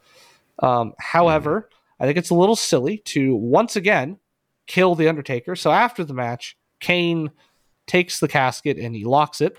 Um, 0.61 0.95
however, 0.99 1.69
I 2.01 2.07
think 2.07 2.17
it's 2.17 2.31
a 2.31 2.35
little 2.35 2.57
silly 2.57 2.99
to 2.99 3.35
once 3.35 3.77
again 3.77 4.19
kill 4.67 4.95
the 4.95 5.09
Undertaker. 5.09 5.57
So 5.57 5.71
after 5.71 6.05
the 6.05 6.15
match, 6.15 6.57
Kane 6.81 7.31
takes 7.87 8.21
the 8.21 8.29
casket 8.29 8.79
and 8.79 8.95
he 8.95 9.05
locks 9.05 9.41
it. 9.41 9.59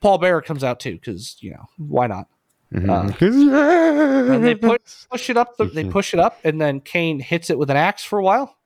Paul 0.00 0.18
Bearer 0.18 0.42
comes 0.42 0.64
out 0.64 0.80
too 0.80 0.94
because 0.94 1.36
you 1.40 1.50
know 1.52 1.66
why 1.78 2.06
not? 2.06 2.26
Mhm. 2.72 4.34
And 4.34 4.44
they 4.44 4.54
put 4.68 4.82
push 5.10 5.30
it 5.30 5.36
up. 5.36 5.56
The, 5.56 5.64
they 5.66 5.84
push 5.84 6.14
it 6.14 6.20
up, 6.20 6.38
and 6.44 6.60
then 6.60 6.80
Kane 6.80 7.20
hits 7.20 7.50
it 7.50 7.58
with 7.58 7.70
an 7.70 7.76
axe 7.76 8.04
for 8.04 8.18
a 8.18 8.22
while, 8.22 8.56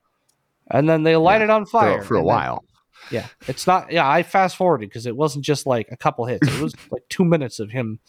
and 0.71 0.87
then 0.87 1.03
they 1.03 1.15
light 1.15 1.37
Yeah, 1.39 1.45
it 1.45 1.49
on 1.49 1.65
fire 1.65 2.01
for, 2.01 2.07
for 2.09 2.15
a 2.15 2.19
and 2.19 2.27
then- 2.29 2.35
while. 2.35 2.65
yeah, 3.11 3.27
it's 3.47 3.65
not. 3.67 3.91
Yeah, 3.91 4.07
I 4.09 4.23
fast 4.23 4.55
forwarded 4.57 4.89
because 4.89 5.05
it 5.05 5.15
wasn't 5.15 5.43
just 5.45 5.65
like 5.65 5.87
a 5.91 5.97
couple 5.97 6.25
hits. 6.25 6.47
It 6.47 6.61
was 6.61 6.73
like 6.91 7.03
two 7.09 7.25
minutes 7.25 7.59
of 7.59 7.71
him 7.71 7.99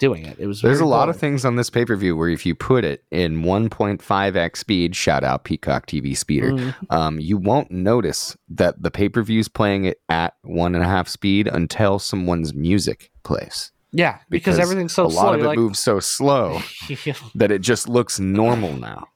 doing 0.00 0.24
it. 0.26 0.36
It 0.38 0.46
was. 0.46 0.60
There's 0.62 0.80
a 0.80 0.84
lot 0.86 1.08
of 1.08 1.16
things 1.16 1.44
on 1.44 1.56
this 1.56 1.70
pay 1.70 1.84
per 1.84 1.96
view 1.96 2.16
where 2.16 2.28
if 2.28 2.44
you 2.46 2.54
put 2.54 2.84
it 2.84 3.04
in 3.10 3.42
1.5x 3.42 4.56
speed, 4.56 4.96
shout 4.96 5.24
out 5.24 5.44
Peacock 5.44 5.86
TV 5.86 6.16
speeder, 6.16 6.52
Mm. 6.52 6.74
um, 6.90 7.20
you 7.20 7.36
won't 7.36 7.70
notice 7.70 8.36
that 8.48 8.82
the 8.82 8.90
pay 8.90 9.08
per 9.08 9.22
view's 9.22 9.48
playing 9.48 9.84
it 9.84 9.98
at 10.08 10.34
one 10.42 10.74
and 10.74 10.84
a 10.84 10.88
half 10.88 11.08
speed 11.08 11.46
until 11.48 11.98
someone's 11.98 12.54
music 12.54 13.10
plays. 13.22 13.70
Yeah, 13.94 14.18
because, 14.30 14.58
everything's 14.58 14.94
so 14.94 15.06
a 15.06 15.10
slow. 15.10 15.22
lot 15.22 15.34
of 15.34 15.42
it 15.42 15.48
like, 15.48 15.58
moves 15.58 15.78
so 15.78 16.00
slow 16.00 16.60
that 17.34 17.50
it 17.52 17.60
just 17.60 17.88
looks 17.88 18.18
normal 18.18 18.72
now. 18.74 19.06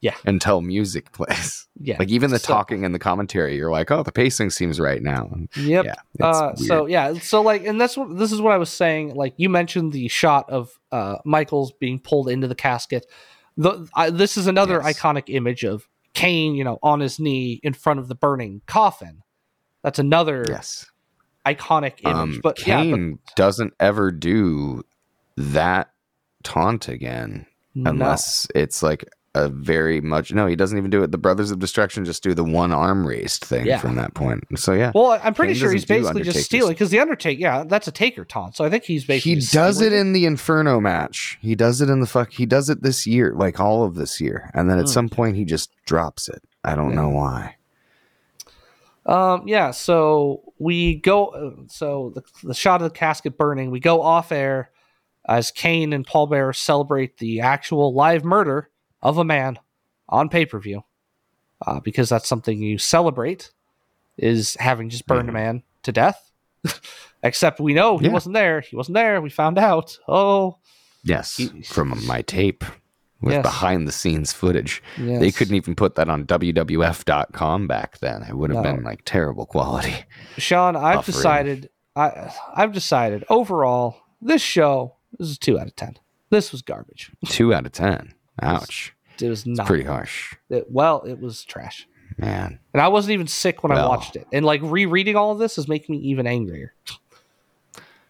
Yeah. 0.00 0.14
Until 0.24 0.62
music 0.62 1.12
plays. 1.12 1.66
yeah, 1.78 1.96
Like 1.98 2.08
even 2.08 2.30
the 2.30 2.38
so- 2.38 2.52
talking 2.52 2.84
and 2.84 2.94
the 2.94 2.98
commentary, 2.98 3.56
you're 3.56 3.70
like, 3.70 3.90
oh, 3.90 4.02
the 4.02 4.12
pacing 4.12 4.50
seems 4.50 4.80
right 4.80 5.02
now. 5.02 5.30
Yep. 5.56 5.84
Yeah. 5.84 5.94
Uh, 6.26 6.54
so 6.56 6.86
yeah, 6.86 7.12
so 7.14 7.42
like, 7.42 7.64
and 7.66 7.80
that's 7.80 7.96
what 7.96 8.16
this 8.16 8.32
is 8.32 8.40
what 8.40 8.52
I 8.52 8.56
was 8.58 8.70
saying. 8.70 9.14
Like 9.14 9.34
you 9.36 9.48
mentioned 9.48 9.92
the 9.92 10.08
shot 10.08 10.48
of 10.48 10.70
uh, 10.90 11.16
Michaels 11.24 11.72
being 11.72 11.98
pulled 11.98 12.28
into 12.28 12.48
the 12.48 12.54
casket. 12.54 13.06
The 13.56 13.88
I, 13.94 14.10
this 14.10 14.36
is 14.38 14.46
another 14.46 14.80
Yes. 14.82 14.98
iconic 14.98 15.24
image 15.28 15.64
of 15.64 15.86
Kane, 16.14 16.54
you 16.54 16.64
know, 16.64 16.78
on 16.82 17.00
his 17.00 17.20
knee 17.20 17.60
in 17.62 17.74
front 17.74 18.00
of 18.00 18.08
the 18.08 18.14
burning 18.14 18.62
coffin. 18.66 19.22
That's 19.82 19.98
another 19.98 20.44
yes. 20.48 20.86
iconic 21.44 22.00
image. 22.04 22.14
Um, 22.16 22.40
but 22.42 22.66
yeah, 22.66 22.82
Kane 22.82 23.18
doesn't 23.36 23.74
ever 23.78 24.10
do 24.10 24.82
that 25.36 25.90
taunt 26.42 26.88
again 26.88 27.46
but 27.74 27.82
no. 27.82 27.90
unless 27.90 28.46
it's 28.54 28.82
like 28.82 29.04
a 29.36 29.48
very 29.48 30.00
much 30.00 30.32
no 30.32 30.46
he 30.46 30.56
doesn't 30.56 30.76
even 30.76 30.90
do 30.90 31.04
it 31.04 31.12
the 31.12 31.18
brothers 31.18 31.52
of 31.52 31.60
destruction 31.60 32.04
just 32.04 32.20
do 32.22 32.34
the 32.34 32.42
one 32.42 32.72
arm 32.72 33.06
raised 33.06 33.44
thing 33.44 33.64
Yeah. 33.64 33.78
from 33.78 33.94
that 33.94 34.12
point 34.14 34.42
so 34.58 34.72
yeah 34.72 34.90
Well, 34.92 35.20
I'm 35.22 35.34
pretty 35.34 35.52
Kane 35.52 35.60
sure 35.60 35.72
he's 35.72 35.84
basically 35.84 36.22
just 36.22 36.42
stealing 36.44 36.72
because 36.72 36.90
the 36.90 36.98
Undertaker, 36.98 37.40
yeah, 37.40 37.62
that's 37.62 37.86
a 37.86 37.92
Taker 37.92 38.24
taunt. 38.24 38.56
So 38.56 38.64
I 38.64 38.70
think 38.70 38.82
he's 38.84 39.04
basically 39.04 39.36
he 39.36 39.40
does 39.52 39.80
it 39.80 39.92
in 39.92 40.12
the 40.14 40.26
inferno 40.26 40.80
match 40.80 41.38
he 41.40 41.54
does 41.54 41.80
it 41.80 41.88
in 41.88 42.00
the 42.00 42.08
fuck 42.08 42.32
he 42.32 42.44
does 42.44 42.68
it 42.68 42.82
this 42.82 43.06
year 43.06 43.32
like 43.36 43.60
all 43.60 43.84
of 43.84 43.94
this 43.94 44.20
year 44.20 44.50
and 44.52 44.68
then 44.68 44.78
at 44.78 44.86
Hmm. 44.86 44.90
some 44.90 45.08
point 45.08 45.36
he 45.36 45.44
just 45.44 45.70
drops 45.86 46.28
it 46.28 46.42
i 46.64 46.74
don't 46.74 46.90
Yeah. 46.90 46.96
know 46.96 47.08
why 47.10 47.54
Um, 49.06 49.48
yeah, 49.48 49.70
so 49.70 50.52
we 50.58 50.96
go. 50.96 51.64
So 51.68 52.12
the, 52.14 52.22
the 52.48 52.54
shot 52.54 52.82
of 52.82 52.92
the 52.92 52.96
casket 52.96 53.38
burning, 53.38 53.70
we 53.70 53.80
go 53.80 54.02
off 54.02 54.30
air 54.30 54.70
as 55.26 55.50
Kane 55.50 55.92
and 55.92 56.06
Paul 56.06 56.26
Bearer 56.26 56.52
celebrate 56.52 57.16
the 57.18 57.40
actual 57.40 57.94
live 57.94 58.24
murder 58.24 58.68
of 59.02 59.18
a 59.18 59.24
man 59.24 59.58
on 60.08 60.28
pay 60.28 60.44
per 60.46 60.58
view, 60.58 60.82
uh, 61.66 61.80
because 61.80 62.08
that's 62.08 62.28
something 62.28 62.60
you 62.62 62.78
celebrate 62.78 63.50
is 64.18 64.56
having 64.60 64.88
just 64.90 65.06
burned 65.06 65.28
a 65.28 65.32
man 65.32 65.62
to 65.82 65.92
death. 65.92 66.30
Except 67.22 67.60
we 67.60 67.74
know 67.74 67.98
he 67.98 68.06
Yeah. 68.06 68.12
wasn't 68.12 68.34
there. 68.34 68.60
He 68.60 68.76
wasn't 68.76 68.94
there. 68.94 69.20
We 69.20 69.30
found 69.30 69.58
out. 69.58 69.98
Oh, 70.08 70.58
yes 71.02 71.36
He- 71.38 71.62
from 71.62 72.04
my 72.06 72.20
tape 72.22 72.62
with 73.22 73.32
Yes. 73.34 73.42
behind 73.42 73.86
the 73.88 73.92
scenes 73.92 74.32
footage 74.34 74.82
they 74.98 75.30
couldn't 75.30 75.54
even 75.54 75.74
put 75.74 75.94
that 75.94 76.08
on 76.10 76.24
wwf.com 76.26 77.66
back 77.66 77.98
then 77.98 78.22
it 78.22 78.34
would 78.36 78.50
have 78.50 78.62
No. 78.64 78.74
been 78.74 78.82
like 78.84 79.02
terrible 79.06 79.46
quality 79.46 79.94
Shawn, 80.38 80.76
I've 80.76 81.00
Buffering. 81.00 81.06
decided. 81.06 81.70
I 81.96 82.32
I've 82.54 82.72
decided 82.72 83.24
overall 83.30 83.96
this 84.20 84.42
show 84.42 84.96
this 85.18 85.28
is 85.28 85.38
two 85.38 85.58
out 85.58 85.66
of 85.68 85.76
ten. 85.76 85.96
This 86.30 86.52
was 86.52 86.62
garbage. 86.62 87.10
Two 87.26 87.52
out 87.54 87.66
of 87.66 87.72
ten. 87.72 88.12
Ouch. 88.42 88.94
It 89.20 89.28
was 89.28 89.46
not 89.46 89.66
Pretty 89.66 89.84
harsh. 89.84 90.34
It, 90.48 90.66
well, 90.70 91.02
it 91.02 91.20
was 91.20 91.44
trash. 91.44 91.86
Man. 92.16 92.58
And 92.74 92.80
I 92.82 92.88
wasn't 92.88 93.12
even 93.12 93.26
sick 93.26 93.62
when 93.62 93.72
I 93.72 93.86
watched 93.86 94.16
it. 94.16 94.26
And 94.32 94.44
like 94.44 94.60
rereading 94.62 95.16
all 95.16 95.32
of 95.32 95.38
this 95.38 95.58
is 95.58 95.68
making 95.68 95.96
me 95.96 96.02
even 96.02 96.26
angrier. 96.26 96.74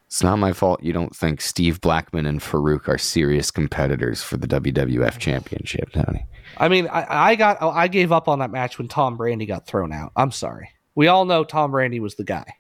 It's 0.07 0.25
not 0.25 0.41
my 0.41 0.53
fault 0.53 0.83
you 0.83 0.93
don't 0.93 1.15
think 1.15 1.41
Steve 1.41 1.81
Blackman 1.81 2.27
and 2.27 2.41
Faarooq 2.41 2.89
are 2.89 2.99
serious 2.99 3.53
competitors 3.53 4.23
for 4.23 4.37
the 4.37 4.49
WWF 4.49 5.19
championship, 5.19 5.93
Tony. 5.93 6.27
I 6.57 6.69
mean, 6.69 6.89
I, 6.89 7.31
I 7.31 7.35
got 7.37 7.63
I 7.63 7.87
gave 7.87 8.11
up 8.11 8.27
on 8.27 8.41
that 8.41 8.51
match 8.51 8.77
when 8.77 8.89
Tom 8.89 9.17
Brandi 9.17 9.47
got 9.47 9.67
thrown 9.67 9.93
out. 9.93 10.11
I'm 10.17 10.33
sorry. 10.33 10.71
We 10.97 11.07
all 11.07 11.25
know 11.25 11.45
Tom 11.45 11.71
Brandi 11.71 12.01
was 12.01 12.17
the 12.17 12.25
guy. 12.25 12.55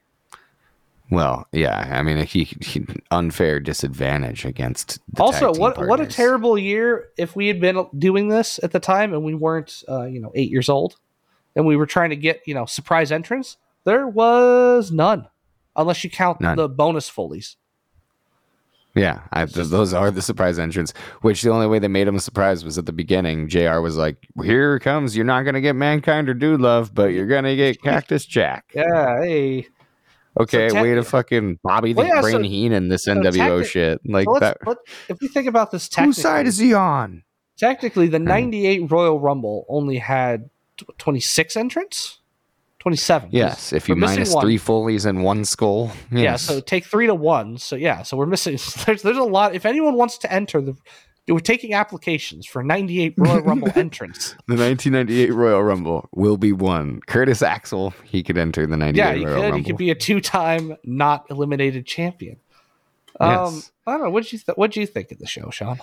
Well, 1.11 1.46
yeah, 1.50 1.88
I 1.90 2.02
mean, 2.02 2.24
he, 2.24 2.44
he 2.61 2.86
unfair 3.11 3.58
disadvantage 3.58 4.44
against. 4.44 5.00
The 5.12 5.22
also, 5.22 5.46
tag 5.46 5.54
team 5.54 5.61
what 5.61 5.88
what 5.88 6.00
a 6.00 6.06
terrible 6.06 6.56
year 6.56 7.08
if 7.18 7.34
we 7.34 7.48
had 7.48 7.61
been 7.61 7.86
doing 7.98 8.28
this 8.28 8.61
at 8.62 8.70
the 8.70 8.78
time 8.78 9.12
and 9.12 9.24
we 9.24 9.34
weren't, 9.34 9.82
uh, 9.88 10.04
you 10.04 10.20
know, 10.20 10.30
eight 10.36 10.50
years 10.50 10.68
old, 10.68 10.96
and 11.56 11.66
we 11.66 11.76
were 11.76 11.86
trying 11.86 12.11
to 12.11 12.16
get 12.16 12.40
you 12.46 12.54
know 12.54 12.64
surprise 12.64 13.11
entrance. 13.11 13.56
There 13.84 14.06
was 14.06 14.92
none, 14.92 15.26
unless 15.74 16.04
you 16.04 16.11
count 16.11 16.40
None. 16.40 16.56
the 16.56 16.68
bonus 16.68 17.08
follies. 17.08 17.56
Yeah, 18.94 19.22
I, 19.32 19.46
th- 19.46 19.68
those 19.68 19.94
are 19.94 20.11
the 20.11 20.22
surprise 20.22 20.58
entrance. 20.58 20.92
Which 21.22 21.42
the 21.42 21.50
only 21.50 21.66
way 21.66 21.78
they 21.78 21.88
made 21.88 22.08
him 22.08 22.16
a 22.16 22.20
surprise 22.20 22.64
was 22.64 22.76
at 22.76 22.86
the 22.86 22.92
beginning. 22.92 23.48
JR 23.48 23.80
was 23.80 23.96
like, 23.96 24.16
"Here 24.42 24.78
comes. 24.78 25.16
You're 25.16 25.24
not 25.24 25.42
gonna 25.42 25.61
get 25.61 25.74
mankind 25.74 26.28
or 26.28 26.34
dude 26.34 26.61
love, 26.61 26.94
but 26.94 27.12
you're 27.12 27.26
gonna 27.26 27.56
get 27.56 27.82
Cactus 27.82 28.26
Jack." 28.26 28.72
Yeah, 28.74 29.20
hey. 29.22 29.68
Okay, 30.38 30.68
So 30.68 30.80
way 30.82 30.94
to 30.94 31.02
fucking 31.02 31.58
Bobby 31.64 31.92
Well, 31.94 32.06
the 32.06 32.14
yeah, 32.14 32.20
Brain 32.20 32.34
so- 32.36 32.42
Heenan 32.42 32.88
this 32.88 33.04
so 33.04 33.14
NWO 33.14 33.64
shit. 33.64 34.00
Like 34.06 34.26
So 34.26 34.38
that. 34.38 34.58
let, 34.66 34.76
if 35.08 35.20
we 35.20 35.28
think 35.28 35.48
about 35.48 35.70
this 35.70 35.88
Whose 35.96 36.18
side 36.18 36.46
is 36.46 36.58
he 36.58 36.72
on? 36.74 37.24
technically 37.58 38.06
the 38.08 38.18
Hmm. 38.18 38.24
98 38.24 38.90
Royal 38.90 39.18
Rumble 39.20 39.66
only 39.68 39.98
had 39.98 40.48
26 40.98 41.56
entrants? 41.56 42.18
27. 42.78 43.28
Yes, 43.32 43.74
if 43.74 43.88
you 43.90 43.96
minus 43.96 44.34
three 44.34 44.56
Foley's 44.56 45.04
and 45.04 45.22
one 45.22 45.44
skull. 45.44 45.92
Yeah, 46.10 46.36
so 46.36 46.60
take 46.60 46.86
three 46.86 47.06
to 47.06 47.14
one. 47.14 47.58
So 47.58 47.76
yeah, 47.76 48.02
so 48.02 48.16
we're 48.16 48.24
missing. 48.24 48.58
There's 48.86 49.02
there's 49.02 49.18
a 49.18 49.22
lot. 49.22 49.54
If 49.54 49.66
anyone 49.66 49.94
wants 49.96 50.16
to 50.18 50.32
enter 50.32 50.62
the, 50.62 50.74
we're 51.30 51.38
taking 51.40 51.72
applications 51.74 52.46
for 52.46 52.62
98 52.62 53.14
Royal 53.16 53.40
Rumble 53.42 53.70
entrants. 53.74 54.30
the 54.48 54.56
1998 54.56 55.32
Royal 55.32 55.62
Rumble 55.62 56.08
will 56.12 56.36
be 56.36 56.52
won. 56.52 57.00
Curtis 57.06 57.40
Axel, 57.42 57.94
he 58.04 58.22
could 58.22 58.36
enter 58.36 58.66
the 58.66 58.76
98 58.76 58.96
Yeah, 59.02 59.12
you 59.14 59.26
Royal 59.26 59.34
could. 59.36 59.42
Rumble. 59.42 59.58
You 59.58 59.64
could 59.64 59.76
be 59.76 59.90
a 59.90 59.94
two-time 59.94 60.76
not 60.84 61.26
eliminated 61.30 61.86
champion. 61.86 62.36
Um, 63.18 63.54
Yes. 63.54 63.72
I 63.86 63.92
don't 63.92 64.04
know. 64.04 64.10
What 64.10 64.24
did 64.24 64.32
you 64.32 64.38
th- 64.38 64.56
What 64.56 64.70
do 64.72 64.80
you 64.80 64.86
think 64.86 65.10
of 65.12 65.18
the 65.18 65.26
show, 65.26 65.50
Shawn? 65.50 65.80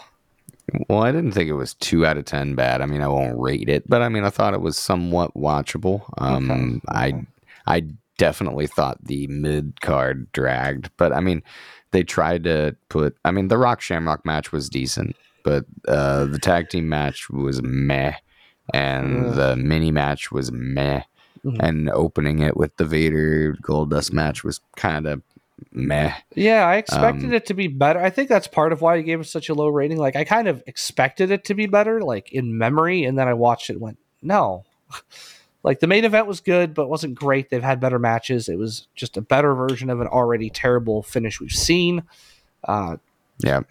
Well, 0.90 1.02
I 1.04 1.12
didn't 1.12 1.32
think 1.32 1.50
it 1.50 1.54
was 1.54 1.74
two 1.76 2.06
out 2.06 2.18
of 2.18 2.26
ten 2.26 2.56
bad. 2.56 2.82
I 2.82 2.86
mean, 2.86 3.02
I 3.02 3.08
won't 3.08 3.40
rate 3.40 3.70
it, 3.70 3.88
but 3.88 4.02
I 4.02 4.10
mean, 4.10 4.24
I 4.26 4.30
thought 4.30 4.54
it 4.54 4.62
was 4.62 4.78
somewhat 4.78 5.34
watchable. 5.34 6.02
Um, 6.18 6.82
I, 6.90 7.26
I 7.66 7.84
definitely 8.18 8.68
thought 8.68 8.98
the 9.04 9.28
mid 9.28 9.80
card 9.82 10.30
dragged, 10.34 10.90
but 10.98 11.14
I 11.14 11.20
mean, 11.22 11.42
they 11.92 12.04
tried 12.04 12.44
to 12.46 12.76
put. 12.90 13.16
I 13.24 13.32
mean, 13.32 13.48
the 13.48 13.58
Rock 13.58 13.80
Shamrock 13.82 14.26
match 14.26 14.52
was 14.52 14.70
decent, 14.70 15.16
but 15.48 15.66
uh, 15.88 16.26
the 16.26 16.40
tag 16.40 16.68
team 16.70 16.90
match 16.90 17.30
was 17.30 17.62
meh, 17.64 18.14
and 18.74 19.28
Ugh. 19.28 19.36
the 19.36 19.56
mini 19.56 19.92
match 19.92 20.30
was 20.32 20.52
meh, 20.52 21.04
Mhm. 21.46 21.58
and 21.62 21.90
opening 21.92 22.40
it 22.40 22.58
with 22.58 22.76
the 22.78 22.84
Vader 22.86 23.56
Goldust 23.62 24.12
match 24.12 24.44
was 24.44 24.60
kind 24.76 25.08
of 25.08 25.22
meh. 25.72 26.12
Yeah, 26.36 26.66
I 26.66 26.76
expected 26.78 27.26
Um, 27.26 27.34
it 27.34 27.46
to 27.46 27.54
be 27.54 27.68
better. 27.68 28.00
I 28.02 28.10
think 28.10 28.28
that's 28.28 28.48
part 28.48 28.74
of 28.74 28.82
why 28.82 28.96
I 28.96 29.02
gave 29.02 29.22
it 29.22 29.26
such 29.26 29.48
a 29.48 29.54
low 29.54 29.68
rating. 29.70 29.98
Like 29.98 30.16
I 30.18 30.24
kind 30.26 30.48
of 30.50 30.62
expected 30.68 31.32
it 31.32 31.46
to 31.46 31.54
be 31.54 31.66
better, 31.66 32.02
like 32.02 32.32
in 32.34 32.58
memory, 32.58 33.04
and 33.06 33.18
then 33.18 33.28
I 33.30 33.34
watched 33.34 33.70
it 33.70 33.74
and 33.74 33.82
went, 33.82 33.98
no. 34.22 34.66
like 35.64 35.80
the 35.80 35.88
main 35.88 36.04
event 36.06 36.28
was 36.28 36.42
good, 36.42 36.74
but 36.74 36.90
wasn't 36.90 37.16
great. 37.16 37.50
They've 37.50 37.64
had 37.64 37.80
better 37.80 38.00
matches. 38.00 38.50
It 38.50 38.58
was 38.58 38.88
just 38.96 39.16
a 39.18 39.22
better 39.22 39.54
version 39.56 39.90
of 39.90 40.02
an 40.02 40.08
already 40.08 40.50
terrible 40.50 41.04
finish 41.04 41.40
we've 41.40 41.52
seen. 41.52 42.04
Uh, 42.64 42.98
Yeah. 43.40 43.62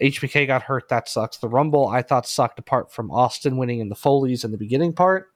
HBK 0.00 0.46
got 0.46 0.62
hurt. 0.62 0.88
That 0.88 1.08
sucks. 1.08 1.36
The 1.38 1.48
Rumble 1.48 1.88
I 1.88 2.02
thought 2.02 2.26
sucked 2.26 2.58
apart 2.58 2.92
from 2.92 3.10
Austin 3.10 3.56
winning 3.56 3.80
in 3.80 3.88
the 3.88 3.94
Foley's 3.94 4.44
in 4.44 4.50
the 4.52 4.58
beginning 4.58 4.92
part. 4.92 5.28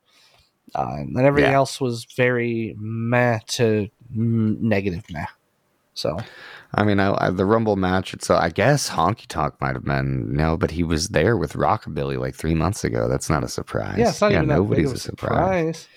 Uh, 0.75 0.97
and 0.99 1.17
then 1.17 1.25
everything 1.25 1.51
Yeah. 1.51 1.57
else 1.57 1.81
was 1.81 2.05
very 2.17 2.77
meh 2.79 3.41
to 3.49 3.89
negative 4.15 5.05
meh. 5.11 5.27
So 5.95 6.17
I 6.75 6.85
mean, 6.85 7.01
I, 7.01 7.15
I, 7.27 7.31
the 7.31 7.45
Rumble 7.45 7.75
match. 7.77 8.15
So 8.21 8.37
I 8.37 8.49
guess 8.51 8.89
Honky 8.91 9.27
Tonk 9.27 9.55
might 9.61 9.75
have 9.75 9.85
been 9.85 10.33
no, 10.33 10.57
but 10.57 10.71
he 10.71 10.85
was 10.85 11.09
there 11.09 11.37
with 11.37 11.55
Rockabilly 11.55 12.19
like 12.19 12.35
three 12.37 12.55
months 12.55 12.85
ago. 12.85 13.09
That's 13.09 13.29
not 13.29 13.43
a 13.43 13.49
surprise. 13.49 13.97
yeah, 13.99 14.11
it's 14.11 14.21
not 14.21 14.31
even 14.33 14.47
that 14.49 14.55
big 14.55 14.63
nobody's 14.63 14.93
a 14.93 14.99
surprise. 14.99 15.89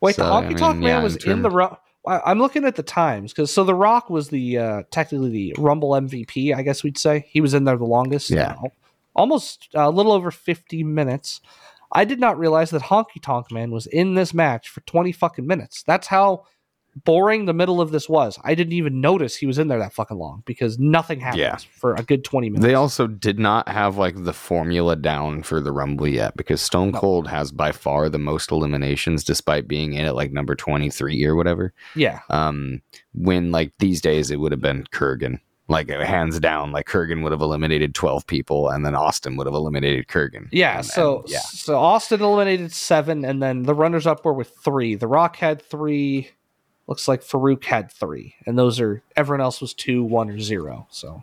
Wait, 0.00 0.16
So, 0.16 0.24
the 0.24 0.32
I 0.32 0.42
Honky 0.42 0.60
mean, 0.60 0.80
Man 0.80 0.82
yeah, 0.82 1.02
was 1.02 1.16
in 1.24 1.30
in 1.32 1.42
the 1.42 1.48
term- 1.48 1.58
Ru- 1.58 1.76
I- 2.06 2.22
I'm 2.30 2.38
looking 2.38 2.64
at 2.64 2.76
the 2.76 2.82
times 2.82 3.32
because 3.32 3.52
so 3.52 3.64
the 3.64 3.74
Rock 3.74 4.10
was 4.10 4.28
the 4.28 4.58
uh, 4.58 4.82
technically 4.90 5.30
the 5.30 5.54
Rumble 5.58 5.90
MVP, 5.90 6.54
I 6.54 6.62
guess 6.62 6.82
we'd 6.84 6.98
say. 6.98 7.26
He 7.28 7.40
was 7.40 7.54
in 7.54 7.64
there 7.64 7.76
the 7.76 7.84
longest. 7.84 8.30
Yeah. 8.30 8.54
uh, 8.62 8.68
almost 9.14 9.68
uh, 9.74 9.88
a 9.88 9.90
little 9.90 10.12
over 10.12 10.30
50 10.30 10.84
minutes. 10.84 11.40
I 11.92 12.04
did 12.04 12.18
not 12.20 12.38
realize 12.38 12.70
that 12.70 12.82
Honky 12.82 13.22
Tonk 13.22 13.50
Man 13.52 13.70
was 13.70 13.86
in 13.86 14.14
this 14.14 14.34
match 14.34 14.68
for 14.68 14.80
20 14.82 15.12
fucking 15.12 15.46
minutes. 15.46 15.82
That's 15.84 16.08
how 16.08 16.44
boring 17.04 17.44
the 17.44 17.52
middle 17.52 17.80
of 17.80 17.90
this 17.90 18.08
was. 18.08 18.38
I 18.42 18.54
didn't 18.54 18.72
even 18.72 19.00
notice 19.00 19.36
he 19.36 19.46
was 19.46 19.58
in 19.58 19.68
there 19.68 19.78
that 19.78 19.92
fucking 19.92 20.16
long 20.16 20.42
because 20.46 20.78
nothing 20.78 21.20
happens 21.20 21.40
Yeah. 21.40 21.56
for 21.72 21.94
a 21.94 22.02
good 22.02 22.24
20 22.24 22.48
minutes. 22.50 22.64
They 22.64 22.74
also 22.74 23.06
did 23.06 23.38
not 23.38 23.68
have 23.68 23.98
like 23.98 24.24
the 24.24 24.32
formula 24.32 24.96
down 24.96 25.42
for 25.42 25.60
the 25.60 25.72
Rumble 25.72 26.08
yet 26.08 26.36
because 26.36 26.60
Stone 26.62 26.92
No. 26.92 27.00
Cold 27.00 27.28
has 27.28 27.52
by 27.52 27.72
far 27.72 28.08
the 28.08 28.18
most 28.18 28.50
eliminations 28.50 29.24
despite 29.24 29.68
being 29.68 29.92
in 29.92 30.06
at 30.06 30.16
like 30.16 30.32
number 30.32 30.54
23 30.54 31.24
or 31.24 31.36
whatever. 31.36 31.72
yeah. 31.94 32.20
Um, 32.30 32.80
when 33.14 33.50
like 33.52 33.72
these 33.78 34.00
days 34.00 34.30
it 34.30 34.40
would 34.40 34.52
have 34.52 34.60
been 34.62 34.84
Kurrgan. 34.92 35.38
Like 35.68 35.88
hands 35.88 36.38
down, 36.38 36.70
like 36.70 36.86
Kurrgan 36.86 37.24
would 37.24 37.32
have 37.32 37.40
eliminated 37.40 37.92
12 37.92 38.24
people 38.28 38.68
and 38.68 38.86
then 38.86 38.94
Austin 38.94 39.36
would 39.36 39.48
have 39.48 39.54
eliminated 39.54 40.06
Kurrgan. 40.06 40.46
Yeah, 40.52 40.76
And- 40.76 40.86
so 40.86 41.20
and, 41.22 41.28
yeah. 41.30 41.40
so 41.40 41.76
Austin 41.76 42.22
eliminated 42.22 42.72
seven, 42.72 43.24
and 43.24 43.42
then 43.42 43.64
the 43.64 43.74
runners 43.74 44.06
up 44.06 44.24
were 44.24 44.32
with 44.32 44.52
three. 44.64 44.94
The 44.94 45.08
Rock 45.08 45.34
had 45.34 45.60
three. 45.60 46.30
Looks 46.86 47.08
like 47.08 47.22
Faarooq 47.22 47.64
had 47.64 47.90
three, 47.90 48.34
and 48.46 48.58
those 48.58 48.78
are 48.80 49.02
everyone 49.16 49.40
else 49.40 49.60
was 49.60 49.74
two, 49.74 50.02
one, 50.04 50.30
or 50.30 50.38
zero. 50.38 50.86
So 50.90 51.22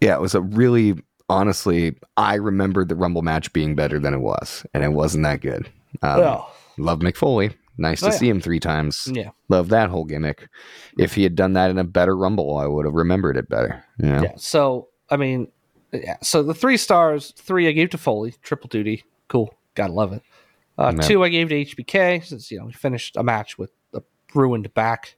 Yeah, 0.00 0.14
it 0.14 0.20
was 0.20 0.34
a 0.34 0.40
really 0.40 1.02
honestly, 1.28 1.96
I 2.16 2.34
remembered 2.34 2.88
the 2.88 2.94
Rumble 2.96 3.22
match 3.22 3.52
being 3.52 3.74
better 3.74 3.98
than 3.98 4.12
it 4.14 4.18
was, 4.20 4.66
and 4.74 4.84
it 4.84 4.92
wasn't 4.92 5.24
that 5.24 5.40
good. 5.40 5.68
Um, 6.02 6.20
well, 6.20 6.52
Love 6.78 7.00
McFoley. 7.00 7.54
Nice 7.78 8.00
to 8.00 8.06
Oh, 8.08 8.10
yeah. 8.10 8.16
see 8.18 8.28
him 8.28 8.40
three 8.40 8.60
times. 8.60 9.08
yeah, 9.10 9.30
Love 9.48 9.70
that 9.70 9.88
whole 9.88 10.04
gimmick. 10.04 10.46
If 10.98 11.14
he 11.14 11.22
had 11.22 11.34
done 11.34 11.54
that 11.54 11.70
in 11.70 11.78
a 11.78 11.84
better 11.84 12.14
Rumble, 12.16 12.58
I 12.58 12.66
would 12.66 12.84
have 12.84 12.94
remembered 12.94 13.36
it 13.38 13.48
better. 13.48 13.82
You 13.98 14.06
know? 14.10 14.22
yeah. 14.24 14.32
So 14.36 14.88
I 15.10 15.16
mean, 15.16 15.48
yeah. 15.90 16.16
So 16.22 16.42
the 16.42 16.54
three 16.54 16.76
stars, 16.76 17.32
three 17.36 17.66
I 17.68 17.72
gave 17.72 17.90
to 17.90 17.98
Foley, 17.98 18.34
triple 18.42 18.68
duty, 18.68 19.04
cool, 19.28 19.54
gotta 19.74 19.92
love 19.94 20.12
it. 20.12 20.22
Uh, 20.78 20.92
Yeah. 20.96 21.02
Two 21.02 21.24
I 21.24 21.28
gave 21.28 21.48
to 21.50 21.54
HBK 21.64 22.24
since 22.24 22.50
you 22.50 22.58
know 22.60 22.66
he 22.66 22.72
finished 22.72 23.16
a 23.16 23.22
match 23.22 23.58
with 23.58 23.70
a 23.94 24.02
ruined 24.34 24.72
back, 24.74 25.16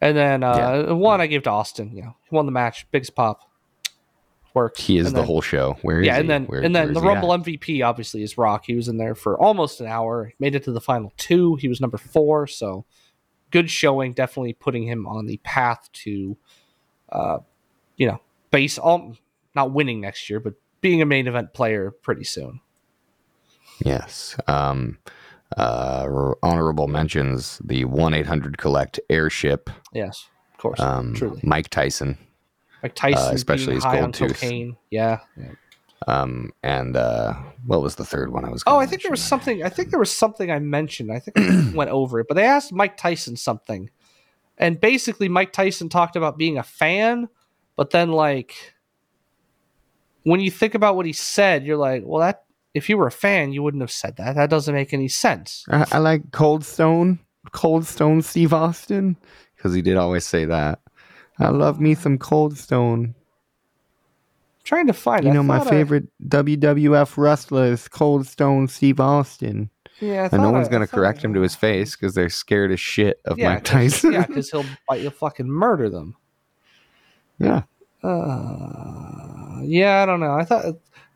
and 0.00 0.16
then 0.16 0.42
uh, 0.42 0.94
one 0.94 1.20
I 1.20 1.26
gave 1.26 1.42
to 1.44 1.50
Austin. 1.50 1.94
You 1.94 2.02
know, 2.02 2.16
he 2.28 2.34
won 2.34 2.46
the 2.46 2.52
match, 2.52 2.86
biggest 2.90 3.14
pop, 3.14 3.40
worked. 4.54 4.78
He 4.80 4.98
is 4.98 5.06
And 5.06 5.16
the 5.16 5.20
then- 5.20 5.26
whole 5.26 5.40
show. 5.40 5.78
Where 5.82 6.00
is 6.00 6.06
yeah, 6.06 6.14
he? 6.14 6.20
and 6.20 6.30
then 6.30 6.44
Where- 6.46 6.60
and 6.62 6.74
then 6.76 6.92
the 6.92 7.00
Rumble 7.00 7.32
at? 7.32 7.40
MVP 7.40 7.82
obviously 7.82 8.22
is 8.22 8.36
Rock. 8.36 8.64
He 8.66 8.74
was 8.74 8.88
in 8.88 8.98
there 8.98 9.14
for 9.14 9.40
almost 9.40 9.80
an 9.80 9.86
hour. 9.86 10.32
Made 10.38 10.54
it 10.54 10.64
to 10.64 10.72
the 10.72 10.80
final 10.80 11.12
two. 11.16 11.56
He 11.56 11.68
was 11.68 11.80
number 11.80 11.96
four, 11.98 12.46
so 12.46 12.84
good 13.50 13.70
showing. 13.70 14.12
Definitely 14.12 14.52
putting 14.52 14.82
him 14.86 15.06
on 15.06 15.26
the 15.26 15.38
path 15.38 15.88
to, 16.04 16.36
uh, 17.10 17.38
you 17.96 18.06
know, 18.06 18.20
base 18.50 18.76
all 18.78 19.16
not 19.54 19.72
winning 19.72 20.00
next 20.02 20.28
year, 20.28 20.40
but 20.40 20.54
being 20.82 21.00
a 21.02 21.06
main 21.06 21.26
event 21.26 21.52
player 21.54 21.90
pretty 21.90 22.22
soon. 22.24 22.60
Yes. 23.84 24.36
Um, 24.46 24.98
uh, 25.56 26.34
honorable 26.42 26.88
mentions 26.88 27.58
the 27.64 27.84
one 27.86 28.14
eight 28.14 28.26
hundred 28.26 28.58
collect 28.58 29.00
airship. 29.08 29.70
Yes, 29.92 30.26
of 30.54 30.58
course, 30.58 30.80
Um, 30.80 31.14
truly. 31.14 31.40
Mike 31.42 31.68
Tyson. 31.70 32.18
Like 32.82 32.94
Tyson, 32.94 33.34
especially 33.34 33.66
being 33.66 33.76
his 33.76 33.84
gold 33.84 34.14
tooth. 34.14 34.42
Yeah. 34.90 35.18
yeah. 35.36 35.50
Um, 36.06 36.52
and 36.62 36.96
uh, 36.96 37.34
what 37.66 37.82
was 37.82 37.96
the 37.96 38.04
third 38.04 38.32
one 38.32 38.44
I 38.44 38.50
was? 38.50 38.62
Oh, 38.66 38.78
I 38.78 38.86
think 38.86 39.02
there 39.02 39.10
was 39.10 39.18
mention? 39.20 39.28
something. 39.28 39.64
I 39.64 39.68
think 39.68 39.90
there 39.90 39.98
was 39.98 40.12
something 40.12 40.50
I 40.50 40.60
mentioned. 40.60 41.10
I 41.10 41.18
think 41.18 41.38
I 41.38 41.72
went 41.74 41.90
over 41.90 42.20
it, 42.20 42.26
but 42.28 42.34
they 42.34 42.44
asked 42.44 42.72
Mike 42.72 42.96
Tyson 42.96 43.36
something, 43.36 43.90
and 44.58 44.80
basically 44.80 45.28
Mike 45.28 45.52
Tyson 45.52 45.88
talked 45.88 46.14
about 46.14 46.38
being 46.38 46.56
a 46.56 46.62
fan, 46.62 47.28
but 47.74 47.90
then 47.90 48.12
like 48.12 48.54
when 50.22 50.38
you 50.40 50.50
think 50.50 50.74
about 50.74 50.94
what 50.94 51.06
he 51.06 51.12
said, 51.12 51.64
you're 51.64 51.76
like, 51.76 52.02
well, 52.04 52.20
that 52.20 52.44
if 52.74 52.88
you 52.88 52.96
were 52.98 53.06
a 53.06 53.12
fan, 53.12 53.52
you 53.52 53.62
wouldn't 53.62 53.80
have 53.82 53.90
said 53.90 54.16
that. 54.16 54.34
That 54.36 54.50
doesn't 54.50 54.74
make 54.74 54.92
any 54.92 55.08
sense. 55.08 55.64
I, 55.70 55.86
I 55.92 55.98
like 55.98 56.30
Cold 56.32 56.64
Stone, 56.64 57.18
Cold 57.52 57.86
Stone 57.86 58.22
Steve 58.22 58.52
Austin, 58.52 59.16
because 59.56 59.74
he 59.74 59.82
did 59.82 59.96
always 59.96 60.26
say 60.26 60.44
that. 60.44 60.80
I 61.38 61.48
love 61.48 61.80
me 61.80 61.94
some 61.94 62.18
Cold 62.18 62.58
Stone. 62.58 63.14
trying 64.64 64.86
to 64.88 64.92
find. 64.92 65.24
You 65.24 65.30
I 65.30 65.34
know, 65.34 65.42
my 65.42 65.58
thought 65.58 65.68
I- 65.68 65.70
favorite 65.70 66.08
WWF 66.28 67.16
wrestler 67.16 67.66
is 67.66 67.88
Cold 67.88 68.26
Stone 68.26 68.68
Steve 68.68 69.00
Austin. 69.00 69.70
yeah, 70.00 70.28
And 70.30 70.42
no 70.42 70.50
one's 70.50 70.66
I- 70.68 70.70
I 70.70 70.72
going 70.72 70.86
to 70.86 70.92
correct 70.94 71.24
him 71.24 71.32
to 71.34 71.40
his 71.40 71.54
face 71.54 71.96
because 71.96 72.14
they're 72.14 72.28
scared 72.28 72.70
as 72.72 72.80
shit 72.80 73.20
of 73.24 73.38
Yeah, 73.38 73.54
Mike 73.54 73.64
Tyson. 73.64 74.12
yeah, 74.12 74.26
because 74.26 74.50
he'll 74.50 74.64
bite 74.88 75.00
you 75.00 75.10
fucking 75.10 75.48
murder 75.48 75.88
them. 75.88 76.16
yeah. 77.38 77.62
Uh, 78.02 79.60
yeah, 79.62 80.02
I 80.02 80.06
don't 80.06 80.20
know. 80.20 80.32
I 80.34 80.44
thought 80.44 80.64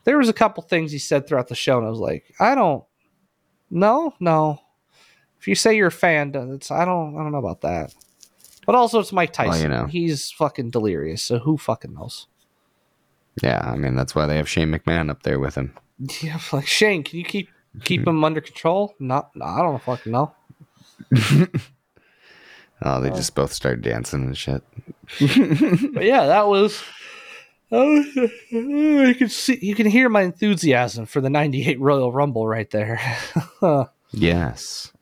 there 0.05 0.19
was 0.19 0.29
a 0.29 0.33
couple 0.33 0.63
things 0.63 0.93
he 0.93 0.99
said 0.99 1.27
throughout 1.27 1.49
the 1.49 1.55
show, 1.55 1.79
and 1.79 1.87
I 1.87 1.91
was 1.91 1.99
like, 1.99 2.33
I 2.41 2.55
don't, 2.55 2.85
no, 3.71 4.15
no. 4.21 4.61
If 5.41 5.49
you 5.49 5.55
say 5.55 5.77
you're 5.77 5.89
a 5.89 5.93
fan, 5.93 6.33
it's 6.55 6.71
I 6.71 6.85
don't, 6.85 7.17
I 7.19 7.23
don't 7.23 7.33
know 7.33 7.39
about 7.39 7.63
that. 7.63 7.95
But 8.65 8.77
also, 8.77 9.01
it's 9.01 9.13
Mike 9.13 9.37
Well, 9.39 9.49
Tyson. 9.49 9.63
you 9.63 9.77
know. 9.77 9.87
He's 9.87 10.31
fucking 10.31 10.71
delirious. 10.71 11.23
So 11.23 11.39
who 11.41 11.57
fucking 11.59 11.95
knows? 11.95 12.29
Yeah, 13.43 13.61
I 13.65 13.77
mean, 13.77 13.97
that's 13.97 14.15
why 14.15 14.27
they 14.27 14.37
have 14.37 14.49
Shane 14.49 14.71
McMahon 14.71 15.11
up 15.11 15.23
there 15.25 15.39
with 15.41 15.55
him. 15.57 15.75
Yeah, 16.23 16.39
like 16.53 16.67
Shane, 16.67 17.03
can 17.05 17.19
you 17.21 17.25
keep 17.25 17.49
keep 17.85 18.07
him 18.07 18.25
under 18.25 18.41
control? 18.41 18.95
Not, 18.99 19.31
I 19.41 19.59
don't 19.63 19.81
fucking 19.83 20.11
know. 20.13 20.35
Oh, 22.85 23.01
they 23.01 23.11
just 23.11 23.35
both 23.37 23.53
started 23.53 23.83
dancing 23.83 24.25
and 24.25 24.37
shit. 24.37 24.63
But 25.95 26.05
yeah, 26.05 26.27
that 26.27 26.49
was. 26.49 26.83
Oh, 27.73 28.05
you 28.51 29.15
can 29.15 29.29
see, 29.31 29.59
you 29.63 29.75
can 29.75 29.87
hear 29.87 30.09
my 30.09 30.23
enthusiasm 30.23 31.07
for 31.07 31.21
the 31.21 31.31
'98 31.31 31.81
Royal 31.81 32.13
Rumble 32.13 32.47
right 32.47 32.71
there. 32.71 33.01
Yes. 34.15 34.93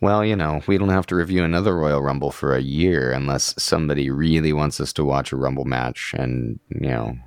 Well, 0.00 0.24
you 0.24 0.34
know, 0.34 0.62
we 0.66 0.78
don't 0.78 0.88
have 0.88 1.04
to 1.08 1.14
review 1.14 1.44
another 1.44 1.76
Royal 1.76 2.00
Rumble 2.00 2.30
for 2.30 2.56
a 2.56 2.62
year 2.62 3.12
unless 3.12 3.54
somebody 3.62 4.08
really 4.08 4.54
wants 4.54 4.80
us 4.80 4.94
to 4.94 5.04
watch 5.04 5.30
a 5.30 5.36
Rumble 5.36 5.66
match. 5.66 6.14
And, 6.16 6.58
you 6.70 6.88
know, 6.88 7.18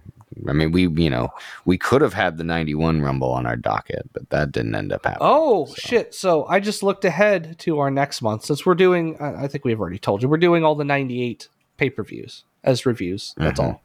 I 0.50 0.54
mean, 0.54 0.72
we, 0.72 0.88
you 0.88 1.12
know, 1.12 1.30
we 1.66 1.78
could 1.78 2.02
have 2.02 2.16
had 2.16 2.40
the 2.40 2.44
91 2.44 3.04
Rumble 3.04 3.30
on 3.32 3.46
our 3.46 3.56
docket, 3.56 4.10
but 4.12 4.28
that 4.32 4.52
didn't 4.52 4.74
end 4.74 4.92
up 4.92 5.06
happening. 5.06 5.20
Oh 5.22 5.72
shit! 5.78 6.16
So 6.16 6.48
I 6.48 6.60
just 6.60 6.82
looked 6.82 7.06
ahead 7.06 7.60
to 7.60 7.78
our 7.78 7.92
next 7.92 8.24
month 8.24 8.46
since 8.46 8.66
we're 8.66 8.74
doing. 8.74 9.16
I 9.22 9.48
think 9.48 9.66
we've 9.66 9.80
already 9.80 10.00
told 10.00 10.24
you 10.24 10.30
we're 10.30 10.38
doing 10.38 10.64
all 10.66 10.74
the 10.74 10.84
'98 10.84 11.48
pay 11.78 11.92
per 11.92 12.02
views 12.04 12.44
as 12.64 12.88
reviews. 12.88 13.36
That's 13.38 13.60
Mhm. 13.60 13.64
all, 13.66 13.82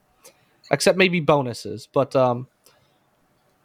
except 0.71 0.99
maybe 0.99 1.21
bonuses. 1.21 1.89
But 1.93 2.15
um, 2.17 2.49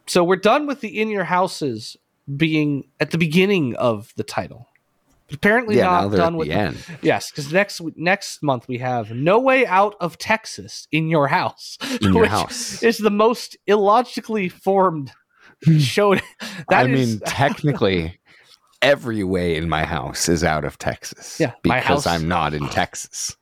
so 0.06 0.24
we're 0.24 0.36
done 0.36 0.66
with 0.66 0.80
the 0.80 1.00
in 1.00 1.08
your 1.08 1.24
houses 1.24 1.96
being 2.36 2.88
at 3.00 3.10
the 3.10 3.18
beginning 3.18 3.76
of 3.76 4.12
the 4.16 4.22
title. 4.24 4.68
But 5.26 5.36
apparently 5.36 5.76
yeah, 5.78 5.84
not 5.84 6.12
done 6.12 6.36
with 6.36 6.48
the 6.48 6.54
end. 6.54 6.76
yes, 7.00 7.30
because 7.30 7.50
next 7.52 7.80
next 7.96 8.42
month 8.42 8.68
we 8.68 8.78
have 8.78 9.10
No 9.10 9.38
Way 9.40 9.64
Out 9.66 9.94
of 10.00 10.18
Texas 10.18 10.86
in 10.92 11.08
your 11.08 11.28
house. 11.28 11.78
In 12.02 12.12
your 12.12 12.22
which 12.22 12.30
house. 12.30 12.82
is 12.82 12.98
the 12.98 13.10
most 13.10 13.56
illogically 13.66 14.48
formed 14.50 15.12
show. 15.78 16.14
That 16.68 16.80
I 16.80 16.82
That 16.84 16.90
mean, 16.90 17.20
technically, 17.26 18.20
every 18.82 19.24
way 19.24 19.56
in 19.56 19.66
my 19.68 19.84
house 19.84 20.28
is 20.28 20.44
out 20.44 20.64
of 20.64 20.76
Texas. 20.78 21.40
Yeah, 21.40 21.52
because 21.62 22.06
I'm 22.06 22.28
not 22.28 22.52
in 22.52 22.68
Texas. 22.68 23.34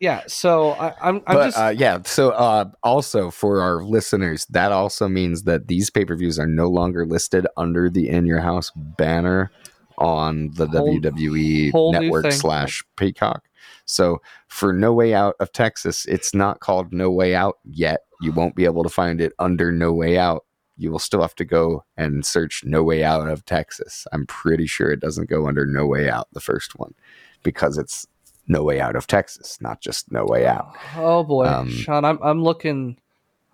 Yeah. 0.00 0.22
So 0.26 0.70
I, 0.72 0.94
I'm 1.00 1.16
I'm 1.26 1.36
but 1.36 1.44
just 1.46 1.58
uh, 1.58 1.74
yeah, 1.76 1.98
so 2.04 2.30
uh, 2.30 2.66
also 2.82 3.30
for 3.30 3.60
our 3.60 3.82
listeners, 3.82 4.46
that 4.50 4.72
also 4.72 5.08
means 5.08 5.44
that 5.44 5.68
these 5.68 5.90
pay 5.90 6.04
per 6.04 6.16
views 6.16 6.38
are 6.38 6.46
no 6.46 6.68
longer 6.68 7.06
listed 7.06 7.46
under 7.56 7.88
the 7.90 8.08
In 8.08 8.26
Your 8.26 8.40
House 8.40 8.70
banner 8.74 9.50
on 9.98 10.50
the 10.54 10.66
Whole- 10.66 10.98
WWE 10.98 11.70
whole 11.72 11.92
network 11.92 12.32
slash 12.32 12.82
Peacock. 12.96 13.44
So 13.84 14.20
for 14.48 14.72
No 14.72 14.92
Way 14.92 15.14
Out 15.14 15.34
of 15.40 15.52
Texas, 15.52 16.06
it's 16.06 16.34
not 16.34 16.60
called 16.60 16.92
No 16.92 17.10
Way 17.10 17.34
Out 17.34 17.58
yet. 17.64 18.00
You 18.20 18.32
won't 18.32 18.54
be 18.54 18.64
able 18.64 18.82
to 18.84 18.88
find 18.88 19.20
it 19.20 19.32
under 19.38 19.72
No 19.72 19.92
Way 19.92 20.18
Out. 20.18 20.44
You 20.78 20.90
will 20.90 20.98
still 20.98 21.20
have 21.20 21.34
to 21.36 21.44
go 21.44 21.84
and 21.96 22.24
search 22.24 22.62
No 22.64 22.82
Way 22.82 23.04
Out 23.04 23.28
of 23.28 23.44
Texas. 23.44 24.06
I'm 24.12 24.26
pretty 24.26 24.66
sure 24.66 24.90
it 24.90 25.00
doesn't 25.00 25.28
go 25.28 25.46
under 25.46 25.66
No 25.66 25.86
Way 25.86 26.08
Out, 26.08 26.28
the 26.32 26.40
first 26.40 26.78
one, 26.78 26.94
because 27.42 27.76
it's 27.76 28.06
No 28.52 28.62
Way 28.62 28.80
Out 28.80 28.94
of 28.94 29.06
Texas, 29.06 29.58
not 29.60 29.80
just 29.80 30.12
No 30.12 30.24
Way 30.24 30.46
Out. 30.46 30.72
Oh 30.96 31.24
boy, 31.24 31.46
Um, 31.46 31.70
Shawn, 31.70 32.04
I'm 32.04 32.18
I'm 32.22 32.42
looking, 32.42 32.98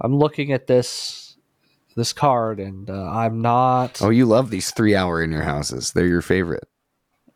I'm 0.01 0.15
looking 0.17 0.53
at 0.53 0.67
this 0.67 1.37
this 1.97 2.13
card, 2.13 2.61
and 2.61 2.91
uh, 2.91 3.11
I'm 3.11 3.41
not. 3.41 4.03
Oh, 4.03 4.11
you 4.11 4.27
love 4.27 4.51
these 4.51 4.71
three 4.71 4.95
hour 4.95 5.23
in 5.23 5.33
your 5.33 5.43
houses. 5.43 5.93
They're 5.93 6.07
your 6.07 6.23
favorite, 6.23 6.69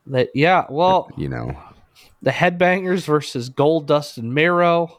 that 0.07 0.29
yeah. 0.35 0.67
Well, 0.69 1.09
you 1.17 1.29
know. 1.29 1.57
the 2.21 2.31
Headbangers 2.31 3.05
versus 3.05 3.49
Goldust 3.51 4.19
and 4.19 4.35
Mero. 4.35 4.99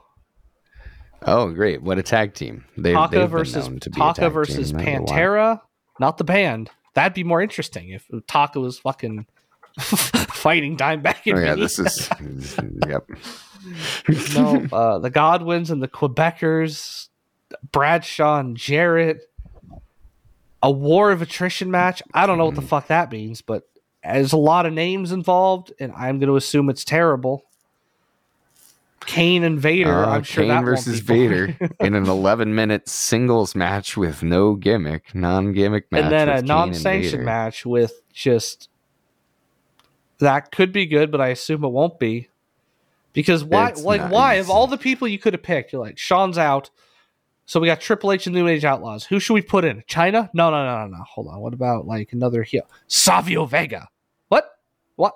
Oh, 1.26 1.52
great. 1.54 1.82
What 1.82 1.98
a 1.98 2.04
tag 2.04 2.34
team. 2.34 2.66
They, 2.78 2.92
Taka 2.92 3.28
versus 3.28 3.70
known 3.70 3.80
to 3.80 3.90
be 3.90 4.02
a 4.02 4.04
Taka 4.04 4.30
versus 4.30 4.72
team, 4.72 4.80
I 4.80 4.84
don't 4.84 4.94
know 4.94 5.02
why. 5.04 5.20
Pantera. 5.20 5.62
Not 6.00 6.18
the 6.18 6.26
band. 6.26 6.70
That'd 6.96 7.14
be 7.14 7.24
more 7.24 7.42
interesting 7.42 7.90
if 7.90 8.06
Taka 8.28 8.60
was 8.60 8.80
fucking 8.80 9.26
fighting 9.80 10.78
Dimebag 10.78 11.18
and 11.26 11.38
Oh, 11.38 11.42
yeah, 11.42 11.50
Vinny. 11.56 11.62
this 11.62 11.80
is. 11.80 12.10
yep. 12.88 13.08
no, 14.36 14.68
uh, 14.74 15.00
the 15.00 15.10
Godwins 15.10 15.72
and 15.72 15.82
the 15.82 15.88
Quebecers, 15.88 17.10
Bradshaw 17.72 18.40
and 18.40 18.56
Jarrett, 18.58 19.22
a 20.62 20.72
war 20.72 21.12
of 21.12 21.22
attrition 21.22 21.72
match. 21.72 22.02
I 22.14 22.26
don't 22.26 22.38
know 22.38 22.46
Mm-hmm. 22.48 22.56
what 22.56 22.62
the 22.62 22.68
fuck 22.68 22.88
that 22.88 23.12
means, 23.12 23.42
but 23.42 23.68
there's 24.04 24.34
a 24.34 24.38
lot 24.38 24.66
of 24.66 24.74
names 24.74 25.12
involved, 25.12 25.72
and 25.80 25.92
I'm 25.94 26.20
going 26.20 26.28
to 26.30 26.36
assume 26.36 26.70
it's 26.70 26.84
terrible. 26.86 27.46
Kane 29.06 29.44
and 29.44 29.60
Vader. 29.60 29.92
Uh, 29.94 30.08
I'm 30.16 30.24
sure 30.24 30.44
Kane 30.44 30.50
that 30.50 30.64
versus 30.64 31.00
Vader 31.02 31.58
in 31.82 31.94
an 31.94 32.08
11 32.08 32.56
minute 32.56 32.88
singles 32.88 33.54
match 33.54 33.98
with 33.98 34.24
no 34.24 34.56
gimmick, 34.56 35.14
non 35.14 35.52
gimmick 35.52 35.92
match. 35.92 36.04
and 36.04 36.12
then 36.12 36.30
a 36.30 36.42
non-sanctioned 36.42 37.26
match 37.26 37.66
with 37.66 38.02
just 38.14 38.70
that 40.24 40.52
could 40.52 40.72
be 40.72 40.86
good, 40.86 41.12
but 41.12 41.22
I 41.22 41.30
assume 41.30 41.64
it 41.64 41.70
won't 41.70 42.00
be 42.00 42.30
because 43.14 43.44
why? 43.44 43.70
It's 43.70 43.84
like 43.84 44.12
why 44.12 44.36
of 44.36 44.50
all 44.50 44.68
the 44.68 44.78
people 44.78 45.08
you 45.08 45.20
could 45.20 45.34
have 45.34 45.44
picked, 45.44 45.72
you're 45.72 45.82
like 45.82 45.98
Shawn's 45.98 46.38
out, 46.38 46.70
so 47.46 47.60
we 47.60 47.68
got 47.68 47.82
Triple 47.82 48.12
H 48.12 48.26
and 48.26 48.36
New 48.36 48.48
Age 48.48 48.66
Outlaws. 48.66 49.06
Who 49.06 49.20
should 49.20 49.34
we 49.34 49.42
put 49.42 49.66
in? 49.66 49.82
Chyna? 49.82 50.30
No, 50.34 50.50
no, 50.50 50.66
no, 50.66 50.88
no, 50.88 50.98
no. 50.98 51.04
Hold 51.04 51.28
on. 51.28 51.40
What 51.40 51.54
about 51.54 51.86
like 51.86 52.14
another 52.14 52.44
heel? 52.44 52.64
Savio 52.88 53.46
Vega. 53.46 53.90
What? 54.30 54.58
What? 54.96 55.14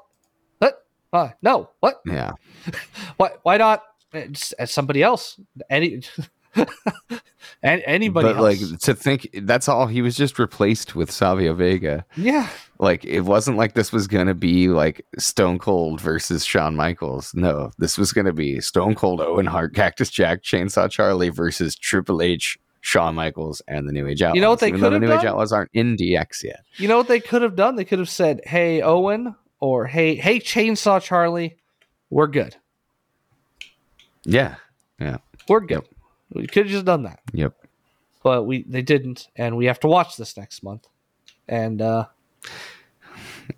What? 0.59 0.85
Uh, 1.13 1.29
no. 1.41 1.69
What? 1.79 2.01
Yeah. 2.05 2.31
Why? 3.17 3.31
Why 3.43 3.57
not? 3.57 3.84
It's, 4.13 4.53
it's 4.59 4.73
somebody 4.73 5.03
else. 5.03 5.39
Any. 5.69 6.01
an- 7.63 7.81
anybody 7.85 8.27
but 8.29 8.38
else? 8.38 8.61
like 8.71 8.79
to 8.81 8.93
think 8.93 9.29
that's 9.43 9.67
all 9.67 9.88
he 9.88 10.01
was 10.01 10.15
just 10.15 10.38
replaced 10.39 10.95
with 10.95 11.11
Savio 11.11 11.53
Vega. 11.53 12.05
yeah. 12.15 12.49
Like 12.79 13.03
it 13.05 13.21
wasn't 13.21 13.57
like 13.57 13.73
this 13.73 13.91
was 13.91 14.05
gonna 14.05 14.35
be 14.35 14.67
like 14.67 15.03
Stone 15.17 15.57
Cold 15.57 15.99
versus 15.99 16.45
Shawn 16.45 16.75
Michaels. 16.75 17.34
No, 17.34 17.71
this 17.79 17.97
was 17.97 18.13
gonna 18.13 18.34
be 18.34 18.61
Stone 18.61 18.93
Cold, 18.93 19.19
Owen 19.19 19.47
Hart, 19.47 19.73
Cactus 19.73 20.11
Jack, 20.11 20.43
Chainsaw 20.43 20.88
Charlie 20.89 21.29
versus 21.29 21.75
Triple 21.75 22.21
H, 22.21 22.59
Shawn 22.81 23.15
Michaels, 23.15 23.63
and 23.67 23.88
the 23.89 23.91
New 23.91 24.05
Age 24.07 24.21
Outlaws. 24.21 24.35
You 24.35 24.41
know 24.41 24.51
what 24.51 24.59
they 24.59 24.67
Even 24.67 24.81
though 24.81 24.89
the 24.91 24.95
could 24.97 25.01
New 25.01 25.07
have 25.07 25.17
Age 25.17 25.23
done? 25.23 25.31
Outlaws 25.34 25.51
aren't 25.51 25.71
in 25.73 25.95
DX 25.97 26.43
yet. 26.43 26.59
You 26.77 26.88
know 26.88 26.97
what 26.97 27.07
they 27.07 27.19
could 27.19 27.41
have 27.41 27.55
done? 27.55 27.77
They 27.77 27.85
could 27.85 27.97
have 27.97 28.09
said, 28.09 28.41
"Hey 28.45 28.84
Owen," 28.84 29.34
or 29.59 29.88
"Hey, 29.88 30.13
hey 30.13 30.39
Chainsaw 30.39 31.01
Charlie, 31.01 31.57
we're 32.11 32.27
good. 32.27 32.57
Yeah. 34.23 34.55
Yeah. 34.99 35.17
We're 35.49 35.61
good." 35.61 35.84
We 36.33 36.47
could 36.47 36.65
have 36.65 36.71
just 36.71 36.85
done 36.85 37.03
that, 37.03 37.19
Yep. 37.33 37.53
but 38.23 38.43
we 38.43 38.63
they 38.63 38.81
didn't, 38.81 39.27
and 39.35 39.55
we 39.57 39.65
have 39.65 39.79
to 39.81 39.87
watch 39.87 40.17
this 40.17 40.35
next 40.37 40.63
month. 40.63 40.87
And 41.47 41.81
uh 41.81 42.05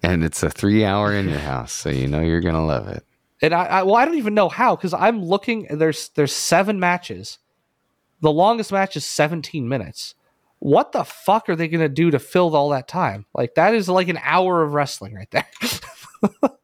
And 0.04 0.24
it's 0.24 0.44
a 0.44 0.50
three 0.50 0.86
hour 0.86 1.14
in 1.14 1.28
your 1.30 1.40
house, 1.40 1.72
so 1.72 1.90
you 1.90 2.08
know 2.08 2.22
you're 2.22 2.42
gonna 2.42 2.66
love 2.66 2.88
it. 2.88 3.04
and 3.42 3.54
I, 3.54 3.66
I 3.66 3.84
well, 3.84 3.96
I 3.96 4.06
don't 4.06 4.18
even 4.18 4.34
know 4.36 4.50
how 4.50 4.76
because 4.76 4.94
I'm 4.94 5.24
looking. 5.24 5.68
There's 5.72 6.10
there's 6.10 6.34
seven 6.34 6.80
matches. 6.80 7.40
The 8.22 8.32
longest 8.32 8.72
match 8.72 8.96
is 8.98 9.06
17 9.06 9.68
minutes. 9.68 10.14
What 10.60 10.92
the 10.92 11.06
fuck 11.06 11.48
are 11.50 11.56
they 11.56 11.68
gonna 11.70 11.90
do 11.90 12.12
to 12.12 12.20
fill 12.20 12.56
all 12.56 12.70
that 12.70 12.88
time? 12.88 13.26
Like 13.34 13.56
that 13.56 13.74
is 13.74 13.90
like 13.90 14.10
an 14.10 14.20
hour 14.22 14.62
of 14.62 14.74
wrestling 14.74 15.16
right 15.16 15.32
there. 15.32 15.48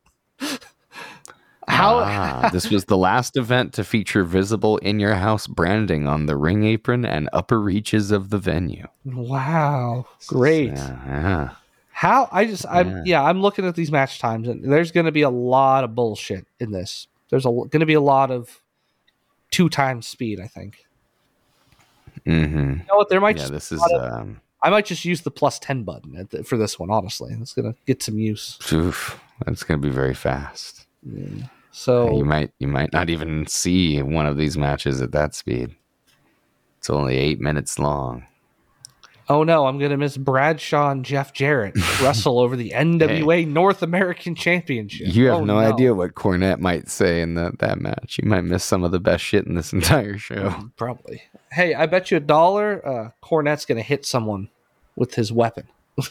how 1.76 2.00
Ah, 2.00 2.50
this 2.52 2.70
was 2.70 2.86
the 2.86 2.98
last 2.98 3.38
event 3.38 3.74
to 3.74 3.84
feature 3.84 4.24
visible 4.24 4.78
in 4.78 5.00
your 5.00 5.16
house 5.16 5.48
branding 5.48 6.08
on 6.08 6.26
the 6.26 6.36
ring 6.38 6.64
apron 6.66 7.06
and 7.06 7.30
upper 7.34 7.60
reaches 7.62 8.12
of 8.12 8.30
the 8.30 8.38
venue. 8.38 8.88
Wow, 9.06 10.06
great. 10.28 10.74
Yeah, 10.74 11.00
yeah. 11.08 11.50
How 11.92 12.28
I 12.32 12.46
just 12.46 12.66
I'm 12.70 12.90
Yeah. 12.90 13.04
yeah. 13.06 13.24
I'm 13.24 13.42
looking 13.42 13.66
at 13.66 13.76
these 13.76 13.92
match 13.92 14.20
times 14.20 14.48
and 14.48 14.64
there's 14.72 14.92
going 14.92 15.06
to 15.06 15.12
be 15.12 15.22
a 15.22 15.30
lot 15.30 15.84
of 15.84 15.96
bullshit 15.96 16.46
in 16.60 16.72
this. 16.72 17.08
There's 17.30 17.46
a 17.46 17.50
going 17.50 17.80
to 17.80 17.86
be 17.86 17.94
a 17.94 18.02
lot 18.02 18.32
of 18.32 18.62
two 19.52 19.70
times 19.70 20.06
speed. 20.08 20.40
I 20.40 20.48
think. 20.48 20.86
Mm-hmm. 22.26 22.58
You 22.58 22.86
know 22.90 22.96
what? 22.98 23.10
There 23.10 23.22
might 23.22 23.38
Yeah, 23.38 23.48
this 23.48 23.72
is 23.72 23.82
of- 23.92 24.02
um, 24.14 24.42
I 24.62 24.70
might 24.72 24.86
just 24.86 25.06
use 25.06 25.22
the 25.22 25.32
plus 25.32 25.60
ten 25.60 25.84
button 25.84 26.18
at 26.18 26.32
the, 26.32 26.44
for 26.44 26.58
this 26.58 26.80
one. 26.80 26.90
Honestly, 26.90 27.36
it's 27.40 27.54
going 27.54 27.72
to 27.72 27.78
get 27.86 28.02
some 28.02 28.18
use. 28.18 28.58
oof, 28.74 29.20
that's 29.46 29.64
gonna 29.64 29.78
be 29.78 29.90
very 29.90 30.16
fast. 30.16 30.88
So 31.78 32.16
You 32.16 32.24
might 32.24 32.52
you 32.58 32.70
might 32.70 32.94
not 32.94 33.10
even 33.10 33.48
see 33.48 34.02
one 34.02 34.26
of 34.26 34.38
these 34.38 34.58
matches 34.58 35.02
at 35.02 35.12
that 35.12 35.36
speed. 35.36 35.76
It's 36.78 36.90
only 36.90 37.18
eight 37.18 37.42
minutes 37.42 37.78
long. 37.78 38.26
oh 39.28 39.44
no, 39.44 39.66
I'm 39.68 39.78
going 39.78 39.92
to 39.92 39.98
miss 39.98 40.16
Bradshaw 40.16 40.92
and 40.92 41.04
Jeff 41.04 41.34
Jarrett 41.34 41.76
wrestle 42.02 42.40
over 42.40 42.56
the 42.56 42.70
NWA 42.70 43.46
North 43.46 43.84
American 43.84 44.36
Championship. 44.36 45.14
You 45.14 45.26
have 45.26 45.42
Oh, 45.42 45.44
no, 45.44 45.58
idea 45.58 45.94
what 45.94 46.16
Cornette 46.16 46.60
might 46.60 46.88
say 46.88 47.22
in 47.22 47.34
that, 47.36 47.60
that 47.60 47.82
match. 47.82 48.20
You 48.24 48.30
might 48.30 48.46
miss 48.46 48.64
some 48.64 48.86
of 48.86 48.92
the 48.92 49.00
best 49.02 49.24
shit 49.26 49.46
in 49.46 49.56
this 49.56 49.74
entire 49.80 50.18
show. 50.18 50.70
Probably. 50.78 51.24
Hey, 51.52 51.74
I 51.74 51.88
bet 51.88 52.10
you 52.10 52.16
a 52.18 52.22
dollar. 52.22 52.88
Uh, 52.88 53.10
Cornette's 53.22 53.66
going 53.66 53.78
to 53.78 53.84
hit 53.84 54.06
someone 54.06 54.48
with 54.96 55.16
his 55.16 55.30
weapon. 55.34 55.68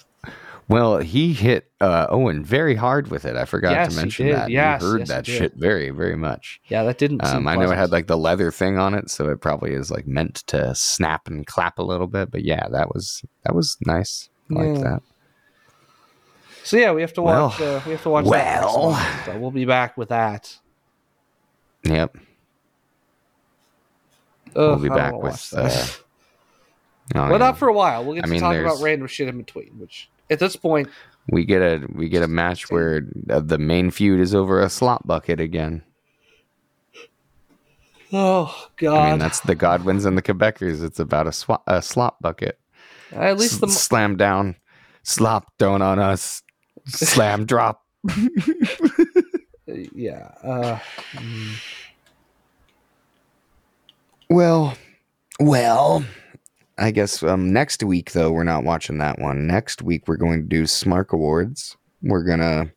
Well, 0.67 0.99
he 0.99 1.35
hit 1.35 1.71
uh, 1.81 2.07
Owen 2.09 2.43
very 2.43 2.75
hard 2.75 3.09
with 3.11 3.27
it. 3.27 3.37
I 3.37 3.45
forgot 3.45 3.73
Yes, 3.73 3.89
to 3.89 3.95
he 3.95 4.01
mention 4.01 4.29
that. 4.31 4.51
Yes, 4.51 4.81
you 4.83 4.89
heard 4.89 5.01
yes, 5.01 5.09
he 5.09 5.15
that 5.15 5.25
did. 5.27 5.39
shit 5.39 5.53
very, 5.57 5.91
very 5.91 6.17
much. 6.17 6.61
Yeah, 6.69 6.85
that 6.85 6.97
didn't. 6.97 7.25
seem 7.27 7.37
Um, 7.37 7.49
I 7.49 7.57
know 7.57 7.71
it 7.71 7.77
had 7.77 7.93
like 7.93 8.07
the 8.07 8.17
leather 8.17 8.51
thing 8.51 8.79
on 8.79 8.95
it, 8.95 9.11
so 9.11 9.29
it 9.29 9.41
probably 9.43 9.73
is 9.75 9.91
like 9.91 10.07
meant 10.07 10.37
to 10.47 10.75
snap 10.75 11.29
and 11.29 11.47
clap 11.47 11.79
a 11.79 11.83
little 11.83 12.07
bit. 12.07 12.31
But 12.31 12.45
yeah, 12.45 12.67
that 12.71 12.95
was 12.95 13.23
that 13.43 13.55
was 13.55 13.77
nice. 13.85 14.31
I 14.51 14.55
like 14.63 14.83
that. 14.83 15.03
So 16.63 16.79
yeah, 16.79 16.93
we 16.93 17.03
have 17.03 17.13
to 17.13 17.23
Well, 17.23 17.49
watch. 17.49 17.61
uh, 17.61 17.81
we 17.85 17.93
have 17.93 18.03
to 18.05 18.09
watch. 18.11 18.25
that 18.31 18.63
well. 18.65 18.91
month. 18.93 19.25
So 19.27 19.39
we'll 19.39 19.51
be 19.51 19.67
back 19.67 19.99
with 19.99 20.09
that. 20.09 20.57
Yep. 21.83 22.17
Ugh, 22.17 22.23
We'll 24.57 24.77
be 24.79 24.89
I 24.91 24.97
back 24.97 25.15
with. 25.23 25.51
that. 25.51 26.01
Uh, 27.15 27.19
oh, 27.19 27.29
but 27.29 27.33
yeah. 27.33 27.37
not 27.37 27.59
for 27.59 27.69
a 27.69 27.73
while. 27.75 28.03
We'll 28.05 28.15
get 28.15 28.25
I 28.25 28.29
to 28.29 28.31
mean, 28.31 28.41
talk 28.41 28.57
about 28.57 28.81
random 28.81 29.09
shit 29.09 29.29
in 29.29 29.37
between. 29.37 29.79
Which 29.79 30.09
at 30.31 30.39
this 30.39 30.57
point, 30.57 30.89
we 31.31 31.45
get 31.45 31.61
a 31.63 31.87
we 31.95 32.09
get 32.09 32.23
a 32.23 32.29
match 32.29 32.71
where 32.71 33.03
uh, 33.31 33.41
the 33.41 33.59
main 33.59 33.91
feud 33.91 34.21
is 34.21 34.35
over 34.35 34.61
a 34.61 34.69
slot 34.69 35.07
bucket 35.07 35.41
again. 35.41 35.83
oh 38.13 38.69
god, 38.77 38.95
I 39.07 39.11
mean, 39.11 39.19
that's 39.19 39.41
the 39.41 39.55
Godwins 39.55 40.05
and 40.05 40.17
the 40.17 40.23
Quebecers. 40.23 40.83
It's 40.85 41.01
about 41.01 41.27
a, 41.27 41.31
swa- 41.31 41.63
a 41.67 41.83
slop 41.83 42.19
bucket. 42.21 42.59
at 43.13 43.39
least 43.39 43.61
the 43.61 43.67
S- 43.67 43.83
slam 43.83 44.17
down, 44.17 44.57
slop 45.03 45.57
down 45.59 45.83
on 45.83 45.99
us, 45.99 46.43
slam 46.87 47.45
drop. 47.47 47.83
yeah. 49.67 50.31
Uh, 50.43 50.79
mm, 51.15 51.55
Well, 54.31 54.77
well, 55.41 56.05
I 56.79 56.91
guess 56.91 57.23
um, 57.23 57.53
next 57.53 57.83
week 57.83 58.13
though 58.13 58.33
we're 58.33 58.45
not 58.45 58.65
watching 58.65 58.99
that 58.99 59.19
one. 59.19 59.47
Next 59.47 59.83
week 59.83 60.09
we're 60.09 60.17
going 60.17 60.43
to 60.43 60.49
do 60.49 60.65
Smark 60.65 61.11
Awards. 61.13 61.77
We're 62.03 62.25
gonna 62.25 62.73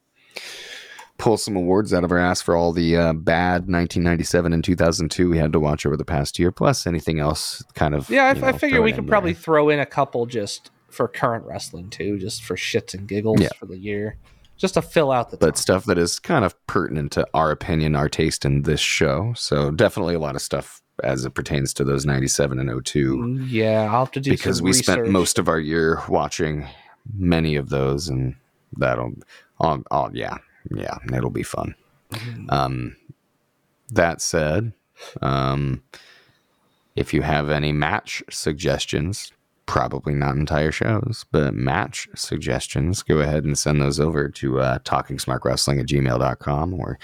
pull 1.17 1.35
some 1.37 1.55
awards 1.55 1.93
out 1.93 2.03
of 2.03 2.11
our 2.11 2.17
ass 2.19 2.41
for 2.41 2.55
all 2.55 2.71
the 2.71 2.95
uh, 2.95 3.13
bad 3.13 3.61
1997 3.67 4.53
and 4.53 4.63
2002 4.63 5.29
we 5.31 5.37
had 5.39 5.51
to 5.51 5.59
watch 5.59 5.85
over 5.85 5.97
the 5.97 6.05
past 6.05 6.37
year, 6.37 6.51
plus 6.51 6.85
anything 6.85 7.19
else 7.19 7.63
kind 7.73 7.95
of. 7.95 8.07
yeah, 8.09 8.31
you 8.33 8.43
I, 8.43 8.49
I 8.49 8.51
figure 8.51 8.81
we 8.81 8.91
could 8.93 9.07
probably 9.07 9.33
there. 9.33 9.41
throw 9.41 9.69
in 9.69 9.79
a 9.79 9.85
couple 9.85 10.27
just 10.27 10.69
for 10.89 11.07
current 11.07 11.43
wrestling 11.45 11.89
too, 11.89 12.19
just 12.19 12.43
for 12.43 12.55
shits 12.55 12.93
and 12.93 13.07
giggles 13.07 13.41
Yeah. 13.41 13.49
for 13.59 13.65
the 13.65 13.77
year, 13.77 14.17
just 14.57 14.75
to 14.75 14.81
fill 14.83 15.11
out 15.11 15.31
the. 15.31 15.37
but 15.37 15.57
stuff 15.57 15.85
that 15.85 15.97
is 15.97 16.19
kind 16.19 16.45
of 16.45 16.55
pertinent 16.67 17.11
to 17.13 17.27
our 17.33 17.49
opinion, 17.51 17.95
our 17.95 18.09
taste 18.09 18.45
in 18.45 18.61
this 18.61 18.79
show. 18.79 19.33
So 19.35 19.71
definitely 19.71 20.13
a 20.15 20.19
lot 20.19 20.35
of 20.35 20.41
stuff 20.43 20.81
as 21.03 21.25
it 21.25 21.31
pertains 21.31 21.73
to 21.75 21.83
those 21.83 22.05
97 22.05 22.59
and 22.59 22.85
02 22.85 23.17
Mm, 23.17 23.45
yeah, 23.49 23.83
I'll 23.83 23.99
have 23.99 24.11
to 24.11 24.19
do 24.19 24.31
because 24.31 24.61
we 24.61 24.73
spent 24.73 25.07
most 25.07 25.39
of 25.39 25.47
our 25.47 25.59
year 25.59 26.01
watching 26.09 26.67
many 27.15 27.55
of 27.55 27.69
those 27.69 28.07
and 28.09 28.35
that'll. 28.77 29.13
Oh, 29.59 29.83
oh 29.91 30.09
yeah, 30.13 30.37
yeah, 30.75 30.97
it'll 31.13 31.29
be 31.29 31.43
fun. 31.43 31.75
Um, 32.49 32.95
that 33.91 34.21
said, 34.21 34.73
um, 35.21 35.83
if 36.95 37.13
you 37.13 37.21
have 37.21 37.49
any 37.49 37.71
match 37.71 38.23
suggestions, 38.29 39.31
probably 39.65 40.13
not 40.13 40.35
entire 40.35 40.71
shows, 40.71 41.25
but 41.31 41.53
match 41.53 42.07
suggestions, 42.15 43.03
go 43.03 43.19
ahead 43.19 43.43
and 43.43 43.57
send 43.57 43.81
those 43.81 43.99
over 43.99 44.29
to 44.29 44.59
uh, 44.59 44.79
talkingsmarkwrestling 44.79 45.79
at 45.79 45.87
gmail.com 45.87 46.73
or 46.73 46.97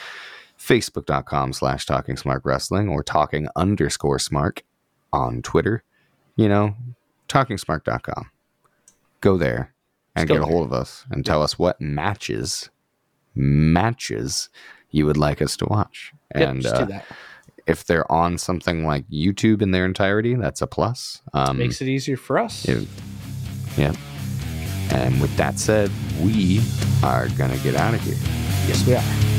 facebook.com 0.64 1.54
slash 1.54 1.86
talking 1.86 2.16
smark 2.16 2.42
wrestling 2.44 2.88
or 2.90 3.04
talking 3.04 3.48
underscore 3.56 4.18
smark 4.18 4.62
on 5.12 5.42
Twitter. 5.42 5.84
You 6.36 6.48
know, 6.50 6.76
talkingsmark.com. 7.28 8.30
Go 9.22 9.38
there 9.38 9.74
and 10.16 10.30
Let's 10.30 10.40
get 10.40 10.48
a 10.48 10.52
hold 10.52 10.66
of 10.66 10.74
us 10.74 11.06
and 11.12 11.26
tell 11.26 11.42
us 11.44 11.58
what 11.60 11.80
matches 11.82 12.70
matches 13.36 14.50
you 14.92 15.06
would 15.06 15.18
like 15.18 15.42
us 15.42 15.58
to 15.58 15.66
watch. 15.66 16.14
Yep, 16.36 16.48
and 16.50 16.66
uh, 16.66 16.78
do 16.80 16.86
that. 16.94 17.06
if 17.68 17.86
they're 17.86 18.10
on 18.12 18.38
something 18.38 18.86
like 18.86 19.08
YouTube 19.10 19.62
in 19.62 19.72
their 19.72 19.86
entirety, 19.86 20.36
that's 20.36 20.62
a 20.62 20.68
plus. 20.68 21.22
Um, 21.34 21.58
Makes 21.58 21.82
it 21.82 21.88
easier 21.88 22.18
for 22.18 22.38
us. 22.40 22.66
it- 22.68 22.88
yeah. 23.78 23.96
And 24.92 25.20
with 25.20 25.36
that 25.38 25.58
said, 25.58 25.90
we 26.22 26.62
are 27.04 27.28
gonna 27.30 27.58
get 27.60 27.76
out 27.76 27.96
of 27.96 28.02
here. 28.02 28.14
Yes, 28.68 28.86
we 28.86 28.94
are. 28.96 29.33